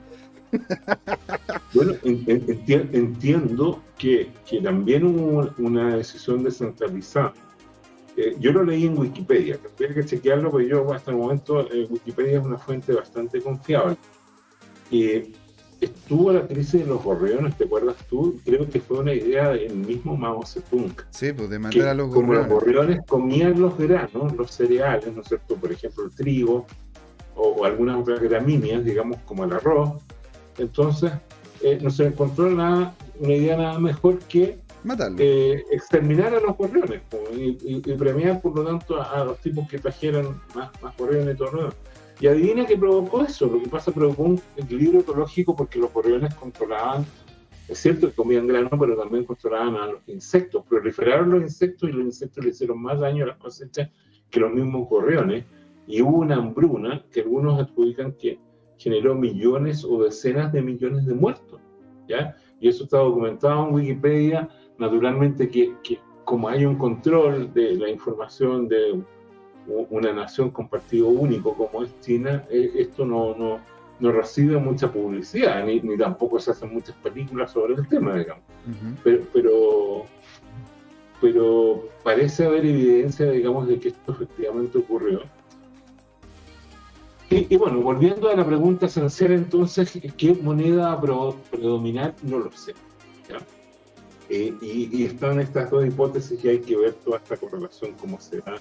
Bueno, 1.73 1.95
entiendo 2.03 3.83
que, 3.97 4.31
que, 4.49 4.61
también 4.61 5.05
hubo 5.05 5.55
una 5.59 5.97
decisión 5.97 6.43
descentralizada. 6.43 7.33
Eh, 8.17 8.37
yo 8.41 8.53
lo 8.53 8.65
leí 8.65 8.87
en 8.87 8.99
Wikipedia, 8.99 9.57
tendría 9.57 9.95
que 9.95 10.05
chequearlo, 10.05 10.51
pero 10.51 10.69
yo 10.69 10.93
hasta 10.93 11.13
el 11.13 11.17
momento 11.17 11.73
eh, 11.73 11.87
Wikipedia 11.89 12.41
es 12.41 12.45
una 12.45 12.59
fuente 12.59 12.93
bastante 12.93 13.41
confiable. 13.41 13.97
Eh, 14.91 15.33
estuvo 15.81 16.33
la 16.33 16.47
crisis 16.47 16.81
de 16.81 16.87
los 16.87 17.03
gorriones, 17.03 17.57
¿te 17.57 17.65
acuerdas 17.65 17.97
tú? 18.09 18.39
Creo 18.45 18.69
que 18.69 18.81
fue 18.81 18.99
una 18.99 19.15
idea 19.15 19.51
del 19.51 19.75
mismo 19.75 20.17
Mao 20.17 20.45
Zedong. 20.45 20.95
Sí, 21.11 21.33
pues 21.33 21.49
de 21.51 21.59
mandar 21.59 21.89
a 21.89 21.95
los 21.95 22.09
gorriones. 22.09 22.47
Como 22.47 22.55
los 22.55 22.65
gorriones 22.65 23.01
comían 23.07 23.61
los 23.61 23.79
granos, 23.79 24.37
los 24.37 24.51
cereales, 24.51 25.15
¿no 25.15 25.23
es 25.23 25.29
cierto? 25.29 25.57
Por 25.57 25.73
ejemplo, 25.73 26.05
el 26.05 26.11
trigo 26.11 26.67
o, 27.35 27.65
algunas 27.65 28.01
otras 28.01 28.21
gramíneas, 28.21 28.85
digamos, 28.85 29.19
como 29.25 29.45
el 29.45 29.53
arroz. 29.53 30.03
Entonces, 30.59 31.13
eh, 31.63 31.79
no 31.81 31.91
se 31.91 32.07
encontró 32.07 32.51
nada, 32.51 32.95
una 33.19 33.33
idea 33.33 33.57
nada 33.57 33.79
mejor 33.79 34.19
que 34.21 34.59
eh, 35.19 35.63
exterminar 35.71 36.35
a 36.35 36.41
los 36.41 36.57
gorriones 36.57 37.03
y, 37.37 37.81
premiar, 37.97 38.41
por 38.41 38.57
lo 38.57 38.65
tanto, 38.65 39.01
a, 39.01 39.25
los 39.25 39.39
tipos 39.39 39.69
que 39.69 39.79
trajeran 39.79 40.41
más, 40.55 40.71
más 40.83 40.97
gorriones 40.97 41.35
y 41.35 41.39
todo 41.39 41.73
y 42.21 42.27
adivina 42.27 42.67
qué 42.67 42.77
provocó 42.77 43.23
eso. 43.23 43.47
Lo 43.47 43.63
que 43.63 43.69
pasa 43.69 43.93
provocó 43.93 44.25
un 44.25 44.41
equilibrio 44.57 45.01
ecológico 45.01 45.57
porque 45.57 45.79
los 45.79 45.93
gorriones 45.93 46.35
controlaban, 46.35 47.07
es 47.67 47.79
cierto 47.79 48.09
que 48.09 48.15
comían 48.15 48.47
grano, 48.47 48.71
pero 48.79 48.97
también 48.97 49.25
controlaban 49.25 49.75
a 49.77 49.87
los 49.87 50.09
insectos. 50.09 50.65
Proliferaron 50.69 51.31
los 51.31 51.43
insectos 51.43 51.89
y 51.89 51.93
los 51.93 52.05
insectos 52.05 52.45
le 52.45 52.51
hicieron 52.51 52.83
más 52.83 53.01
daño 53.01 53.25
a 53.25 53.29
las 53.29 53.39
cosechas 53.39 53.89
que 54.29 54.41
los 54.41 54.53
mismos 54.53 54.89
gorriones. 54.89 55.45
Y 55.87 56.03
hubo 56.03 56.19
una 56.19 56.37
hambruna 56.37 57.05
que 57.11 57.23
algunos 57.23 57.59
adjudican 57.59 58.13
que 58.13 58.39
generó 58.77 59.15
millones 59.15 59.85
o 59.85 60.03
decenas 60.03 60.53
de 60.53 60.61
millones 60.61 61.07
de 61.07 61.15
muertos. 61.15 61.59
¿ya? 62.07 62.37
Y 62.61 62.69
eso 62.69 62.85
está 62.85 62.99
documentado 62.99 63.67
en 63.67 63.75
Wikipedia. 63.75 64.49
Naturalmente 64.79 65.49
que, 65.49 65.75
que 65.83 65.99
como 66.25 66.49
hay 66.49 66.67
un 66.67 66.77
control 66.77 67.53
de 67.55 67.77
la 67.77 67.89
información 67.89 68.69
de 68.69 69.03
una 69.91 70.13
nación 70.13 70.51
con 70.51 70.69
partido 70.69 71.09
único 71.09 71.55
como 71.55 71.83
es 71.83 72.01
China, 72.01 72.45
eh, 72.51 72.73
esto 72.77 73.05
no, 73.05 73.35
no, 73.37 73.61
no, 73.99 74.13
recibe 74.13 74.59
mucha 74.59 74.91
publicidad, 74.91 75.65
ni, 75.65 75.81
ni, 75.81 75.97
tampoco 75.97 76.39
se 76.41 76.51
hacen 76.51 76.73
muchas 76.73 76.97
películas 76.97 77.53
sobre 77.53 77.75
el 77.75 77.87
tema, 77.89 78.17
digamos. 78.17 78.45
pero, 79.05 79.23
pero, 79.33 80.05
pero, 81.21 81.89
parece 82.03 82.47
haber 82.47 82.67
evidencia, 82.67 83.31
digamos, 83.31 83.69
de 83.69 83.79
que 83.79 83.89
esto 83.89 84.13
efectivamente 84.13 84.79
ocurrió. 84.79 85.23
Y, 87.33 87.57
bueno, 87.57 87.81
volviendo 87.81 88.29
a 88.29 88.35
la 88.35 88.45
pregunta 88.45 88.87
esencial 88.87 89.31
entonces, 89.31 90.01
¿qué 90.17 90.35
moneda 90.35 91.01
predominar? 91.49 92.13
No 92.23 92.41
lo 92.41 92.51
sé. 92.51 92.75
Eh, 94.29 94.55
y, 94.61 94.97
y, 94.97 95.05
están 95.07 95.41
estas 95.41 95.71
dos 95.71 95.85
hipótesis 95.85 96.45
y 96.45 96.49
hay 96.49 96.61
que 96.61 96.77
ver 96.77 96.95
toda 96.95 97.19
esta 97.19 97.37
correlación, 97.37 97.95
cómo 98.01 98.21
se 98.21 98.39
da 98.39 98.61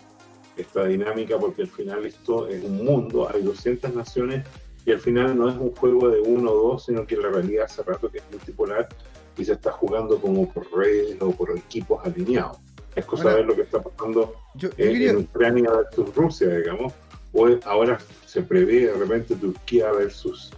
esta 0.62 0.86
dinámica, 0.86 1.38
porque 1.38 1.64
al 1.64 1.68
final 1.68 2.06
esto 2.06 2.48
es 2.48 2.64
un 2.64 2.84
mundo, 2.84 3.30
hay 3.34 3.42
200 3.42 3.94
naciones 3.96 4.46
y 4.86 4.92
al 4.92 5.00
final 5.00 5.38
no 5.38 5.50
es 5.50 5.56
un 5.56 5.76
juego 5.76 6.10
de 6.10 6.20
uno 6.20 6.52
o 6.52 6.70
dos, 6.70 6.86
sino 6.86 7.06
que 7.06 7.18
la 7.18 7.30
realidad 7.30 7.66
hace 7.66 7.84
rato 7.84 8.10
que 8.10 8.20
es 8.20 8.24
multipolar 8.32 8.90
y 9.38 9.46
se 9.46 9.54
está 9.54 9.72
jugando 9.72 10.20
como 10.20 10.52
por 10.52 10.66
redes 10.76 11.18
o 11.22 11.32
por 11.32 11.58
equipos 11.58 12.06
alineados. 12.06 12.58
Es 12.96 13.06
cosa 13.06 13.30
de 13.30 13.36
ver 13.36 13.46
lo 13.46 13.56
que 13.56 13.62
está 13.62 13.82
pasando 13.82 14.34
en 14.78 15.18
Ucrania 15.18 15.72
versus 15.72 16.16
Rusia, 16.16 16.50
digamos, 16.50 16.94
o 17.34 17.48
ahora 17.66 18.00
se 18.26 18.42
prevé 18.42 18.88
de 18.88 18.94
repente 18.94 19.36
Turquía 19.36 19.92
versus 19.92 20.52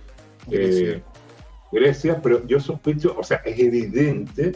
eh, 0.49 1.01
Grecia, 1.71 2.21
pero 2.21 2.45
yo 2.47 2.59
sospecho, 2.59 3.15
o 3.17 3.23
sea, 3.23 3.37
es 3.45 3.59
evidente 3.59 4.53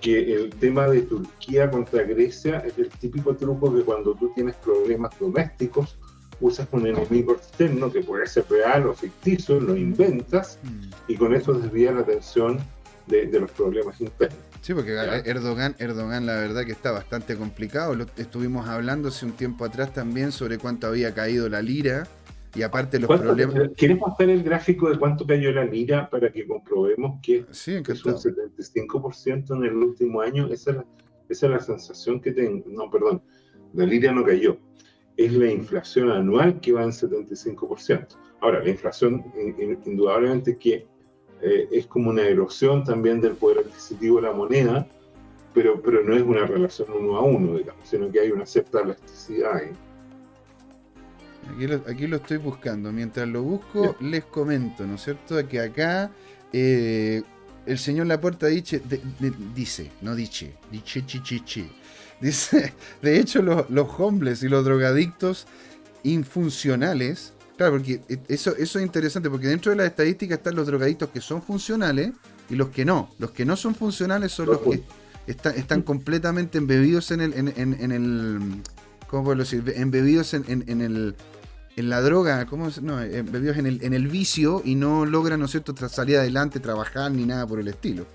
que 0.00 0.34
el 0.34 0.50
tema 0.50 0.88
de 0.88 1.02
Turquía 1.02 1.70
contra 1.70 2.02
Grecia 2.04 2.58
es 2.60 2.78
el 2.78 2.88
típico 2.88 3.34
truco 3.36 3.74
que 3.74 3.82
cuando 3.82 4.14
tú 4.14 4.32
tienes 4.34 4.54
problemas 4.56 5.18
domésticos, 5.18 5.98
usas 6.40 6.68
un 6.72 6.86
enemigo 6.86 7.32
externo 7.32 7.90
que 7.90 8.02
puede 8.02 8.26
ser 8.26 8.44
real 8.48 8.86
o 8.86 8.94
ficticio, 8.94 9.60
lo 9.60 9.76
inventas 9.76 10.58
y 11.08 11.16
con 11.16 11.34
eso 11.34 11.52
desvías 11.52 11.94
la 11.94 12.02
atención 12.02 12.58
de, 13.06 13.26
los 13.40 13.50
problemas 13.50 14.00
internos. 14.00 14.38
Sí, 14.60 14.74
porque 14.74 14.92
Erdogan, 15.24 15.74
Erdogan 15.78 16.26
la 16.26 16.34
verdad 16.34 16.64
que 16.64 16.72
está 16.72 16.90
bastante 16.90 17.36
complicado. 17.36 17.96
estuvimos 18.16 18.68
hablando 18.68 19.08
hace 19.08 19.24
un 19.24 19.32
tiempo 19.32 19.64
atrás 19.64 19.92
también 19.94 20.30
sobre 20.30 20.58
cuánto 20.58 20.86
había 20.86 21.14
caído 21.14 21.48
la 21.48 21.62
lira 21.62 22.06
Y 22.54 22.62
aparte 22.62 22.98
los 22.98 23.20
problemas... 23.20 23.70
¿Quieres 23.76 23.98
mostrar 23.98 24.30
el 24.30 24.42
gráfico 24.42 24.90
de 24.90 24.98
cuánto 24.98 25.26
cayó 25.26 25.52
la 25.52 25.64
lira 25.64 26.08
para 26.08 26.30
que 26.32 26.46
comprobemos 26.46 27.20
que 27.22 27.44
es 27.50 27.68
un 27.68 27.84
75% 27.84 29.56
en 29.56 29.64
el 29.64 29.74
último 29.76 30.20
año? 30.20 30.46
Esa 30.48 30.70
es, 30.70 30.76
la, 30.78 30.86
esa 31.28 31.46
es 31.46 31.52
la 31.52 31.60
sensación 31.60 32.20
que 32.20 32.32
tengo. 32.32 32.64
No, 32.68 32.90
perdón, 32.90 33.22
la 33.74 33.84
lira 33.84 34.12
no 34.12 34.24
cayó. 34.24 34.58
Es 35.16 35.32
la 35.32 35.50
inflación 35.50 36.10
anual 36.10 36.60
que 36.60 36.72
va 36.72 36.84
en 36.84 36.90
75%. 36.90 38.16
Ahora, 38.40 38.62
la 38.62 38.70
inflación 38.70 39.24
indudablemente 39.84 40.56
que 40.56 40.86
eh, 41.40 41.68
es 41.70 41.86
como 41.86 42.10
una 42.10 42.22
erosión 42.22 42.84
también 42.84 43.20
del 43.20 43.32
poder 43.32 43.58
adquisitivo 43.58 44.16
de 44.16 44.22
la 44.22 44.32
moneda, 44.32 44.86
pero, 45.54 45.80
pero 45.82 46.02
no 46.02 46.14
es 46.14 46.22
una 46.22 46.46
relación 46.46 46.88
uno 46.92 47.16
a 47.16 47.22
uno, 47.22 47.56
digamos, 47.58 47.88
sino 47.88 48.10
que 48.10 48.20
hay 48.20 48.30
una 48.30 48.46
cierta 48.46 48.80
elasticidad 48.80 49.56
ahí. 49.56 49.72
Aquí 51.86 52.06
lo, 52.06 52.16
estoy 52.16 52.36
buscando. 52.36 52.92
Mientras 52.92 53.28
lo 53.28 53.42
busco, 53.42 53.96
les 54.00 54.24
comento, 54.24 54.86
¿no 54.86 54.94
es 54.96 55.04
cierto? 55.04 55.46
Que 55.48 55.60
acá 55.60 56.10
eh, 56.52 57.22
el 57.66 57.78
señor 57.78 58.06
Laporta 58.06 58.46
dice, 58.46 58.82
dice, 59.54 59.90
no 60.00 60.14
dice, 60.14 60.54
dice, 60.70 61.04
chichichi. 61.04 61.70
Dice, 62.20 62.74
de 63.00 63.20
hecho, 63.20 63.42
los, 63.42 63.70
los 63.70 63.88
homeless 63.96 64.42
y 64.42 64.48
los 64.48 64.64
drogadictos 64.64 65.46
infuncionales 66.02 67.32
Claro, 67.58 67.72
porque 67.72 68.00
eso, 68.28 68.54
eso 68.56 68.78
es 68.78 68.84
interesante, 68.84 69.28
porque 69.28 69.48
dentro 69.48 69.70
de 69.70 69.76
las 69.76 69.88
estadísticas 69.88 70.38
están 70.38 70.54
los 70.54 70.68
drogadictos 70.68 71.08
que 71.08 71.20
son 71.20 71.42
funcionales 71.42 72.12
y 72.48 72.54
los 72.54 72.68
que 72.68 72.84
no. 72.84 73.10
Los 73.18 73.32
que 73.32 73.44
no 73.44 73.56
son 73.56 73.74
funcionales 73.74 74.30
son 74.30 74.46
los 74.46 74.60
que 74.60 74.84
están 75.26 75.82
completamente 75.82 76.56
embebidos 76.58 77.10
en 77.10 77.20
el, 77.20 77.34
en, 77.34 77.92
el 77.92 78.62
¿cómo 79.08 79.24
puedo 79.24 79.40
decir? 79.40 79.64
Embebidos 79.74 80.34
en, 80.34 80.80
el 80.80 81.16
en 81.78 81.88
la 81.88 82.00
droga, 82.00 82.44
¿cómo 82.46 82.68
no? 82.82 83.00
Embebidos 83.00 83.56
en 83.56 83.66
el, 83.66 83.82
en 83.84 83.94
el 83.94 84.08
vicio 84.08 84.62
y 84.64 84.74
no 84.74 85.06
logran, 85.06 85.38
¿no 85.38 85.46
es 85.46 85.52
cierto?, 85.52 85.74
salir 85.88 86.16
adelante, 86.16 86.58
trabajar 86.58 87.10
ni 87.12 87.24
nada 87.24 87.46
por 87.46 87.60
el 87.60 87.68
estilo. 87.68 88.06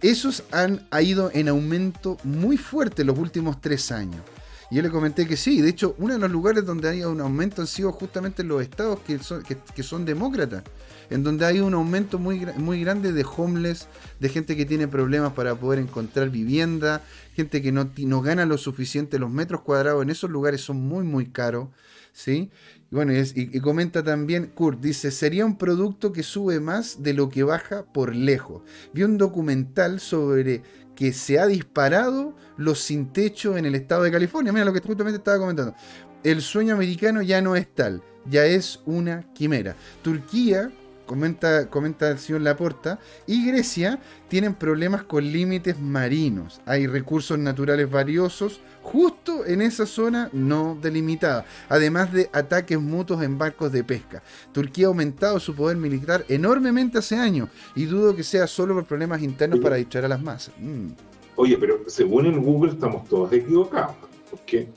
Esos 0.00 0.44
han 0.52 0.86
ha 0.90 1.02
ido 1.02 1.30
en 1.34 1.48
aumento 1.48 2.16
muy 2.22 2.56
fuerte 2.56 3.04
los 3.04 3.18
últimos 3.18 3.60
tres 3.60 3.90
años. 3.90 4.22
Y 4.70 4.76
yo 4.76 4.82
le 4.82 4.90
comenté 4.90 5.26
que 5.26 5.36
sí, 5.36 5.60
de 5.60 5.68
hecho, 5.68 5.96
uno 5.98 6.14
de 6.14 6.20
los 6.20 6.30
lugares 6.30 6.64
donde 6.64 6.88
hay 6.88 7.02
un 7.02 7.20
aumento 7.20 7.60
han 7.60 7.66
sido 7.66 7.90
justamente 7.90 8.44
los 8.44 8.62
estados 8.62 9.00
que 9.00 9.18
son, 9.18 9.42
que, 9.42 9.82
son 9.82 10.04
demócratas, 10.04 10.62
en 11.10 11.24
donde 11.24 11.44
hay 11.44 11.58
un 11.58 11.74
aumento 11.74 12.20
muy, 12.20 12.46
muy 12.56 12.80
grande 12.80 13.12
de 13.12 13.26
homeless, 13.36 13.88
de 14.20 14.28
gente 14.28 14.56
que 14.56 14.64
tiene 14.64 14.86
problemas 14.86 15.32
para 15.32 15.56
poder 15.56 15.80
encontrar 15.80 16.30
vivienda, 16.30 17.02
gente 17.34 17.60
que 17.60 17.72
no, 17.72 17.90
no 17.96 18.22
gana 18.22 18.46
lo 18.46 18.56
suficiente, 18.58 19.18
los 19.18 19.30
metros 19.30 19.62
cuadrados 19.62 20.04
en 20.04 20.10
esos 20.10 20.30
lugares 20.30 20.60
son 20.60 20.76
muy, 20.76 21.02
muy 21.02 21.26
caros, 21.26 21.70
¿sí? 22.12 22.50
Y 22.90 22.94
bueno, 22.96 23.12
y, 23.12 23.22
y, 23.34 23.60
comenta 23.60 24.02
también, 24.02 24.46
Kurt, 24.46 24.80
dice, 24.80 25.12
sería 25.12 25.46
un 25.46 25.56
producto 25.56 26.12
que 26.12 26.24
sube 26.24 26.58
más 26.58 27.02
de 27.02 27.14
lo 27.14 27.28
que 27.28 27.44
baja 27.44 27.84
por 27.84 28.14
lejos. 28.16 28.62
Vi 28.92 29.04
un 29.04 29.16
documental 29.16 30.00
sobre 30.00 30.62
que 30.96 31.12
se 31.12 31.38
ha 31.38 31.46
disparado 31.46 32.36
los 32.56 32.80
sin 32.80 33.12
techo 33.12 33.56
en 33.56 33.64
el 33.64 33.74
estado 33.74 34.02
de 34.02 34.10
California. 34.10 34.52
Mira 34.52 34.64
lo 34.64 34.72
que 34.72 34.80
justamente 34.80 35.18
estaba 35.18 35.38
comentando. 35.38 35.74
El 36.22 36.42
sueño 36.42 36.74
americano 36.74 37.22
ya 37.22 37.40
no 37.40 37.56
es 37.56 37.74
tal, 37.74 38.02
ya 38.28 38.44
es 38.44 38.80
una 38.84 39.22
quimera. 39.32 39.76
Turquía, 40.02 40.70
comenta, 41.10 41.68
comenta 41.68 42.08
el 42.08 42.20
señor 42.20 42.42
Laporta, 42.42 43.00
y 43.26 43.44
Grecia 43.48 43.98
tienen 44.28 44.54
problemas 44.54 45.02
con 45.02 45.24
límites 45.24 45.76
marinos. 45.80 46.60
Hay 46.66 46.86
recursos 46.86 47.36
naturales 47.36 47.90
valiosos 47.90 48.60
justo 48.80 49.44
en 49.44 49.60
esa 49.60 49.86
zona 49.86 50.30
no 50.32 50.78
delimitada, 50.80 51.44
además 51.68 52.12
de 52.12 52.30
ataques 52.32 52.80
mutuos 52.80 53.24
en 53.24 53.38
barcos 53.38 53.72
de 53.72 53.82
pesca. 53.82 54.22
Turquía 54.52 54.86
ha 54.86 54.88
aumentado 54.90 55.40
su 55.40 55.52
poder 55.52 55.76
militar 55.76 56.24
enormemente 56.28 56.98
hace 56.98 57.16
años 57.16 57.48
y 57.74 57.86
dudo 57.86 58.14
que 58.14 58.22
sea 58.22 58.46
solo 58.46 58.74
por 58.74 58.84
problemas 58.84 59.20
internos 59.20 59.58
para 59.58 59.74
distraer 59.74 60.04
a 60.04 60.10
las 60.10 60.22
masas. 60.22 60.54
Mm. 60.60 60.90
Oye, 61.34 61.58
pero 61.58 61.82
según 61.88 62.26
en 62.26 62.40
Google 62.40 62.70
estamos 62.70 63.08
todos 63.08 63.32
equivocados, 63.32 63.96
porque 64.30 64.68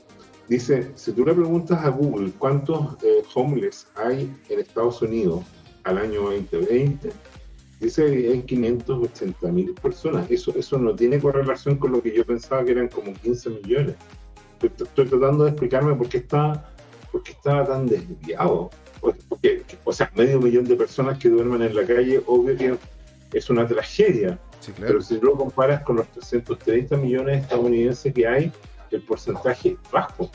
dice, 0.48 0.90
si 0.96 1.12
tú 1.12 1.24
le 1.24 1.32
preguntas 1.32 1.84
a 1.84 1.90
Google 1.90 2.32
cuántos 2.36 3.00
eh, 3.04 3.22
homeless 3.34 3.86
hay 3.94 4.34
en 4.48 4.58
Estados 4.58 5.00
Unidos 5.00 5.44
al 5.84 5.98
año 5.98 6.22
2020, 6.22 7.10
dice 7.80 8.06
que 8.06 8.28
hay 8.28 8.42
580 8.42 9.48
mil 9.52 9.74
personas. 9.74 10.30
Eso, 10.30 10.52
eso 10.56 10.78
no 10.78 10.94
tiene 10.94 11.20
correlación 11.20 11.76
con 11.76 11.92
lo 11.92 12.02
que 12.02 12.14
yo 12.14 12.24
pensaba 12.24 12.64
que 12.64 12.72
eran 12.72 12.88
como 12.88 13.12
15 13.14 13.50
millones. 13.50 13.94
Estoy, 14.62 15.06
tratando 15.06 15.44
de 15.44 15.50
explicarme 15.50 15.94
por 15.94 16.08
qué, 16.08 16.18
está, 16.18 16.70
por 17.12 17.22
qué 17.22 17.32
estaba 17.32 17.66
tan 17.66 17.86
desviado. 17.86 18.70
Porque, 19.28 19.62
o 19.84 19.92
sea, 19.92 20.10
medio 20.14 20.40
millón 20.40 20.64
de 20.64 20.76
personas 20.76 21.18
que 21.18 21.28
duermen 21.28 21.60
en 21.62 21.76
la 21.76 21.84
calle, 21.84 22.22
obvio 22.26 22.56
que 22.56 22.76
es 23.32 23.50
una 23.50 23.66
tragedia. 23.66 24.38
Pero 24.80 25.02
si 25.02 25.20
lo 25.20 25.36
comparas 25.36 25.82
con 25.82 25.96
los 25.96 26.08
330 26.12 26.96
millones 26.96 27.42
estadounidenses 27.42 28.14
que 28.14 28.26
hay, 28.26 28.52
el 28.90 29.02
porcentaje 29.02 29.70
es 29.70 29.90
bajo. 29.90 30.30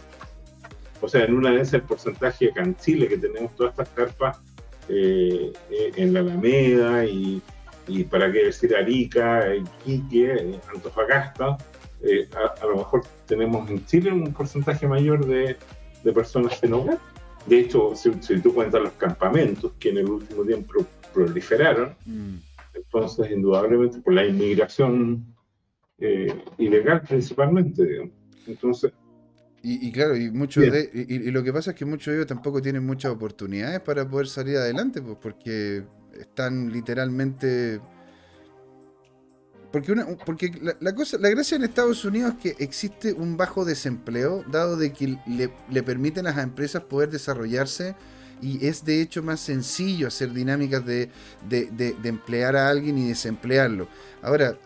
O 1.01 1.07
sea, 1.07 1.23
en 1.23 1.33
una 1.33 1.51
vez 1.51 1.73
el 1.73 1.81
porcentaje 1.81 2.49
acá 2.49 2.61
en 2.61 2.75
Chile, 2.75 3.07
que 3.07 3.17
tenemos 3.17 3.55
todas 3.55 3.71
estas 3.71 3.89
carpas 3.89 4.37
eh, 4.89 5.53
eh, 5.69 5.91
en 5.97 6.13
la 6.13 6.21
Alameda 6.21 7.05
y, 7.05 7.41
y, 7.87 8.03
para 8.05 8.31
qué 8.31 8.45
decir 8.45 8.75
Arica, 8.75 9.55
Iquique, 9.55 10.59
Antofagasta, 10.73 11.57
eh, 12.01 12.27
a, 12.61 12.65
lo 12.65 12.77
mejor 12.77 13.03
tenemos 13.27 13.69
en 13.69 13.85
Chile 13.85 14.11
un 14.11 14.33
porcentaje 14.33 14.87
mayor 14.87 15.25
de, 15.27 15.57
de 16.03 16.13
personas 16.13 16.61
en 16.63 16.73
hogar. 16.73 16.97
De 17.45 17.59
hecho, 17.59 17.93
si, 17.95 18.11
tú 18.41 18.53
cuentas 18.53 18.81
los 18.81 18.93
campamentos 18.93 19.73
que 19.79 19.89
en 19.89 19.99
el 19.99 20.09
último 20.09 20.43
tiempo 20.43 20.85
proliferaron, 21.13 21.95
mm. 22.05 22.35
entonces 22.73 23.31
indudablemente 23.31 23.99
por 23.99 24.13
la 24.13 24.25
inmigración 24.25 25.35
ilegal 26.57 27.01
principalmente, 27.01 28.09
Entonces, 28.47 28.93
y, 29.61 29.91
claro, 29.91 30.15
y, 30.15 30.31
mucho 30.31 30.61
de, 30.61 30.89
y, 30.93 31.31
lo 31.31 31.43
que 31.43 31.51
pasa 31.51 31.71
es 31.71 31.77
que 31.77 31.85
muchos 31.85 32.11
de 32.11 32.19
ellos 32.19 32.27
tampoco 32.27 32.61
tienen 32.61 32.85
muchas 32.85 33.11
oportunidades 33.11 33.81
para 33.81 34.07
poder 34.07 34.27
salir 34.27 34.57
adelante, 34.57 35.01
pues 35.01 35.17
porque 35.21 35.83
están 36.19 36.71
literalmente... 36.71 37.81
Porque, 39.71 39.91
una, 39.91 40.07
porque 40.25 40.51
la, 40.79 40.95
cosa, 40.95 41.17
la 41.19 41.29
gracia 41.29 41.55
en 41.55 41.63
Estados 41.63 42.03
Unidos 42.03 42.33
es 42.33 42.55
que 42.55 42.63
existe 42.63 43.13
un 43.13 43.37
bajo 43.37 43.65
desempleo, 43.65 44.43
dado 44.49 44.77
de 44.77 44.91
que 44.91 45.17
le, 45.27 45.51
le 45.69 45.83
permiten 45.83 46.25
a 46.25 46.31
las 46.31 46.43
empresas 46.43 46.83
poder 46.83 47.11
desarrollarse 47.11 47.95
y 48.41 48.65
es 48.65 48.83
de 48.85 49.01
hecho 49.01 49.21
más 49.21 49.39
sencillo 49.39 50.07
hacer 50.07 50.33
dinámicas 50.33 50.85
de, 50.85 51.09
de, 51.47 51.65
de, 51.71 51.93
de, 51.93 52.09
emplear 52.09 52.55
a 52.55 52.69
alguien 52.69 52.97
y 52.97 53.09
desemplearlo. 53.09 53.87
Ahora, 54.21 54.57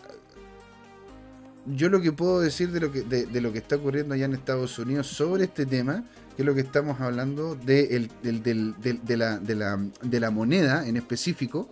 yo 1.66 1.90
lo 1.90 2.02
que 2.02 2.12
puedo 2.12 2.40
decir 2.42 2.72
de 2.72 2.80
lo 2.80 2.92
que, 2.92 3.02
de, 3.04 3.42
lo 3.42 3.52
que 3.52 3.60
está 3.60 3.78
ocurriendo 3.78 4.14
allá 4.14 4.26
en 4.26 4.34
Estados 4.34 4.78
Unidos 4.80 5.08
sobre 5.08 5.46
este 5.46 5.66
tema, 5.66 6.04
que 6.36 6.42
es 6.42 6.46
lo 6.46 6.54
que 6.54 6.62
estamos 6.62 7.00
hablando 7.00 7.56
de, 7.56 8.10
de, 8.22 9.18
la, 9.18 9.40
de 9.40 10.20
la 10.20 10.32
moneda 10.32 10.88
en 10.88 10.98
específico, 10.98 11.70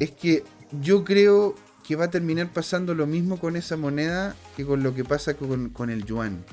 es 0.00 0.10
que 0.10 0.44
yo 0.80 1.04
creo 1.04 1.54
que 1.86 1.96
va 1.96 2.06
a 2.06 2.10
terminar 2.10 2.52
pasando 2.52 2.94
lo 2.94 3.06
mismo 3.06 3.38
con 3.38 3.56
esa 3.56 3.76
moneda 3.76 4.34
que 4.56 4.64
con 4.64 4.82
lo 4.82 4.94
que 4.94 5.04
pasa 5.04 5.34
con, 5.34 5.90
el 5.90 6.04
yuan. 6.04 6.44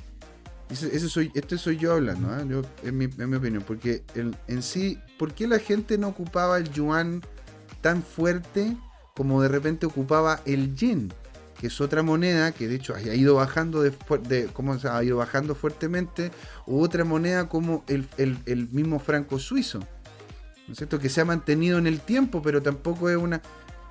Ese, 0.69 1.09
soy, 1.09 1.31
este 1.33 1.57
soy 1.57 1.77
yo 1.77 1.93
hablando, 1.93 2.37
¿eh? 2.37 2.45
yo, 2.47 2.61
en, 2.83 2.97
mi, 2.97 3.05
en, 3.05 3.29
mi, 3.29 3.35
opinión, 3.35 3.63
porque 3.65 4.03
en 4.15 4.63
sí, 4.63 4.99
¿por 5.17 5.33
qué 5.33 5.47
la 5.47 5.59
gente 5.59 5.97
no 5.97 6.09
ocupaba 6.09 6.57
el 6.57 6.71
yuan 6.71 7.21
tan 7.81 8.03
fuerte 8.03 8.77
como 9.15 9.41
de 9.41 9.49
repente 9.49 9.85
ocupaba 9.85 10.41
el 10.45 10.75
yen? 10.75 11.11
Que 11.61 11.67
es 11.67 11.79
otra 11.79 12.01
moneda 12.01 12.53
que 12.53 12.67
de 12.67 12.73
hecho 12.73 12.95
ha 12.95 13.13
ido 13.13 13.35
bajando 13.35 13.83
de, 13.83 13.93
¿cómo 14.51 14.73
ha 14.73 15.03
ido 15.03 15.17
bajando 15.17 15.53
fuertemente, 15.53 16.31
otra 16.65 17.05
moneda 17.05 17.47
como 17.47 17.85
el, 17.87 18.67
mismo 18.71 18.97
franco 18.97 19.37
suizo, 19.37 19.77
¿no 20.67 20.71
es 20.71 20.77
cierto? 20.79 20.97
Que 20.97 21.07
se 21.07 21.21
ha 21.21 21.25
mantenido 21.25 21.77
en 21.77 21.85
el 21.85 21.99
tiempo, 21.99 22.41
pero 22.41 22.63
tampoco 22.63 23.11
es 23.11 23.15
una. 23.15 23.43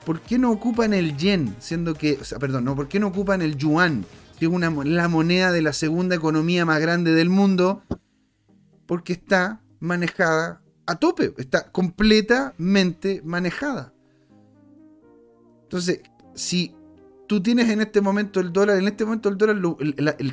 ¿Por 0.04 0.20
qué 0.20 0.36
no 0.36 0.50
ocupan 0.50 0.92
el 0.92 1.16
yen, 1.16 1.54
siendo 1.60 1.94
que, 1.94 2.18
perdón, 2.40 2.64
no, 2.64 2.74
¿por 2.74 2.88
qué 2.88 2.98
no 2.98 3.06
ocupan 3.06 3.40
el 3.40 3.56
yuan, 3.56 4.04
que 4.40 4.46
es 4.46 4.50
una, 4.50 4.68
la 4.84 5.06
moneda 5.06 5.52
de 5.52 5.62
la 5.62 5.72
segunda 5.72 6.16
economía 6.16 6.66
más 6.66 6.80
grande 6.80 7.12
del 7.12 7.28
mundo? 7.28 7.84
Porque 8.86 9.12
está 9.12 9.62
manejada 9.78 10.60
a 10.86 10.96
tope, 10.96 11.34
está 11.38 11.70
completamente 11.70 13.22
manejada. 13.24 13.94
Entonces, 15.62 16.00
si 16.34 16.74
tú 17.30 17.40
tienes 17.40 17.70
en 17.70 17.80
este 17.80 18.00
momento 18.00 18.40
el 18.40 18.52
dólar, 18.52 18.78
en 18.78 18.88
este 18.88 19.04
momento 19.04 19.28
el 19.28 19.38
dólar, 19.38 19.56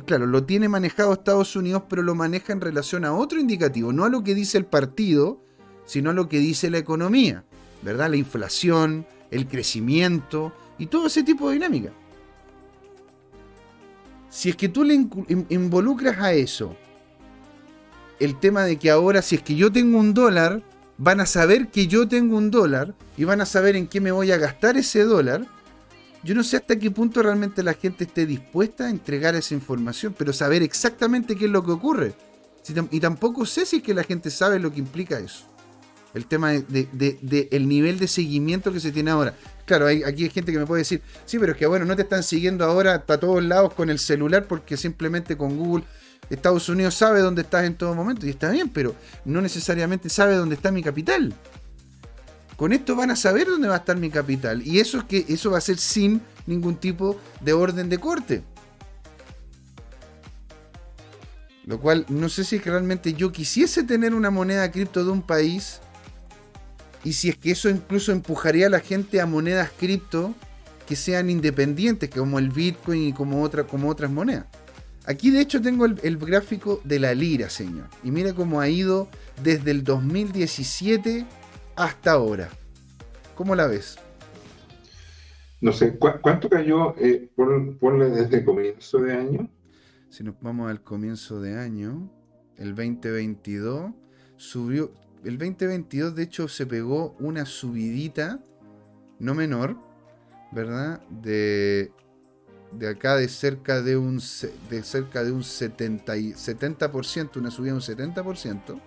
claro, 0.04 0.26
lo 0.26 0.42
tiene 0.42 0.68
manejado 0.68 1.12
Estados 1.12 1.54
Unidos, 1.54 1.84
pero 1.88 2.02
lo 2.02 2.16
maneja 2.16 2.52
en 2.52 2.60
relación 2.60 3.04
a 3.04 3.14
otro 3.14 3.38
indicativo, 3.38 3.92
no 3.92 4.04
a 4.04 4.08
lo 4.08 4.24
que 4.24 4.34
dice 4.34 4.58
el 4.58 4.64
partido, 4.64 5.40
sino 5.86 6.10
a 6.10 6.12
lo 6.12 6.28
que 6.28 6.40
dice 6.40 6.70
la 6.70 6.78
economía, 6.78 7.44
¿verdad? 7.82 8.10
La 8.10 8.16
inflación, 8.16 9.06
el 9.30 9.46
crecimiento 9.46 10.52
y 10.76 10.86
todo 10.86 11.06
ese 11.06 11.22
tipo 11.22 11.46
de 11.46 11.54
dinámica. 11.54 11.92
Si 14.28 14.48
es 14.48 14.56
que 14.56 14.68
tú 14.68 14.82
le 14.82 14.94
involucras 15.50 16.18
a 16.18 16.32
eso 16.32 16.74
el 18.18 18.40
tema 18.40 18.64
de 18.64 18.76
que 18.76 18.90
ahora 18.90 19.22
si 19.22 19.36
es 19.36 19.42
que 19.42 19.54
yo 19.54 19.70
tengo 19.70 19.98
un 19.98 20.14
dólar, 20.14 20.64
van 20.96 21.20
a 21.20 21.26
saber 21.26 21.68
que 21.68 21.86
yo 21.86 22.08
tengo 22.08 22.36
un 22.36 22.50
dólar 22.50 22.92
y 23.16 23.22
van 23.22 23.40
a 23.40 23.46
saber 23.46 23.76
en 23.76 23.86
qué 23.86 24.00
me 24.00 24.10
voy 24.10 24.32
a 24.32 24.36
gastar 24.36 24.76
ese 24.76 25.04
dólar. 25.04 25.46
Yo 26.28 26.34
no 26.34 26.44
sé 26.44 26.58
hasta 26.58 26.78
qué 26.78 26.90
punto 26.90 27.22
realmente 27.22 27.62
la 27.62 27.72
gente 27.72 28.04
esté 28.04 28.26
dispuesta 28.26 28.84
a 28.84 28.90
entregar 28.90 29.34
esa 29.34 29.54
información, 29.54 30.14
pero 30.18 30.34
saber 30.34 30.62
exactamente 30.62 31.34
qué 31.34 31.46
es 31.46 31.50
lo 31.50 31.64
que 31.64 31.70
ocurre. 31.70 32.12
Y 32.90 33.00
tampoco 33.00 33.46
sé 33.46 33.64
si 33.64 33.76
es 33.76 33.82
que 33.82 33.94
la 33.94 34.04
gente 34.04 34.28
sabe 34.28 34.58
lo 34.58 34.70
que 34.70 34.78
implica 34.78 35.18
eso. 35.18 35.46
El 36.12 36.26
tema 36.26 36.52
de, 36.52 37.48
el 37.50 37.66
nivel 37.66 37.98
de 37.98 38.06
seguimiento 38.08 38.70
que 38.74 38.78
se 38.78 38.92
tiene 38.92 39.10
ahora. 39.10 39.34
Claro, 39.64 39.86
hay, 39.86 40.02
aquí 40.02 40.24
hay 40.24 40.28
gente 40.28 40.52
que 40.52 40.58
me 40.58 40.66
puede 40.66 40.82
decir, 40.82 41.00
sí, 41.24 41.38
pero 41.38 41.52
es 41.52 41.58
que 41.58 41.64
bueno, 41.64 41.86
no 41.86 41.96
te 41.96 42.02
están 42.02 42.22
siguiendo 42.22 42.66
ahora 42.66 43.02
a 43.08 43.18
todos 43.18 43.42
lados 43.42 43.72
con 43.72 43.88
el 43.88 43.98
celular 43.98 44.46
porque 44.46 44.76
simplemente 44.76 45.34
con 45.34 45.56
Google 45.56 45.84
Estados 46.28 46.68
Unidos 46.68 46.94
sabe 46.94 47.20
dónde 47.20 47.40
estás 47.40 47.64
en 47.64 47.74
todo 47.74 47.94
momento 47.94 48.26
y 48.26 48.30
está 48.30 48.50
bien, 48.50 48.68
pero 48.68 48.94
no 49.24 49.40
necesariamente 49.40 50.10
sabe 50.10 50.36
dónde 50.36 50.56
está 50.56 50.70
mi 50.70 50.82
capital. 50.82 51.32
Con 52.58 52.72
esto 52.72 52.96
van 52.96 53.12
a 53.12 53.14
saber 53.14 53.46
dónde 53.46 53.68
va 53.68 53.74
a 53.74 53.78
estar 53.78 53.96
mi 53.96 54.10
capital 54.10 54.66
y 54.66 54.80
eso 54.80 54.98
es 54.98 55.04
que 55.04 55.24
eso 55.28 55.52
va 55.52 55.58
a 55.58 55.60
ser 55.60 55.78
sin 55.78 56.20
ningún 56.44 56.74
tipo 56.74 57.16
de 57.40 57.52
orden 57.52 57.88
de 57.88 57.98
corte. 57.98 58.42
Lo 61.66 61.78
cual 61.80 62.04
no 62.08 62.28
sé 62.28 62.42
si 62.42 62.56
es 62.56 62.62
que 62.62 62.72
realmente 62.72 63.14
yo 63.14 63.30
quisiese 63.30 63.84
tener 63.84 64.12
una 64.12 64.30
moneda 64.30 64.72
cripto 64.72 65.04
de 65.04 65.12
un 65.12 65.22
país 65.22 65.78
y 67.04 67.12
si 67.12 67.28
es 67.28 67.36
que 67.36 67.52
eso 67.52 67.70
incluso 67.70 68.10
empujaría 68.10 68.66
a 68.66 68.70
la 68.70 68.80
gente 68.80 69.20
a 69.20 69.26
monedas 69.26 69.70
cripto 69.78 70.34
que 70.88 70.96
sean 70.96 71.30
independientes, 71.30 72.10
como 72.10 72.40
el 72.40 72.48
Bitcoin 72.48 73.06
y 73.06 73.12
como, 73.12 73.48
como 73.70 73.88
otras 73.88 74.10
monedas. 74.10 74.46
Aquí 75.06 75.30
de 75.30 75.42
hecho 75.42 75.62
tengo 75.62 75.84
el, 75.84 76.18
gráfico 76.18 76.80
de 76.82 76.98
la 76.98 77.14
lira, 77.14 77.50
señor. 77.50 77.86
Y 78.02 78.10
mira 78.10 78.34
cómo 78.34 78.60
ha 78.60 78.68
ido 78.68 79.08
desde 79.44 79.70
el 79.70 79.84
2017 79.84 81.24
hasta 81.78 82.12
ahora. 82.12 82.48
¿Cómo 83.34 83.54
la 83.54 83.66
ves? 83.66 83.98
No 85.60 85.72
sé, 85.72 85.96
¿cuánto 85.98 86.48
cayó? 86.48 86.94
Eh, 86.98 87.30
ponle 87.80 88.10
desde 88.10 88.38
el 88.38 88.44
comienzo 88.44 88.98
de 88.98 89.12
año. 89.12 89.50
Si 90.10 90.24
nos 90.24 90.40
vamos 90.40 90.70
al 90.70 90.82
comienzo 90.82 91.40
de 91.40 91.56
año, 91.56 92.10
el 92.56 92.74
2022 92.74 93.92
subió. 94.36 94.92
El 95.24 95.38
2022 95.38 96.14
de 96.14 96.22
hecho 96.22 96.48
se 96.48 96.66
pegó 96.66 97.16
una 97.18 97.44
subidita, 97.44 98.40
no 99.18 99.34
menor, 99.34 99.76
¿verdad? 100.52 101.00
De 101.08 101.92
de 102.72 102.88
acá 102.88 103.16
de 103.16 103.28
cerca 103.28 103.82
de 103.82 103.96
un, 103.96 104.20
de 104.70 104.82
cerca 104.82 105.24
de 105.24 105.32
un 105.32 105.42
70, 105.42 106.14
70%, 106.14 107.36
una 107.36 107.50
subida 107.50 107.72
de 107.72 107.76
un 107.76 107.82
70%, 107.82 108.80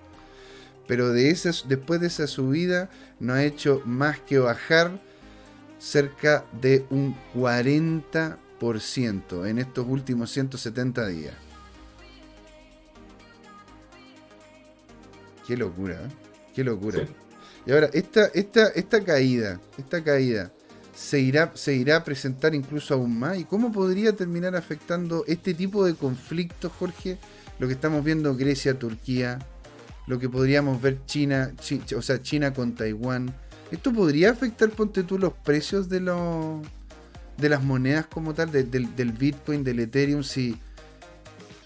pero 0.87 1.11
de 1.11 1.29
esas, 1.29 1.65
después 1.67 2.01
de 2.01 2.07
esa 2.07 2.27
subida 2.27 2.89
no 3.19 3.33
ha 3.33 3.43
hecho 3.43 3.81
más 3.85 4.19
que 4.19 4.39
bajar 4.39 4.99
cerca 5.79 6.45
de 6.61 6.85
un 6.89 7.15
40% 7.35 9.47
en 9.47 9.59
estos 9.59 9.85
últimos 9.87 10.31
170 10.31 11.07
días. 11.07 11.35
Qué 15.47 15.57
locura, 15.57 15.95
¿eh? 15.95 16.09
qué 16.53 16.63
locura. 16.63 16.99
Y 17.65 17.71
ahora, 17.71 17.89
esta, 17.93 18.25
esta, 18.27 18.67
esta 18.69 19.03
caída, 19.03 19.59
esta 19.77 20.03
caída, 20.03 20.51
se 20.93 21.19
irá, 21.19 21.51
se 21.55 21.73
irá 21.73 21.97
a 21.97 22.03
presentar 22.03 22.53
incluso 22.53 22.93
aún 22.93 23.17
más? 23.17 23.37
¿Y 23.37 23.45
cómo 23.45 23.71
podría 23.71 24.15
terminar 24.15 24.55
afectando 24.55 25.23
este 25.27 25.53
tipo 25.53 25.85
de 25.85 25.95
conflictos, 25.95 26.71
Jorge? 26.77 27.17
Lo 27.59 27.67
que 27.67 27.73
estamos 27.73 28.03
viendo 28.03 28.35
Grecia, 28.35 28.77
Turquía, 28.77 29.39
lo 30.11 30.19
que 30.19 30.27
podríamos 30.27 30.81
ver 30.81 31.05
China, 31.05 31.53
o 31.95 32.01
sea, 32.01 32.21
China 32.21 32.53
con 32.53 32.75
Taiwán. 32.75 33.33
¿Esto 33.71 33.93
podría 33.93 34.31
afectar, 34.31 34.69
ponte 34.69 35.03
tú, 35.03 35.17
los 35.17 35.31
precios 35.31 35.88
de 35.88 36.01
los 36.01 36.59
de 37.38 37.47
las 37.47 37.63
monedas 37.63 38.07
como 38.07 38.33
tal, 38.33 38.51
del, 38.51 39.11
Bitcoin, 39.13 39.63
del 39.63 39.79
Ethereum, 39.79 40.21
si 40.21 40.59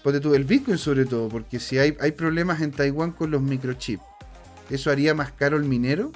ponte 0.04 0.20
tú, 0.20 0.32
el 0.34 0.44
Bitcoin 0.44 0.78
sobre 0.78 1.06
todo, 1.06 1.28
porque 1.28 1.58
si 1.58 1.76
hay, 1.76 1.96
hay 2.00 2.12
problemas 2.12 2.60
en 2.60 2.70
Taiwán 2.70 3.10
con 3.10 3.32
los 3.32 3.42
microchips, 3.42 4.04
¿eso 4.70 4.92
haría 4.92 5.12
más 5.12 5.32
caro 5.32 5.56
el 5.56 5.64
minero? 5.64 6.12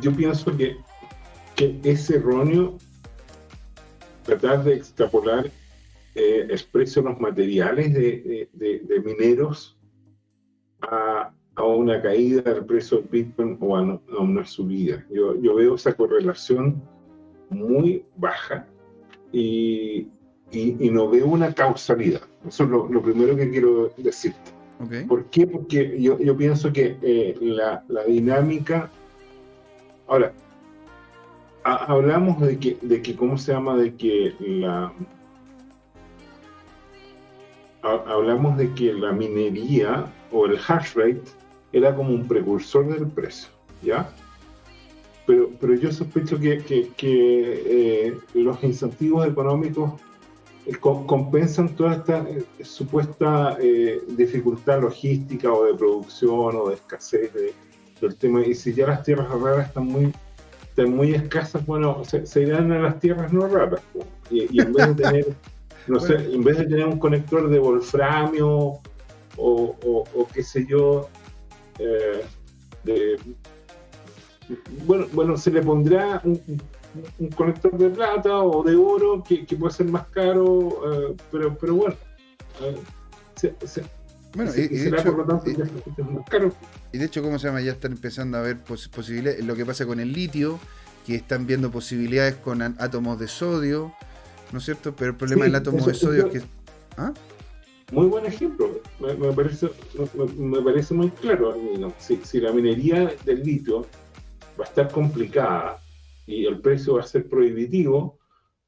yo, 0.00 0.12
pienso 0.16 0.56
que, 0.56 0.76
es 1.56 2.10
erróneo 2.10 2.76
tratar 4.24 4.64
de 4.64 4.74
extrapolar 4.74 5.48
eh, 6.14 6.46
de 6.46 7.02
los 7.02 7.20
materiales 7.20 7.94
de, 7.94 9.02
mineros 9.04 9.76
a, 10.82 11.32
una 11.64 12.00
caída 12.02 12.42
del 12.42 12.64
precio 12.64 12.98
del 12.98 13.08
Bitcoin 13.08 13.56
o 13.60 13.76
a, 13.76 14.00
una 14.18 14.44
subida. 14.44 15.04
Yo, 15.10 15.54
veo 15.54 15.74
esa 15.74 15.92
correlación 15.94 16.82
muy 17.50 18.04
baja 18.16 18.66
y, 19.32 20.08
no 20.52 21.08
veo 21.08 21.26
una 21.26 21.54
causalidad. 21.54 22.22
Eso 22.46 22.64
es 22.64 22.70
lo, 22.70 23.02
primero 23.02 23.36
que 23.36 23.50
quiero 23.50 23.92
decirte. 23.96 24.52
¿Por 25.06 25.26
qué? 25.26 25.46
Porque 25.46 25.96
yo, 26.00 26.36
pienso 26.36 26.72
que 26.72 26.96
eh, 27.02 27.36
la, 27.40 27.84
la, 27.88 28.04
dinámica 28.04 28.90
Ahora, 30.12 30.32
hablamos 31.64 32.38
de 32.40 32.58
que, 32.58 32.76
de 32.82 33.00
que, 33.00 33.16
¿cómo 33.16 33.38
se 33.38 33.52
llama? 33.52 33.76
De 33.76 33.94
que 33.94 34.34
la... 34.40 34.92
hablamos 37.82 38.56
de 38.56 38.72
que 38.74 38.92
la 38.92 39.12
minería 39.12 40.06
o 40.30 40.46
el 40.46 40.56
hash 40.56 40.94
rate 40.94 41.22
era 41.72 41.94
como 41.94 42.10
un 42.10 42.26
precursor 42.26 42.88
del 42.88 43.08
precio, 43.08 43.48
¿ya? 43.82 44.08
Pero, 45.26 45.50
pero 45.60 45.74
yo 45.74 45.92
sospecho 45.92 46.38
que, 46.38 46.62
eh, 46.98 48.18
los 48.34 48.62
incentivos 48.62 49.26
económicos 49.26 50.00
eh, 50.66 50.76
compensan 50.80 51.74
toda 51.76 51.94
esta 51.94 52.28
eh, 52.28 52.44
supuesta 52.62 53.56
dificultad 54.08 54.82
logística 54.82 55.52
o 55.52 55.64
de 55.64 55.74
producción 55.74 56.56
o 56.56 56.68
de 56.68 56.74
escasez 56.74 57.32
de, 57.34 57.54
el 58.06 58.16
tema. 58.16 58.44
Y 58.44 58.54
si 58.54 58.74
ya 58.74 58.86
las 58.86 59.02
tierras 59.02 59.28
raras 59.30 59.68
están 59.68 59.86
muy, 59.86 60.12
están 60.68 60.94
muy 60.94 61.14
escasas, 61.14 61.64
bueno, 61.66 62.02
se, 62.04 62.42
irán 62.42 62.72
a 62.72 62.80
las 62.80 63.00
tierras 63.00 63.32
no 63.32 63.46
raras. 63.46 63.80
Y, 64.30 64.60
en 64.60 64.72
vez 64.72 64.88
de 64.88 65.02
tener, 65.02 65.26
no 65.86 66.00
sé, 66.00 66.14
en 66.14 66.44
vez 66.44 66.58
de 66.58 66.66
tener 66.66 66.86
un 66.86 66.98
conector 66.98 67.48
de 67.48 67.58
wolframio 67.58 68.80
o, 69.36 69.76
o, 70.16 70.28
qué 70.32 70.42
sé 70.42 70.66
yo, 70.66 71.08
eh, 71.78 72.22
de, 72.84 73.18
bueno, 74.86 75.06
bueno, 75.12 75.36
se 75.36 75.50
le 75.50 75.62
pondrá 75.62 76.20
un, 76.24 76.60
conector 77.34 77.76
de 77.78 77.88
plata 77.88 78.38
o 78.38 78.62
de 78.62 78.76
oro 78.76 79.24
que, 79.24 79.44
puede 79.56 79.72
ser 79.72 79.86
más 79.86 80.06
caro, 80.08 80.82
eh, 80.92 81.16
pero, 81.30 81.56
pero 81.58 81.74
bueno, 81.74 81.96
eh, 82.60 82.76
se, 83.34 83.54
bueno, 84.34 84.50
y, 84.56 84.66
de 86.98 87.04
hecho, 87.04 87.22
¿cómo 87.22 87.38
se 87.38 87.48
llama? 87.48 87.60
Ya 87.60 87.72
están 87.72 87.92
empezando 87.92 88.38
a 88.38 88.40
ver 88.40 88.58
posibilidades. 88.58 89.44
Lo 89.44 89.54
que 89.54 89.66
pasa 89.66 89.84
con 89.84 90.00
el 90.00 90.12
litio, 90.12 90.58
que 91.06 91.16
están 91.16 91.46
viendo 91.46 91.70
posibilidades 91.70 92.36
con 92.36 92.62
átomos 92.62 93.18
de 93.18 93.28
sodio, 93.28 93.92
¿no 94.52 94.58
es 94.58 94.64
cierto? 94.64 94.94
Pero 94.94 95.12
el 95.12 95.16
problema 95.16 95.44
del 95.44 95.54
átomo 95.54 95.84
de 95.84 95.94
sodio 95.94 96.26
es 96.26 96.32
que. 96.32 96.46
¿Ah? 96.96 97.12
Muy 97.90 98.06
buen 98.06 98.24
ejemplo. 98.24 98.80
Me, 99.00 99.32
parece, 99.32 99.68
me, 100.38 100.62
parece 100.62 100.94
muy 100.94 101.10
claro. 101.10 101.56
Si, 101.98 102.16
si 102.24 102.40
la 102.40 102.52
minería 102.52 103.12
del 103.24 103.42
litio 103.42 103.86
va 104.58 104.64
a 104.64 104.68
estar 104.68 104.90
complicada 104.90 105.78
y 106.26 106.46
el 106.46 106.60
precio 106.60 106.94
va 106.94 107.00
a 107.00 107.06
ser 107.06 107.28
prohibitivo, 107.28 108.18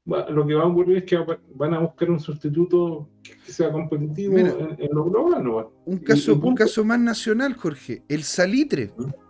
lo 0.05 0.45
que 0.45 0.53
va 0.53 0.63
a 0.63 0.67
ocurrir 0.67 0.97
es 0.97 1.03
que 1.05 1.17
van 1.55 1.73
a 1.73 1.79
buscar 1.79 2.11
un 2.11 2.19
sustituto 2.19 3.09
que 3.23 3.51
sea 3.51 3.71
competitivo 3.71 4.37
en, 4.37 4.89
lo 4.91 5.05
global. 5.05 5.67
Un, 5.85 5.97
caso, 5.97 6.35
un 6.35 6.55
caso 6.55 6.83
más 6.83 6.99
nacional, 6.99 7.55
Jorge, 7.55 8.03
el 8.07 8.23
salitre. 8.23 8.91
¿Mm? 8.95 9.24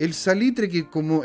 El 0.00 0.14
salitre 0.14 0.70
que 0.70 0.88
como, 0.88 1.22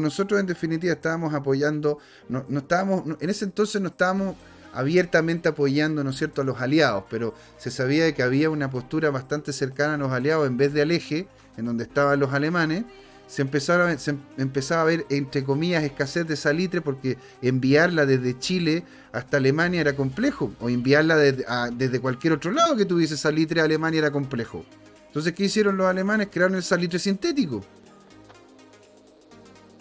nosotros 0.00 0.38
en 0.38 0.44
definitiva 0.44 0.92
estábamos 0.92 1.32
apoyando, 1.32 1.98
no, 2.28 2.44
estábamos, 2.58 3.04
en 3.20 3.30
ese 3.30 3.46
entonces 3.46 3.80
no 3.80 3.88
estábamos 3.88 4.36
abiertamente 4.74 5.48
apoyando, 5.48 6.04
¿no 6.04 6.12
cierto?, 6.12 6.42
a 6.42 6.44
los 6.44 6.60
aliados, 6.60 7.04
pero 7.08 7.32
se 7.56 7.70
sabía 7.70 8.12
que 8.14 8.22
había 8.22 8.50
una 8.50 8.70
postura 8.70 9.08
bastante 9.08 9.54
cercana 9.54 9.94
a 9.94 9.96
los 9.96 10.12
aliados 10.12 10.46
en 10.46 10.58
vez 10.58 10.74
de 10.74 10.82
al 10.82 10.90
eje, 10.90 11.26
en 11.56 11.64
donde 11.64 11.84
estaban 11.84 12.20
los 12.20 12.34
alemanes, 12.34 12.84
se, 13.26 13.40
empezaron, 13.40 13.98
se 13.98 14.14
empezaba 14.36 14.82
a 14.82 14.84
ver, 14.84 15.06
entre 15.08 15.42
comillas, 15.42 15.82
escasez 15.82 16.28
de 16.28 16.36
salitre 16.36 16.82
porque 16.82 17.16
enviarla 17.40 18.04
desde 18.04 18.38
Chile 18.38 18.84
hasta 19.10 19.38
Alemania 19.38 19.80
era 19.80 19.96
complejo, 19.96 20.52
o 20.60 20.68
enviarla 20.68 21.16
desde 21.16 22.00
cualquier 22.00 22.34
otro 22.34 22.52
lado 22.52 22.76
que 22.76 22.84
tuviese 22.84 23.16
salitre 23.16 23.62
a 23.62 23.64
Alemania 23.64 24.00
era 24.00 24.10
complejo. 24.10 24.66
Entonces, 25.06 25.32
¿qué 25.32 25.44
hicieron 25.44 25.78
los 25.78 25.86
alemanes? 25.86 26.28
Crearon 26.30 26.56
el 26.56 26.62
salitre 26.62 26.98
sintético. 26.98 27.64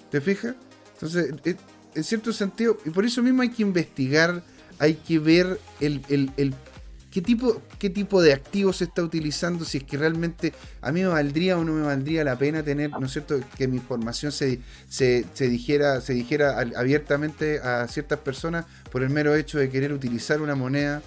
¿Te 0.10 0.22
fijas? 0.22 0.56
Entonces, 0.94 1.34
en 1.96 2.04
cierto 2.04 2.34
sentido, 2.34 2.78
y 2.86 2.90
por 2.90 3.06
eso 3.06 3.22
mismo 3.22 3.42
hay 3.42 3.50
que 3.50 3.62
investigar 3.62 4.44
hay 4.80 4.96
que 4.96 5.20
ver 5.20 5.60
el, 5.80 6.02
el, 6.10 6.54
qué, 7.12 7.22
tipo, 7.22 7.62
qué 7.80 7.90
tipo 7.90 8.22
de 8.22 8.34
activos 8.34 8.78
se 8.78 8.86
está 8.86 9.04
utilizando, 9.04 9.66
si 9.66 9.80
es 9.80 9.84
que 9.84 9.98
realmente 9.98 10.54
a 10.82 10.92
mí 10.92 11.02
me 11.02 11.08
valdría 11.08 11.58
o 11.58 11.64
no 11.64 11.74
me 11.74 11.82
valdría 11.82 12.24
la 12.24 12.38
pena 12.38 12.64
tener, 12.64 12.92
¿no 12.92 13.06
es 13.06 13.12
cierto?, 13.12 13.40
que 13.58 13.68
mi 13.68 13.78
información 13.78 14.32
se, 14.32 14.62
se, 14.90 15.26
dijera, 15.40 16.02
se 16.02 16.14
dijera 16.14 16.60
abiertamente 16.76 17.60
a 17.60 17.88
ciertas 17.88 18.20
personas 18.20 18.66
por 18.92 19.04
el 19.04 19.10
mero 19.10 19.36
hecho 19.36 19.58
de 19.58 19.70
querer 19.70 19.94
utilizar 19.94 20.42
una 20.42 20.56
moneda, 20.56 21.02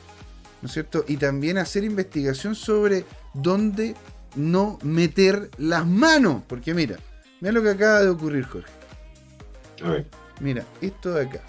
¿no 0.63 0.67
es 0.67 0.73
cierto? 0.73 1.05
Y 1.09 1.17
también 1.17 1.59
hacer 1.59 1.85
investigación 1.85 2.55
sobre 2.55 3.05
dónde 3.35 3.95
no 4.37 4.79
meter 4.83 5.51
las 5.59 5.87
manos, 5.87 6.43
porque 6.47 6.75
mira, 6.75 6.99
mira 7.41 7.53
lo 7.53 7.63
que 7.63 7.71
acaba 7.71 8.01
de 8.03 8.09
ocurrir, 8.09 8.45
Jorge. 8.45 8.80
Mira, 10.41 10.65
esto 10.81 11.13
de 11.15 11.23
acá 11.23 11.43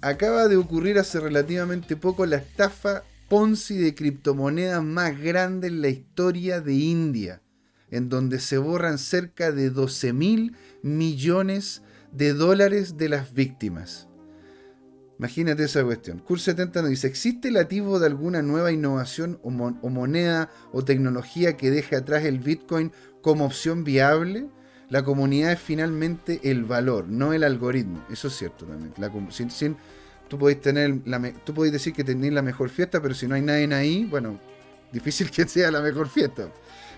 acaba 0.00 0.48
de 0.48 0.56
ocurrir 0.56 0.98
hace 0.98 1.20
relativamente 1.20 1.96
poco 1.96 2.26
la 2.26 2.36
estafa 2.36 3.02
Ponzi 3.28 3.76
de 3.76 3.94
criptomonedas 3.94 4.84
más 4.84 5.20
grande 5.20 5.66
en 5.66 5.82
la 5.82 5.88
historia 5.88 6.60
de 6.60 6.74
India, 6.74 7.42
en 7.90 8.08
donde 8.08 8.38
se 8.38 8.56
borran 8.56 8.98
cerca 8.98 9.50
de 9.50 9.70
12 9.70 10.12
mil 10.12 10.56
millones 10.82 11.82
de 12.12 12.34
dólares 12.34 12.96
de 12.96 13.08
las 13.08 13.32
víctimas. 13.32 14.06
Imagínate 15.18 15.64
esa 15.64 15.82
cuestión. 15.82 16.20
Cur 16.20 16.38
70 16.38 16.82
nos 16.82 16.90
dice, 16.90 17.08
¿existe 17.08 17.48
el 17.48 17.56
atisbo 17.56 17.98
de 17.98 18.06
alguna 18.06 18.42
nueva 18.42 18.70
innovación 18.70 19.40
o, 19.42 19.48
o, 19.48 19.88
moneda 19.88 20.50
o 20.72 20.84
tecnología 20.84 21.56
que 21.56 21.72
deje 21.72 21.96
atrás 21.96 22.24
el 22.24 22.38
Bitcoin 22.38 22.92
como 23.22 23.46
opción 23.46 23.82
viable? 23.82 24.48
La 24.88 25.02
comunidad 25.02 25.52
es 25.52 25.60
finalmente 25.60 26.40
el 26.44 26.64
valor, 26.64 27.08
no 27.08 27.32
el 27.32 27.42
algoritmo. 27.42 28.04
Eso 28.08 28.28
es 28.28 28.36
cierto 28.36 28.66
también. 28.66 28.94
La, 28.98 29.10
sin, 29.50 29.76
tú 30.28 30.38
podéis 30.38 30.60
tener 30.60 31.00
tú 31.44 31.54
podéis 31.54 31.72
decir 31.72 31.92
que 31.92 32.04
tenéis 32.04 32.32
la 32.32 32.42
mejor 32.42 32.68
fiesta, 32.68 33.02
pero 33.02 33.14
si 33.14 33.26
no 33.26 33.34
hay 33.34 33.42
nadie 33.42 33.72
ahí, 33.74 34.04
bueno, 34.04 34.38
difícil 34.92 35.30
que 35.30 35.46
sea 35.48 35.70
la 35.70 35.80
mejor 35.80 36.08
fiesta. 36.08 36.48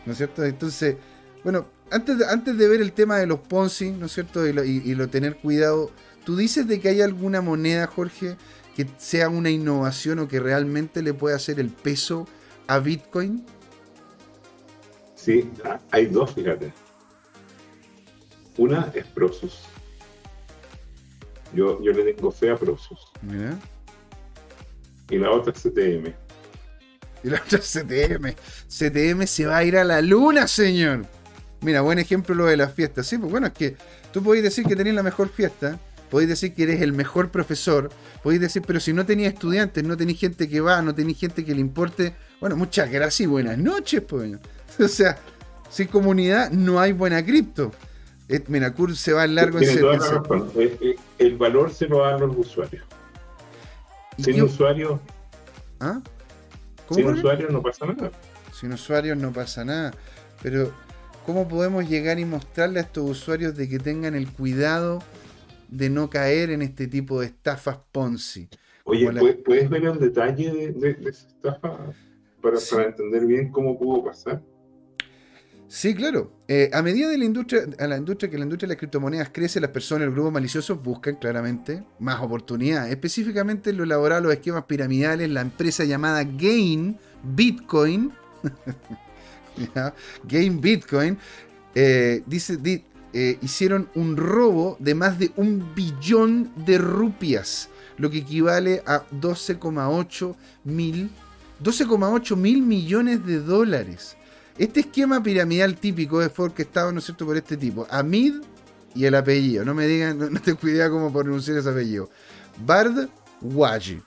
¿No 0.04 0.12
es 0.12 0.18
cierto? 0.18 0.44
Entonces, 0.44 0.96
bueno, 1.42 1.66
antes 1.90 2.18
de, 2.18 2.26
antes 2.26 2.58
de 2.58 2.68
ver 2.68 2.80
el 2.82 2.92
tema 2.92 3.16
de 3.18 3.26
los 3.26 3.40
Ponzi, 3.40 3.90
¿no 3.90 4.06
es 4.06 4.12
cierto? 4.12 4.46
Y 4.46 4.94
lo 4.94 5.08
tener 5.08 5.36
cuidado, 5.36 5.90
tú 6.24 6.36
dices 6.36 6.66
de 6.66 6.80
que 6.80 6.90
hay 6.90 7.00
alguna 7.00 7.40
moneda, 7.40 7.86
Jorge, 7.86 8.36
que 8.76 8.86
sea 8.98 9.28
una 9.28 9.50
innovación 9.50 10.18
o 10.18 10.28
que 10.28 10.40
realmente 10.40 11.02
le 11.02 11.14
pueda 11.14 11.36
hacer 11.36 11.58
el 11.58 11.70
peso 11.70 12.28
a 12.66 12.78
Bitcoin. 12.78 13.44
Sí, 15.16 15.50
hay 15.90 16.06
dos, 16.06 16.34
fíjate. 16.34 16.72
Una 18.58 18.90
es 18.94 19.06
Prosus. 19.06 19.60
Yo, 21.54 21.82
yo 21.82 21.92
le 21.92 22.12
tengo 22.12 22.30
fe 22.30 22.50
a 22.50 22.56
Prosus. 22.56 22.98
Y 25.08 25.16
la 25.16 25.30
otra 25.30 25.52
es 25.52 25.62
CTM. 25.62 26.12
Y 27.24 27.30
la 27.30 27.40
otra 27.44 27.58
es 27.58 27.72
CTM. 27.72 28.34
CTM 28.68 29.26
se 29.26 29.46
va 29.46 29.58
a 29.58 29.64
ir 29.64 29.76
a 29.76 29.84
la 29.84 30.02
luna, 30.02 30.46
señor. 30.46 31.06
Mira, 31.60 31.80
buen 31.80 31.98
ejemplo 31.98 32.34
lo 32.34 32.46
de 32.46 32.56
las 32.56 32.74
fiestas. 32.74 33.06
Sí, 33.06 33.16
pues 33.16 33.30
bueno, 33.30 33.46
es 33.46 33.52
que 33.52 33.76
tú 34.12 34.22
podéis 34.22 34.44
decir 34.44 34.64
que 34.64 34.76
tenés 34.76 34.94
la 34.94 35.02
mejor 35.02 35.28
fiesta, 35.28 35.78
podéis 36.10 36.28
decir 36.28 36.54
que 36.54 36.64
eres 36.64 36.82
el 36.82 36.92
mejor 36.92 37.30
profesor, 37.30 37.90
podéis 38.22 38.40
decir, 38.40 38.62
pero 38.66 38.80
si 38.80 38.92
no 38.92 39.06
tenías 39.06 39.34
estudiantes, 39.34 39.82
no 39.82 39.96
tenéis 39.96 40.20
gente 40.20 40.48
que 40.48 40.60
va, 40.60 40.82
no 40.82 40.94
tenéis 40.94 41.18
gente 41.18 41.44
que 41.44 41.54
le 41.54 41.60
importe, 41.60 42.14
bueno, 42.40 42.56
muchas 42.56 42.90
gracias 42.90 43.20
y 43.20 43.26
buenas 43.26 43.58
noches, 43.58 44.02
pues. 44.02 44.36
O 44.78 44.86
sea, 44.86 45.18
sin 45.70 45.88
comunidad 45.88 46.50
no 46.52 46.78
hay 46.78 46.92
buena 46.92 47.24
cripto. 47.24 47.72
Menacur 48.48 48.94
se 48.94 49.12
va 49.12 49.26
largo 49.26 49.58
en 49.58 49.68
eh, 49.68 50.76
eh, 50.80 50.96
El 51.18 51.36
valor 51.36 51.72
se 51.72 51.86
lo 51.86 52.02
dan 52.02 52.20
los 52.20 52.36
usuarios. 52.36 52.84
Sin 54.18 54.42
usuarios. 54.42 55.00
¿Ah? 55.80 56.02
Sin 56.90 57.08
usuarios 57.08 57.50
no 57.50 57.62
pasa 57.62 57.86
nada. 57.86 58.10
Sin 58.52 58.72
usuarios 58.72 59.16
no 59.16 59.32
pasa 59.32 59.64
nada. 59.64 59.92
Pero, 60.42 60.72
¿cómo 61.24 61.48
podemos 61.48 61.88
llegar 61.88 62.18
y 62.18 62.24
mostrarle 62.24 62.80
a 62.80 62.82
estos 62.82 63.08
usuarios 63.08 63.56
de 63.56 63.68
que 63.68 63.78
tengan 63.78 64.14
el 64.14 64.30
cuidado 64.30 64.98
de 65.68 65.88
no 65.88 66.10
caer 66.10 66.50
en 66.50 66.62
este 66.62 66.86
tipo 66.86 67.20
de 67.20 67.26
estafas 67.26 67.78
Ponzi? 67.92 68.48
Oye, 68.84 69.10
¿puedes 69.44 69.70
ver 69.70 69.84
el 69.84 69.98
detalle 69.98 70.72
de, 70.72 70.90
esa 71.08 71.28
estafa 71.28 71.78
para, 72.42 72.58
para 72.70 72.84
entender 72.84 73.26
bien 73.26 73.50
cómo 73.50 73.78
pudo 73.78 74.04
pasar? 74.04 74.42
Sí, 75.70 75.94
claro. 75.94 76.32
Eh, 76.48 76.70
a 76.72 76.80
medida 76.80 77.10
de 77.10 77.18
la 77.18 77.26
industria, 77.26 77.66
a 77.78 77.86
la 77.86 77.98
industria 77.98 78.30
que 78.30 78.38
la 78.38 78.44
industria 78.44 78.68
de 78.68 78.74
las 78.74 78.78
criptomonedas 78.78 79.28
crece, 79.30 79.60
las 79.60 79.70
personas, 79.70 80.06
los 80.06 80.14
grupos 80.14 80.32
maliciosos 80.32 80.82
buscan 80.82 81.16
claramente 81.16 81.84
más 81.98 82.20
oportunidades. 82.22 82.90
Específicamente 82.90 83.70
en 83.70 83.76
lo 83.76 83.84
laboral, 83.84 84.22
los 84.22 84.32
esquemas 84.32 84.64
piramidales, 84.64 85.28
la 85.28 85.42
empresa 85.42 85.84
llamada 85.84 86.24
Gain 86.24 86.98
Bitcoin, 87.22 88.10
Gain 90.24 90.58
Bitcoin, 90.58 91.18
eh, 91.74 92.22
dice, 92.24 92.58
eh, 93.12 93.38
hicieron 93.42 93.90
un 93.94 94.16
robo 94.16 94.78
de 94.80 94.94
más 94.94 95.18
de 95.18 95.32
un 95.36 95.74
billón 95.74 96.50
de 96.64 96.78
rupias, 96.78 97.68
lo 97.98 98.10
que 98.10 98.18
equivale 98.18 98.82
a 98.86 99.04
12,8 99.10 100.34
mil, 100.64 101.10
12,8 101.62 102.36
mil 102.36 102.62
millones 102.62 103.26
de 103.26 103.40
dólares. 103.40 104.17
Este 104.58 104.80
esquema 104.80 105.22
piramidal 105.22 105.76
típico 105.76 106.20
es 106.20 106.36
orquestado, 106.36 106.90
¿no 106.90 106.98
es 106.98 107.04
cierto?, 107.04 107.24
por 107.24 107.36
este 107.36 107.56
tipo. 107.56 107.86
Amid 107.90 108.42
y 108.94 109.04
el 109.04 109.14
apellido. 109.14 109.64
No 109.64 109.72
me 109.72 109.86
digan, 109.86 110.18
no, 110.18 110.40
tengo 110.40 110.68
idea 110.68 110.90
cómo 110.90 111.12
pronunciar 111.12 111.58
ese 111.58 111.70
apellido. 111.70 112.10
Bard 112.66 113.08
Waj. 113.40 114.00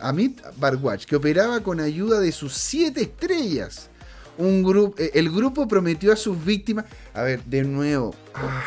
Amid 0.00 0.40
Bardwaj, 0.56 1.04
que 1.04 1.16
operaba 1.16 1.60
con 1.60 1.80
ayuda 1.80 2.20
de 2.20 2.32
sus 2.32 2.54
siete 2.54 3.02
estrellas. 3.02 3.90
Un 4.38 4.94
eh, 4.96 5.10
el 5.12 5.30
grupo 5.30 5.68
prometió 5.68 6.12
a 6.12 6.16
sus 6.16 6.42
víctimas. 6.42 6.86
A 7.12 7.22
ver, 7.22 7.44
de 7.44 7.62
nuevo. 7.62 8.14
Ah, 8.34 8.64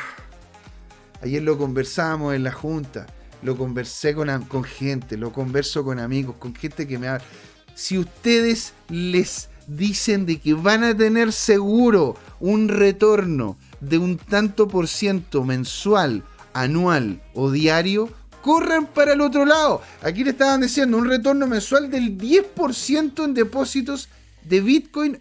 ayer 1.22 1.42
lo 1.42 1.58
conversamos 1.58 2.36
en 2.36 2.44
la 2.44 2.52
junta. 2.52 3.08
Lo 3.42 3.58
conversé 3.58 4.14
con, 4.14 4.30
con 4.44 4.64
gente, 4.64 5.18
lo 5.18 5.32
converso 5.32 5.84
con 5.84 6.00
amigos, 6.00 6.36
con 6.38 6.54
gente 6.56 6.88
que 6.88 7.00
me 7.00 7.08
habla. 7.08 7.26
Si 7.74 7.98
ustedes 7.98 8.74
les 8.90 9.50
dicen 9.68 10.26
de 10.26 10.40
que 10.40 10.54
van 10.54 10.84
a 10.84 10.96
tener 10.96 11.32
seguro 11.32 12.16
un 12.40 12.68
retorno 12.68 13.58
de 13.80 13.98
un 13.98 14.18
tanto 14.18 14.68
por 14.68 14.88
ciento 14.88 15.44
mensual, 15.44 16.24
anual 16.54 17.22
o 17.34 17.52
diario, 17.52 18.10
corran 18.42 18.88
para 18.88 19.14
el 19.14 19.22
otro 19.22 19.46
lado. 19.46 19.82
Aquí 20.04 20.24
le 20.24 20.32
estaban 20.32 20.62
diciendo 20.62 20.98
un 20.98 21.06
retorno 21.08 21.48
mensual 21.48 21.90
del 21.90 22.18
10% 22.18 23.24
en 23.24 23.34
depósitos 23.34 24.10
de 24.44 24.62
Bitcoin 24.62 25.20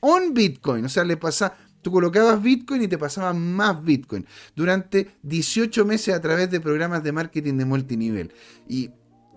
on 0.00 0.34
Bitcoin. 0.34 0.84
O 0.84 0.88
sea, 0.88 1.04
le 1.04 1.16
pasa, 1.16 1.54
tú 1.82 1.90
colocabas 1.90 2.42
Bitcoin 2.42 2.82
y 2.82 2.88
te 2.88 2.98
pasaban 2.98 3.54
más 3.54 3.82
Bitcoin 3.82 4.26
durante 4.54 5.16
18 5.22 5.84
meses 5.84 6.14
a 6.14 6.20
través 6.20 6.50
de 6.50 6.60
programas 6.60 7.02
de 7.02 7.12
marketing 7.12 7.54
de 7.54 7.64
multinivel. 7.64 8.32
Y, 8.68 8.90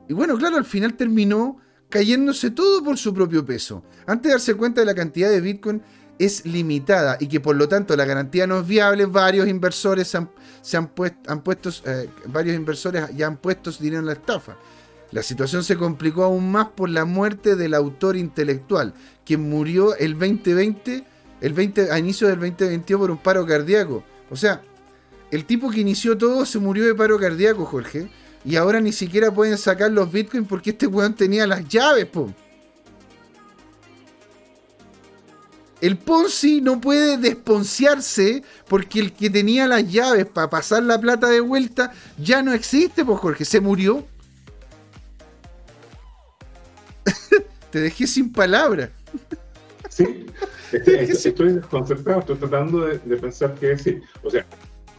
y 0.08 0.14
bueno, 0.14 0.38
claro, 0.38 0.58
al 0.58 0.66
final 0.66 0.96
terminó 0.96 1.58
cayéndose 1.90 2.52
todo 2.52 2.84
por 2.84 2.98
su 2.98 3.14
propio 3.14 3.46
peso. 3.46 3.84
Antes 4.06 4.30
de 4.30 4.34
darse 4.34 4.54
cuenta 4.56 4.82
de 4.82 4.86
la 4.86 4.96
cantidad 4.96 5.30
de 5.30 5.42
Bitcoin 5.42 5.82
es 6.18 6.46
limitada 6.46 7.18
y 7.20 7.28
que 7.28 7.40
por 7.40 7.56
lo 7.56 7.68
tanto 7.68 7.96
la 7.96 8.06
garantía 8.06 8.46
no 8.46 8.60
es 8.60 8.68
viable, 8.68 9.06
varios 9.06 9.48
inversores 9.48 10.14
han, 10.16 10.30
se 10.62 10.78
han, 10.78 10.88
puesto, 10.88 11.72
eh, 11.86 12.10
varios 12.28 12.56
inversores 12.56 13.16
ya 13.16 13.28
han 13.28 13.38
puesto 13.38 13.72
dinero 13.72 14.00
en 14.00 14.06
la 14.06 14.14
estafa. 14.14 14.58
La 15.12 15.24
situación 15.24 15.64
se 15.64 15.76
complicó 15.76 16.24
aún 16.24 16.52
más 16.52 16.68
por 16.68 16.90
la 16.90 17.06
muerte 17.06 17.56
del 17.56 17.74
autor 17.74 18.16
intelectual, 18.16 18.94
quien 19.26 19.50
murió 19.50 19.96
el 19.96 20.14
2020, 20.14 21.04
el 21.42 21.54
20, 21.54 21.92
a 21.92 21.98
inicio 21.98 22.28
del 22.28 22.40
2021 22.40 23.00
por 23.00 23.12
un 23.12 23.18
paro 23.18 23.46
cardíaco. 23.46 24.04
O 24.30 24.36
sea, 24.36 24.62
el 25.32 25.46
tipo 25.46 25.72
que 25.72 25.80
inició 25.80 26.18
todo 26.18 26.46
se 26.46 26.60
murió 26.60 26.86
de 26.86 26.94
paro 26.94 27.18
cardíaco, 27.18 27.66
Jorge. 27.66 28.12
Y 28.46 28.56
ahora 28.56 28.80
ni 28.80 28.92
siquiera 28.92 29.32
pueden 29.34 29.58
sacar 29.58 29.92
los 29.92 30.12
bitcoins 30.12 30.48
porque 30.48 30.72
este 30.72 30.88
weón 30.88 31.14
tenía 31.14 31.46
las 31.46 31.68
llaves, 31.68 32.06
po. 32.06 32.34
El 35.82 35.98
Ponzi 35.98 36.60
no 36.60 36.82
puede 36.82 37.18
desponciarse 37.18 38.44
porque 38.68 39.00
el 39.00 39.14
que 39.14 39.30
tenía 39.30 39.66
las 39.68 39.90
llaves 39.90 40.26
para 40.26 40.50
pasar 40.50 40.84
la 40.84 41.00
plata 41.00 41.30
de 41.30 41.40
vuelta 41.40 41.94
ya 42.18 42.44
no 42.44 42.52
existe, 42.52 43.06
pues 43.06 43.20
Jorge, 43.20 43.46
se 43.46 43.62
murió. 43.62 44.06
Te 47.72 47.80
dejé 47.80 48.08
sin 48.08 48.32
palabras. 48.32 48.90
Sí, 49.90 50.26
estoy, 50.72 51.54
desconcertado, 51.54 52.20
estoy 52.20 52.36
tratando 52.38 52.86
de, 52.86 53.00
pensar 53.18 53.56
qué 53.56 53.68
decir. 53.68 54.02
O 54.24 54.30
sea, 54.30 54.46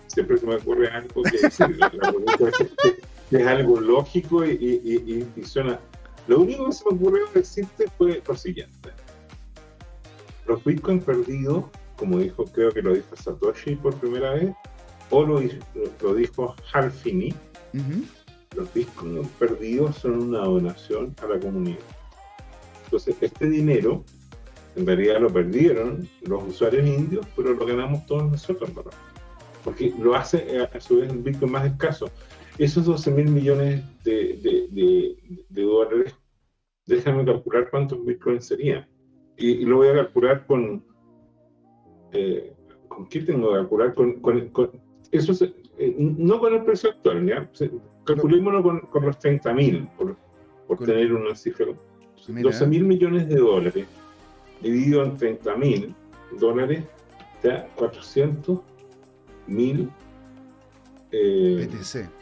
siempre 0.06 0.38
se 0.38 0.46
me 0.46 0.56
ocurre 0.56 0.88
algo 0.88 1.22
que 1.24 1.38
decir. 1.38 1.76
La, 1.78 1.88
es 1.88 2.96
algo 3.38 3.80
lógico 3.80 4.44
y, 4.44 5.26
suena. 5.44 5.78
Lo 6.26 6.40
único 6.40 6.66
que 6.66 6.72
se 6.72 6.84
me 6.84 6.96
ocurrió 6.96 7.26
decirte 7.34 7.86
fue 7.96 8.22
lo 8.26 8.36
siguiente. 8.36 8.90
Los 10.46 10.62
bitcoins 10.64 11.04
perdidos, 11.04 11.64
como 11.96 12.18
dijo, 12.18 12.44
creo 12.44 12.70
que 12.72 12.82
lo 12.82 12.94
dijo 12.94 13.16
Satoshi 13.16 13.76
por 13.76 13.94
primera 13.96 14.34
vez, 14.34 14.52
o 15.10 15.24
lo, 15.24 15.40
lo 16.02 16.14
dijo 16.14 16.54
Halfini, 16.72 17.34
los 18.56 18.72
bitcoins 18.74 19.28
perdidos 19.38 19.96
son 19.96 20.22
una 20.22 20.40
donación 20.40 21.14
a 21.22 21.26
la 21.26 21.38
comunidad. 21.38 21.78
Entonces, 22.84 23.16
este 23.20 23.48
dinero, 23.48 24.04
en 24.74 24.86
realidad 24.86 25.20
lo 25.20 25.32
perdieron 25.32 26.08
los 26.22 26.42
usuarios 26.42 26.86
indios, 26.86 27.26
pero 27.36 27.54
lo 27.54 27.64
ganamos 27.64 28.04
todos 28.06 28.30
nosotros, 28.30 28.74
¿verdad? 28.74 28.92
Porque 29.62 29.94
lo 29.98 30.14
hace 30.16 30.44
eh, 30.48 30.68
a 30.72 30.80
su 30.80 30.96
vez 30.96 31.10
el 31.10 31.18
bitcoin 31.18 31.52
más 31.52 31.66
escaso. 31.66 32.10
Esos 32.58 32.84
12 32.84 33.10
mil 33.12 33.30
millones 33.30 33.82
de, 34.04 35.16
dólares, 35.50 36.14
déjame 36.86 37.24
calcular 37.24 37.70
cuántos 37.70 38.04
bitcoins 38.04 38.46
serían. 38.46 38.86
Y, 39.36 39.64
lo 39.64 39.76
voy 39.76 39.88
a 39.88 39.94
calcular 39.94 40.46
con... 40.46 40.84
Eh, 42.12 42.52
¿Con 42.88 43.08
qué 43.08 43.20
tengo 43.20 43.50
que 43.50 43.58
calcular? 43.58 43.94
Con, 43.94 44.50
eso 45.12 45.44
eh, 45.78 45.94
no 45.98 46.38
con 46.38 46.54
el 46.54 46.64
precio 46.64 46.90
actual, 46.90 47.26
¿ya? 47.26 47.50
calculémoslo 48.04 48.62
con, 48.90 49.06
los 49.06 49.18
30 49.18 49.52
mil, 49.54 49.88
por, 49.96 50.16
tener 50.84 51.12
una 51.12 51.34
cifra. 51.34 51.66
12 52.26 52.66
mil 52.66 52.84
millones 52.84 53.28
de 53.28 53.36
dólares 53.36 53.86
dividido 54.60 55.04
en 55.04 55.16
30 55.16 55.56
mil 55.56 55.94
dólares 56.38 56.84
da 57.42 57.66
400 57.76 58.60
mil 59.46 59.90
eh, 61.12 61.66
BTC. 61.66 62.19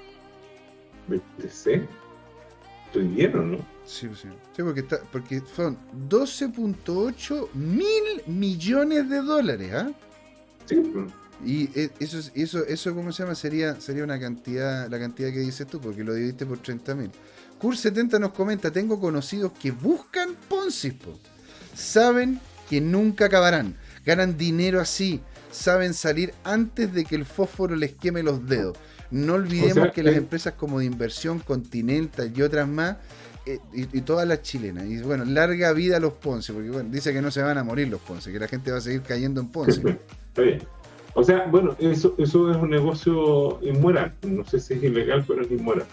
BTC. 1.08 1.88
Estoy 2.86 3.06
bien, 3.08 3.36
¿o 3.36 3.42
no? 3.42 3.58
Sí, 3.84 4.08
sí. 4.14 4.28
sí 4.56 4.62
porque, 4.62 4.80
está, 4.80 5.00
porque 5.12 5.42
son 5.54 5.76
12.8 6.08 7.52
mil 7.54 8.22
millones 8.26 9.08
de 9.08 9.22
dólares, 9.22 9.72
¿ah? 9.74 9.90
Sí. 10.66 10.76
Pues. 10.76 11.12
Y 11.44 11.64
e, 11.78 11.90
eso, 12.00 12.18
eso, 12.34 12.64
eso 12.66 12.94
¿cómo 12.94 13.12
se 13.12 13.22
llama? 13.22 13.34
Sería, 13.34 13.80
sería 13.80 14.04
una 14.04 14.18
cantidad, 14.18 14.88
la 14.88 14.98
cantidad 14.98 15.30
que 15.30 15.40
dices 15.40 15.66
tú, 15.66 15.80
porque 15.80 16.02
lo 16.02 16.14
dividiste 16.14 16.46
por 16.46 16.58
30 16.58 16.94
mil. 16.94 17.10
Cur70 17.60 18.20
nos 18.20 18.32
comenta, 18.32 18.70
tengo 18.70 19.00
conocidos 19.00 19.52
que 19.52 19.70
buscan 19.70 20.34
Ponzi, 20.48 20.96
saben 21.74 22.40
que 22.68 22.80
nunca 22.80 23.26
acabarán, 23.26 23.76
ganan 24.04 24.36
dinero 24.36 24.80
así, 24.80 25.20
saben 25.50 25.94
salir 25.94 26.34
antes 26.44 26.92
de 26.92 27.04
que 27.04 27.16
el 27.16 27.24
fósforo 27.24 27.74
les 27.74 27.94
queme 27.94 28.22
los 28.22 28.46
dedos. 28.46 28.76
No 29.10 29.34
olvidemos 29.34 29.90
que 29.92 30.02
las 30.02 30.14
eh, 30.14 30.18
empresas 30.18 30.54
como 30.54 30.80
de 30.80 30.84
inversión, 30.84 31.38
Continental 31.40 32.32
y 32.34 32.42
otras 32.42 32.68
más, 32.68 32.96
eh, 33.46 33.58
y, 33.72 34.00
todas 34.02 34.28
las 34.28 34.42
chilenas, 34.42 34.84
y 34.84 35.00
bueno, 35.00 35.24
larga 35.24 35.72
vida 35.72 35.96
a 35.96 36.00
los 36.00 36.12
Ponzi, 36.12 36.52
porque 36.52 36.68
bueno, 36.68 36.90
dice 36.90 37.12
que 37.14 37.22
no 37.22 37.30
se 37.30 37.40
van 37.40 37.56
a 37.56 37.64
morir 37.64 37.88
los 37.88 38.00
Ponzi, 38.00 38.30
que 38.30 38.38
la 38.38 38.48
gente 38.48 38.70
va 38.70 38.78
a 38.78 38.80
seguir 38.82 39.00
cayendo 39.02 39.40
en 39.40 39.48
Ponzi. 39.48 39.80
Está 39.80 40.42
bien. 40.42 40.62
O 41.14 41.24
sea, 41.24 41.46
bueno, 41.46 41.74
eso, 41.78 42.14
eso 42.18 42.50
es 42.50 42.56
un 42.58 42.70
negocio 42.70 43.58
inmoral. 43.62 44.14
No 44.22 44.44
sé 44.44 44.60
si 44.60 44.74
es 44.74 44.82
ilegal, 44.82 45.24
pero 45.26 45.42
es 45.42 45.50
inmoral. 45.50 45.86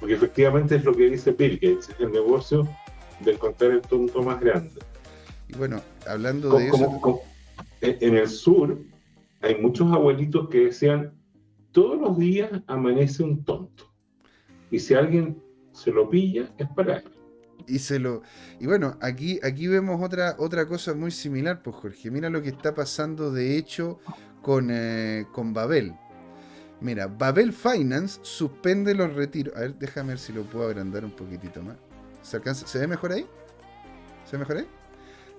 Porque 0.00 0.14
efectivamente 0.14 0.76
es 0.76 0.84
lo 0.84 0.94
que 0.94 1.10
dice 1.10 1.32
Bill 1.32 1.60
Gates, 1.60 1.90
es 1.90 2.00
el 2.00 2.10
negocio 2.10 2.66
de 3.20 3.32
encontrar 3.32 3.72
el 3.72 3.82
tonto 3.82 4.22
más 4.22 4.40
grande. 4.40 4.70
Y 5.48 5.54
bueno, 5.54 5.80
hablando 6.08 6.58
de 6.58 6.68
eso... 6.68 7.20
en 7.82 8.16
el 8.16 8.28
sur 8.28 8.78
hay 9.42 9.60
muchos 9.60 9.92
abuelitos 9.92 10.48
que 10.48 10.66
decían, 10.66 11.12
todos 11.74 12.00
los 12.00 12.16
días 12.16 12.50
amanece 12.68 13.24
un 13.24 13.44
tonto. 13.44 13.92
Y 14.70 14.78
si 14.78 14.94
alguien 14.94 15.42
se 15.72 15.90
lo 15.90 16.08
pilla, 16.08 16.48
es 16.56 16.68
para 16.68 16.98
él. 16.98 17.04
Y 17.66 17.80
se 17.80 17.98
lo. 17.98 18.22
Y 18.60 18.66
bueno, 18.66 18.96
aquí, 19.00 19.40
aquí 19.42 19.66
vemos 19.66 20.00
otra, 20.00 20.36
otra 20.38 20.66
cosa 20.66 20.94
muy 20.94 21.10
similar, 21.10 21.62
pues 21.62 21.76
Jorge. 21.76 22.10
Mira 22.12 22.30
lo 22.30 22.40
que 22.42 22.50
está 22.50 22.74
pasando 22.74 23.32
de 23.32 23.58
hecho 23.58 23.98
con, 24.40 24.68
eh, 24.70 25.26
con 25.32 25.52
Babel. 25.52 25.94
Mira, 26.80 27.08
Babel 27.08 27.52
Finance 27.52 28.20
suspende 28.22 28.94
los 28.94 29.12
retiros. 29.12 29.56
A 29.56 29.60
ver, 29.60 29.74
déjame 29.76 30.10
ver 30.10 30.18
si 30.18 30.32
lo 30.32 30.44
puedo 30.44 30.66
agrandar 30.66 31.04
un 31.04 31.12
poquitito 31.12 31.60
más. 31.60 31.76
¿Se, 32.22 32.36
alcanza? 32.36 32.66
¿Se 32.68 32.78
ve 32.78 32.86
mejor 32.86 33.12
ahí? 33.12 33.26
¿Se 34.26 34.36
ve 34.36 34.38
mejor 34.38 34.58
ahí? 34.58 34.66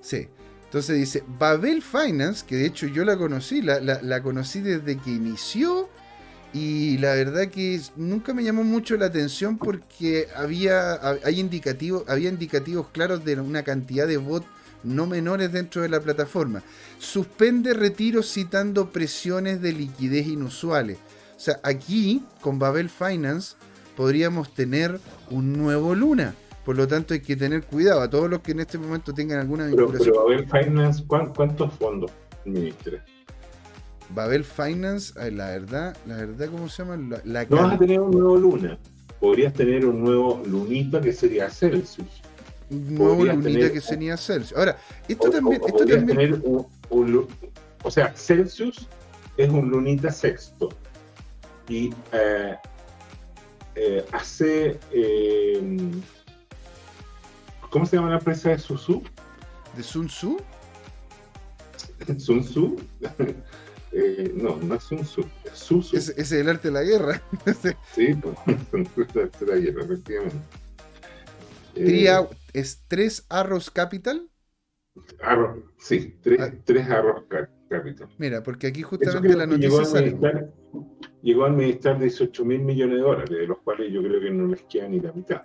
Sí. 0.01 0.27
Entonces 0.65 0.97
dice, 0.97 1.23
Babel 1.39 1.81
Finance, 1.81 2.45
que 2.45 2.57
de 2.57 2.65
hecho 2.65 2.87
yo 2.87 3.05
la 3.05 3.15
conocí, 3.15 3.61
la, 3.61 3.79
la, 3.79 4.21
conocí 4.21 4.59
desde 4.59 4.97
que 4.97 5.11
inició 5.11 5.87
y 6.55 6.97
la 6.99 7.13
verdad 7.15 7.49
que 7.49 7.81
nunca 7.97 8.33
me 8.33 8.41
llamó 8.41 8.63
mucho 8.63 8.95
la 8.95 9.07
atención 9.07 9.57
porque 9.57 10.29
había, 10.33 10.93
hay 11.25 11.41
indicativos, 11.41 12.05
había 12.07 12.29
indicativos 12.29 12.87
claros 12.93 13.25
de 13.25 13.37
una 13.41 13.63
cantidad 13.63 14.07
de 14.07 14.15
bots 14.15 14.47
no 14.81 15.05
menores 15.05 15.51
dentro 15.51 15.81
de 15.81 15.89
la 15.89 15.99
plataforma. 15.99 16.63
Suspende 16.97 17.73
retiros 17.73 18.31
citando 18.31 18.89
presiones 18.91 19.61
de 19.61 19.73
liquidez 19.73 20.27
inusuales. 20.27 20.97
O 21.35 21.39
sea, 21.41 21.59
aquí 21.61 22.23
con 22.39 22.57
Babel 22.57 22.89
Finance 22.89 23.57
podríamos 23.97 24.53
tener 24.53 24.97
un 25.31 25.51
nuevo 25.51 25.93
Luna. 25.93 26.35
Por 26.63 26.77
lo 26.77 26.87
tanto, 26.87 27.13
hay 27.13 27.19
que 27.19 27.35
tener 27.35 27.63
cuidado 27.63 27.99
a 27.99 28.09
todos 28.09 28.29
los 28.29 28.39
que 28.39 28.53
en 28.53 28.61
este 28.61 28.77
momento 28.77 29.13
tengan 29.13 29.39
alguna 29.39 29.67
vinculación. 29.67 30.13
Pero, 30.13 30.23
Babel 30.23 30.45
Finance, 30.45 31.03
¿cuántos 31.05 31.73
fondos 31.73 32.11
administra? 32.45 33.03
Babel 34.09 34.43
Finance, 34.43 35.13
la 35.31 35.47
verdad, 35.47 35.97
la 36.05 36.17
verdad, 36.17 36.49
¿cómo 36.51 36.69
se 36.69 36.83
llama? 36.83 36.97
no 36.97 37.57
vas 37.57 37.73
a 37.73 37.77
tener 37.77 37.99
un 37.99 38.11
nuevo 38.11 38.37
Luna. 38.37 38.77
Podrías 39.19 39.53
tener 39.53 39.85
un 39.85 40.03
nuevo 40.03 40.43
Lunita 40.45 41.01
que 41.01 41.13
sería 41.13 41.49
Celsius 41.49 42.21
nuevo 42.69 43.25
lunita 43.25 43.71
que 43.71 43.81
sería 43.81 44.17
Celsius. 44.17 44.57
Ahora, 44.57 44.77
esto 45.07 45.29
también. 45.29 45.61
esto 45.65 45.85
también... 45.85 46.43
o 47.83 47.91
sea, 47.91 48.13
Celsius 48.15 48.87
es 49.37 49.49
un 49.49 49.69
lunita 49.69 50.11
sexto. 50.11 50.69
Y 51.67 51.93
eh, 52.11 52.55
eh, 53.75 54.05
hace. 54.11 54.79
Eh, 54.91 55.91
¿Cómo 57.69 57.85
se 57.85 57.97
llama 57.97 58.09
la 58.09 58.17
empresa 58.17 58.49
de 58.49 58.59
Susu? 58.59 59.03
¿De 59.75 59.83
Sun 59.83 60.07
Tzu? 60.07 60.37
Sun 62.17 62.41
Tzu. 62.41 62.77
No, 64.35 64.57
no 64.57 64.75
es 64.75 64.83
Sun 64.83 65.03
Tzu, 65.03 65.21
es 65.45 65.51
Susu. 65.53 65.95
Ese 65.95 66.13
es 66.19 66.31
el 66.31 66.49
arte 66.49 66.67
de 66.67 66.73
la 66.73 66.83
guerra. 66.83 67.21
sí, 67.93 68.13
pues, 68.15 68.35
el 68.73 69.21
arte 69.21 69.45
de 69.45 69.51
la 69.51 69.57
guerra, 69.57 69.83
efectivamente. 69.83 70.37
Eh, 71.75 72.09
¿Es 72.53 72.83
tres 72.87 73.25
Arrows 73.29 73.69
Capital? 73.69 74.29
sí, 75.77 76.17
tres, 76.21 76.39
ah. 76.39 76.97
Arrows 76.97 77.23
Capital. 77.69 78.07
Mira, 78.17 78.43
porque 78.43 78.67
aquí 78.67 78.81
justamente 78.81 79.35
la 79.35 79.45
noticia 79.45 80.15
llegó 81.21 81.45
a 81.45 81.47
administrar 81.47 81.99
18 81.99 82.45
mil 82.45 82.61
millones 82.61 82.97
de 82.97 83.01
dólares, 83.01 83.29
de 83.29 83.47
los 83.47 83.57
cuales 83.59 83.91
yo 83.91 84.01
creo 84.01 84.21
que 84.21 84.29
no 84.29 84.47
les 84.47 84.61
queda 84.63 84.87
ni 84.87 84.99
la 84.99 85.11
mitad. 85.11 85.43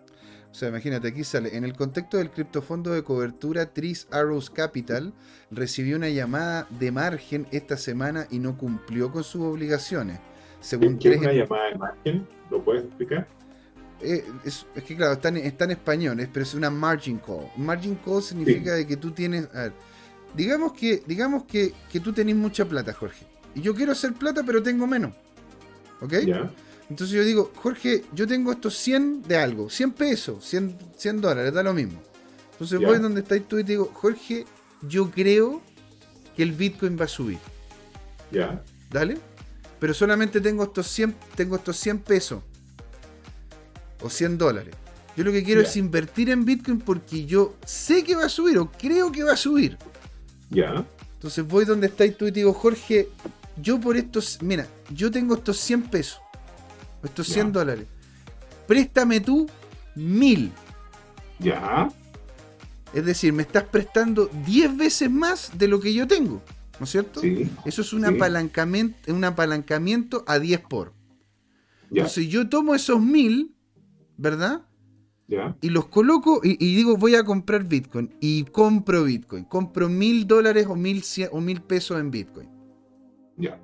O 0.51 0.55
sea, 0.55 0.69
imagínate, 0.69 1.09
aquí 1.09 1.23
sale, 1.23 1.57
en 1.57 1.65
el 1.65 1.75
contexto 1.75 2.17
del 2.17 2.31
criptofondo 2.31 2.91
de 2.91 3.05
cobertura 3.05 3.73
Tris 3.73 4.09
Arrows 4.11 4.51
Capital, 4.51 5.13
recibió 5.51 5.97
una 5.97 6.09
llamada 6.09 6.67
de 6.71 6.91
margen 6.91 7.47
esta 7.53 7.77
semana 7.77 8.27
y 8.31 8.41
no 8.41 8.59
cumplió 8.59 9.13
con 9.13 9.23
sus 9.23 9.43
obligaciones. 9.43 10.19
Según 10.61 10.99
¿Qué 10.99 11.15
es 11.15 11.21
una 11.21 11.33
llamada 11.33 11.67
de 11.71 11.75
margen? 11.77 12.27
¿Lo 12.51 12.63
puedes 12.65 12.85
explicar? 12.85 13.29
Eh, 14.03 14.25
es, 14.45 14.67
que 14.87 14.97
claro, 14.97 15.13
está 15.13 15.29
en, 15.29 15.71
español, 15.71 16.29
pero 16.33 16.43
es 16.43 16.55
una 16.55 16.71
margin 16.71 17.19
call. 17.19 17.47
Margin 17.57 17.95
call 17.97 18.23
significa 18.23 18.75
de 18.75 18.87
que 18.87 18.97
tú 18.97 19.13
tienes. 19.13 19.49
A 19.55 19.65
ver, 19.65 19.73
digamos 20.35 20.73
que, 20.73 21.03
digamos 21.07 21.45
que, 21.45 21.73
tú 22.03 22.13
tenés 22.13 22.35
mucha 22.35 22.65
plata, 22.65 22.93
Jorge. 22.93 23.25
Y 23.55 23.61
yo 23.61 23.75
quiero 23.75 23.93
hacer 23.93 24.15
plata, 24.15 24.43
pero 24.45 24.63
tengo 24.63 24.87
menos. 24.87 25.13
¿Ok? 26.01 26.15
Entonces 26.91 27.17
yo 27.17 27.25
digo, 27.25 27.53
Jorge, 27.55 28.05
yo 28.13 28.27
tengo 28.27 28.51
estos 28.51 28.77
100 28.77 29.23
de 29.23 29.37
algo, 29.37 29.71
100 29.71 29.93
pesos, 29.93 30.45
100, 30.45 30.77
100 30.97 31.21
dólares, 31.21 31.55
da 31.55 31.63
lo 31.63 31.73
mismo. 31.73 32.03
Entonces 32.53 32.81
voy 32.81 32.99
donde 32.99 33.21
estáis 33.21 33.47
tú 33.47 33.59
y 33.59 33.65
te 33.65 33.73
digo, 33.73 33.91
Jorge, 33.95 34.45
yo 34.83 35.11
creo 35.11 35.63
que 36.37 36.43
el 36.43 36.53
Bitcoin 36.53 36.99
va 37.01 37.05
a 37.05 37.09
subir. 37.09 37.39
Ya. 38.33 38.63
Dale. 38.91 39.19
Pero 39.79 39.95
solamente 39.95 40.41
tengo 40.41 40.65
estos 40.65 40.89
100, 40.89 41.15
tengo 41.37 41.57
estos 41.57 41.77
100 41.79 42.01
pesos 42.01 42.43
o 44.03 44.11
100 44.11 44.37
dólares. 44.37 44.75
Yo 45.17 45.25
lo 45.25 45.33
que 45.33 45.45
quiero 45.45 45.61
es 45.61 45.77
invertir 45.77 46.29
en 46.31 46.45
Bitcoin 46.45 46.81
porque 46.81 47.25
yo 47.25 47.55
sé 47.65 48.03
que 48.03 48.17
va 48.17 48.27
a 48.27 48.29
subir 48.29 48.59
o 48.59 48.71
creo 48.71 49.13
que 49.13 49.23
va 49.23 49.33
a 49.33 49.37
subir. 49.37 49.79
Ya. 50.51 50.85
Entonces 51.15 51.47
voy 51.47 51.65
donde 51.65 51.87
estáis 51.87 52.17
tú 52.17 52.27
y 52.27 52.33
te 52.33 52.41
digo, 52.41 52.53
Jorge, 52.53 53.09
yo 53.61 53.81
por 53.81 53.97
estos, 53.97 54.43
mira, 54.43 54.67
yo 54.93 55.11
tengo 55.11 55.35
estos 55.35 55.59
100 55.59 55.83
pesos, 55.85 56.21
estos 57.03 57.27
100 57.29 57.53
dólares. 57.53 57.87
Préstame 58.67 59.21
tú 59.21 59.49
mil. 59.95 60.53
Ya. 61.39 61.91
Es 62.93 63.05
decir, 63.05 63.33
me 63.33 63.43
estás 63.43 63.65
prestando 63.65 64.31
10 64.47 64.77
veces 64.77 65.11
más 65.11 65.59
de 65.59 65.69
lo 65.69 65.81
que 65.81 65.95
yo 65.95 66.07
tengo. 66.07 66.43
¿No 66.79 66.85
es 66.85 66.91
cierto? 66.91 67.21
Sí, 67.21 67.51
Eso 67.65 67.83
es 67.83 67.93
un, 67.93 68.05
apalancamiento, 68.05 69.13
un 69.13 69.25
apalancamiento 69.25 70.25
a 70.27 70.39
10 70.39 70.61
por. 70.63 70.95
Entonces 71.91 72.29
yo 72.29 72.49
tomo 72.49 72.75
esos 72.75 73.01
mil 73.01 73.55
¿verdad? 74.21 74.63
Y 75.61 75.71
los 75.71 75.87
coloco 75.87 76.41
y, 76.43 76.57
digo, 76.57 76.97
voy 76.97 77.15
a 77.15 77.25
comprar 77.25 77.65
Bitcoin. 77.65 78.15
Y 78.21 78.45
compro 78.45 79.05
Bitcoin. 79.05 79.45
Compro 79.45 79.89
mil 79.89 80.27
dólares 80.27 80.67
o 80.69 80.75
mil, 80.75 81.03
o 81.31 81.41
mil 81.41 81.63
pesos 81.63 82.01
en 82.01 82.11
Bitcoin. 82.11 82.49
Ya. 83.37 83.59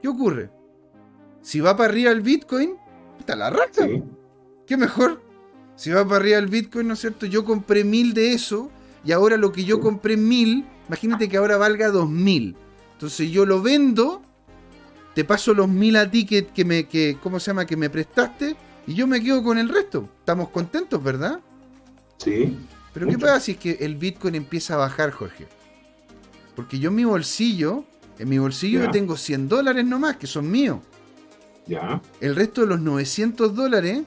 ¿Qué 0.00 0.08
ocurre? 0.08 0.50
Si 1.46 1.60
va 1.60 1.76
para 1.76 1.90
arriba 1.90 2.10
el 2.10 2.22
Bitcoin, 2.22 2.74
está 3.20 3.36
la 3.36 3.50
racha. 3.50 3.86
¿Qué 4.66 4.76
mejor? 4.76 5.22
Si 5.76 5.90
va 5.90 6.02
para 6.04 6.16
arriba 6.16 6.38
el 6.38 6.48
Bitcoin, 6.48 6.88
¿no 6.88 6.94
es 6.94 7.00
cierto? 7.00 7.24
Yo 7.24 7.44
compré 7.44 7.84
mil 7.84 8.14
de 8.14 8.32
eso 8.32 8.68
y 9.04 9.12
ahora 9.12 9.36
lo 9.36 9.52
que 9.52 9.62
yo 9.62 9.78
compré 9.78 10.16
mil, 10.16 10.66
imagínate 10.88 11.28
que 11.28 11.36
ahora 11.36 11.56
valga 11.56 11.90
dos 11.90 12.10
mil. 12.10 12.56
Entonces 12.94 13.30
yo 13.30 13.46
lo 13.46 13.62
vendo, 13.62 14.22
te 15.14 15.24
paso 15.24 15.54
los 15.54 15.68
mil 15.68 15.94
a 15.94 16.10
ti 16.10 16.26
que, 16.26 16.48
que 16.48 16.64
me, 16.64 16.88
que, 16.88 17.16
¿cómo 17.22 17.38
se 17.38 17.52
llama? 17.52 17.64
Que 17.64 17.76
me 17.76 17.90
prestaste 17.90 18.56
y 18.84 18.94
yo 18.94 19.06
me 19.06 19.22
quedo 19.22 19.44
con 19.44 19.56
el 19.56 19.68
resto. 19.68 20.08
Estamos 20.18 20.48
contentos, 20.48 21.00
¿verdad? 21.00 21.38
Sí. 22.18 22.58
Pero 22.92 23.06
¿qué 23.06 23.18
pasa 23.18 23.38
si 23.38 23.52
es 23.52 23.58
que 23.58 23.78
el 23.82 23.94
Bitcoin 23.94 24.34
empieza 24.34 24.74
a 24.74 24.78
bajar, 24.78 25.12
Jorge? 25.12 25.46
Porque 26.56 26.80
yo 26.80 26.88
en 26.88 26.96
mi 26.96 27.04
bolsillo, 27.04 27.84
en 28.18 28.28
mi 28.28 28.38
bolsillo 28.38 28.82
yo 28.82 28.90
tengo 28.90 29.16
100 29.16 29.48
dólares 29.48 29.84
nomás, 29.86 30.16
que 30.16 30.26
son 30.26 30.50
míos. 30.50 30.80
Ya. 31.66 32.00
El 32.20 32.36
resto 32.36 32.62
de 32.62 32.68
los 32.68 32.80
900 32.80 33.54
dólares 33.54 34.02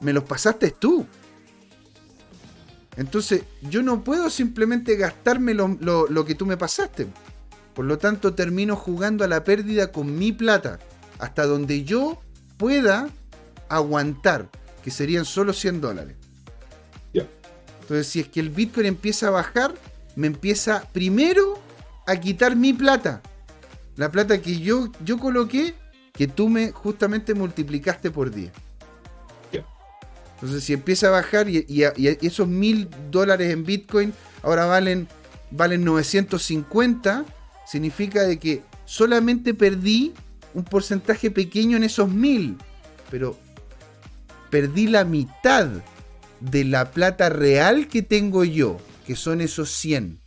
me 0.00 0.12
los 0.12 0.24
pasaste 0.24 0.70
tú. 0.70 1.06
Entonces, 2.96 3.42
yo 3.62 3.82
no 3.82 4.02
puedo 4.02 4.28
simplemente 4.28 4.96
gastarme 4.96 5.54
lo, 5.54 6.24
que 6.26 6.34
tú 6.34 6.46
me 6.46 6.56
pasaste. 6.56 7.06
Por 7.74 7.84
lo 7.84 7.98
tanto, 7.98 8.34
termino 8.34 8.74
jugando 8.74 9.24
a 9.24 9.28
la 9.28 9.44
pérdida 9.44 9.92
con 9.92 10.18
mi 10.18 10.32
plata. 10.32 10.80
Hasta 11.18 11.46
donde 11.46 11.84
yo 11.84 12.20
pueda 12.56 13.08
aguantar. 13.68 14.48
Que 14.82 14.90
serían 14.90 15.24
solo 15.24 15.52
100 15.52 15.80
dólares. 15.80 16.16
Entonces, 17.12 18.06
si 18.08 18.20
es 18.20 18.28
que 18.28 18.40
el 18.40 18.50
Bitcoin 18.50 18.84
empieza 18.84 19.28
a 19.28 19.30
bajar, 19.30 19.74
me 20.14 20.26
empieza 20.26 20.86
primero 20.92 21.58
a 22.06 22.16
quitar 22.16 22.54
mi 22.54 22.74
plata. 22.74 23.22
La 23.96 24.10
plata 24.10 24.42
que 24.42 24.58
yo, 24.58 24.92
yo 25.04 25.18
coloqué, 25.18 25.74
que 26.18 26.26
tú 26.26 26.48
me 26.48 26.72
justamente 26.72 27.32
multiplicaste 27.32 28.10
por 28.10 28.32
10. 28.32 28.50
Entonces, 30.34 30.64
si 30.64 30.72
empieza 30.72 31.08
a 31.08 31.10
bajar 31.10 31.48
y, 31.48 31.64
esos 32.20 32.48
mil 32.48 32.88
dólares 33.10 33.52
en 33.52 33.64
Bitcoin 33.64 34.12
ahora 34.42 34.66
valen, 34.66 35.06
valen 35.52 35.84
950, 35.84 37.24
significa 37.66 38.22
de 38.22 38.38
que 38.38 38.62
solamente 38.84 39.54
perdí 39.54 40.12
un 40.54 40.64
porcentaje 40.64 41.30
pequeño 41.30 41.76
en 41.76 41.84
esos 41.84 42.08
mil, 42.08 42.56
pero 43.12 43.38
perdí 44.50 44.88
la 44.88 45.04
mitad 45.04 45.68
de 46.40 46.64
la 46.64 46.90
plata 46.90 47.28
real 47.28 47.86
que 47.86 48.02
tengo 48.02 48.42
yo, 48.42 48.78
que 49.06 49.14
son 49.14 49.40
esos 49.40 49.70
100. 49.70 50.20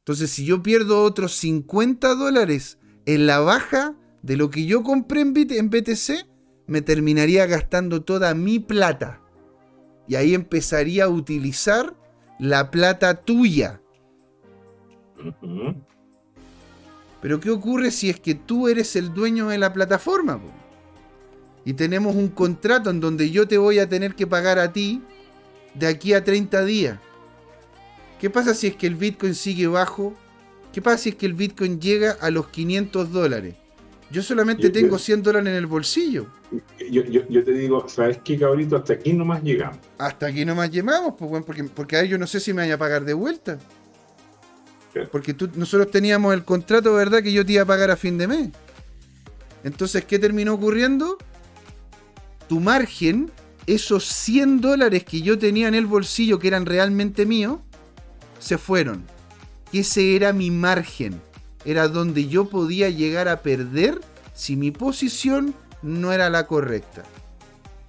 Entonces, 0.00 0.30
si 0.30 0.44
yo 0.44 0.60
pierdo 0.60 1.04
otros 1.04 1.36
50 1.36 2.16
dólares 2.16 2.78
en 3.14 3.26
la 3.26 3.40
baja 3.40 3.94
de 4.22 4.36
lo 4.36 4.50
que 4.50 4.66
yo 4.66 4.82
compré 4.82 5.22
en 5.22 5.32
BTC, 5.70 6.26
me 6.66 6.82
terminaría 6.82 7.46
gastando 7.46 8.02
toda 8.02 8.34
mi 8.34 8.58
plata. 8.58 9.20
Y 10.06 10.14
ahí 10.14 10.34
empezaría 10.34 11.04
a 11.04 11.08
utilizar 11.08 11.94
la 12.38 12.70
plata 12.70 13.14
tuya. 13.14 13.80
Pero 17.20 17.40
¿qué 17.40 17.50
ocurre 17.50 17.90
si 17.90 18.10
es 18.10 18.20
que 18.20 18.34
tú 18.34 18.68
eres 18.68 18.96
el 18.96 19.12
dueño 19.12 19.48
de 19.48 19.58
la 19.58 19.72
plataforma? 19.72 20.40
Y 21.64 21.74
tenemos 21.74 22.14
un 22.14 22.28
contrato 22.28 22.90
en 22.90 23.00
donde 23.00 23.30
yo 23.30 23.46
te 23.46 23.58
voy 23.58 23.78
a 23.78 23.88
tener 23.88 24.14
que 24.14 24.26
pagar 24.26 24.58
a 24.58 24.72
ti 24.72 25.02
de 25.74 25.86
aquí 25.86 26.14
a 26.14 26.24
30 26.24 26.64
días. 26.64 26.98
¿Qué 28.18 28.30
pasa 28.30 28.54
si 28.54 28.68
es 28.68 28.76
que 28.76 28.86
el 28.86 28.94
Bitcoin 28.94 29.34
sigue 29.34 29.66
bajo? 29.66 30.14
¿Qué 30.72 30.80
pasa 30.80 30.98
si 30.98 31.08
es 31.10 31.14
que 31.16 31.26
el 31.26 31.34
Bitcoin 31.34 31.80
llega 31.80 32.12
a 32.20 32.30
los 32.30 32.48
500 32.48 33.12
dólares? 33.12 33.56
Yo 34.10 34.22
solamente 34.22 34.70
tengo 34.70 34.98
100 34.98 35.22
dólares 35.22 35.48
en 35.48 35.54
el 35.54 35.66
bolsillo. 35.66 36.26
Yo, 36.90 37.44
te 37.44 37.52
digo, 37.52 37.88
¿sabes 37.88 38.18
qué, 38.24 38.38
cabrito? 38.38 38.76
Hasta 38.76 38.94
aquí 38.94 39.12
nomás 39.12 39.42
llegamos. 39.42 39.78
Hasta 39.98 40.26
aquí 40.26 40.44
nomás 40.44 40.70
llegamos, 40.70 41.14
pues, 41.16 41.30
bueno, 41.30 41.46
porque, 41.46 41.64
porque 41.64 41.96
ahí 41.96 42.08
yo 42.08 42.18
no 42.18 42.26
sé 42.26 42.40
si 42.40 42.52
me 42.52 42.62
vaya 42.62 42.74
a 42.74 42.78
pagar 42.78 43.04
de 43.04 43.14
vuelta. 43.14 43.58
Porque 45.12 45.34
tú, 45.34 45.48
nosotros 45.54 45.90
teníamos 45.92 46.34
el 46.34 46.44
contrato, 46.44 46.92
¿verdad? 46.94 47.22
Que 47.22 47.32
yo 47.32 47.46
te 47.46 47.52
iba 47.52 47.62
a 47.62 47.66
pagar 47.66 47.92
a 47.92 47.96
fin 47.96 48.18
de 48.18 48.26
mes. 48.26 48.50
Entonces, 49.62 50.04
¿qué 50.04 50.18
terminó 50.18 50.54
ocurriendo? 50.54 51.16
Tu 52.48 52.58
margen, 52.58 53.30
esos 53.66 54.04
100 54.06 54.60
dólares 54.60 55.04
que 55.04 55.22
yo 55.22 55.38
tenía 55.38 55.68
en 55.68 55.76
el 55.76 55.86
bolsillo, 55.86 56.40
que 56.40 56.48
eran 56.48 56.66
realmente 56.66 57.26
míos, 57.26 57.60
se 58.40 58.58
fueron. 58.58 59.04
Ese 59.72 60.16
era 60.16 60.32
mi 60.32 60.50
margen 60.50 61.20
era 61.64 61.88
donde 61.88 62.26
yo 62.28 62.48
podía 62.48 62.88
llegar 62.90 63.28
a 63.28 63.42
perder 63.42 64.00
si 64.34 64.56
mi 64.56 64.70
posición 64.70 65.54
no 65.82 66.12
era 66.12 66.30
la 66.30 66.46
correcta. 66.46 67.02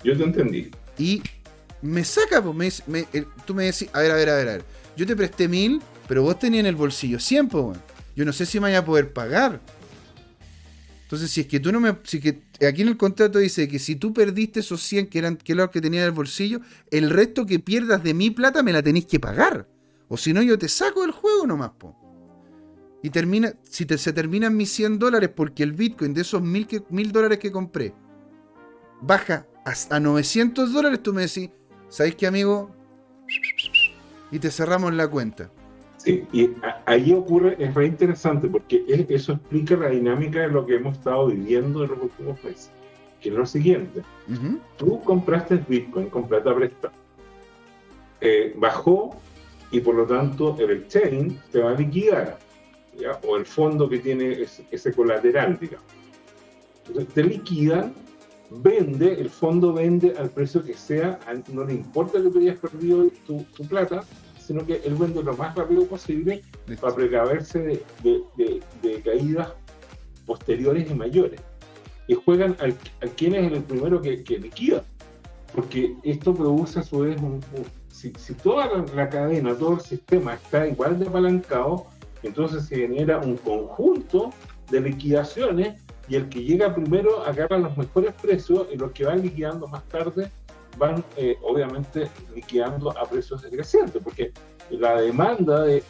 Yo 0.04 0.18
te 0.18 0.24
entendí. 0.24 0.72
Y 0.98 1.22
me 1.82 2.04
saca, 2.04 2.42
pues, 2.42 2.84
me, 2.88 3.06
tú 3.46 3.54
me 3.54 3.66
decís, 3.66 3.90
a 3.94 4.00
ver, 4.00 4.12
a 4.12 4.16
ver, 4.16 4.30
a 4.30 4.36
ver, 4.36 4.50
a 4.50 4.52
ver. 4.54 4.64
Yo 4.98 5.06
te 5.06 5.16
presté 5.16 5.48
mil, 5.48 5.82
pero 6.08 6.24
vos 6.24 6.38
tenías 6.38 6.62
en 6.62 6.66
el 6.66 6.76
bolsillo 6.76 7.20
100, 7.20 7.48
pues, 7.48 7.78
Yo 8.16 8.26
no 8.26 8.34
sé 8.34 8.46
si 8.46 8.60
me 8.60 8.68
voy 8.68 8.76
a 8.76 8.86
poder 8.86 9.14
pagar. 9.14 9.62
Entonces, 11.04 11.30
si 11.32 11.42
es 11.42 11.48
que 11.48 11.60
tú 11.60 11.72
no 11.72 11.80
me. 11.80 11.98
Si 12.04 12.20
que, 12.22 12.42
aquí 12.66 12.84
en 12.84 12.88
el 12.88 12.98
contrato 12.98 13.40
dice 13.40 13.68
que 13.68 13.80
si 13.80 13.96
tú 13.96 14.14
perdiste 14.14 14.62
esos 14.62 14.82
100 14.82 15.08
que 15.08 15.20
eran 15.20 15.36
que 15.36 15.56
lo 15.56 15.70
que 15.70 15.82
tenía 15.82 16.02
en 16.02 16.06
el 16.08 16.12
bolsillo, 16.12 16.62
el 16.90 17.10
resto 17.10 17.46
que 17.46 17.60
pierdas 17.60 18.02
de 18.04 18.14
mi 18.14 18.30
plata 18.30 18.64
me 18.64 18.72
la 18.72 18.82
tenéis 18.82 19.06
que 19.08 19.20
pagar. 19.20 19.68
O 20.12 20.18
si 20.18 20.34
no, 20.34 20.42
yo 20.44 20.60
te 20.60 20.68
saco 20.68 21.02
del 21.02 21.12
juego 21.12 21.48
nomás, 21.48 21.72
po 21.72 21.96
y 23.04 23.10
termina, 23.10 23.54
si 23.64 23.86
te, 23.86 23.98
se 23.98 24.14
terminan 24.14 24.56
mis 24.56 24.72
100 24.72 25.00
dólares 25.00 25.32
porque 25.36 25.64
el 25.64 25.74
Bitcoin 25.74 26.14
de 26.14 26.22
esos 26.22 26.42
1000 26.42 26.86
mil 26.90 27.12
dólares 27.12 27.40
que 27.40 27.52
compré 27.52 27.94
baja 29.02 29.48
hasta 29.66 30.00
900 30.00 30.72
dólares, 30.72 31.02
tú 31.02 31.14
me 31.14 31.24
decís, 31.24 31.50
¿sabéis 31.90 32.16
qué, 32.16 32.28
amigo? 32.28 32.72
Y 34.32 34.40
te 34.40 34.52
cerramos 34.52 34.94
la 34.94 35.08
cuenta. 35.08 35.52
Sí, 35.98 36.26
y 36.32 36.50
ahí 36.86 37.14
ocurre, 37.14 37.56
es 37.60 37.74
re 37.74 37.88
interesante 37.88 38.48
porque 38.48 38.84
eso 39.10 39.34
explica 39.34 39.76
la 39.76 39.90
dinámica 39.90 40.42
de 40.42 40.48
lo 40.48 40.66
que 40.66 40.76
hemos 40.76 40.98
estado 40.98 41.28
viviendo 41.28 41.84
en 41.84 41.92
los 41.92 42.02
últimos 42.02 42.44
meses. 42.44 42.72
Que 43.20 43.30
es 43.30 43.36
lo 43.36 43.46
siguiente: 43.46 44.02
tú 44.78 45.04
compraste 45.04 45.64
Bitcoin 45.68 46.10
con 46.10 46.28
plata 46.28 46.56
prestada, 46.56 46.94
eh, 48.20 48.56
bajó 48.58 49.16
y 49.72 49.80
por 49.80 49.96
lo 49.96 50.06
tanto 50.06 50.56
el 50.60 50.72
exchange 50.72 51.40
te 51.52 51.60
va 51.60 51.72
a 51.72 51.76
liquidar 51.76 52.38
o 53.28 53.38
el 53.38 53.46
fondo 53.46 53.90
que 53.90 54.00
tiene 54.00 54.48
ese, 54.72 54.94
colateral, 54.94 55.58
digamos. 55.60 55.88
Entonces 56.88 57.14
te 57.14 57.24
liquidan, 57.24 57.94
vende, 58.50 59.14
el 59.14 59.30
fondo 59.30 59.74
vende 59.74 60.14
al 60.18 60.30
precio 60.30 60.64
que 60.64 60.74
sea, 60.74 61.20
no 61.52 61.64
le 61.64 61.74
importa 61.74 62.22
que 62.22 62.30
tú 62.30 62.40
hayas 62.40 62.60
perdido 62.60 63.08
tu, 63.26 63.46
plata, 63.68 64.04
sino 64.40 64.66
que 64.66 64.82
él 64.84 64.96
vende 64.96 65.24
lo 65.24 65.36
más 65.38 65.56
rápido 65.56 65.86
posible 65.86 66.42
para 66.80 66.96
precaverse 66.96 67.82
de, 68.04 69.02
caídas 69.04 69.54
posteriores 70.26 70.90
y 70.90 70.94
mayores. 70.94 71.40
Y 72.08 72.16
juegan 72.16 72.58
al, 72.60 72.72
a 73.02 73.08
quién 73.16 73.36
es 73.36 73.52
el 73.52 73.64
primero 73.64 74.02
que, 74.02 74.18
liquida. 74.18 74.84
Porque 75.54 75.96
esto 76.04 76.34
produce 76.34 76.80
a 76.80 76.84
su 76.84 77.00
vez 77.00 77.22
un, 77.22 77.42
si, 78.10 78.34
toda 78.36 78.68
la, 78.96 79.10
cadena, 79.10 79.56
todo 79.56 79.74
el 79.74 79.82
sistema 79.82 80.34
está 80.34 80.68
igual 80.68 81.00
de 81.00 81.08
apalancado, 81.08 81.86
entonces 82.24 82.66
se 82.66 82.76
genera 82.78 83.20
un 83.20 83.38
conjunto 83.38 84.32
de 84.70 84.82
liquidaciones 84.82 85.82
y 86.08 86.16
el 86.16 86.30
que 86.30 86.44
llega 86.44 86.74
primero 86.74 87.24
agarra 87.24 87.58
los 87.58 87.78
mejores 87.78 88.14
precios 88.22 88.68
y 88.72 88.78
los 88.78 88.92
que 88.92 89.06
van 89.06 89.22
liquidando 89.22 89.68
más 89.68 89.84
tarde 89.90 90.32
van 90.78 91.04
eh, 91.18 91.38
obviamente 91.44 92.10
liquidando 92.34 92.98
a 92.98 93.06
precios 93.06 93.42
decrecientes, 93.42 94.02
porque 94.02 94.32
la 94.70 95.02
demanda 95.02 95.64
de, 95.64 95.84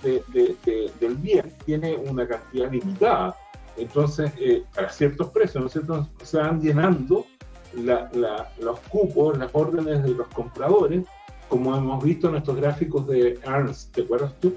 del 0.99 1.15
bien 1.17 1.53
tiene 1.65 1.95
una 1.95 2.27
cantidad 2.27 2.71
limitada. 2.71 3.35
Entonces, 3.77 4.31
eh, 4.39 4.63
a 4.75 4.89
ciertos 4.89 5.29
precios, 5.29 5.61
¿no 5.61 5.67
es 5.67 5.73
cierto? 5.73 6.07
Se 6.23 6.37
van 6.37 6.59
llenando 6.59 7.25
los 7.73 8.79
cupos, 8.89 9.37
las 9.37 9.49
órdenes 9.53 10.03
de 10.03 10.09
los 10.09 10.27
compradores, 10.29 11.05
como 11.51 11.75
hemos 11.75 12.01
visto 12.01 12.29
en 12.29 12.37
estos 12.37 12.55
gráficos 12.55 13.05
de 13.07 13.37
Ernst, 13.43 13.93
¿te 13.93 14.03
acuerdas 14.03 14.33
tú? 14.39 14.53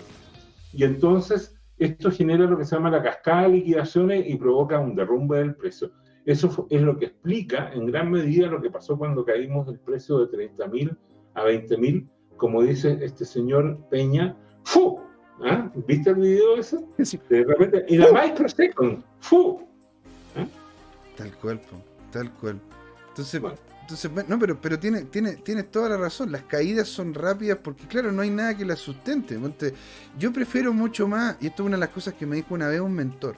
Y 0.73 0.85
entonces 0.85 1.59
esto 1.77 2.09
genera 2.13 2.47
lo 2.47 2.57
que 2.57 2.65
se 2.65 2.77
llama 2.77 2.89
la 2.89 3.03
cascada 3.03 3.43
de 3.43 3.49
liquidaciones 3.49 4.25
y 4.29 4.37
provoca 4.37 4.79
un 4.79 4.95
derrumbe 4.95 5.39
del 5.39 5.57
precio. 5.57 5.91
Eso 6.25 6.69
es 6.71 6.81
lo 6.81 6.97
que 6.97 7.07
explica 7.07 7.73
en 7.75 7.87
gran 7.87 8.13
medida 8.13 8.47
lo 8.47 8.63
que 8.63 8.71
pasó 8.71 8.97
cuando 8.97 9.25
caímos 9.25 9.67
del 9.67 9.81
precio 9.81 10.25
de 10.25 10.51
30.000 10.57 10.97
a 11.35 11.43
20.000, 11.43 12.09
como 12.37 12.63
dice 12.63 12.97
este 13.03 13.25
señor 13.25 13.77
Peña, 13.91 14.37
¡fu! 14.63 15.01
¿Ah? 15.45 15.69
¿Viste 15.89 16.11
el 16.11 16.17
video 16.17 16.59
ese? 16.59 16.79
De 17.29 17.45
repente, 17.45 17.87
en 17.89 18.01
la 18.03 18.13
microsecond, 18.13 19.03
¡fu! 19.19 19.67
¿Ah? 20.37 20.47
Tal 21.17 21.37
cuerpo, 21.39 21.77
tal 22.13 22.31
cuerpo. 22.35 22.63
Entonces, 23.09 23.43
entonces, 23.85 24.11
no, 24.29 24.39
pero, 24.39 24.59
pero 24.59 24.79
tiene, 24.79 25.03
tiene, 25.03 25.37
tienes 25.37 25.71
toda 25.71 25.91
la 25.91 25.99
razón. 25.99 26.33
Las 26.33 26.45
caídas 26.45 26.89
son 26.89 27.13
rápidas 27.13 27.59
porque, 27.63 27.87
claro, 27.87 28.13
no 28.13 28.23
hay 28.23 28.31
nada 28.31 28.57
que 28.57 28.65
las 28.65 28.79
sustente. 28.79 29.39
Yo 30.19 30.33
prefiero 30.33 30.73
mucho 30.73 31.07
más, 31.07 31.37
y 31.39 31.49
esto 31.49 31.63
es 31.63 31.67
una 31.67 31.77
de 31.77 31.81
las 31.81 31.91
cosas 31.91 32.15
que 32.15 32.25
me 32.25 32.37
dijo 32.37 32.55
una 32.55 32.69
vez 32.69 32.81
un 32.81 32.95
mentor. 32.95 33.37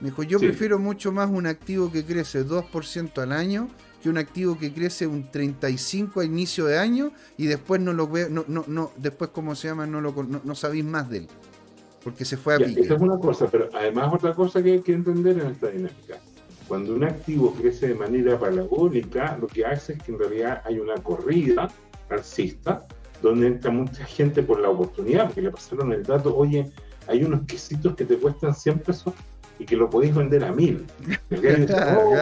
Me 0.00 0.08
dijo, 0.08 0.22
yo 0.22 0.38
prefiero 0.38 0.78
mucho 0.78 1.12
más 1.12 1.28
un 1.28 1.46
activo 1.46 1.92
que 1.92 2.06
crece 2.06 2.42
2% 2.46 3.22
al 3.22 3.32
año 3.32 3.68
que 4.02 4.08
un 4.08 4.16
activo 4.16 4.58
que 4.58 4.72
crece 4.72 5.06
un 5.06 5.30
35 5.30 6.20
a 6.20 6.24
inicio 6.24 6.64
de 6.64 6.78
año 6.78 7.12
y 7.36 7.46
después 7.46 7.80
no 7.80 7.92
lo 7.92 8.08
veo, 8.08 8.30
no, 8.30 8.46
no, 8.48 8.64
no, 8.66 8.92
después 8.96 9.30
como 9.30 9.54
se 9.54 9.68
llama, 9.68 9.86
no 9.86 10.00
lo 10.00 10.12
no, 10.42 10.54
sabéis 10.54 10.84
más 10.84 11.10
de 11.10 11.18
él. 11.18 11.28
Porque 12.02 12.24
se 12.24 12.38
fue 12.38 12.54
a 12.54 12.58
pique. 12.58 12.80
Es 12.80 12.90
una 12.90 13.18
cosa, 13.18 13.46
pero 13.46 13.68
además 13.72 14.12
otra 14.12 14.34
cosa 14.34 14.60
que 14.62 14.72
hay 14.72 14.80
que 14.80 14.94
entender 14.94 15.38
en 15.38 15.48
esta 15.48 15.68
dinámica. 15.68 16.18
Cuando 16.68 16.94
un 16.94 17.04
activo 17.04 17.54
crece 17.54 17.88
de 17.88 17.94
manera 17.94 18.38
parabólica, 18.38 19.36
lo 19.40 19.46
que 19.46 19.64
hace 19.64 19.94
es 19.94 20.02
que 20.02 20.12
en 20.12 20.18
realidad 20.18 20.62
hay 20.64 20.78
una 20.78 20.94
corrida 20.94 21.68
alcista 22.08 22.86
donde 23.20 23.46
entra 23.46 23.70
mucha 23.70 24.04
gente 24.04 24.42
por 24.42 24.60
la 24.60 24.70
oportunidad, 24.70 25.26
porque 25.26 25.42
le 25.42 25.50
pasaron 25.50 25.92
el 25.92 26.02
dato, 26.02 26.36
oye, 26.36 26.70
hay 27.06 27.24
unos 27.24 27.46
quesitos 27.46 27.94
que 27.94 28.04
te 28.04 28.16
cuestan 28.16 28.54
100 28.54 28.78
pesos 28.80 29.14
y 29.58 29.64
que 29.64 29.76
lo 29.76 29.88
podéis 29.88 30.14
vender 30.14 30.44
a 30.44 30.52
mil. 30.52 30.86
Oh, 31.30 32.14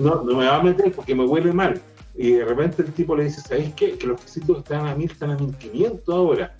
no, 0.00 0.22
no 0.22 0.38
me 0.38 0.46
va 0.46 0.56
a 0.56 0.62
meter 0.62 0.92
porque 0.92 1.14
me 1.14 1.24
huele 1.24 1.52
mal. 1.52 1.80
Y 2.14 2.32
de 2.32 2.44
repente 2.44 2.82
el 2.82 2.92
tipo 2.92 3.16
le 3.16 3.24
dice, 3.24 3.40
¿sabéis 3.40 3.72
qué? 3.74 3.96
Que 3.96 4.06
los 4.06 4.20
quesitos 4.20 4.58
están 4.58 4.86
a 4.86 4.94
mil, 4.94 5.10
están 5.10 5.30
a 5.30 5.36
1500 5.36 6.14
ahora. 6.14 6.54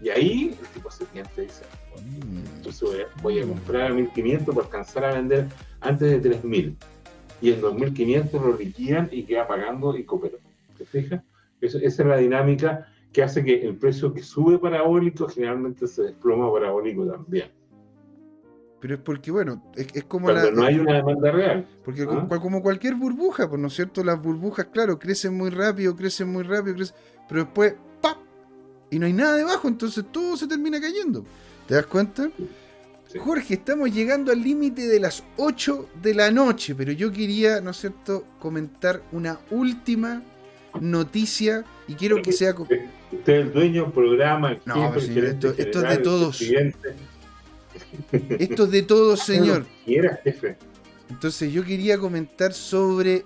Y 0.00 0.10
ahí 0.10 0.56
el 0.60 0.68
tipo 0.68 0.90
se 0.90 1.04
piensa 1.06 1.32
y 1.38 1.42
dice, 1.42 1.62
mm. 1.96 2.56
entonces 2.56 3.06
voy 3.22 3.40
a, 3.40 3.46
comprar 3.46 3.90
a 3.90 3.94
1500 3.94 4.54
para 4.54 4.66
alcanzar 4.66 5.04
a 5.04 5.14
vender 5.14 5.46
antes 5.80 6.10
de 6.10 6.20
3000. 6.20 6.76
Y 7.40 7.52
en 7.52 7.60
2500 7.60 8.42
lo 8.42 8.56
liquidan 8.56 9.08
y 9.12 9.24
queda 9.24 9.46
pagando 9.46 9.96
y 9.96 10.04
cooperó. 10.04 10.38
¿Te 10.76 10.84
fijas? 10.84 11.22
esa 11.60 11.78
es 11.78 11.98
la 11.98 12.16
dinámica 12.16 12.86
que 13.12 13.22
hace 13.22 13.44
que 13.44 13.62
el 13.62 13.76
precio 13.76 14.12
que 14.12 14.22
sube 14.22 14.58
parabólico 14.58 15.28
generalmente 15.28 15.86
se 15.86 16.02
desploma 16.02 16.52
parabólico 16.52 17.06
también. 17.06 17.50
Pero 18.80 18.94
es 18.94 19.00
porque, 19.00 19.30
bueno, 19.32 19.60
es, 19.74 20.04
como 20.04 20.26
Cuando 20.26 20.52
no 20.52 20.64
hay 20.64 20.78
una 20.78 20.96
demanda 20.96 21.32
real. 21.32 21.66
Porque 21.84 22.06
¿Ah? 22.08 22.28
como, 22.40 22.62
cualquier 22.62 22.94
burbuja, 22.94 23.48
pues, 23.48 23.60
¿no 23.60 23.66
es 23.66 23.74
cierto? 23.74 24.04
Las 24.04 24.22
burbujas, 24.22 24.66
claro, 24.66 24.98
crecen 24.98 25.36
muy 25.36 25.50
rápido, 25.50 25.96
crecen 25.96 26.28
muy 26.28 26.44
rápido, 26.44 26.76
crecen, 26.76 26.94
pero 27.28 27.42
después, 27.42 27.74
¡pap! 28.00 28.18
Y 28.90 28.98
no 29.00 29.06
hay 29.06 29.12
nada 29.12 29.36
debajo, 29.36 29.66
entonces 29.66 30.04
todo 30.12 30.36
se 30.36 30.46
termina 30.46 30.80
cayendo. 30.80 31.24
¿Te 31.66 31.74
das 31.74 31.86
cuenta? 31.86 32.30
Jorge, 33.16 33.54
estamos 33.54 33.90
llegando 33.92 34.30
al 34.32 34.42
límite 34.42 34.86
de 34.86 35.00
las 35.00 35.24
8 35.38 35.88
de 36.02 36.14
la 36.14 36.30
noche, 36.30 36.74
pero 36.74 36.92
yo 36.92 37.10
quería, 37.10 37.60
¿no 37.62 37.70
es 37.70 37.78
cierto?, 37.78 38.26
comentar 38.38 39.02
una 39.12 39.40
última 39.50 40.22
noticia 40.78 41.64
y 41.86 41.94
quiero 41.94 42.20
que 42.20 42.32
sea... 42.32 42.52
Usted 42.52 42.82
es 43.10 43.46
el 43.46 43.52
dueño 43.52 43.84
del 43.84 43.92
programa, 43.92 44.58
no, 44.66 44.94
esto, 44.94 45.54
esto 45.56 45.82
es 45.82 45.88
de 45.88 45.98
todos. 45.98 46.42
Esto 48.12 48.64
es 48.64 48.70
de 48.70 48.82
todos, 48.82 49.20
señor. 49.20 49.64
Entonces 51.08 51.50
yo 51.50 51.64
quería 51.64 51.96
comentar 51.96 52.52
sobre 52.52 53.24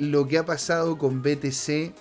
lo 0.00 0.26
que 0.26 0.38
ha 0.38 0.44
pasado 0.44 0.98
con 0.98 1.22
BTC 1.22 1.92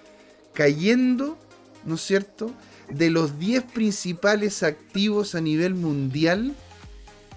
cayendo, 0.54 1.38
¿no 1.86 1.96
es 1.96 2.02
cierto? 2.02 2.52
De 2.90 3.12
los 3.12 3.38
10 3.38 3.64
principales 3.66 4.64
activos 4.64 5.36
a 5.36 5.42
nivel 5.42 5.76
mundial. 5.76 6.56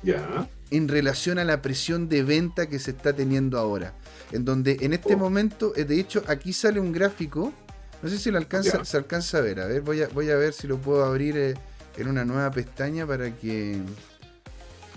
Ya. 0.04 0.48
En 0.70 0.88
relación 0.88 1.38
a 1.38 1.44
la 1.44 1.62
presión 1.62 2.08
de 2.08 2.22
venta 2.22 2.68
que 2.68 2.78
se 2.78 2.92
está 2.92 3.12
teniendo 3.12 3.58
ahora. 3.58 3.94
En 4.32 4.44
donde 4.44 4.78
en 4.80 4.92
este 4.92 5.14
oh. 5.14 5.18
momento, 5.18 5.72
eh, 5.76 5.84
de 5.84 5.98
hecho, 5.98 6.22
aquí 6.26 6.52
sale 6.52 6.80
un 6.80 6.92
gráfico. 6.92 7.52
No 8.02 8.08
sé 8.08 8.18
si 8.18 8.30
lo 8.30 8.38
alcanza, 8.38 8.84
se 8.84 8.96
alcanza 8.96 9.38
a 9.38 9.40
ver. 9.40 9.60
A 9.60 9.66
ver, 9.66 9.82
voy 9.82 10.02
a, 10.02 10.08
voy 10.08 10.30
a 10.30 10.36
ver 10.36 10.52
si 10.52 10.66
lo 10.66 10.78
puedo 10.78 11.04
abrir 11.04 11.36
eh, 11.36 11.54
en 11.96 12.08
una 12.08 12.24
nueva 12.24 12.50
pestaña 12.50 13.06
para 13.06 13.30
que 13.34 13.78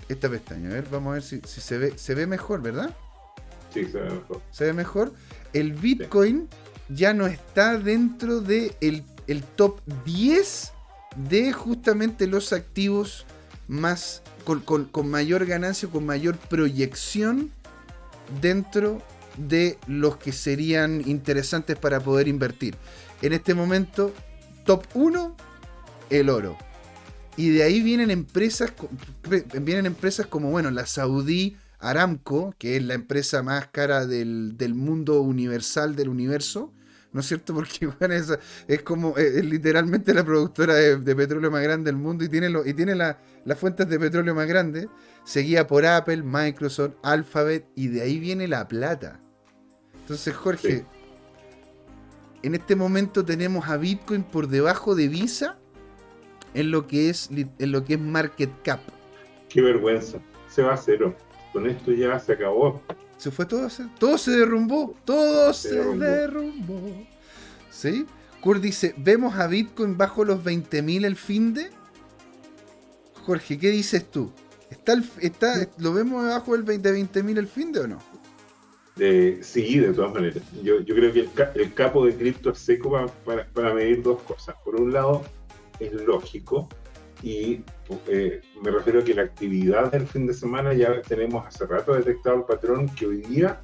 esta 0.08 0.28
pestaña. 0.28 0.70
A 0.70 0.74
ver, 0.74 0.86
vamos 0.90 1.10
a 1.10 1.14
ver 1.14 1.22
si, 1.22 1.40
se 1.44 1.78
ve 1.78 1.92
se 1.96 2.14
ve 2.14 2.26
mejor, 2.26 2.60
¿verdad? 2.60 2.94
Sí, 3.72 3.86
se 3.86 3.98
ve 3.98 4.10
mejor. 4.10 4.42
Se 4.50 4.64
ve 4.64 4.72
mejor. 4.72 5.12
El 5.52 5.72
Bitcoin 5.72 6.48
ya 6.88 7.12
no 7.14 7.26
está 7.26 7.78
dentro 7.78 8.40
de 8.40 8.74
el, 8.80 9.04
top 9.56 9.80
10 10.04 10.72
de 11.28 11.52
justamente 11.52 12.26
los 12.26 12.52
activos 12.52 13.26
más 13.68 14.22
con, 14.44 15.10
mayor 15.10 15.46
ganancia, 15.46 15.88
con 15.88 16.06
mayor 16.06 16.36
proyección 16.36 17.52
dentro 18.40 19.02
de 19.36 19.78
los 19.86 20.16
que 20.16 20.32
serían 20.32 21.02
interesantes 21.06 21.76
para 21.76 22.00
poder 22.00 22.26
invertir. 22.26 22.76
En 23.22 23.32
este 23.32 23.54
momento, 23.54 24.12
top 24.64 24.84
1, 24.94 25.36
el 26.10 26.30
oro. 26.30 26.56
Y 27.36 27.50
de 27.50 27.62
ahí 27.62 27.82
vienen 27.82 28.10
empresas, 28.10 28.72
vienen 29.60 29.86
empresas 29.86 30.26
como, 30.26 30.50
bueno, 30.50 30.70
la 30.70 30.86
Saudí 30.86 31.56
Aramco, 31.78 32.54
que 32.58 32.76
es 32.76 32.82
la 32.82 32.94
empresa 32.94 33.42
más 33.42 33.68
cara 33.68 34.06
del, 34.06 34.56
mundo 34.74 35.20
universal, 35.20 35.94
del 35.94 36.08
universo, 36.08 36.72
¿no 37.12 37.20
es 37.20 37.26
cierto? 37.26 37.54
Porque 37.54 37.86
bueno, 37.86 38.14
es, 38.14 38.36
es 38.66 38.82
como, 38.82 39.16
es, 39.16 39.44
literalmente 39.44 40.14
la 40.14 40.24
productora 40.24 40.74
de, 40.74 41.16
petróleo 41.16 41.50
más 41.50 41.62
grande 41.62 41.90
del 41.90 42.00
mundo 42.00 42.24
y 42.24 42.28
tiene, 42.28 42.48
lo, 42.48 42.66
y 42.66 42.74
tiene 42.74 42.94
las 42.94 43.16
fuentes 43.58 43.88
de 43.88 43.98
petróleo 43.98 44.34
más 44.34 44.46
grandes, 44.46 44.88
seguida 45.24 45.66
por 45.66 45.84
Apple, 45.86 46.22
Microsoft, 46.22 46.94
Alphabet, 47.02 47.66
y 47.74 47.88
de 47.88 48.02
ahí 48.02 48.18
viene 48.18 48.48
la 48.48 48.66
plata. 48.68 49.20
Entonces, 50.00 50.34
Jorge, 50.34 50.86
en 52.42 52.54
este 52.54 52.76
momento 52.76 53.24
tenemos 53.24 53.68
a 53.68 53.76
Bitcoin 53.76 54.22
por 54.22 54.48
debajo 54.48 54.94
de 54.94 55.08
Visa 55.08 55.58
en 56.54 56.70
lo 56.70 56.86
que 56.86 57.10
es, 57.10 57.30
en 57.30 57.72
lo 57.72 57.84
que 57.84 57.94
es 57.94 58.00
market 58.00 58.50
cap. 58.62 58.80
Qué 59.48 59.60
vergüenza. 59.60 60.18
Se 60.48 60.62
va 60.62 60.74
a 60.74 60.76
cero. 60.76 61.14
Con 61.52 61.68
esto 61.68 61.92
ya 61.92 62.18
se 62.18 62.32
acabó. 62.32 62.82
Se 63.18 63.32
fue 63.32 63.46
todo, 63.46 63.68
todo 63.98 64.16
se 64.16 64.30
derrumbó, 64.30 64.94
todo 65.04 65.52
se, 65.52 65.74
derrumbó. 65.74 67.06
¿Sí? 67.70 68.06
Kurt 68.40 68.62
dice, 68.62 68.94
¿vemos 68.96 69.34
a 69.34 69.48
Bitcoin 69.48 69.98
bajo 69.98 70.24
los 70.24 70.42
20.000 70.44 71.04
el 71.04 71.16
fin 71.16 71.52
de? 71.52 71.68
Jorge, 73.26 73.58
¿qué 73.58 73.70
dices 73.70 74.08
tú? 74.08 74.32
¿Está, 74.70 75.02
está, 75.20 75.68
¿Lo 75.78 75.92
vemos 75.92 76.24
bajo 76.26 76.54
el 76.54 76.64
20.000 76.64 77.38
el 77.38 77.48
fin 77.48 77.72
de 77.72 77.80
o 77.80 77.88
no? 77.88 77.98
sí, 79.42 79.78
de 79.78 79.92
todas 79.92 80.12
maneras. 80.12 80.42
Yo, 80.62 80.80
yo 80.80 80.94
creo 80.94 81.12
que 81.12 81.20
el, 81.20 81.30
el 81.54 81.74
capo 81.74 82.06
de 82.06 82.14
cripto 82.14 82.50
es 82.50 82.58
seco 82.58 83.08
para, 83.24 83.46
para 83.48 83.74
medir 83.74 84.02
dos 84.02 84.22
cosas. 84.22 84.54
Por 84.64 84.76
un 84.76 84.92
lado, 84.92 85.24
es 85.80 85.92
lógico 85.92 86.68
y 87.22 87.64
eh, 88.06 88.40
me 88.62 88.70
refiero 88.70 89.00
a 89.00 89.04
que 89.04 89.14
la 89.14 89.22
actividad 89.22 89.90
del 89.90 90.06
fin 90.06 90.26
de 90.26 90.34
semana 90.34 90.72
ya 90.72 91.00
tenemos 91.02 91.46
hace 91.46 91.66
rato 91.66 91.94
detectado 91.94 92.36
el 92.36 92.42
patrón 92.44 92.88
que 92.94 93.06
hoy 93.06 93.22
día 93.22 93.60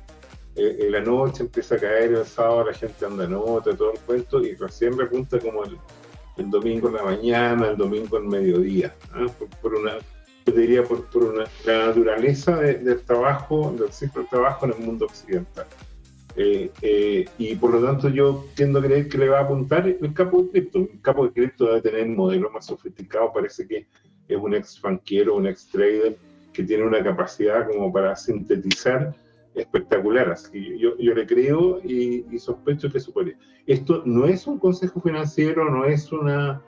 eh, 0.56 0.78
en 0.80 0.92
la 0.92 1.00
noche 1.00 1.42
empieza 1.42 1.76
a 1.76 1.78
caer, 1.78 2.12
el 2.12 2.24
sábado 2.24 2.66
la 2.66 2.74
gente 2.74 3.04
anda 3.04 3.26
nota, 3.26 3.76
todo 3.76 3.92
el 3.92 3.98
cuento 4.00 4.40
y 4.40 4.54
recién 4.54 4.98
repunta 4.98 5.38
como 5.38 5.64
el, 5.64 5.78
domingo 6.50 6.88
en 6.88 6.94
la 6.94 7.04
mañana, 7.04 7.68
el 7.68 7.76
domingo 7.76 8.18
en 8.18 8.28
mediodía, 8.28 8.94
¿ah? 9.12 9.26
por, 9.62 9.74
una, 9.74 9.98
yo 10.46 10.52
diría 10.52 10.82
por, 10.82 11.04
por 11.06 11.24
una, 11.24 11.44
la 11.64 11.86
naturaleza 11.86 12.56
del 12.56 13.00
trabajo, 13.02 13.74
del 13.78 13.92
ciclo 13.92 14.22
de 14.22 14.28
trabajo 14.28 14.66
en 14.66 14.72
el 14.72 14.78
mundo 14.78 15.06
occidental. 15.06 15.66
Eh, 16.36 16.70
eh, 16.82 17.24
y 17.38 17.54
por 17.54 17.70
lo 17.70 17.80
tanto 17.80 18.08
yo 18.08 18.44
tiendo 18.54 18.80
a 18.80 18.82
creer 18.82 19.08
que 19.08 19.18
le 19.18 19.28
va 19.28 19.38
a 19.38 19.42
apuntar 19.42 19.86
el 19.86 20.14
capo 20.14 20.42
de 20.42 20.50
cripto. 20.50 20.78
El 20.80 21.00
capo 21.00 21.26
de 21.26 21.32
cripto 21.32 21.66
debe 21.66 21.80
tener 21.82 22.06
un 22.06 22.16
modelo 22.16 22.50
más 22.50 22.66
sofisticado, 22.66 23.32
parece 23.32 23.66
que 23.66 23.86
es 24.28 24.36
un 24.36 24.54
ex 24.54 24.80
banquero, 24.80 25.36
un 25.36 25.46
ex 25.46 25.68
trader 25.68 26.16
que 26.52 26.64
tiene 26.64 26.84
una 26.84 27.02
capacidad 27.02 27.68
como 27.68 27.92
para 27.92 28.16
sintetizar 28.16 29.14
espectacular. 29.54 30.30
Así 30.30 30.78
yo, 30.78 30.96
yo 30.98 31.14
le 31.14 31.26
creo 31.26 31.80
y, 31.84 32.24
sospecho 32.38 32.90
que 32.90 32.98
supone. 32.98 33.36
Esto 33.66 34.02
no 34.04 34.26
es 34.26 34.46
un 34.46 34.58
consejo 34.58 35.00
financiero, 35.00 35.70
no 35.70 35.84
es 35.84 36.10
una 36.10 36.60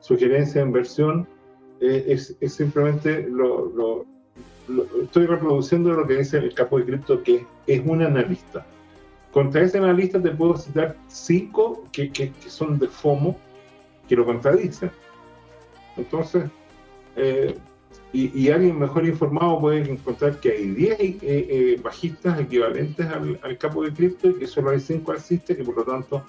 sugerencia 0.00 0.60
de 0.60 0.66
inversión, 0.66 1.26
eh, 1.80 2.04
es, 2.08 2.36
es, 2.40 2.52
simplemente 2.52 3.26
lo, 3.28 3.66
lo, 3.70 4.06
estoy 5.02 5.26
reproduciendo 5.26 5.92
lo 5.94 6.06
que 6.06 6.18
dice 6.18 6.38
el 6.38 6.54
capo 6.54 6.78
de 6.78 6.84
cripto, 6.84 7.22
que 7.22 7.46
es 7.66 7.82
un 7.84 8.02
analista 8.02 8.66
contra 9.34 9.62
ese 9.62 9.78
analista 9.78 10.22
te 10.22 10.30
puedo 10.30 10.56
citar 10.56 10.96
cinco 11.08 11.82
que, 11.90 12.12
que, 12.12 12.32
son 12.46 12.78
de 12.78 12.86
FOMO 12.86 13.36
que 14.08 14.14
lo 14.14 14.24
contradicen. 14.24 14.92
Entonces, 15.96 16.44
eh, 17.16 17.58
y, 18.12 18.48
alguien 18.48 18.78
mejor 18.78 19.04
informado 19.04 19.60
puede 19.60 19.90
encontrar 19.90 20.38
que 20.38 20.52
hay 20.52 20.68
10 20.68 21.00
eh, 21.00 21.18
eh, 21.22 21.80
bajistas 21.82 22.38
equivalentes 22.38 23.06
al, 23.08 23.58
capo 23.58 23.82
de 23.82 23.92
cripto 23.92 24.28
y 24.28 24.34
que 24.34 24.46
solo 24.46 24.70
hay 24.70 24.78
5 24.78 25.10
alcistas 25.10 25.58
y 25.58 25.64
por 25.64 25.78
lo 25.78 25.82
tanto 25.82 26.24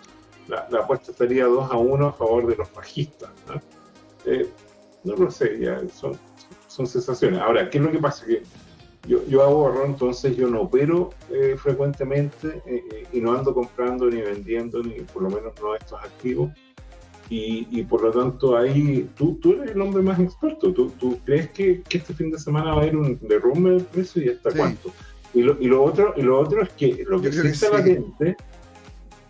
la, 0.48 0.68
apuesta 0.80 1.12
estaría 1.12 1.46
2 1.46 1.72
a 1.72 1.78
1 1.78 2.08
a 2.08 2.14
favor 2.14 2.48
de 2.48 2.56
los 2.56 2.74
bajistas. 2.74 3.30
¿no? 3.48 5.16
lo 5.16 5.30
sé, 5.30 5.60
ya 5.60 5.80
son, 5.94 6.18
son 6.68 6.88
sensaciones. 6.88 7.40
Ahora, 7.40 7.70
¿qué 7.70 7.78
es 7.78 7.84
lo 7.84 7.92
que 7.92 8.00
pasa? 8.00 8.26
Que 8.26 8.42
yo, 9.08 9.26
yo 9.28 9.44
ahorro, 9.44 9.86
entonces 9.86 10.36
yo 10.36 10.50
no 10.50 10.62
opero 10.62 11.12
eh, 11.32 11.56
frecuentemente 11.58 12.62
eh, 12.66 12.84
eh, 12.92 13.08
y 13.12 13.22
no 13.22 13.34
ando 13.34 13.54
comprando 13.54 14.10
ni 14.10 14.22
vendiendo, 14.22 14.82
ni 14.82 15.02
por 15.02 15.24
lo 15.24 15.30
menos 15.30 15.54
no 15.62 15.76
estos 15.76 16.00
activos. 16.04 16.52
y, 17.30 17.84
por 17.84 18.04
lo 18.04 18.12
tanto 18.12 18.56
ahí 18.56 19.10
tú, 19.16 19.40
tú 19.42 19.54
eres 19.54 19.72
el 19.72 19.82
hombre 19.82 20.04
más 20.04 20.20
experto. 20.20 20.72
¿Tú, 20.74 20.92
tú 20.92 21.20
crees 21.26 21.50
que, 21.50 21.82
este 21.90 22.14
fin 22.14 22.32
de 22.32 22.40
semana 22.40 22.72
va 22.72 22.78
a 22.78 22.82
haber 22.82 22.96
un 22.96 23.20
derrumbe 23.28 23.72
de 23.72 23.84
precio 23.84 24.24
y 24.24 24.30
hasta 24.30 24.52
cuánto? 24.52 24.92
Y 25.34 25.42
lo, 25.42 25.58
y 25.60 25.68
lo, 25.68 25.84
otro, 25.84 26.14
y 26.16 26.22
lo 26.22 26.40
otro 26.40 26.62
es 26.62 26.70
que 26.70 27.04
lo 27.08 27.22
que 27.22 27.32
sí 27.32 27.48
está 27.48 27.70
latente. 27.72 28.38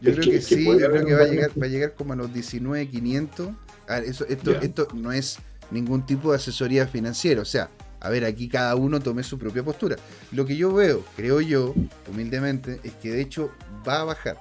Yo 0.01 0.11
creo 0.11 0.31
que, 0.31 0.41
sí, 0.41 0.65
yo 0.65 0.77
creo 0.77 1.05
que 1.05 1.13
va 1.13 1.21
a, 1.21 1.27
llegar, 1.27 1.51
va 1.59 1.65
a 1.65 1.69
llegar 1.69 1.93
como 1.95 2.13
a 2.13 2.15
los 2.15 2.31
19.500. 2.31 3.55
Eso, 4.05 4.25
esto, 4.27 4.51
esto 4.51 4.87
no 4.93 5.11
es 5.11 5.39
ningún 5.71 6.05
tipo 6.05 6.31
de 6.31 6.35
asesoría 6.35 6.85
financiera. 6.85 7.41
O 7.41 7.45
sea, 7.45 7.71
a 7.99 8.09
ver, 8.09 8.25
aquí 8.25 8.47
cada 8.47 8.75
uno 8.75 8.99
tome 8.99 9.23
su 9.23 9.37
propia 9.37 9.63
postura. 9.63 9.95
Lo 10.31 10.45
que 10.45 10.55
yo 10.55 10.73
veo, 10.73 11.03
creo 11.15 11.41
yo, 11.41 11.73
humildemente, 12.11 12.79
es 12.83 12.93
que 12.93 13.11
de 13.11 13.21
hecho 13.21 13.51
va 13.87 14.01
a 14.01 14.03
bajar. 14.03 14.37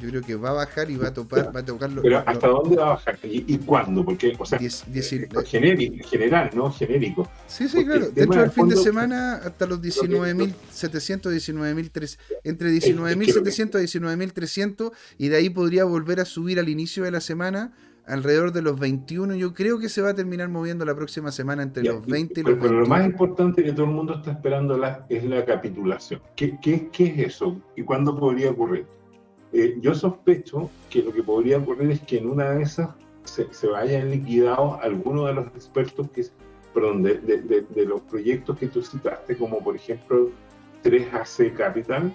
Yo 0.00 0.08
creo 0.10 0.22
que 0.22 0.36
va 0.36 0.50
a 0.50 0.52
bajar 0.52 0.90
y 0.90 0.96
va 0.96 1.08
a 1.08 1.12
topar, 1.12 1.54
va 1.54 1.60
a 1.60 1.64
tocar 1.64 1.90
Pero 2.00 2.22
¿hasta 2.24 2.46
dónde 2.46 2.76
va 2.76 2.86
a 2.86 2.88
bajar? 2.90 3.18
¿Y, 3.24 3.58
cuándo? 3.58 4.04
Porque, 4.04 4.32
o 4.38 4.46
sea, 4.46 4.58
eh, 4.60 4.70
genérico, 5.44 6.08
general, 6.08 6.50
¿no? 6.54 6.70
Genérico. 6.70 7.28
Sí, 7.48 7.68
sí, 7.68 7.84
claro. 7.84 8.08
Dentro 8.10 8.40
del 8.40 8.50
fin 8.52 8.68
de 8.68 8.76
semana, 8.76 9.34
hasta 9.44 9.66
los 9.66 9.80
19.700, 9.80 11.32
19.300, 11.32 12.18
entre 12.44 12.70
19.700 12.70 13.82
y 13.82 13.98
19.300, 13.98 14.92
y 15.18 15.28
de 15.28 15.36
ahí 15.36 15.50
podría 15.50 15.84
volver 15.84 16.20
a 16.20 16.24
subir 16.24 16.60
al 16.60 16.68
inicio 16.68 17.02
de 17.02 17.10
la 17.10 17.20
semana 17.20 17.72
alrededor 18.08 18.52
de 18.52 18.62
los 18.62 18.78
21. 18.78 19.36
Yo 19.36 19.54
creo 19.54 19.78
que 19.78 19.88
se 19.88 20.02
va 20.02 20.10
a 20.10 20.14
terminar 20.14 20.48
moviendo 20.48 20.84
la 20.84 20.94
próxima 20.94 21.30
semana 21.30 21.62
entre 21.62 21.84
los 21.84 22.04
20 22.06 22.40
y 22.40 22.42
los 22.42 22.54
pero, 22.54 22.60
21. 22.60 22.68
Pero 22.68 22.80
lo 22.80 22.86
más 22.86 23.06
importante 23.06 23.62
que 23.62 23.72
todo 23.72 23.86
el 23.86 23.92
mundo 23.92 24.14
está 24.14 24.32
esperando 24.32 24.76
la, 24.76 25.06
es 25.08 25.24
la 25.24 25.44
capitulación. 25.44 26.20
¿Qué, 26.34 26.58
qué, 26.60 26.88
qué 26.90 27.06
es 27.06 27.18
eso? 27.18 27.60
¿Y 27.76 27.82
cuándo 27.82 28.18
podría 28.18 28.50
ocurrir? 28.50 28.86
Eh, 29.52 29.78
yo 29.80 29.94
sospecho 29.94 30.70
que 30.90 31.02
lo 31.02 31.12
que 31.12 31.22
podría 31.22 31.58
ocurrir 31.58 31.90
es 31.90 32.00
que 32.00 32.18
en 32.18 32.28
una 32.28 32.50
de 32.50 32.62
esas 32.62 32.90
se, 33.24 33.52
se 33.52 33.66
vayan 33.66 34.10
liquidado 34.10 34.78
algunos 34.82 35.26
de 35.26 35.34
los 35.34 35.46
expertos 35.48 36.08
que, 36.10 36.24
perdón, 36.74 37.02
de, 37.02 37.18
de, 37.18 37.38
de, 37.62 37.84
los 37.86 38.00
proyectos 38.02 38.58
que 38.58 38.68
tú 38.68 38.82
citaste, 38.82 39.36
como 39.36 39.62
por 39.62 39.76
ejemplo 39.76 40.30
3AC 40.84 41.54
Capital 41.54 42.14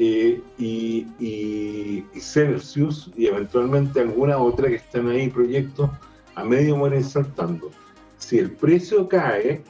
eh, 0.00 0.40
y, 0.58 1.08
y, 1.18 2.20
Celsius 2.20 3.10
y 3.16 3.26
eventualmente 3.26 4.00
alguna 4.00 4.38
otra 4.38 4.68
que 4.68 4.76
están 4.76 5.08
ahí 5.08 5.28
proyectos 5.28 5.90
a 6.36 6.44
medio 6.44 6.76
morir 6.76 7.02
saltando. 7.02 7.72
Si 8.18 8.38
el 8.38 8.52
precio 8.52 9.08
cae, 9.08 9.64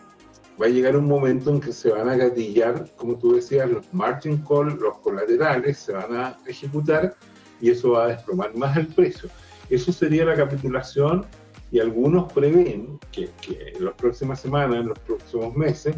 va 0.60 0.66
a 0.66 0.68
llegar 0.68 0.98
un 0.98 1.06
momento 1.06 1.48
en 1.50 1.60
que 1.60 1.72
se 1.72 1.90
van 1.90 2.10
a 2.10 2.16
gatillar, 2.16 2.90
como 2.96 3.16
tú 3.16 3.36
decías, 3.36 3.70
los 3.70 3.94
margin 3.94 4.36
call, 4.46 4.78
los 4.78 4.98
colaterales, 4.98 5.78
se 5.78 5.92
van 5.92 6.14
a 6.14 6.36
ejecutar 6.46 7.16
y 7.62 7.70
eso 7.70 7.92
va 7.92 8.05
a 8.05 8.09
desplomar 8.09 8.55
más 8.55 8.76
el 8.76 8.88
precio. 8.88 9.30
Eso 9.70 9.92
sería 9.92 10.26
la 10.26 10.34
capitulación 10.34 11.24
y 11.70 11.80
algunos 11.80 12.30
prevén 12.34 12.98
que, 13.12 13.30
en 13.48 13.82
las 13.82 13.94
próximas 13.94 14.40
semanas, 14.40 14.80
en 14.80 14.88
los 14.88 14.98
próximos 14.98 15.56
meses, 15.56 15.96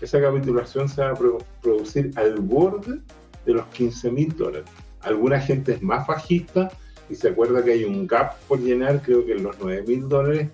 esa 0.00 0.20
capitulación 0.20 0.88
se 0.88 1.02
va 1.02 1.10
a 1.10 1.18
producir 1.60 2.12
al 2.14 2.40
borde 2.40 3.00
de 3.46 3.54
los 3.54 3.66
15 3.66 4.10
mil 4.10 4.36
dólares. 4.36 4.68
Alguna 5.00 5.40
gente 5.40 5.72
es 5.72 5.82
más 5.82 6.06
bajista 6.06 6.70
y 7.08 7.14
se 7.14 7.28
acuerda 7.28 7.64
que 7.64 7.72
hay 7.72 7.84
un 7.84 8.06
gap 8.06 8.38
por 8.48 8.60
llenar, 8.60 9.02
creo 9.02 9.24
que 9.24 9.32
en 9.32 9.42
los 9.42 9.56
9 9.60 9.84
mil 9.86 10.08
dólares 10.08 10.48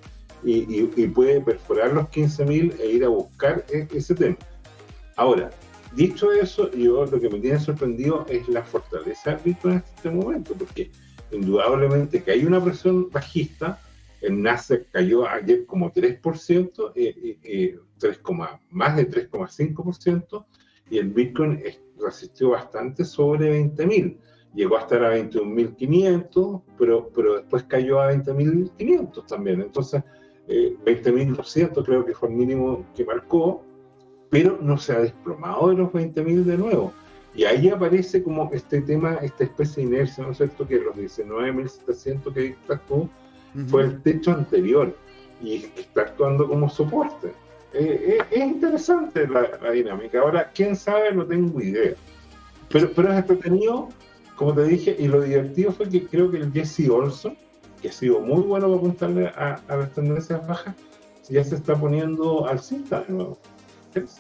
y, 0.44 0.85
puede 1.09 1.40
perforar 1.40 1.93
los 1.93 2.06
15.000 2.06 2.81
e 2.81 2.86
ir 2.93 3.05
a 3.05 3.09
buscar 3.09 3.65
e, 3.73 3.89
ese 3.93 4.15
tema. 4.15 4.36
Ahora, 5.16 5.51
dicho 5.94 6.32
eso, 6.32 6.70
yo 6.73 7.05
lo 7.06 7.20
que 7.20 7.28
me 7.28 7.40
tiene 7.40 7.59
sorprendido 7.59 8.24
es 8.28 8.48
la 8.48 8.62
fortaleza 8.62 9.32
del 9.32 9.40
Bitcoin 9.44 9.74
en 9.74 9.85
este 9.97 10.10
momento, 10.10 10.55
porque 10.55 10.90
indudablemente 11.32 12.23
que 12.23 12.31
hay 12.31 12.44
una 12.44 12.62
presión 12.62 13.10
bajista, 13.10 13.81
el 14.20 14.43
Nasdaq 14.43 14.90
cayó 14.90 15.28
ayer 15.28 15.65
como 15.66 15.93
3%, 15.93 16.93
eh, 16.94 17.39
eh, 17.43 17.78
3, 17.98 18.16
eh, 18.16 18.44
más 18.70 18.97
de 18.97 19.10
3,5%, 19.10 20.47
y 20.90 20.98
el 20.98 21.09
Bitcoin 21.09 21.62
resistió 22.01 22.51
bastante 22.51 23.05
sobre 23.05 23.61
20.000. 23.61 24.19
Llegó 24.55 24.77
a 24.77 24.81
estar 24.81 25.05
a 25.05 25.16
21.500, 25.16 26.62
pero, 26.79 27.11
pero 27.15 27.35
después 27.35 27.65
cayó 27.65 28.01
a 28.01 28.12
20.500 28.12 29.27
también. 29.27 29.61
Entonces, 29.61 30.03
20.200 30.49 31.62
eh, 31.62 31.83
creo 31.85 32.05
que 32.05 32.15
fue 32.15 32.29
el 32.29 32.35
mínimo 32.35 32.85
que 32.95 33.05
marcó, 33.05 33.62
pero 34.31 34.59
no 34.61 34.79
se 34.79 34.93
ha 34.93 35.01
desplomado 35.01 35.69
de 35.69 35.77
los 35.77 35.91
20.000 35.91 36.45
de 36.45 36.59
nuevo. 36.59 36.93
Y 37.35 37.45
ahí 37.45 37.69
aparece 37.69 38.23
como 38.23 38.51
este 38.53 38.81
tema, 38.81 39.15
esta 39.16 39.45
especie 39.45 39.85
de 39.85 39.91
inercia, 39.91 40.25
¿no 40.25 40.33
es 40.33 40.39
cierto? 40.39 40.66
Que 40.66 40.81
los 40.81 40.97
19.700 40.97 42.33
que 42.33 42.57
actuó 42.69 43.09
fue 43.69 43.85
el 43.85 44.03
techo 44.03 44.33
anterior 44.33 44.95
y 45.43 45.66
está 45.77 46.03
actuando 46.03 46.49
como 46.49 46.69
soporte. 46.69 47.33
Eh, 47.74 48.19
eh, 48.19 48.24
es 48.31 48.45
interesante 48.45 49.27
la, 49.27 49.70
dinámica. 49.70 50.20
Ahora, 50.20 50.51
quién 50.55 50.74
sabe, 50.74 51.12
no 51.12 51.27
tengo 51.27 51.61
idea. 51.61 51.95
Pero, 52.70 52.90
pero 52.95 53.12
es 53.12 53.19
entretenido, 53.19 53.89
como 54.36 54.55
te 54.55 54.65
dije, 54.65 54.97
y 54.99 55.09
lo 55.09 55.20
divertido 55.20 55.73
fue 55.73 55.89
que 55.89 56.07
creo 56.07 56.31
que 56.31 56.39
el 56.39 56.53
Jesse 56.53 56.89
Olson, 56.89 57.36
que 57.81 57.89
ha 57.89 57.93
sido 57.93 58.20
muy 58.20 58.43
bueno 58.43 58.66
para 58.66 58.78
apuntarle 58.78 59.27
a, 59.28 59.61
las 59.69 59.93
tendencias 59.93 60.47
bajas, 60.47 60.74
ya 61.28 61.45
se 61.45 61.57
está 61.57 61.77
poniendo 61.77 62.47
al 62.47 62.59
cinta 62.61 63.03
de 63.03 63.12
nuevo. 63.12 63.39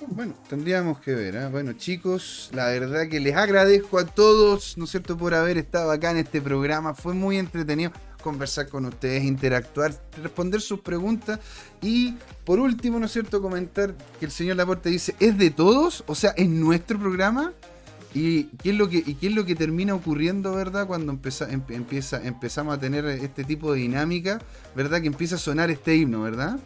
Bueno, 0.08 0.34
tendríamos 0.48 0.98
que 1.00 1.14
ver. 1.14 1.36
¿eh? 1.36 1.48
Bueno, 1.50 1.72
chicos, 1.74 2.50
la 2.52 2.66
verdad 2.66 3.08
que 3.08 3.20
les 3.20 3.36
agradezco 3.36 3.98
a 3.98 4.06
todos, 4.06 4.76
¿no 4.76 4.84
es 4.84 4.90
cierto?, 4.90 5.16
por 5.16 5.34
haber 5.34 5.56
estado 5.56 5.90
acá 5.90 6.10
en 6.10 6.18
este 6.18 6.42
programa. 6.42 6.94
Fue 6.94 7.14
muy 7.14 7.38
entretenido 7.38 7.92
conversar 8.22 8.68
con 8.68 8.86
ustedes, 8.86 9.24
interactuar, 9.24 9.94
responder 10.22 10.60
sus 10.60 10.80
preguntas 10.80 11.38
y, 11.80 12.14
por 12.44 12.58
último, 12.58 12.98
¿no 12.98 13.06
es 13.06 13.12
cierto?, 13.12 13.40
comentar 13.40 13.94
que 14.18 14.26
el 14.26 14.32
señor 14.32 14.56
Laporte 14.56 14.90
dice, 14.90 15.14
¿es 15.20 15.38
de 15.38 15.50
todos? 15.50 16.04
O 16.06 16.14
sea, 16.14 16.30
¿es 16.30 16.48
nuestro 16.48 16.98
programa? 16.98 17.52
¿Y 18.14 18.44
qué 18.62 18.70
es 18.70 18.76
lo 18.76 18.88
que, 18.88 18.98
y 18.98 19.14
qué 19.14 19.28
es 19.28 19.34
lo 19.34 19.44
que 19.44 19.54
termina 19.54 19.94
ocurriendo, 19.94 20.54
verdad? 20.54 20.86
Cuando 20.86 21.12
empieza, 21.12 21.50
em, 21.50 21.62
empezamos 22.24 22.74
a 22.74 22.80
tener 22.80 23.04
este 23.04 23.44
tipo 23.44 23.72
de 23.72 23.80
dinámica, 23.80 24.40
¿verdad? 24.74 25.00
Que 25.00 25.08
empieza 25.08 25.36
a 25.36 25.38
sonar 25.38 25.70
este 25.70 25.96
himno, 25.96 26.22
¿verdad? 26.22 26.58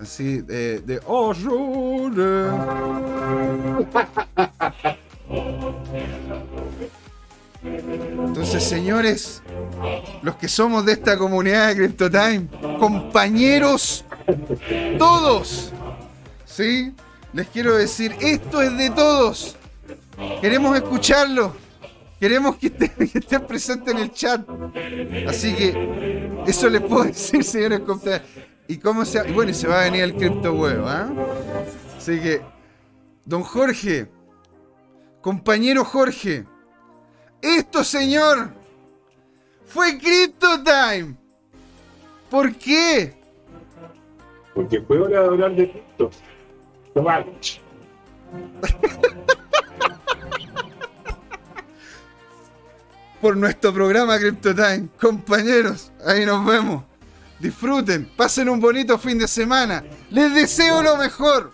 Así, 0.00 0.42
de, 0.42 0.80
de 0.80 1.00
oh, 1.06 1.32
Entonces, 7.62 8.62
señores, 8.62 9.42
los 10.22 10.36
que 10.36 10.48
somos 10.48 10.84
de 10.84 10.92
esta 10.92 11.18
comunidad 11.18 11.68
de 11.68 11.76
CryptoTime, 11.76 12.46
compañeros, 12.78 14.04
todos, 14.98 15.72
¿sí? 16.44 16.92
Les 17.32 17.46
quiero 17.48 17.76
decir, 17.76 18.14
esto 18.20 18.62
es 18.62 18.76
de 18.76 18.90
todos. 18.90 19.56
Queremos 20.40 20.76
escucharlo. 20.76 21.54
Queremos 22.18 22.56
que 22.56 22.66
estén, 22.66 23.46
presentes 23.46 23.94
en 23.94 24.00
el 24.00 24.12
chat. 24.12 24.40
Así 25.28 25.54
que 25.54 26.42
eso 26.46 26.68
les 26.68 26.80
puedo 26.80 27.04
decir, 27.04 27.44
señores 27.44 27.80
Y 28.66 28.78
cómo 28.78 29.04
se 29.04 29.28
y 29.28 29.32
bueno, 29.32 29.52
se 29.52 29.68
va 29.68 29.80
a 29.80 29.84
venir 29.84 30.02
el 30.02 30.14
cripto 30.14 30.52
huevo, 30.52 30.88
¿ah? 30.88 31.08
Así 31.96 32.18
que, 32.20 32.40
don 33.24 33.42
Jorge, 33.42 34.10
compañero 35.20 35.84
Jorge, 35.84 36.44
esto, 37.40 37.84
señor, 37.84 38.50
fue 39.66 39.98
Crypto 39.98 40.62
Time. 40.62 41.16
¿Por 42.30 42.54
qué? 42.56 43.16
Porque 44.54 44.80
fue 44.82 44.98
hora 44.98 45.20
de 45.20 45.26
hablar 45.26 45.54
de 45.54 45.70
cripto. 45.70 46.10
por 53.20 53.36
nuestro 53.36 53.72
programa 53.72 54.18
CryptoTime. 54.18 54.88
Compañeros, 55.00 55.92
ahí 56.04 56.24
nos 56.24 56.44
vemos. 56.44 56.84
Disfruten, 57.38 58.10
pasen 58.16 58.48
un 58.48 58.60
bonito 58.60 58.98
fin 58.98 59.18
de 59.18 59.28
semana. 59.28 59.84
Les 60.10 60.34
deseo 60.34 60.82
lo 60.82 60.96
mejor. 60.96 61.52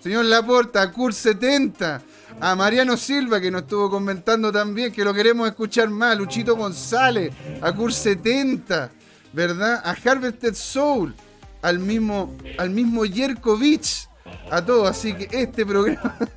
Señor 0.00 0.26
Laporta, 0.26 0.92
Cur 0.92 1.12
70, 1.12 2.02
a 2.40 2.54
Mariano 2.54 2.96
Silva, 2.96 3.40
que 3.40 3.50
nos 3.50 3.62
estuvo 3.62 3.90
comentando 3.90 4.52
también, 4.52 4.92
que 4.92 5.04
lo 5.04 5.14
queremos 5.14 5.48
escuchar 5.48 5.88
más, 5.90 6.16
Luchito 6.16 6.56
González, 6.56 7.32
a 7.60 7.72
Cur 7.72 7.92
70, 7.92 8.90
¿verdad? 9.32 9.80
A 9.84 9.92
Harvested 9.92 10.54
Soul, 10.54 11.14
al 11.62 11.78
mismo, 11.78 12.36
al 12.58 12.70
mismo 12.70 13.04
Jerkovich, 13.04 14.08
a 14.50 14.64
todos. 14.64 14.90
Así 14.90 15.14
que 15.14 15.28
este 15.30 15.64
programa. 15.64 16.18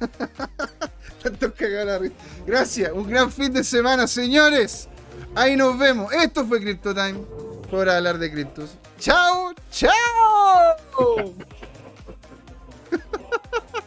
Gracias, 2.45 2.91
un 2.93 3.09
gran 3.09 3.31
fin 3.31 3.51
de 3.51 3.63
semana, 3.63 4.07
señores. 4.07 4.87
Ahí 5.35 5.55
nos 5.55 5.77
vemos. 5.77 6.13
Esto 6.13 6.45
fue 6.45 6.61
Crypto 6.61 6.93
Time. 6.93 7.19
Por 7.69 7.89
hablar 7.89 8.17
de 8.17 8.31
criptos. 8.31 8.77
¡Chao! 8.97 9.53
¡Chao! 9.69 9.91